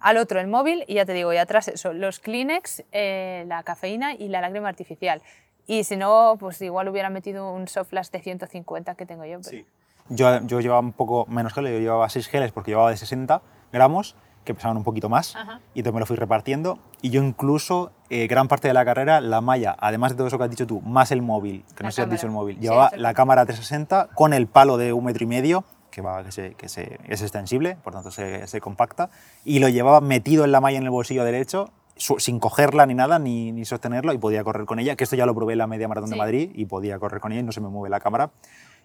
al 0.00 0.16
otro 0.16 0.40
el 0.40 0.46
móvil 0.46 0.84
y 0.86 0.94
ya 0.94 1.04
te 1.04 1.12
digo, 1.12 1.32
y 1.32 1.36
atrás 1.36 1.68
eso, 1.68 1.92
los 1.92 2.20
Kleenex, 2.20 2.84
eh, 2.92 3.44
la 3.46 3.62
cafeína 3.62 4.14
y 4.14 4.28
la 4.28 4.40
lágrima 4.40 4.68
artificial. 4.68 5.22
Y 5.66 5.84
si 5.84 5.96
no, 5.96 6.36
pues 6.38 6.60
igual 6.62 6.88
hubiera 6.88 7.10
metido 7.10 7.52
un 7.52 7.68
soft 7.68 7.88
flash 7.90 8.10
de 8.10 8.20
150 8.20 8.94
que 8.94 9.06
tengo 9.06 9.24
yo. 9.24 9.42
Sí. 9.42 9.64
Yo, 10.10 10.40
yo 10.42 10.60
llevaba 10.60 10.80
un 10.80 10.92
poco 10.92 11.24
menos 11.26 11.54
geles, 11.54 11.72
yo 11.72 11.78
llevaba 11.78 12.08
6 12.08 12.28
geles 12.28 12.52
porque 12.52 12.72
llevaba 12.72 12.90
de 12.90 12.98
60 12.98 13.40
gramos, 13.72 14.14
que 14.44 14.54
pesaban 14.54 14.76
un 14.76 14.84
poquito 14.84 15.08
más, 15.08 15.34
y 15.74 15.80
entonces 15.80 15.94
me 15.94 16.00
lo 16.00 16.06
fui 16.06 16.16
repartiendo. 16.16 16.78
Y 17.02 17.10
yo 17.10 17.22
incluso, 17.22 17.92
eh, 18.10 18.26
gran 18.26 18.48
parte 18.48 18.68
de 18.68 18.74
la 18.74 18.84
carrera, 18.84 19.20
la 19.20 19.40
malla, 19.40 19.76
además 19.78 20.12
de 20.12 20.18
todo 20.18 20.26
eso 20.26 20.38
que 20.38 20.44
has 20.44 20.50
dicho 20.50 20.66
tú, 20.66 20.80
más 20.82 21.10
el 21.10 21.22
móvil, 21.22 21.64
que 21.76 21.84
no 21.84 21.90
sé 21.90 21.96
si 21.96 22.02
has 22.02 22.10
dicho 22.10 22.26
el 22.26 22.32
móvil, 22.32 22.58
llevaba 22.58 22.90
la 22.96 23.14
cámara 23.14 23.44
360 23.44 24.10
con 24.14 24.32
el 24.32 24.46
palo 24.46 24.76
de 24.76 24.92
un 24.92 25.04
metro 25.04 25.24
y 25.24 25.26
medio, 25.26 25.64
que, 25.90 26.02
va, 26.02 26.22
que, 26.24 26.32
se, 26.32 26.54
que 26.54 26.68
se, 26.68 26.98
es 27.08 27.22
extensible, 27.22 27.76
por 27.82 27.92
tanto 27.92 28.10
se, 28.10 28.46
se, 28.46 28.60
compacta, 28.60 29.10
y 29.44 29.60
lo 29.60 29.68
llevaba 29.68 30.00
metido 30.00 30.44
en 30.44 30.52
la 30.52 30.60
malla 30.60 30.78
en 30.78 30.84
el 30.84 30.90
bolsillo 30.90 31.24
derecho, 31.24 31.70
sin 31.96 32.40
cogerla 32.40 32.86
ni 32.86 32.94
nada, 32.94 33.18
ni, 33.18 33.52
ni, 33.52 33.64
sostenerlo, 33.64 34.12
y 34.12 34.18
podía 34.18 34.42
correr 34.44 34.66
con 34.66 34.78
ella, 34.78 34.96
que 34.96 35.04
esto 35.04 35.16
ya 35.16 35.26
lo 35.26 35.34
probé 35.34 35.52
en 35.52 35.60
la 35.60 35.66
media 35.66 35.88
maratón 35.88 36.10
de 36.10 36.16
Madrid, 36.16 36.50
y 36.54 36.66
podía 36.66 36.98
correr 36.98 37.20
con 37.20 37.32
ella 37.32 37.40
y 37.40 37.44
no 37.44 37.52
se 37.52 37.60
me 37.60 37.68
mueve 37.68 37.90
la 37.90 38.00
cámara. 38.00 38.30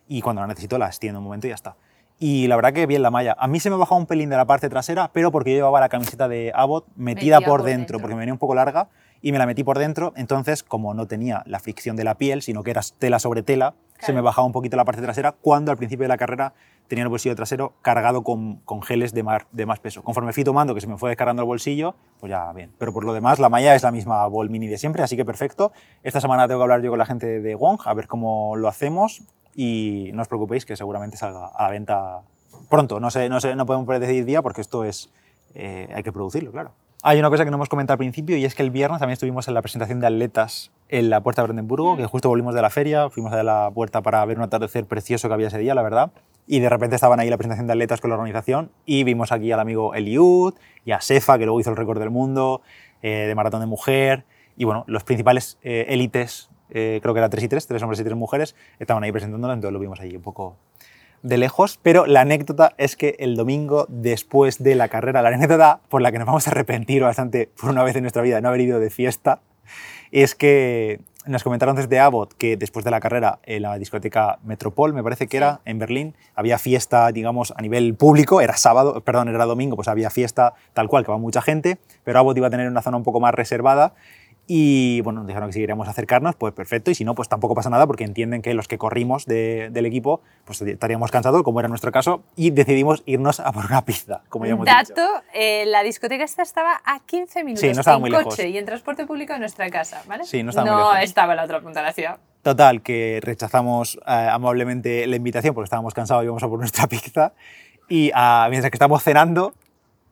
Y 0.08 0.22
cuando 0.22 0.42
la 0.42 0.48
necesito 0.48 0.78
la 0.78 0.88
extiendo 0.88 1.20
un 1.20 1.26
momento 1.26 1.48
y 1.48 1.50
ya 1.50 1.56
está. 1.56 1.76
Y 2.20 2.48
la 2.48 2.58
verdad 2.58 2.74
que 2.74 2.86
bien 2.86 3.02
la 3.02 3.12
malla. 3.12 3.36
A 3.40 3.48
mí 3.48 3.62
se 3.62 3.70
me 3.70 3.78
bajaba 3.78 3.98
un 3.98 4.06
pelín 4.06 4.30
de 4.30 4.36
la 4.36 4.46
parte 4.46 4.70
trasera, 4.70 5.10
pero 5.14 5.32
porque 5.32 5.52
yo 5.52 5.58
llevaba 5.58 5.80
la 5.80 5.88
camiseta 5.88 6.28
de 6.28 6.52
Abbott 6.54 6.86
metida 6.98 7.40
por, 7.40 7.64
dentro, 7.64 8.00
porque 8.00 8.14
me 8.14 8.20
venía 8.20 8.34
un 8.34 8.40
poco 8.40 8.56
larga 8.56 8.90
y 9.22 9.32
me 9.32 9.38
la 9.38 9.46
metí 9.46 9.64
por 9.64 9.80
dentro. 9.80 10.12
Entonces, 10.18 10.62
como 10.62 10.94
no 10.94 11.08
tenía 11.08 11.44
la 11.46 11.60
fricción 11.60 11.96
de 11.96 12.04
la 12.04 12.16
piel, 12.16 12.42
sino 12.42 12.62
que 12.62 12.72
era 12.72 12.82
tela 13.00 13.20
sobre 13.20 13.42
tela, 13.42 13.74
se 14.00 14.14
me 14.14 14.22
bajaba 14.22 14.46
un 14.46 14.54
poquito 14.54 14.78
la 14.78 14.86
parte 14.86 15.02
trasera 15.02 15.34
cuando 15.34 15.72
al 15.72 15.78
principio 15.78 16.04
de 16.04 16.10
la 16.10 16.18
carrera 16.18 16.54
tenía 16.88 17.04
el 17.04 17.10
bolsillo 17.10 17.36
trasero 17.36 17.74
cargado 17.82 18.24
con, 18.24 18.58
con 18.62 18.82
geles 18.82 19.14
de, 19.14 19.24
de, 19.52 19.66
más 19.66 19.80
peso. 19.80 20.04
Conforme 20.04 20.34
fui 20.34 20.44
tomando, 20.44 20.74
que 20.74 20.82
se 20.82 20.88
me 20.88 20.98
fue 20.98 21.10
descargando 21.10 21.44
el 21.44 21.48
bolsillo, 21.48 21.96
pues 22.20 22.30
ya 22.32 22.52
bien. 22.54 22.74
Pero 22.78 22.92
por 22.92 23.04
lo 23.04 23.14
demás, 23.14 23.40
la 23.40 23.50
malla 23.50 23.76
es 23.76 23.84
la 23.84 23.92
misma 23.92 24.26
Ball 24.28 24.50
Mini 24.50 24.68
de 24.68 24.78
siempre, 24.78 25.04
así 25.04 25.16
que 25.16 25.24
perfecto. 25.24 25.72
Esta 26.04 26.20
semana 26.20 26.48
tengo 26.48 26.60
que 26.60 26.64
hablar 26.64 26.82
yo 26.82 26.90
con 26.90 27.00
la 27.00 27.06
gente 27.06 27.42
de 27.42 27.56
Wong, 27.56 27.82
a 27.86 27.94
ver 27.94 28.08
cómo 28.08 28.56
lo 28.56 28.68
hacemos 28.68 29.24
y 29.56 30.12
no 30.14 30.22
os 30.22 30.28
preocupéis 30.28 30.66
que 30.66 30.76
seguramente 30.76 31.18
salga 31.18 31.48
a 31.48 31.64
la 31.64 31.70
venta 31.70 32.22
pronto. 32.70 33.00
No, 33.00 33.12
sé, 33.12 33.30
no, 33.30 33.40
sé, 33.40 33.56
no 33.56 33.66
podemos 33.66 33.88
decidir 34.00 34.26
día 34.26 34.42
porque 34.42 34.62
esto 34.62 34.84
es, 34.84 35.12
eh, 35.54 35.90
hay 35.94 36.04
que 36.04 36.12
producirlo, 36.12 36.52
claro. 36.52 36.72
Hay 37.02 37.18
una 37.18 37.30
cosa 37.30 37.46
que 37.46 37.52
no 37.52 37.56
hemos 37.56 37.70
comentado 37.70 37.94
al 37.94 37.98
principio 37.98 38.36
y 38.36 38.44
es 38.44 38.56
que 38.56 38.62
el 38.62 38.72
viernes 38.72 39.00
también 39.00 39.14
estuvimos 39.14 39.48
en 39.48 39.54
la 39.54 39.62
presentación 39.62 40.02
de 40.02 40.08
atletas 40.08 40.70
en 40.90 41.10
la 41.10 41.24
Puerta 41.24 41.42
de 41.42 41.46
Brandenburgo, 41.46 41.96
que 41.96 42.06
justo 42.06 42.28
volvimos 42.28 42.54
de 42.54 42.62
la 42.62 42.70
feria, 42.70 43.10
fuimos 43.10 43.32
a 43.32 43.42
la 43.42 43.72
puerta 43.74 44.02
para 44.02 44.26
ver 44.26 44.38
un 44.38 44.44
atardecer 44.44 44.86
precioso 44.86 45.30
que 45.30 45.34
había 45.34 45.48
ese 45.48 45.60
día, 45.60 45.74
la 45.74 45.82
verdad, 45.82 46.12
y 46.46 46.60
de 46.60 46.68
repente 46.68 46.98
estaban 46.98 47.22
ahí 47.22 47.30
la 47.30 47.38
presentación 47.38 47.68
de 47.68 47.74
atletas 47.74 48.02
con 48.02 48.10
la 48.10 48.18
organización 48.18 48.72
y 48.86 49.06
vimos 49.06 49.32
aquí 49.32 49.50
al 49.54 49.62
amigo 49.62 49.94
Eliud 49.94 50.56
y 50.84 50.92
a 50.92 51.00
Sefa, 51.00 51.38
que 51.38 51.46
luego 51.46 51.62
hizo 51.62 51.70
el 51.70 51.78
récord 51.78 52.00
del 52.00 52.10
mundo 52.10 52.62
eh, 53.02 53.28
de 53.28 53.34
maratón 53.34 53.62
de 53.62 53.68
mujer, 53.68 54.26
y 54.58 54.66
bueno, 54.66 54.84
los 54.88 55.06
principales 55.06 55.58
eh, 55.64 55.86
élites 55.88 56.50
eh, 56.70 57.00
creo 57.02 57.14
que 57.14 57.20
era 57.22 57.30
tres 57.30 57.46
y 57.46 57.48
tres, 57.48 57.66
tres 57.66 57.82
hombres 57.82 58.02
y 58.02 58.04
tres 58.04 58.18
mujeres, 58.18 58.58
estaban 58.78 59.06
ahí 59.06 59.14
presentándola, 59.14 59.54
entonces 59.54 59.72
lo 59.72 59.80
vimos 59.80 60.02
allí 60.02 60.18
un 60.18 60.22
poco 60.22 60.58
de 61.22 61.38
lejos, 61.38 61.80
pero 61.82 62.06
la 62.06 62.22
anécdota 62.22 62.74
es 62.78 62.96
que 62.96 63.16
el 63.20 63.36
domingo 63.36 63.86
después 63.90 64.62
de 64.64 64.76
la 64.76 64.88
carrera, 64.88 65.22
la 65.22 65.30
anécdota 65.30 65.82
por 65.90 66.02
la 66.02 66.12
que 66.12 66.20
nos 66.20 66.28
vamos 66.28 66.48
a 66.48 66.52
arrepentir 66.52 67.04
bastante 67.04 67.50
por 67.60 67.70
una 67.70 67.84
vez 67.84 67.96
en 67.96 68.04
nuestra 68.04 68.22
vida 68.22 68.36
de 68.36 68.42
no 68.42 68.50
haber 68.50 68.62
ido 68.62 68.80
de 68.80 68.90
fiesta, 68.90 69.42
es 70.12 70.36
que 70.36 71.02
nos 71.26 71.44
comentaron 71.44 71.76
desde 71.76 72.00
Abbott 72.00 72.34
que 72.34 72.58
después 72.58 72.84
de 72.86 72.92
la 72.92 73.00
carrera 73.00 73.40
en 73.44 73.62
la 73.62 73.78
discoteca 73.78 74.40
Metropol, 74.44 74.94
me 74.94 75.04
parece 75.04 75.28
que 75.28 75.38
era, 75.38 75.62
en 75.66 75.78
Berlín, 75.78 76.16
había 76.34 76.58
fiesta, 76.58 77.12
digamos, 77.12 77.54
a 77.56 77.62
nivel 77.62 77.94
público, 77.94 78.42
era 78.42 78.58
sábado, 78.58 79.02
perdón, 79.02 79.28
era 79.30 79.46
domingo, 79.46 79.76
pues 79.76 79.88
había 79.88 80.10
fiesta 80.10 80.54
tal 80.74 80.88
cual, 80.88 81.06
que 81.06 81.12
va 81.12 81.18
mucha 81.18 81.42
gente, 81.42 81.78
pero 82.04 82.20
Abbott 82.20 82.38
iba 82.38 82.48
a 82.48 82.50
tener 82.50 82.68
una 82.68 82.82
zona 82.82 82.98
un 82.98 83.04
poco 83.04 83.20
más 83.20 83.34
reservada 83.34 83.94
y 84.52 85.02
bueno, 85.02 85.20
nos 85.20 85.28
dijeron 85.28 85.50
que 85.50 85.54
si 85.54 85.60
queríamos 85.60 85.88
acercarnos, 85.88 86.36
pues 86.36 86.56
perfecto, 86.56 86.90
y 86.90 86.96
si 86.96 87.06
no, 87.06 87.14
pues 87.14 87.30
tampoco 87.30 87.54
pasa 87.54 87.70
nada 87.70 87.86
porque 87.86 88.04
entienden 88.04 88.42
que 88.42 88.56
los 88.56 88.68
que 88.68 88.80
corrimos 88.80 89.28
del 89.28 89.86
equipo, 89.86 90.22
pues 90.44 90.60
estaríamos 90.64 91.12
cansados, 91.12 91.44
como 91.44 91.60
era 91.60 91.70
nuestro 91.70 91.92
caso, 91.92 92.24
y 92.36 92.50
decidimos 92.50 93.04
irnos 93.06 93.40
a 93.40 93.52
por 93.52 93.68
una 93.68 93.86
pizza, 93.86 94.24
como 94.28 94.48
ya 94.48 94.54
hemos 94.54 94.66
Dato, 94.66 95.08
eh, 95.36 95.68
la 95.68 95.84
discoteca 95.84 96.24
esta 96.24 96.42
estaba 96.42 96.82
a 96.84 97.00
15 97.00 97.44
minutos 97.44 97.62
sí, 97.62 97.68
no 97.68 97.82
estaba 97.82 97.98
en 97.98 98.02
muy 98.02 98.12
coche 98.12 98.50
y 98.50 98.58
en 98.58 98.66
transporte 98.66 99.06
público 99.06 99.34
de 99.34 99.40
nuestra 99.40 99.70
casa, 99.70 100.02
¿vale? 100.08 100.24
Sí, 100.24 100.42
no 100.42 100.50
estaba 100.50 100.68
no 100.68 100.74
muy 100.74 100.94
lejos. 100.94 101.04
estaba 101.04 101.34
en 101.34 101.38
la 101.38 101.44
otra 101.44 101.62
punta 101.62 101.82
de 101.82 101.86
la 101.86 101.94
ciudad. 101.94 102.18
Total, 102.42 102.82
que 102.82 103.20
rechazamos 103.22 103.98
eh, 103.98 104.30
amablemente 104.32 105.06
la 105.06 105.16
invitación 105.16 105.54
porque 105.54 105.66
estábamos 105.66 105.94
cansados 105.94 106.24
y 106.24 106.26
íbamos 106.26 106.42
a 106.42 106.48
por 106.48 106.58
nuestra 106.58 106.88
pizza, 106.90 107.34
y 107.88 108.10
ah, 108.16 108.48
mientras 108.50 108.72
que 108.72 108.78
estábamos 108.78 109.04
cenando, 109.04 109.54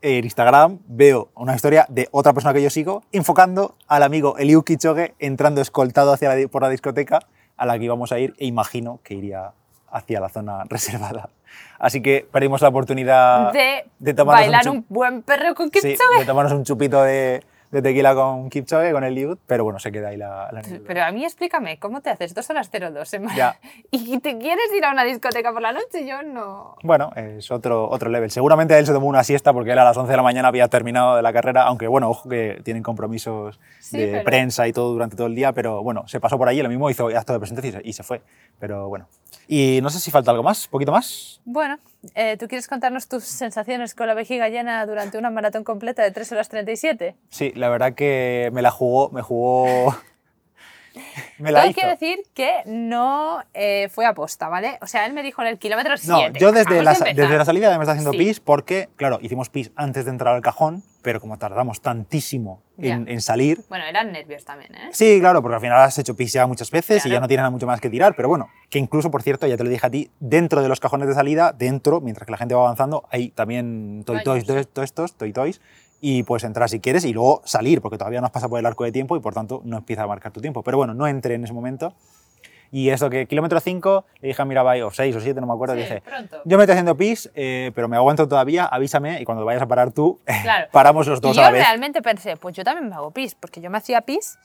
en 0.01 0.23
Instagram 0.23 0.79
veo 0.87 1.29
una 1.35 1.55
historia 1.55 1.85
de 1.89 2.07
otra 2.11 2.33
persona 2.33 2.53
que 2.53 2.61
yo 2.61 2.69
sigo 2.69 3.03
enfocando 3.11 3.75
al 3.87 4.03
amigo 4.03 4.37
Eliu 4.37 4.63
Kichoge 4.63 5.15
entrando 5.19 5.61
escoltado 5.61 6.13
hacia 6.13 6.35
la, 6.35 6.47
por 6.47 6.61
la 6.61 6.69
discoteca 6.69 7.19
a 7.55 7.65
la 7.65 7.77
que 7.77 7.85
íbamos 7.85 8.11
a 8.11 8.19
ir 8.19 8.33
e 8.37 8.45
imagino 8.45 8.99
que 9.03 9.15
iría 9.15 9.51
hacia 9.91 10.19
la 10.19 10.29
zona 10.29 10.63
reservada. 10.69 11.29
Así 11.79 12.01
que 12.01 12.27
perdimos 12.31 12.61
la 12.61 12.69
oportunidad 12.69 13.51
de, 13.51 13.85
de 13.99 14.13
bailar 14.23 14.69
un, 14.69 14.85
buen 14.89 15.21
perro 15.23 15.55
con 15.55 15.69
Kichoge. 15.69 15.97
Sí, 15.97 16.19
de 16.19 16.25
tomarnos 16.25 16.53
un 16.53 16.63
chupito 16.63 17.01
de, 17.03 17.43
de 17.71 17.81
tequila 17.81 18.15
con 18.15 18.49
Kipchoge, 18.49 18.91
con 18.91 19.03
el 19.03 19.13
Liud, 19.13 19.37
pero 19.45 19.63
bueno, 19.63 19.79
se 19.79 19.91
queda 19.91 20.09
ahí 20.09 20.17
la, 20.17 20.49
la 20.51 20.61
Pero 20.85 21.03
a 21.03 21.11
mí 21.11 21.25
explícame, 21.25 21.79
¿cómo 21.79 22.01
te 22.01 22.09
haces 22.09 22.33
dos 22.33 22.49
horas 22.49 22.69
02 22.71 23.07
semana? 23.07 23.59
¿Y 23.91 24.19
te 24.19 24.37
quieres 24.37 24.73
ir 24.75 24.85
a 24.85 24.91
una 24.91 25.03
discoteca 25.03 25.51
por 25.51 25.61
la 25.61 25.71
noche? 25.71 26.07
Yo 26.07 26.23
no... 26.23 26.75
Bueno, 26.83 27.11
es 27.15 27.51
otro, 27.51 27.89
otro 27.89 28.09
level. 28.09 28.31
Seguramente 28.31 28.77
él 28.77 28.85
se 28.85 28.93
tomó 28.93 29.07
una 29.07 29.23
siesta 29.23 29.53
porque 29.53 29.71
él 29.71 29.79
a 29.79 29.83
las 29.83 29.97
11 29.97 30.09
de 30.09 30.17
la 30.17 30.23
mañana 30.23 30.47
había 30.47 30.67
terminado 30.67 31.15
de 31.15 31.21
la 31.21 31.33
carrera, 31.33 31.63
aunque 31.63 31.87
bueno, 31.87 32.09
ojo 32.09 32.29
que 32.29 32.61
tienen 32.63 32.83
compromisos 32.83 33.59
de 33.91 34.21
prensa 34.21 34.67
y 34.67 34.73
todo 34.73 34.93
durante 34.93 35.15
todo 35.15 35.27
el 35.27 35.35
día, 35.35 35.51
pero 35.53 35.83
bueno, 35.83 36.07
se 36.07 36.19
pasó 36.19 36.37
por 36.37 36.47
ahí, 36.47 36.61
lo 36.61 36.69
mismo 36.69 36.89
hizo 36.89 37.07
acto 37.07 37.33
de 37.33 37.39
presentación 37.39 37.81
y 37.83 37.93
se 37.93 38.03
fue. 38.03 38.21
Pero 38.59 38.87
bueno. 38.87 39.07
Y 39.47 39.79
no 39.81 39.89
sé 39.89 39.99
si 39.99 40.11
falta 40.11 40.31
algo 40.31 40.43
más, 40.43 40.67
poquito 40.67 40.91
más. 40.91 41.41
Bueno, 41.45 41.77
eh, 42.15 42.37
¿tú 42.37 42.47
quieres 42.47 42.67
contarnos 42.67 43.07
tus 43.07 43.23
sensaciones 43.23 43.95
con 43.95 44.07
la 44.07 44.13
vejiga 44.13 44.49
llena 44.49 44.85
durante 44.85 45.17
una 45.17 45.29
maratón 45.29 45.63
completa 45.63 46.03
de 46.03 46.11
3 46.11 46.31
horas 46.31 46.49
37? 46.49 47.15
Sí, 47.29 47.51
la 47.55 47.69
verdad 47.69 47.93
que 47.93 48.49
me 48.53 48.61
la 48.61 48.71
jugó, 48.71 49.09
me 49.09 49.21
jugó... 49.21 49.95
me 51.39 51.51
la 51.51 51.61
Hay 51.61 51.73
que 51.73 51.85
decir 51.85 52.19
que 52.33 52.63
no 52.65 53.43
eh, 53.53 53.89
fue 53.89 54.05
aposta, 54.05 54.49
¿vale? 54.49 54.77
O 54.81 54.87
sea, 54.87 55.05
él 55.05 55.13
me 55.13 55.23
dijo 55.23 55.41
en 55.41 55.49
el 55.49 55.57
kilómetro 55.59 55.97
7. 55.97 56.31
No, 56.33 56.39
yo 56.39 56.51
desde 56.51 56.83
la, 56.83 56.93
desde 56.93 57.37
la 57.37 57.45
salida 57.45 57.75
me 57.77 57.83
está 57.83 57.93
haciendo 57.93 58.11
pis 58.11 58.39
porque, 58.39 58.89
claro, 58.95 59.19
hicimos 59.21 59.49
pis 59.49 59.71
antes 59.75 60.05
de 60.05 60.11
entrar 60.11 60.35
al 60.35 60.41
cajón, 60.41 60.83
pero 61.01 61.21
como 61.21 61.37
tardamos 61.37 61.81
tantísimo 61.81 62.61
en, 62.77 63.21
salir... 63.21 63.61
Bueno, 63.69 63.85
eran 63.85 64.11
nervios 64.11 64.43
también, 64.43 64.75
¿eh? 64.75 64.89
Sí, 64.91 65.19
claro, 65.19 65.41
porque 65.41 65.55
al 65.55 65.61
final 65.61 65.79
has 65.81 65.97
hecho 65.97 66.15
pis 66.15 66.33
ya 66.33 66.45
muchas 66.47 66.69
veces 66.69 67.05
y 67.05 67.09
ya 67.09 67.19
no 67.19 67.27
tienes 67.27 67.43
nada 67.43 67.49
mucho 67.49 67.65
más 67.65 67.79
que 67.79 67.89
tirar, 67.89 68.13
pero 68.15 68.27
bueno, 68.27 68.49
que 68.69 68.77
incluso, 68.77 69.09
por 69.09 69.23
cierto, 69.23 69.47
ya 69.47 69.57
te 69.57 69.63
lo 69.63 69.69
dije 69.69 69.87
a 69.87 69.89
ti, 69.89 70.11
dentro 70.19 70.61
de 70.61 70.67
los 70.67 70.79
cajones 70.79 71.07
de 71.07 71.13
salida, 71.13 71.53
dentro, 71.53 72.01
mientras 72.01 72.25
que 72.25 72.31
la 72.31 72.37
gente 72.37 72.55
va 72.55 72.61
avanzando, 72.61 73.07
hay 73.09 73.29
también 73.29 74.03
toy 74.05 74.21
toys, 74.23 74.45
todos 74.45 74.67
estos, 74.83 75.15
toy 75.15 75.31
toys, 75.31 75.61
y 76.01 76.23
puedes 76.23 76.43
entrar 76.43 76.69
si 76.69 76.79
quieres 76.79 77.05
y 77.05 77.13
luego 77.13 77.41
salir, 77.45 77.81
porque 77.81 77.97
todavía 77.97 78.19
no 78.19 78.27
has 78.27 78.31
pasado 78.31 78.49
por 78.49 78.59
el 78.59 78.65
arco 78.65 78.83
de 78.83 78.91
tiempo 78.91 79.15
y 79.17 79.19
por 79.19 79.33
tanto 79.33 79.61
no 79.65 79.77
empieza 79.77 80.03
a 80.03 80.07
marcar 80.07 80.31
tu 80.31 80.41
tiempo. 80.41 80.63
Pero 80.63 80.77
bueno, 80.77 80.93
no 80.93 81.07
entré 81.07 81.35
en 81.35 81.43
ese 81.43 81.53
momento 81.53 81.93
y 82.71 82.89
eso 82.89 83.09
que 83.09 83.27
kilómetro 83.27 83.59
5, 83.59 84.05
le 84.21 84.27
dije 84.27 84.41
a 84.41 84.45
Mirabai, 84.45 84.81
o 84.81 84.91
6 84.91 85.15
o 85.15 85.21
7, 85.21 85.39
no 85.39 85.47
me 85.47 85.53
acuerdo, 85.53 85.75
dije, 85.75 86.03
yo 86.45 86.57
me 86.57 86.63
estoy 86.63 86.73
haciendo 86.73 86.97
pis, 86.97 87.31
eh, 87.33 87.71
pero 87.73 87.87
me 87.87 87.95
aguanto 87.95 88.27
todavía, 88.27 88.65
avísame 88.65 89.21
y 89.21 89.25
cuando 89.25 89.45
vayas 89.45 89.61
a 89.61 89.67
parar 89.67 89.91
tú, 89.91 90.19
paramos 90.71 91.07
los 91.07 91.21
dos 91.21 91.37
a 91.37 91.41
la 91.41 91.51
vez. 91.51 91.61
Yo 91.61 91.67
realmente 91.67 92.01
pensé, 92.01 92.35
pues 92.35 92.55
yo 92.55 92.63
también 92.63 92.89
me 92.89 92.95
hago 92.95 93.11
pis, 93.11 93.35
porque 93.35 93.61
yo 93.61 93.69
me 93.69 93.77
hacía 93.77 94.01
pis 94.01 94.37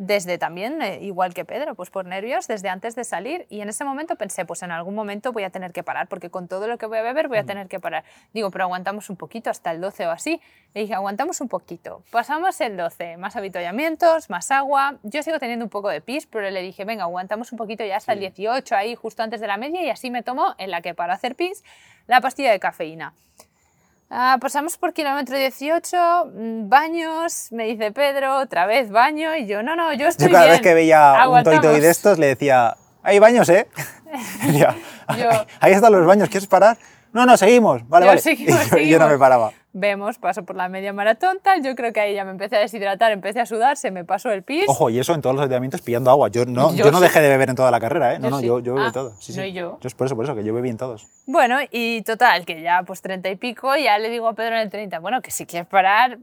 desde 0.00 0.38
también, 0.38 0.80
eh, 0.80 0.98
igual 1.02 1.34
que 1.34 1.44
Pedro, 1.44 1.74
pues 1.74 1.90
por 1.90 2.06
nervios, 2.06 2.48
desde 2.48 2.70
antes 2.70 2.96
de 2.96 3.04
salir. 3.04 3.46
Y 3.50 3.60
en 3.60 3.68
ese 3.68 3.84
momento 3.84 4.16
pensé, 4.16 4.46
pues 4.46 4.62
en 4.62 4.70
algún 4.70 4.94
momento 4.94 5.30
voy 5.30 5.44
a 5.44 5.50
tener 5.50 5.72
que 5.72 5.82
parar, 5.82 6.08
porque 6.08 6.30
con 6.30 6.48
todo 6.48 6.68
lo 6.68 6.78
que 6.78 6.86
voy 6.86 6.96
a 6.96 7.02
beber 7.02 7.28
voy 7.28 7.36
a 7.36 7.44
tener 7.44 7.68
que 7.68 7.80
parar. 7.80 8.04
Digo, 8.32 8.50
pero 8.50 8.64
aguantamos 8.64 9.10
un 9.10 9.16
poquito 9.16 9.50
hasta 9.50 9.70
el 9.70 9.82
12 9.82 10.06
o 10.06 10.10
así. 10.10 10.40
Le 10.72 10.80
dije, 10.80 10.94
aguantamos 10.94 11.42
un 11.42 11.48
poquito. 11.48 12.02
Pasamos 12.10 12.58
el 12.62 12.78
12, 12.78 13.18
más 13.18 13.36
avituallamientos, 13.36 14.30
más 14.30 14.50
agua. 14.50 14.96
Yo 15.02 15.22
sigo 15.22 15.38
teniendo 15.38 15.66
un 15.66 15.70
poco 15.70 15.90
de 15.90 16.00
pis, 16.00 16.26
pero 16.26 16.48
le 16.48 16.62
dije, 16.62 16.86
venga, 16.86 17.02
aguantamos 17.02 17.52
un 17.52 17.58
poquito 17.58 17.84
ya 17.84 17.98
hasta 17.98 18.14
el 18.14 18.20
18, 18.20 18.74
ahí 18.74 18.94
justo 18.94 19.22
antes 19.22 19.42
de 19.42 19.48
la 19.48 19.58
media, 19.58 19.84
y 19.84 19.90
así 19.90 20.10
me 20.10 20.22
tomo, 20.22 20.54
en 20.56 20.70
la 20.70 20.80
que 20.80 20.94
para 20.94 21.12
hacer 21.12 21.34
pis, 21.34 21.62
la 22.06 22.22
pastilla 22.22 22.52
de 22.52 22.58
cafeína. 22.58 23.12
Ah, 24.12 24.38
pasamos 24.40 24.76
por 24.76 24.92
kilómetro 24.92 25.38
18, 25.38 25.96
mm, 26.34 26.68
baños, 26.68 27.46
me 27.52 27.66
dice 27.66 27.92
Pedro, 27.92 28.38
otra 28.38 28.66
vez 28.66 28.90
baño, 28.90 29.36
y 29.36 29.46
yo, 29.46 29.62
no, 29.62 29.76
no, 29.76 29.92
yo 29.94 30.08
estoy 30.08 30.26
Yo 30.26 30.32
cada 30.32 30.46
vez 30.46 30.60
que 30.60 30.74
veía 30.74 31.14
un 31.28 31.44
toy 31.44 31.80
de 31.80 31.90
estos 31.90 32.18
le 32.18 32.26
decía, 32.26 32.76
hay 33.04 33.20
baños, 33.20 33.48
¿eh? 33.50 33.68
ahí 35.60 35.72
están 35.72 35.92
los 35.92 36.04
baños, 36.04 36.28
¿quieres 36.28 36.48
parar? 36.48 36.76
no, 37.12 37.24
no, 37.24 37.36
seguimos, 37.36 37.88
vale, 37.88 38.06
vale. 38.06 38.20
y 38.80 38.88
yo, 38.88 38.98
no 38.98 39.08
me 39.08 39.16
paraba. 39.16 39.52
Vemos, 39.72 40.18
paso 40.18 40.44
por 40.44 40.56
la 40.56 40.68
media 40.68 40.92
maratón, 40.92 41.38
tal, 41.42 41.62
yo 41.62 41.76
creo 41.76 41.92
que 41.92 42.00
ahí 42.00 42.14
ya 42.14 42.24
me 42.24 42.32
empecé 42.32 42.56
a 42.56 42.58
deshidratar, 42.58 43.12
empecé 43.12 43.40
a 43.40 43.46
sudar, 43.46 43.76
se 43.76 43.92
me 43.92 44.04
pasó 44.04 44.32
el 44.32 44.42
pis. 44.42 44.64
Ojo, 44.66 44.90
y 44.90 44.98
eso 44.98 45.14
en 45.14 45.22
todos 45.22 45.36
los 45.36 45.44
entrenamientos 45.44 45.80
pillando 45.80 46.10
agua. 46.10 46.28
Yo 46.28 46.44
no, 46.44 46.74
yo, 46.74 46.90
no 46.90 46.98
dejé 46.98 47.20
de 47.20 47.28
beber 47.28 47.50
en 47.50 47.56
toda 47.56 47.70
la 47.70 47.78
carrera, 47.78 48.14
¿eh? 48.14 48.18
No, 48.18 48.30
no, 48.30 48.40
yo, 48.40 48.58
yo 48.58 48.74
bebí 48.74 48.86
ah, 48.88 48.92
todo. 48.92 49.14
Sí, 49.20 49.32
no 49.36 49.44
yo. 49.46 49.78
Yo 49.80 49.86
es 49.86 49.94
por 49.94 50.06
eso, 50.06 50.16
por 50.16 50.24
eso, 50.24 50.34
que 50.34 50.42
yo 50.42 50.52
bebí 50.52 50.70
en 50.70 50.76
todos. 50.76 51.06
Bueno, 51.26 51.58
y 51.70 52.02
total, 52.02 52.44
que 52.46 52.62
ya 52.62 52.82
pues 52.82 53.00
treinta 53.00 53.28
y 53.28 53.36
pico, 53.36 53.76
ya 53.76 53.96
le 53.98 54.10
digo 54.10 54.26
a 54.26 54.34
Pedro 54.34 54.56
en 54.56 54.62
el 54.62 54.70
30, 54.70 54.98
bueno, 54.98 55.22
que 55.22 55.30
si 55.30 55.46
quieres 55.46 55.68
parar, 55.68 56.18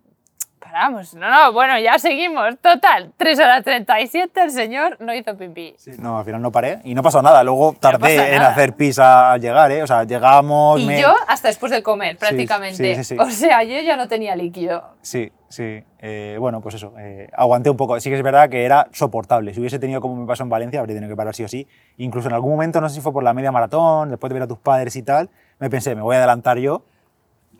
paramos. 0.59 1.13
No, 1.13 1.29
no, 1.29 1.53
bueno, 1.53 1.79
ya 1.79 1.97
seguimos. 1.99 2.57
Total, 2.59 3.11
3 3.17 3.39
horas 3.39 3.63
37, 3.63 4.41
el 4.41 4.51
señor 4.51 4.97
no 4.99 5.13
hizo 5.13 5.35
pipí. 5.37 5.75
no, 5.99 6.19
al 6.19 6.25
final 6.25 6.41
no 6.41 6.51
paré 6.51 6.79
y 6.83 6.93
no 6.93 7.03
pasó 7.03 7.21
nada. 7.21 7.43
Luego 7.43 7.75
tardé 7.79 8.35
en 8.35 8.41
hacer 8.41 8.73
pis 8.73 8.99
al 8.99 9.39
llegar, 9.41 9.71
¿eh? 9.71 9.83
O 9.83 9.87
sea, 9.87 10.03
llegamos... 10.03 10.79
Y 10.81 11.01
yo 11.01 11.13
hasta 11.27 11.47
después 11.47 11.71
de 11.71 11.83
comer, 11.83 12.17
prácticamente. 12.17 12.99
o 13.19 13.29
sea, 13.29 13.63
yo 13.63 13.79
ya 13.81 13.97
no 13.97 14.07
tenía 14.07 14.35
líquido. 14.35 14.95
Sí, 15.01 15.31
sí. 15.49 15.83
Eh, 15.99 16.37
bueno, 16.39 16.61
pues 16.61 16.75
eso, 16.75 16.93
eh, 16.99 17.29
aguanté 17.33 17.69
un 17.69 17.77
poco. 17.77 17.99
Sí 17.99 18.09
que 18.09 18.15
es 18.15 18.23
verdad 18.23 18.49
que 18.49 18.65
era 18.65 18.87
soportable. 18.91 19.53
Si 19.53 19.59
hubiese 19.59 19.79
tenido 19.79 20.01
como 20.01 20.15
me 20.15 20.27
pasó 20.27 20.43
en 20.43 20.49
Valencia, 20.49 20.79
habría 20.79 20.95
tenido 20.95 21.11
que 21.11 21.17
parar 21.17 21.35
sí 21.35 21.43
o 21.43 21.47
sí. 21.47 21.67
Incluso 21.97 22.27
en 22.27 22.33
algún 22.33 22.51
momento, 22.51 22.81
no 22.81 22.89
sé 22.89 22.95
si 22.95 23.01
fue 23.01 23.13
por 23.13 23.23
la 23.23 23.33
media 23.33 23.51
maratón, 23.51 24.09
después 24.09 24.29
de 24.29 24.35
ver 24.35 24.43
a 24.43 24.47
tus 24.47 24.59
padres 24.59 24.95
y 24.95 25.03
tal, 25.03 25.29
me 25.59 25.69
pensé, 25.69 25.95
me 25.95 26.01
voy 26.01 26.15
a 26.15 26.19
adelantar 26.19 26.57
yo 26.57 26.83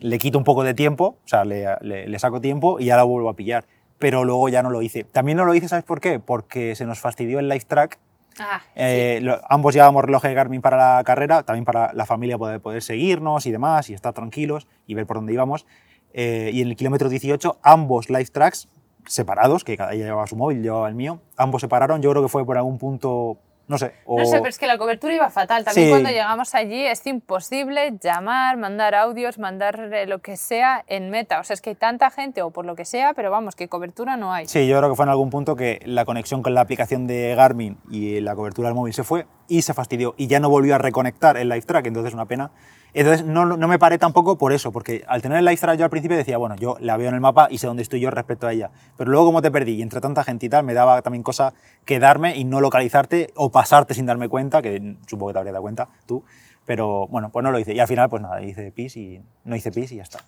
le 0.00 0.18
quito 0.18 0.38
un 0.38 0.44
poco 0.44 0.64
de 0.64 0.74
tiempo, 0.74 1.18
o 1.24 1.28
sea, 1.28 1.44
le, 1.44 1.76
le, 1.80 2.18
saco 2.18 2.40
tiempo 2.40 2.80
y 2.80 2.86
ya 2.86 2.96
la 2.96 3.04
vuelvo 3.04 3.28
a 3.28 3.34
pillar. 3.34 3.66
Pero 3.98 4.24
luego 4.24 4.48
ya 4.48 4.62
no 4.62 4.70
lo 4.70 4.80
hice. 4.82 5.04
También 5.04 5.36
no 5.38 5.44
lo 5.44 5.54
hice, 5.54 5.68
¿sabes 5.68 5.84
por 5.84 6.00
qué? 6.00 6.20
Porque 6.20 6.76
se 6.76 6.86
nos 6.86 7.00
fastidió 7.00 7.40
el 7.40 7.48
live 7.48 7.64
track. 7.66 7.98
Ah, 8.38 8.62
eh, 8.76 9.20
ambos 9.48 9.74
llevábamos 9.74 10.04
reloj 10.04 10.22
de 10.22 10.34
Garmin 10.34 10.60
para 10.60 10.96
la 10.96 11.04
carrera, 11.04 11.42
también 11.42 11.64
para 11.64 11.92
la 11.92 12.06
familia 12.06 12.38
poder, 12.38 12.60
poder 12.60 12.82
seguirnos 12.82 13.46
y 13.46 13.50
demás, 13.50 13.90
y 13.90 13.94
estar 13.94 14.12
tranquilos 14.12 14.68
y 14.86 14.94
ver 14.94 15.06
por 15.06 15.16
dónde 15.16 15.32
íbamos. 15.32 15.66
Eh, 16.12 16.50
y 16.52 16.62
en 16.62 16.68
el 16.68 16.76
kilómetro 16.76 17.08
18, 17.08 17.58
ambos 17.62 18.08
live 18.08 18.26
tracks 18.26 18.68
separados, 19.06 19.64
que 19.64 19.76
cada 19.76 19.90
día 19.90 20.04
llevaba 20.04 20.26
su 20.26 20.36
móvil, 20.36 20.62
llevaba 20.62 20.88
el 20.88 20.94
mío, 20.94 21.20
ambos 21.36 21.62
se 21.62 21.68
pararon. 21.68 22.02
Yo 22.02 22.10
creo 22.10 22.22
que 22.22 22.28
fue 22.28 22.46
por 22.46 22.56
algún 22.56 22.78
punto 22.78 23.38
no 23.68 23.76
sé. 23.76 23.92
No 24.06 24.24
sé, 24.24 24.38
pero 24.38 24.48
es 24.48 24.58
que 24.58 24.66
la 24.66 24.78
cobertura 24.78 25.14
iba 25.14 25.28
fatal. 25.28 25.62
También 25.62 25.90
cuando 25.90 26.08
llegamos 26.08 26.54
allí 26.54 26.86
es 26.86 27.06
imposible 27.06 27.94
llamar, 28.00 28.56
mandar 28.56 28.94
audios, 28.94 29.38
mandar 29.38 29.78
lo 30.06 30.20
que 30.20 30.38
sea 30.38 30.84
en 30.86 31.10
meta. 31.10 31.38
O 31.38 31.44
sea, 31.44 31.52
es 31.52 31.60
que 31.60 31.70
hay 31.70 31.76
tanta 31.76 32.10
gente 32.10 32.40
o 32.40 32.50
por 32.50 32.64
lo 32.64 32.74
que 32.74 32.86
sea, 32.86 33.12
pero 33.12 33.30
vamos, 33.30 33.54
que 33.54 33.68
cobertura 33.68 34.16
no 34.16 34.32
hay. 34.32 34.48
Sí, 34.48 34.66
yo 34.66 34.78
creo 34.78 34.88
que 34.88 34.96
fue 34.96 35.04
en 35.04 35.10
algún 35.10 35.28
punto 35.28 35.54
que 35.54 35.80
la 35.84 36.06
conexión 36.06 36.42
con 36.42 36.54
la 36.54 36.62
aplicación 36.62 37.06
de 37.06 37.34
Garmin 37.34 37.78
y 37.90 38.20
la 38.20 38.34
cobertura 38.34 38.68
del 38.68 38.74
móvil 38.74 38.94
se 38.94 39.04
fue 39.04 39.26
y 39.48 39.62
se 39.62 39.74
fastidió 39.74 40.14
y 40.16 40.26
ya 40.26 40.40
no 40.40 40.50
volvió 40.50 40.74
a 40.74 40.78
reconectar 40.78 41.36
el 41.36 41.48
live 41.48 41.62
track, 41.62 41.86
entonces 41.86 42.14
una 42.14 42.26
pena. 42.26 42.50
Entonces 42.94 43.24
no, 43.24 43.44
no, 43.44 43.68
me 43.68 43.78
paré 43.78 43.98
tampoco 43.98 44.38
por 44.38 44.52
eso, 44.52 44.72
porque 44.72 45.04
al 45.08 45.20
tener 45.20 45.38
el 45.38 45.44
live 45.44 45.56
track 45.56 45.78
yo 45.78 45.84
al 45.84 45.90
principio 45.90 46.16
decía, 46.16 46.38
bueno, 46.38 46.56
yo 46.56 46.76
la 46.80 46.96
veo 46.96 47.08
en 47.08 47.14
el 47.14 47.20
mapa 47.20 47.48
y 47.50 47.58
sé 47.58 47.66
dónde 47.66 47.82
estoy 47.82 48.00
yo 48.00 48.10
respecto 48.10 48.46
a 48.46 48.52
ella. 48.52 48.70
Pero 48.96 49.10
luego 49.10 49.26
como 49.26 49.42
te 49.42 49.50
perdí 49.50 49.72
y 49.72 49.82
entre 49.82 50.00
tanta 50.00 50.24
gente 50.24 50.46
y 50.46 50.48
tal, 50.48 50.64
me 50.64 50.74
daba 50.74 51.02
también 51.02 51.22
cosa 51.22 51.52
quedarme 51.84 52.36
y 52.36 52.44
no 52.44 52.60
localizarte 52.60 53.32
o 53.34 53.50
pasarte 53.50 53.94
sin 53.94 54.06
darme 54.06 54.28
cuenta, 54.28 54.62
que 54.62 54.96
supongo 55.06 55.28
que 55.28 55.32
te 55.34 55.38
habría 55.38 55.52
dado 55.52 55.62
cuenta 55.62 55.88
tú. 56.06 56.24
Pero 56.64 57.06
bueno, 57.08 57.30
pues 57.30 57.42
no 57.42 57.50
lo 57.50 57.58
hice. 57.58 57.74
Y 57.74 57.80
al 57.80 57.88
final, 57.88 58.10
pues 58.10 58.22
nada, 58.22 58.42
hice 58.42 58.72
pis 58.72 58.96
y 58.96 59.20
no 59.44 59.56
hice 59.56 59.70
pis 59.70 59.92
y 59.92 59.96
ya 59.96 60.02
está. 60.02 60.20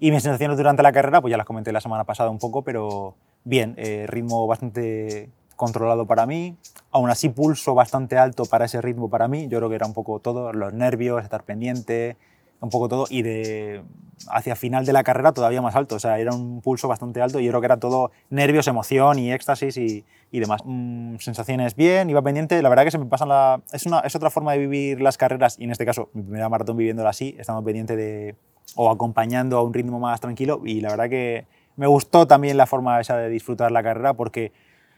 Y 0.00 0.10
mis 0.10 0.22
sensaciones 0.22 0.56
durante 0.56 0.82
la 0.82 0.92
carrera, 0.92 1.20
pues 1.20 1.30
ya 1.30 1.36
las 1.36 1.46
comenté 1.46 1.70
la 1.70 1.80
semana 1.80 2.04
pasada 2.04 2.30
un 2.30 2.38
poco, 2.38 2.62
pero 2.62 3.14
bien, 3.44 3.74
eh, 3.76 4.06
ritmo 4.08 4.46
bastante 4.46 5.30
controlado 5.62 6.06
para 6.06 6.26
mí, 6.26 6.56
aún 6.90 7.08
así 7.08 7.28
pulso 7.28 7.72
bastante 7.72 8.18
alto 8.18 8.46
para 8.46 8.64
ese 8.64 8.82
ritmo 8.82 9.08
para 9.08 9.28
mí, 9.28 9.46
yo 9.46 9.58
creo 9.58 9.68
que 9.68 9.76
era 9.76 9.86
un 9.86 9.94
poco 9.94 10.18
todo, 10.18 10.52
los 10.52 10.72
nervios, 10.72 11.22
estar 11.22 11.44
pendiente, 11.44 12.16
un 12.58 12.68
poco 12.68 12.88
todo, 12.88 13.06
y 13.08 13.22
de 13.22 13.84
hacia 14.28 14.56
final 14.56 14.84
de 14.84 14.92
la 14.92 15.04
carrera 15.04 15.30
todavía 15.30 15.62
más 15.62 15.76
alto, 15.76 15.94
o 15.94 15.98
sea, 16.00 16.18
era 16.18 16.34
un 16.34 16.62
pulso 16.62 16.88
bastante 16.88 17.22
alto 17.22 17.38
y 17.38 17.44
yo 17.44 17.52
creo 17.52 17.60
que 17.60 17.66
era 17.66 17.76
todo 17.76 18.10
nervios, 18.28 18.66
emoción 18.66 19.20
y 19.20 19.30
éxtasis 19.30 19.76
y, 19.76 20.04
y 20.32 20.40
demás. 20.40 20.62
Mm, 20.64 21.18
sensaciones 21.18 21.76
bien, 21.76 22.10
iba 22.10 22.22
pendiente, 22.22 22.60
la 22.60 22.68
verdad 22.68 22.82
que 22.82 22.90
se 22.90 22.98
me 22.98 23.06
pasan 23.06 23.28
la... 23.28 23.62
Es, 23.72 23.86
una, 23.86 24.00
es 24.00 24.16
otra 24.16 24.30
forma 24.30 24.54
de 24.54 24.58
vivir 24.58 25.00
las 25.00 25.16
carreras 25.16 25.60
y 25.60 25.64
en 25.64 25.70
este 25.70 25.86
caso 25.86 26.10
mi 26.12 26.22
primera 26.22 26.48
maratón 26.48 26.76
viviéndola 26.76 27.10
así, 27.10 27.36
estando 27.38 27.62
pendiente 27.62 27.94
de... 27.94 28.34
o 28.74 28.90
acompañando 28.90 29.58
a 29.58 29.62
un 29.62 29.72
ritmo 29.72 30.00
más 30.00 30.20
tranquilo. 30.20 30.60
Y 30.64 30.80
la 30.80 30.90
verdad 30.90 31.08
que 31.08 31.46
me 31.76 31.86
gustó 31.86 32.26
también 32.26 32.56
la 32.56 32.66
forma 32.66 33.00
esa 33.00 33.16
de 33.16 33.28
disfrutar 33.28 33.70
la 33.70 33.84
carrera 33.84 34.14
porque 34.14 34.52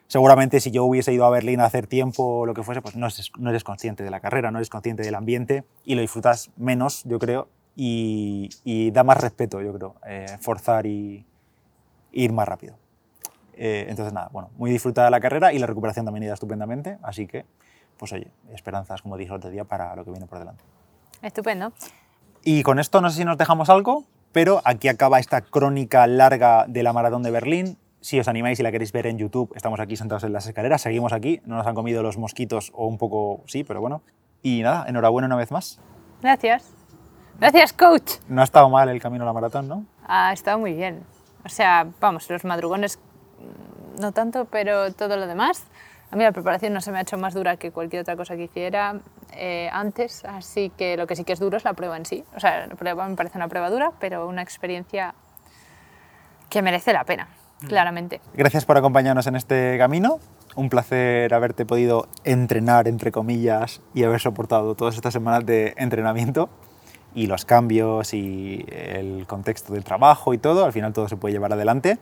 seguramente 0.06 0.60
si 0.60 0.70
yo 0.70 0.84
hubiese 0.84 1.12
ido 1.12 1.24
a 1.24 1.30
Berlín 1.30 1.60
a 1.60 1.64
hacer 1.64 1.86
tiempo 1.86 2.40
o 2.40 2.46
lo 2.46 2.54
que 2.54 2.62
fuese, 2.62 2.82
pues 2.82 2.96
no 2.96 3.06
eres, 3.06 3.32
no 3.38 3.50
eres 3.50 3.64
consciente 3.64 4.04
de 4.04 4.10
la 4.10 4.20
carrera, 4.20 4.50
no 4.50 4.58
eres 4.58 4.70
consciente 4.70 5.02
del 5.02 5.14
ambiente 5.14 5.64
y 5.84 5.94
lo 5.94 6.00
disfrutas 6.00 6.50
menos, 6.56 7.02
yo 7.04 7.18
creo, 7.18 7.48
y, 7.76 8.90
da 8.92 9.04
más 9.04 9.20
respeto, 9.20 9.60
yo 9.60 9.72
creo, 9.72 9.96
eh, 10.06 10.38
forzar 10.40 10.86
y, 10.86 11.26
ir 12.12 12.32
más 12.32 12.46
rápido. 12.46 12.76
Eh, 13.56 13.86
entonces, 13.88 14.12
nada, 14.12 14.28
bueno, 14.32 14.50
muy 14.56 14.70
disfrutada 14.70 15.10
la 15.10 15.20
carrera 15.20 15.52
y 15.52 15.58
la 15.58 15.66
recuperación 15.66 16.04
también 16.04 16.24
iba 16.24 16.34
estupendamente, 16.34 16.98
así 17.02 17.26
que, 17.26 17.44
pues 17.98 18.12
oye, 18.12 18.28
esperanzas, 18.52 19.02
como 19.02 19.16
dije 19.16 19.30
el 19.30 19.36
otro 19.36 19.50
día, 19.50 19.64
para 19.64 19.94
lo 19.96 20.04
que 20.04 20.10
viene 20.10 20.26
por 20.26 20.38
delante. 20.38 20.62
Estupendo. 21.22 21.72
Y 22.42 22.62
con 22.62 22.78
esto 22.78 23.00
no 23.00 23.10
sé 23.10 23.18
si 23.18 23.24
nos 23.24 23.38
dejamos 23.38 23.70
algo, 23.70 24.04
pero 24.32 24.60
aquí 24.64 24.88
acaba 24.88 25.18
esta 25.18 25.40
crónica 25.40 26.06
larga 26.06 26.66
de 26.68 26.82
la 26.82 26.92
maratón 26.92 27.22
de 27.22 27.30
Berlín. 27.30 27.78
Si 28.04 28.20
os 28.20 28.28
animáis 28.28 28.60
y 28.60 28.62
la 28.62 28.70
queréis 28.70 28.92
ver 28.92 29.06
en 29.06 29.16
YouTube, 29.16 29.50
estamos 29.56 29.80
aquí 29.80 29.96
sentados 29.96 30.24
en 30.24 30.34
las 30.34 30.46
escaleras, 30.46 30.82
seguimos 30.82 31.14
aquí, 31.14 31.40
no 31.46 31.56
nos 31.56 31.66
han 31.66 31.74
comido 31.74 32.02
los 32.02 32.18
mosquitos 32.18 32.70
o 32.74 32.86
un 32.86 32.98
poco 32.98 33.42
sí, 33.46 33.64
pero 33.64 33.80
bueno. 33.80 34.02
Y 34.42 34.60
nada, 34.60 34.84
enhorabuena 34.86 35.24
una 35.24 35.36
vez 35.36 35.50
más. 35.50 35.80
Gracias. 36.20 36.70
Gracias, 37.40 37.72
coach. 37.72 38.16
No 38.28 38.42
ha 38.42 38.44
estado 38.44 38.68
mal 38.68 38.90
el 38.90 39.00
camino 39.00 39.24
a 39.24 39.26
la 39.26 39.32
maratón, 39.32 39.68
¿no? 39.68 39.86
Ha 40.06 40.34
estado 40.34 40.58
muy 40.58 40.74
bien. 40.74 41.02
O 41.46 41.48
sea, 41.48 41.86
vamos, 41.98 42.28
los 42.28 42.44
madrugones 42.44 42.98
mm, 42.98 44.02
no 44.02 44.12
tanto, 44.12 44.44
pero 44.50 44.92
todo 44.92 45.16
lo 45.16 45.26
demás. 45.26 45.64
A 46.10 46.16
mí 46.16 46.24
la 46.24 46.32
preparación 46.32 46.74
no 46.74 46.82
se 46.82 46.92
me 46.92 46.98
ha 46.98 47.00
hecho 47.00 47.16
más 47.16 47.32
dura 47.32 47.56
que 47.56 47.70
cualquier 47.70 48.02
otra 48.02 48.16
cosa 48.16 48.36
que 48.36 48.42
hiciera 48.42 49.00
eh, 49.32 49.70
antes, 49.72 50.26
así 50.26 50.70
que 50.76 50.98
lo 50.98 51.06
que 51.06 51.16
sí 51.16 51.24
que 51.24 51.32
es 51.32 51.40
duro 51.40 51.56
es 51.56 51.64
la 51.64 51.72
prueba 51.72 51.96
en 51.96 52.04
sí. 52.04 52.22
O 52.36 52.40
sea, 52.40 52.66
la 52.66 52.74
prueba 52.74 53.08
me 53.08 53.16
parece 53.16 53.38
una 53.38 53.48
prueba 53.48 53.70
dura, 53.70 53.92
pero 53.98 54.28
una 54.28 54.42
experiencia 54.42 55.14
que 56.50 56.60
merece 56.60 56.92
la 56.92 57.04
pena. 57.04 57.28
Mm. 57.64 57.68
claramente. 57.68 58.20
Gracias 58.34 58.64
por 58.64 58.76
acompañarnos 58.76 59.26
en 59.26 59.36
este 59.36 59.76
camino. 59.78 60.18
Un 60.56 60.68
placer 60.68 61.34
haberte 61.34 61.66
podido 61.66 62.06
entrenar, 62.22 62.86
entre 62.86 63.10
comillas, 63.10 63.82
y 63.92 64.04
haber 64.04 64.20
soportado 64.20 64.74
todas 64.74 64.94
estas 64.94 65.12
semanas 65.12 65.44
de 65.44 65.74
entrenamiento 65.76 66.48
y 67.14 67.26
los 67.26 67.44
cambios 67.44 68.14
y 68.14 68.64
el 68.68 69.26
contexto 69.26 69.72
del 69.72 69.84
trabajo 69.84 70.34
y 70.34 70.38
todo. 70.38 70.64
Al 70.64 70.72
final 70.72 70.92
todo 70.92 71.08
se 71.08 71.16
puede 71.16 71.32
llevar 71.32 71.52
adelante. 71.52 71.98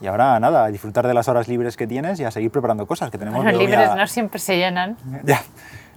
Y 0.00 0.06
ahora 0.06 0.38
nada, 0.40 0.64
a 0.64 0.68
disfrutar 0.68 1.06
de 1.06 1.14
las 1.14 1.28
horas 1.28 1.48
libres 1.48 1.76
que 1.76 1.86
tienes 1.86 2.18
y 2.20 2.24
a 2.24 2.30
seguir 2.30 2.50
preparando 2.50 2.86
cosas 2.86 3.10
que 3.10 3.18
tenemos. 3.18 3.44
Los 3.44 3.54
libres 3.56 3.94
no 3.96 4.06
siempre 4.06 4.38
se 4.38 4.56
llenan. 4.56 4.96
Ya. 5.22 5.42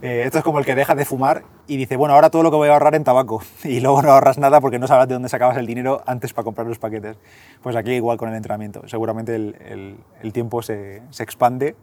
Eh, 0.02 0.24
esto 0.26 0.38
es 0.38 0.44
como 0.44 0.60
el 0.60 0.66
que 0.66 0.76
deja 0.76 0.96
de 0.96 1.06
fumar 1.06 1.44
y 1.68 1.78
dice, 1.78 1.96
bueno, 1.96 2.14
ahora 2.14 2.30
todo 2.30 2.44
lo 2.44 2.52
que 2.52 2.58
voy 2.58 2.70
a 2.70 2.74
ahorrar 2.74 2.96
en 2.96 3.04
tabaco. 3.04 3.42
Y 3.64 3.80
luego 3.80 4.02
no 4.02 4.12
ahorras 4.12 4.38
nada 4.38 4.62
porque 4.62 4.80
no 4.80 4.88
sabes 4.88 5.08
de 5.08 5.16
dónde 5.16 5.30
sacabas 5.30 5.58
el 5.58 5.66
dinero 5.66 6.02
antes 6.06 6.34
para 6.34 6.44
comprar 6.46 6.68
los 6.68 6.80
paquetes. 6.80 7.18
Pues 7.62 7.76
aquí 7.76 7.92
igual 7.92 8.18
con 8.18 8.30
el 8.30 8.36
entrenamiento. 8.36 8.88
Seguramente 8.88 9.36
el, 9.36 9.98
el, 10.22 10.34
tiempo 10.34 10.62
se, 10.62 11.02
se, 11.10 11.24
expande 11.24 11.76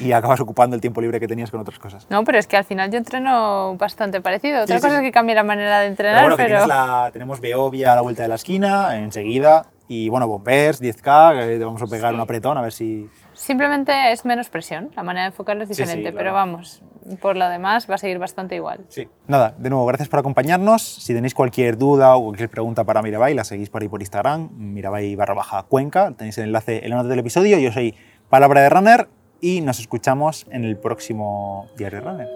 y 0.00 0.12
acabas 0.12 0.40
ocupando 0.40 0.74
el 0.74 0.82
tiempo 0.82 1.00
libre 1.00 1.20
que 1.20 1.28
tenías 1.28 1.50
con 1.50 1.60
otras 1.60 1.78
cosas. 1.78 2.06
No, 2.10 2.24
pero 2.24 2.38
es 2.38 2.46
que 2.46 2.56
al 2.56 2.64
final 2.64 2.90
yo 2.90 2.98
entreno 2.98 3.76
bastante 3.76 4.20
parecido. 4.20 4.62
Otra 4.62 4.80
cosa 4.80 4.96
es 4.96 5.02
que 5.02 5.12
cambie 5.12 5.34
la 5.34 5.44
manera 5.44 5.80
de 5.80 5.86
entrenar, 5.86 6.34
pero... 6.36 6.66
la, 6.66 7.10
tenemos 7.12 7.40
Beovia 7.40 7.92
a 7.92 7.96
la 7.96 8.02
vuelta 8.02 8.22
de 8.22 8.28
la 8.28 8.34
esquina, 8.34 8.98
enseguida. 8.98 9.66
Y 9.92 10.08
bueno, 10.08 10.28
Bombers, 10.28 10.80
10K, 10.80 11.58
te 11.58 11.64
vamos 11.64 11.82
a 11.82 11.86
pegar 11.88 12.14
un 12.14 12.20
apretón 12.20 12.56
a 12.56 12.62
ver 12.62 12.70
si... 12.70 13.10
Simplemente 13.32 14.12
es 14.12 14.24
menos 14.24 14.48
presión, 14.48 14.92
la 14.94 15.02
manera 15.02 15.24
de 15.24 15.30
enfocarlo 15.30 15.64
es 15.64 15.68
diferente, 15.68 16.12
pero 16.12 16.32
vamos, 16.32 16.80
por 17.20 17.36
lo 17.36 17.48
demás 17.48 17.90
va 17.90 17.96
a 17.96 17.98
seguir 17.98 18.20
bastante 18.20 18.54
igual. 18.54 18.84
Sí. 18.86 19.08
Nada, 19.26 19.52
de 19.58 19.68
nuevo, 19.68 19.84
gracias 19.86 20.08
por 20.08 20.20
acompañarnos. 20.20 20.80
Si 20.80 21.12
tenéis 21.12 21.34
cualquier 21.34 21.76
duda 21.76 22.14
o 22.14 22.22
cualquier 22.22 22.48
pregunta 22.48 22.84
para 22.84 23.02
Mirabai, 23.02 23.34
la 23.34 23.42
seguís 23.42 23.68
por 23.68 23.82
ahí 23.82 23.88
por 23.88 24.00
Instagram, 24.00 24.50
Mirabai 24.52 25.16
barra 25.16 25.34
baja 25.34 25.64
Cuenca, 25.64 26.12
tenéis 26.12 26.38
el 26.38 26.44
enlace 26.44 26.84
en 26.84 26.90
la 26.90 26.96
nota 26.96 27.08
del 27.08 27.18
episodio. 27.18 27.58
Yo 27.58 27.72
soy 27.72 27.96
Palabra 28.28 28.60
de 28.60 28.70
Runner 28.70 29.08
y 29.40 29.60
nos 29.60 29.80
escuchamos 29.80 30.46
en 30.52 30.64
el 30.64 30.76
próximo 30.76 31.66
Diario 31.76 32.02
Runner. 32.02 32.28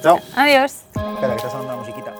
Chao. 0.00 0.20
Adiós. 0.36 0.84
Espera, 0.94 1.34
que 1.34 2.13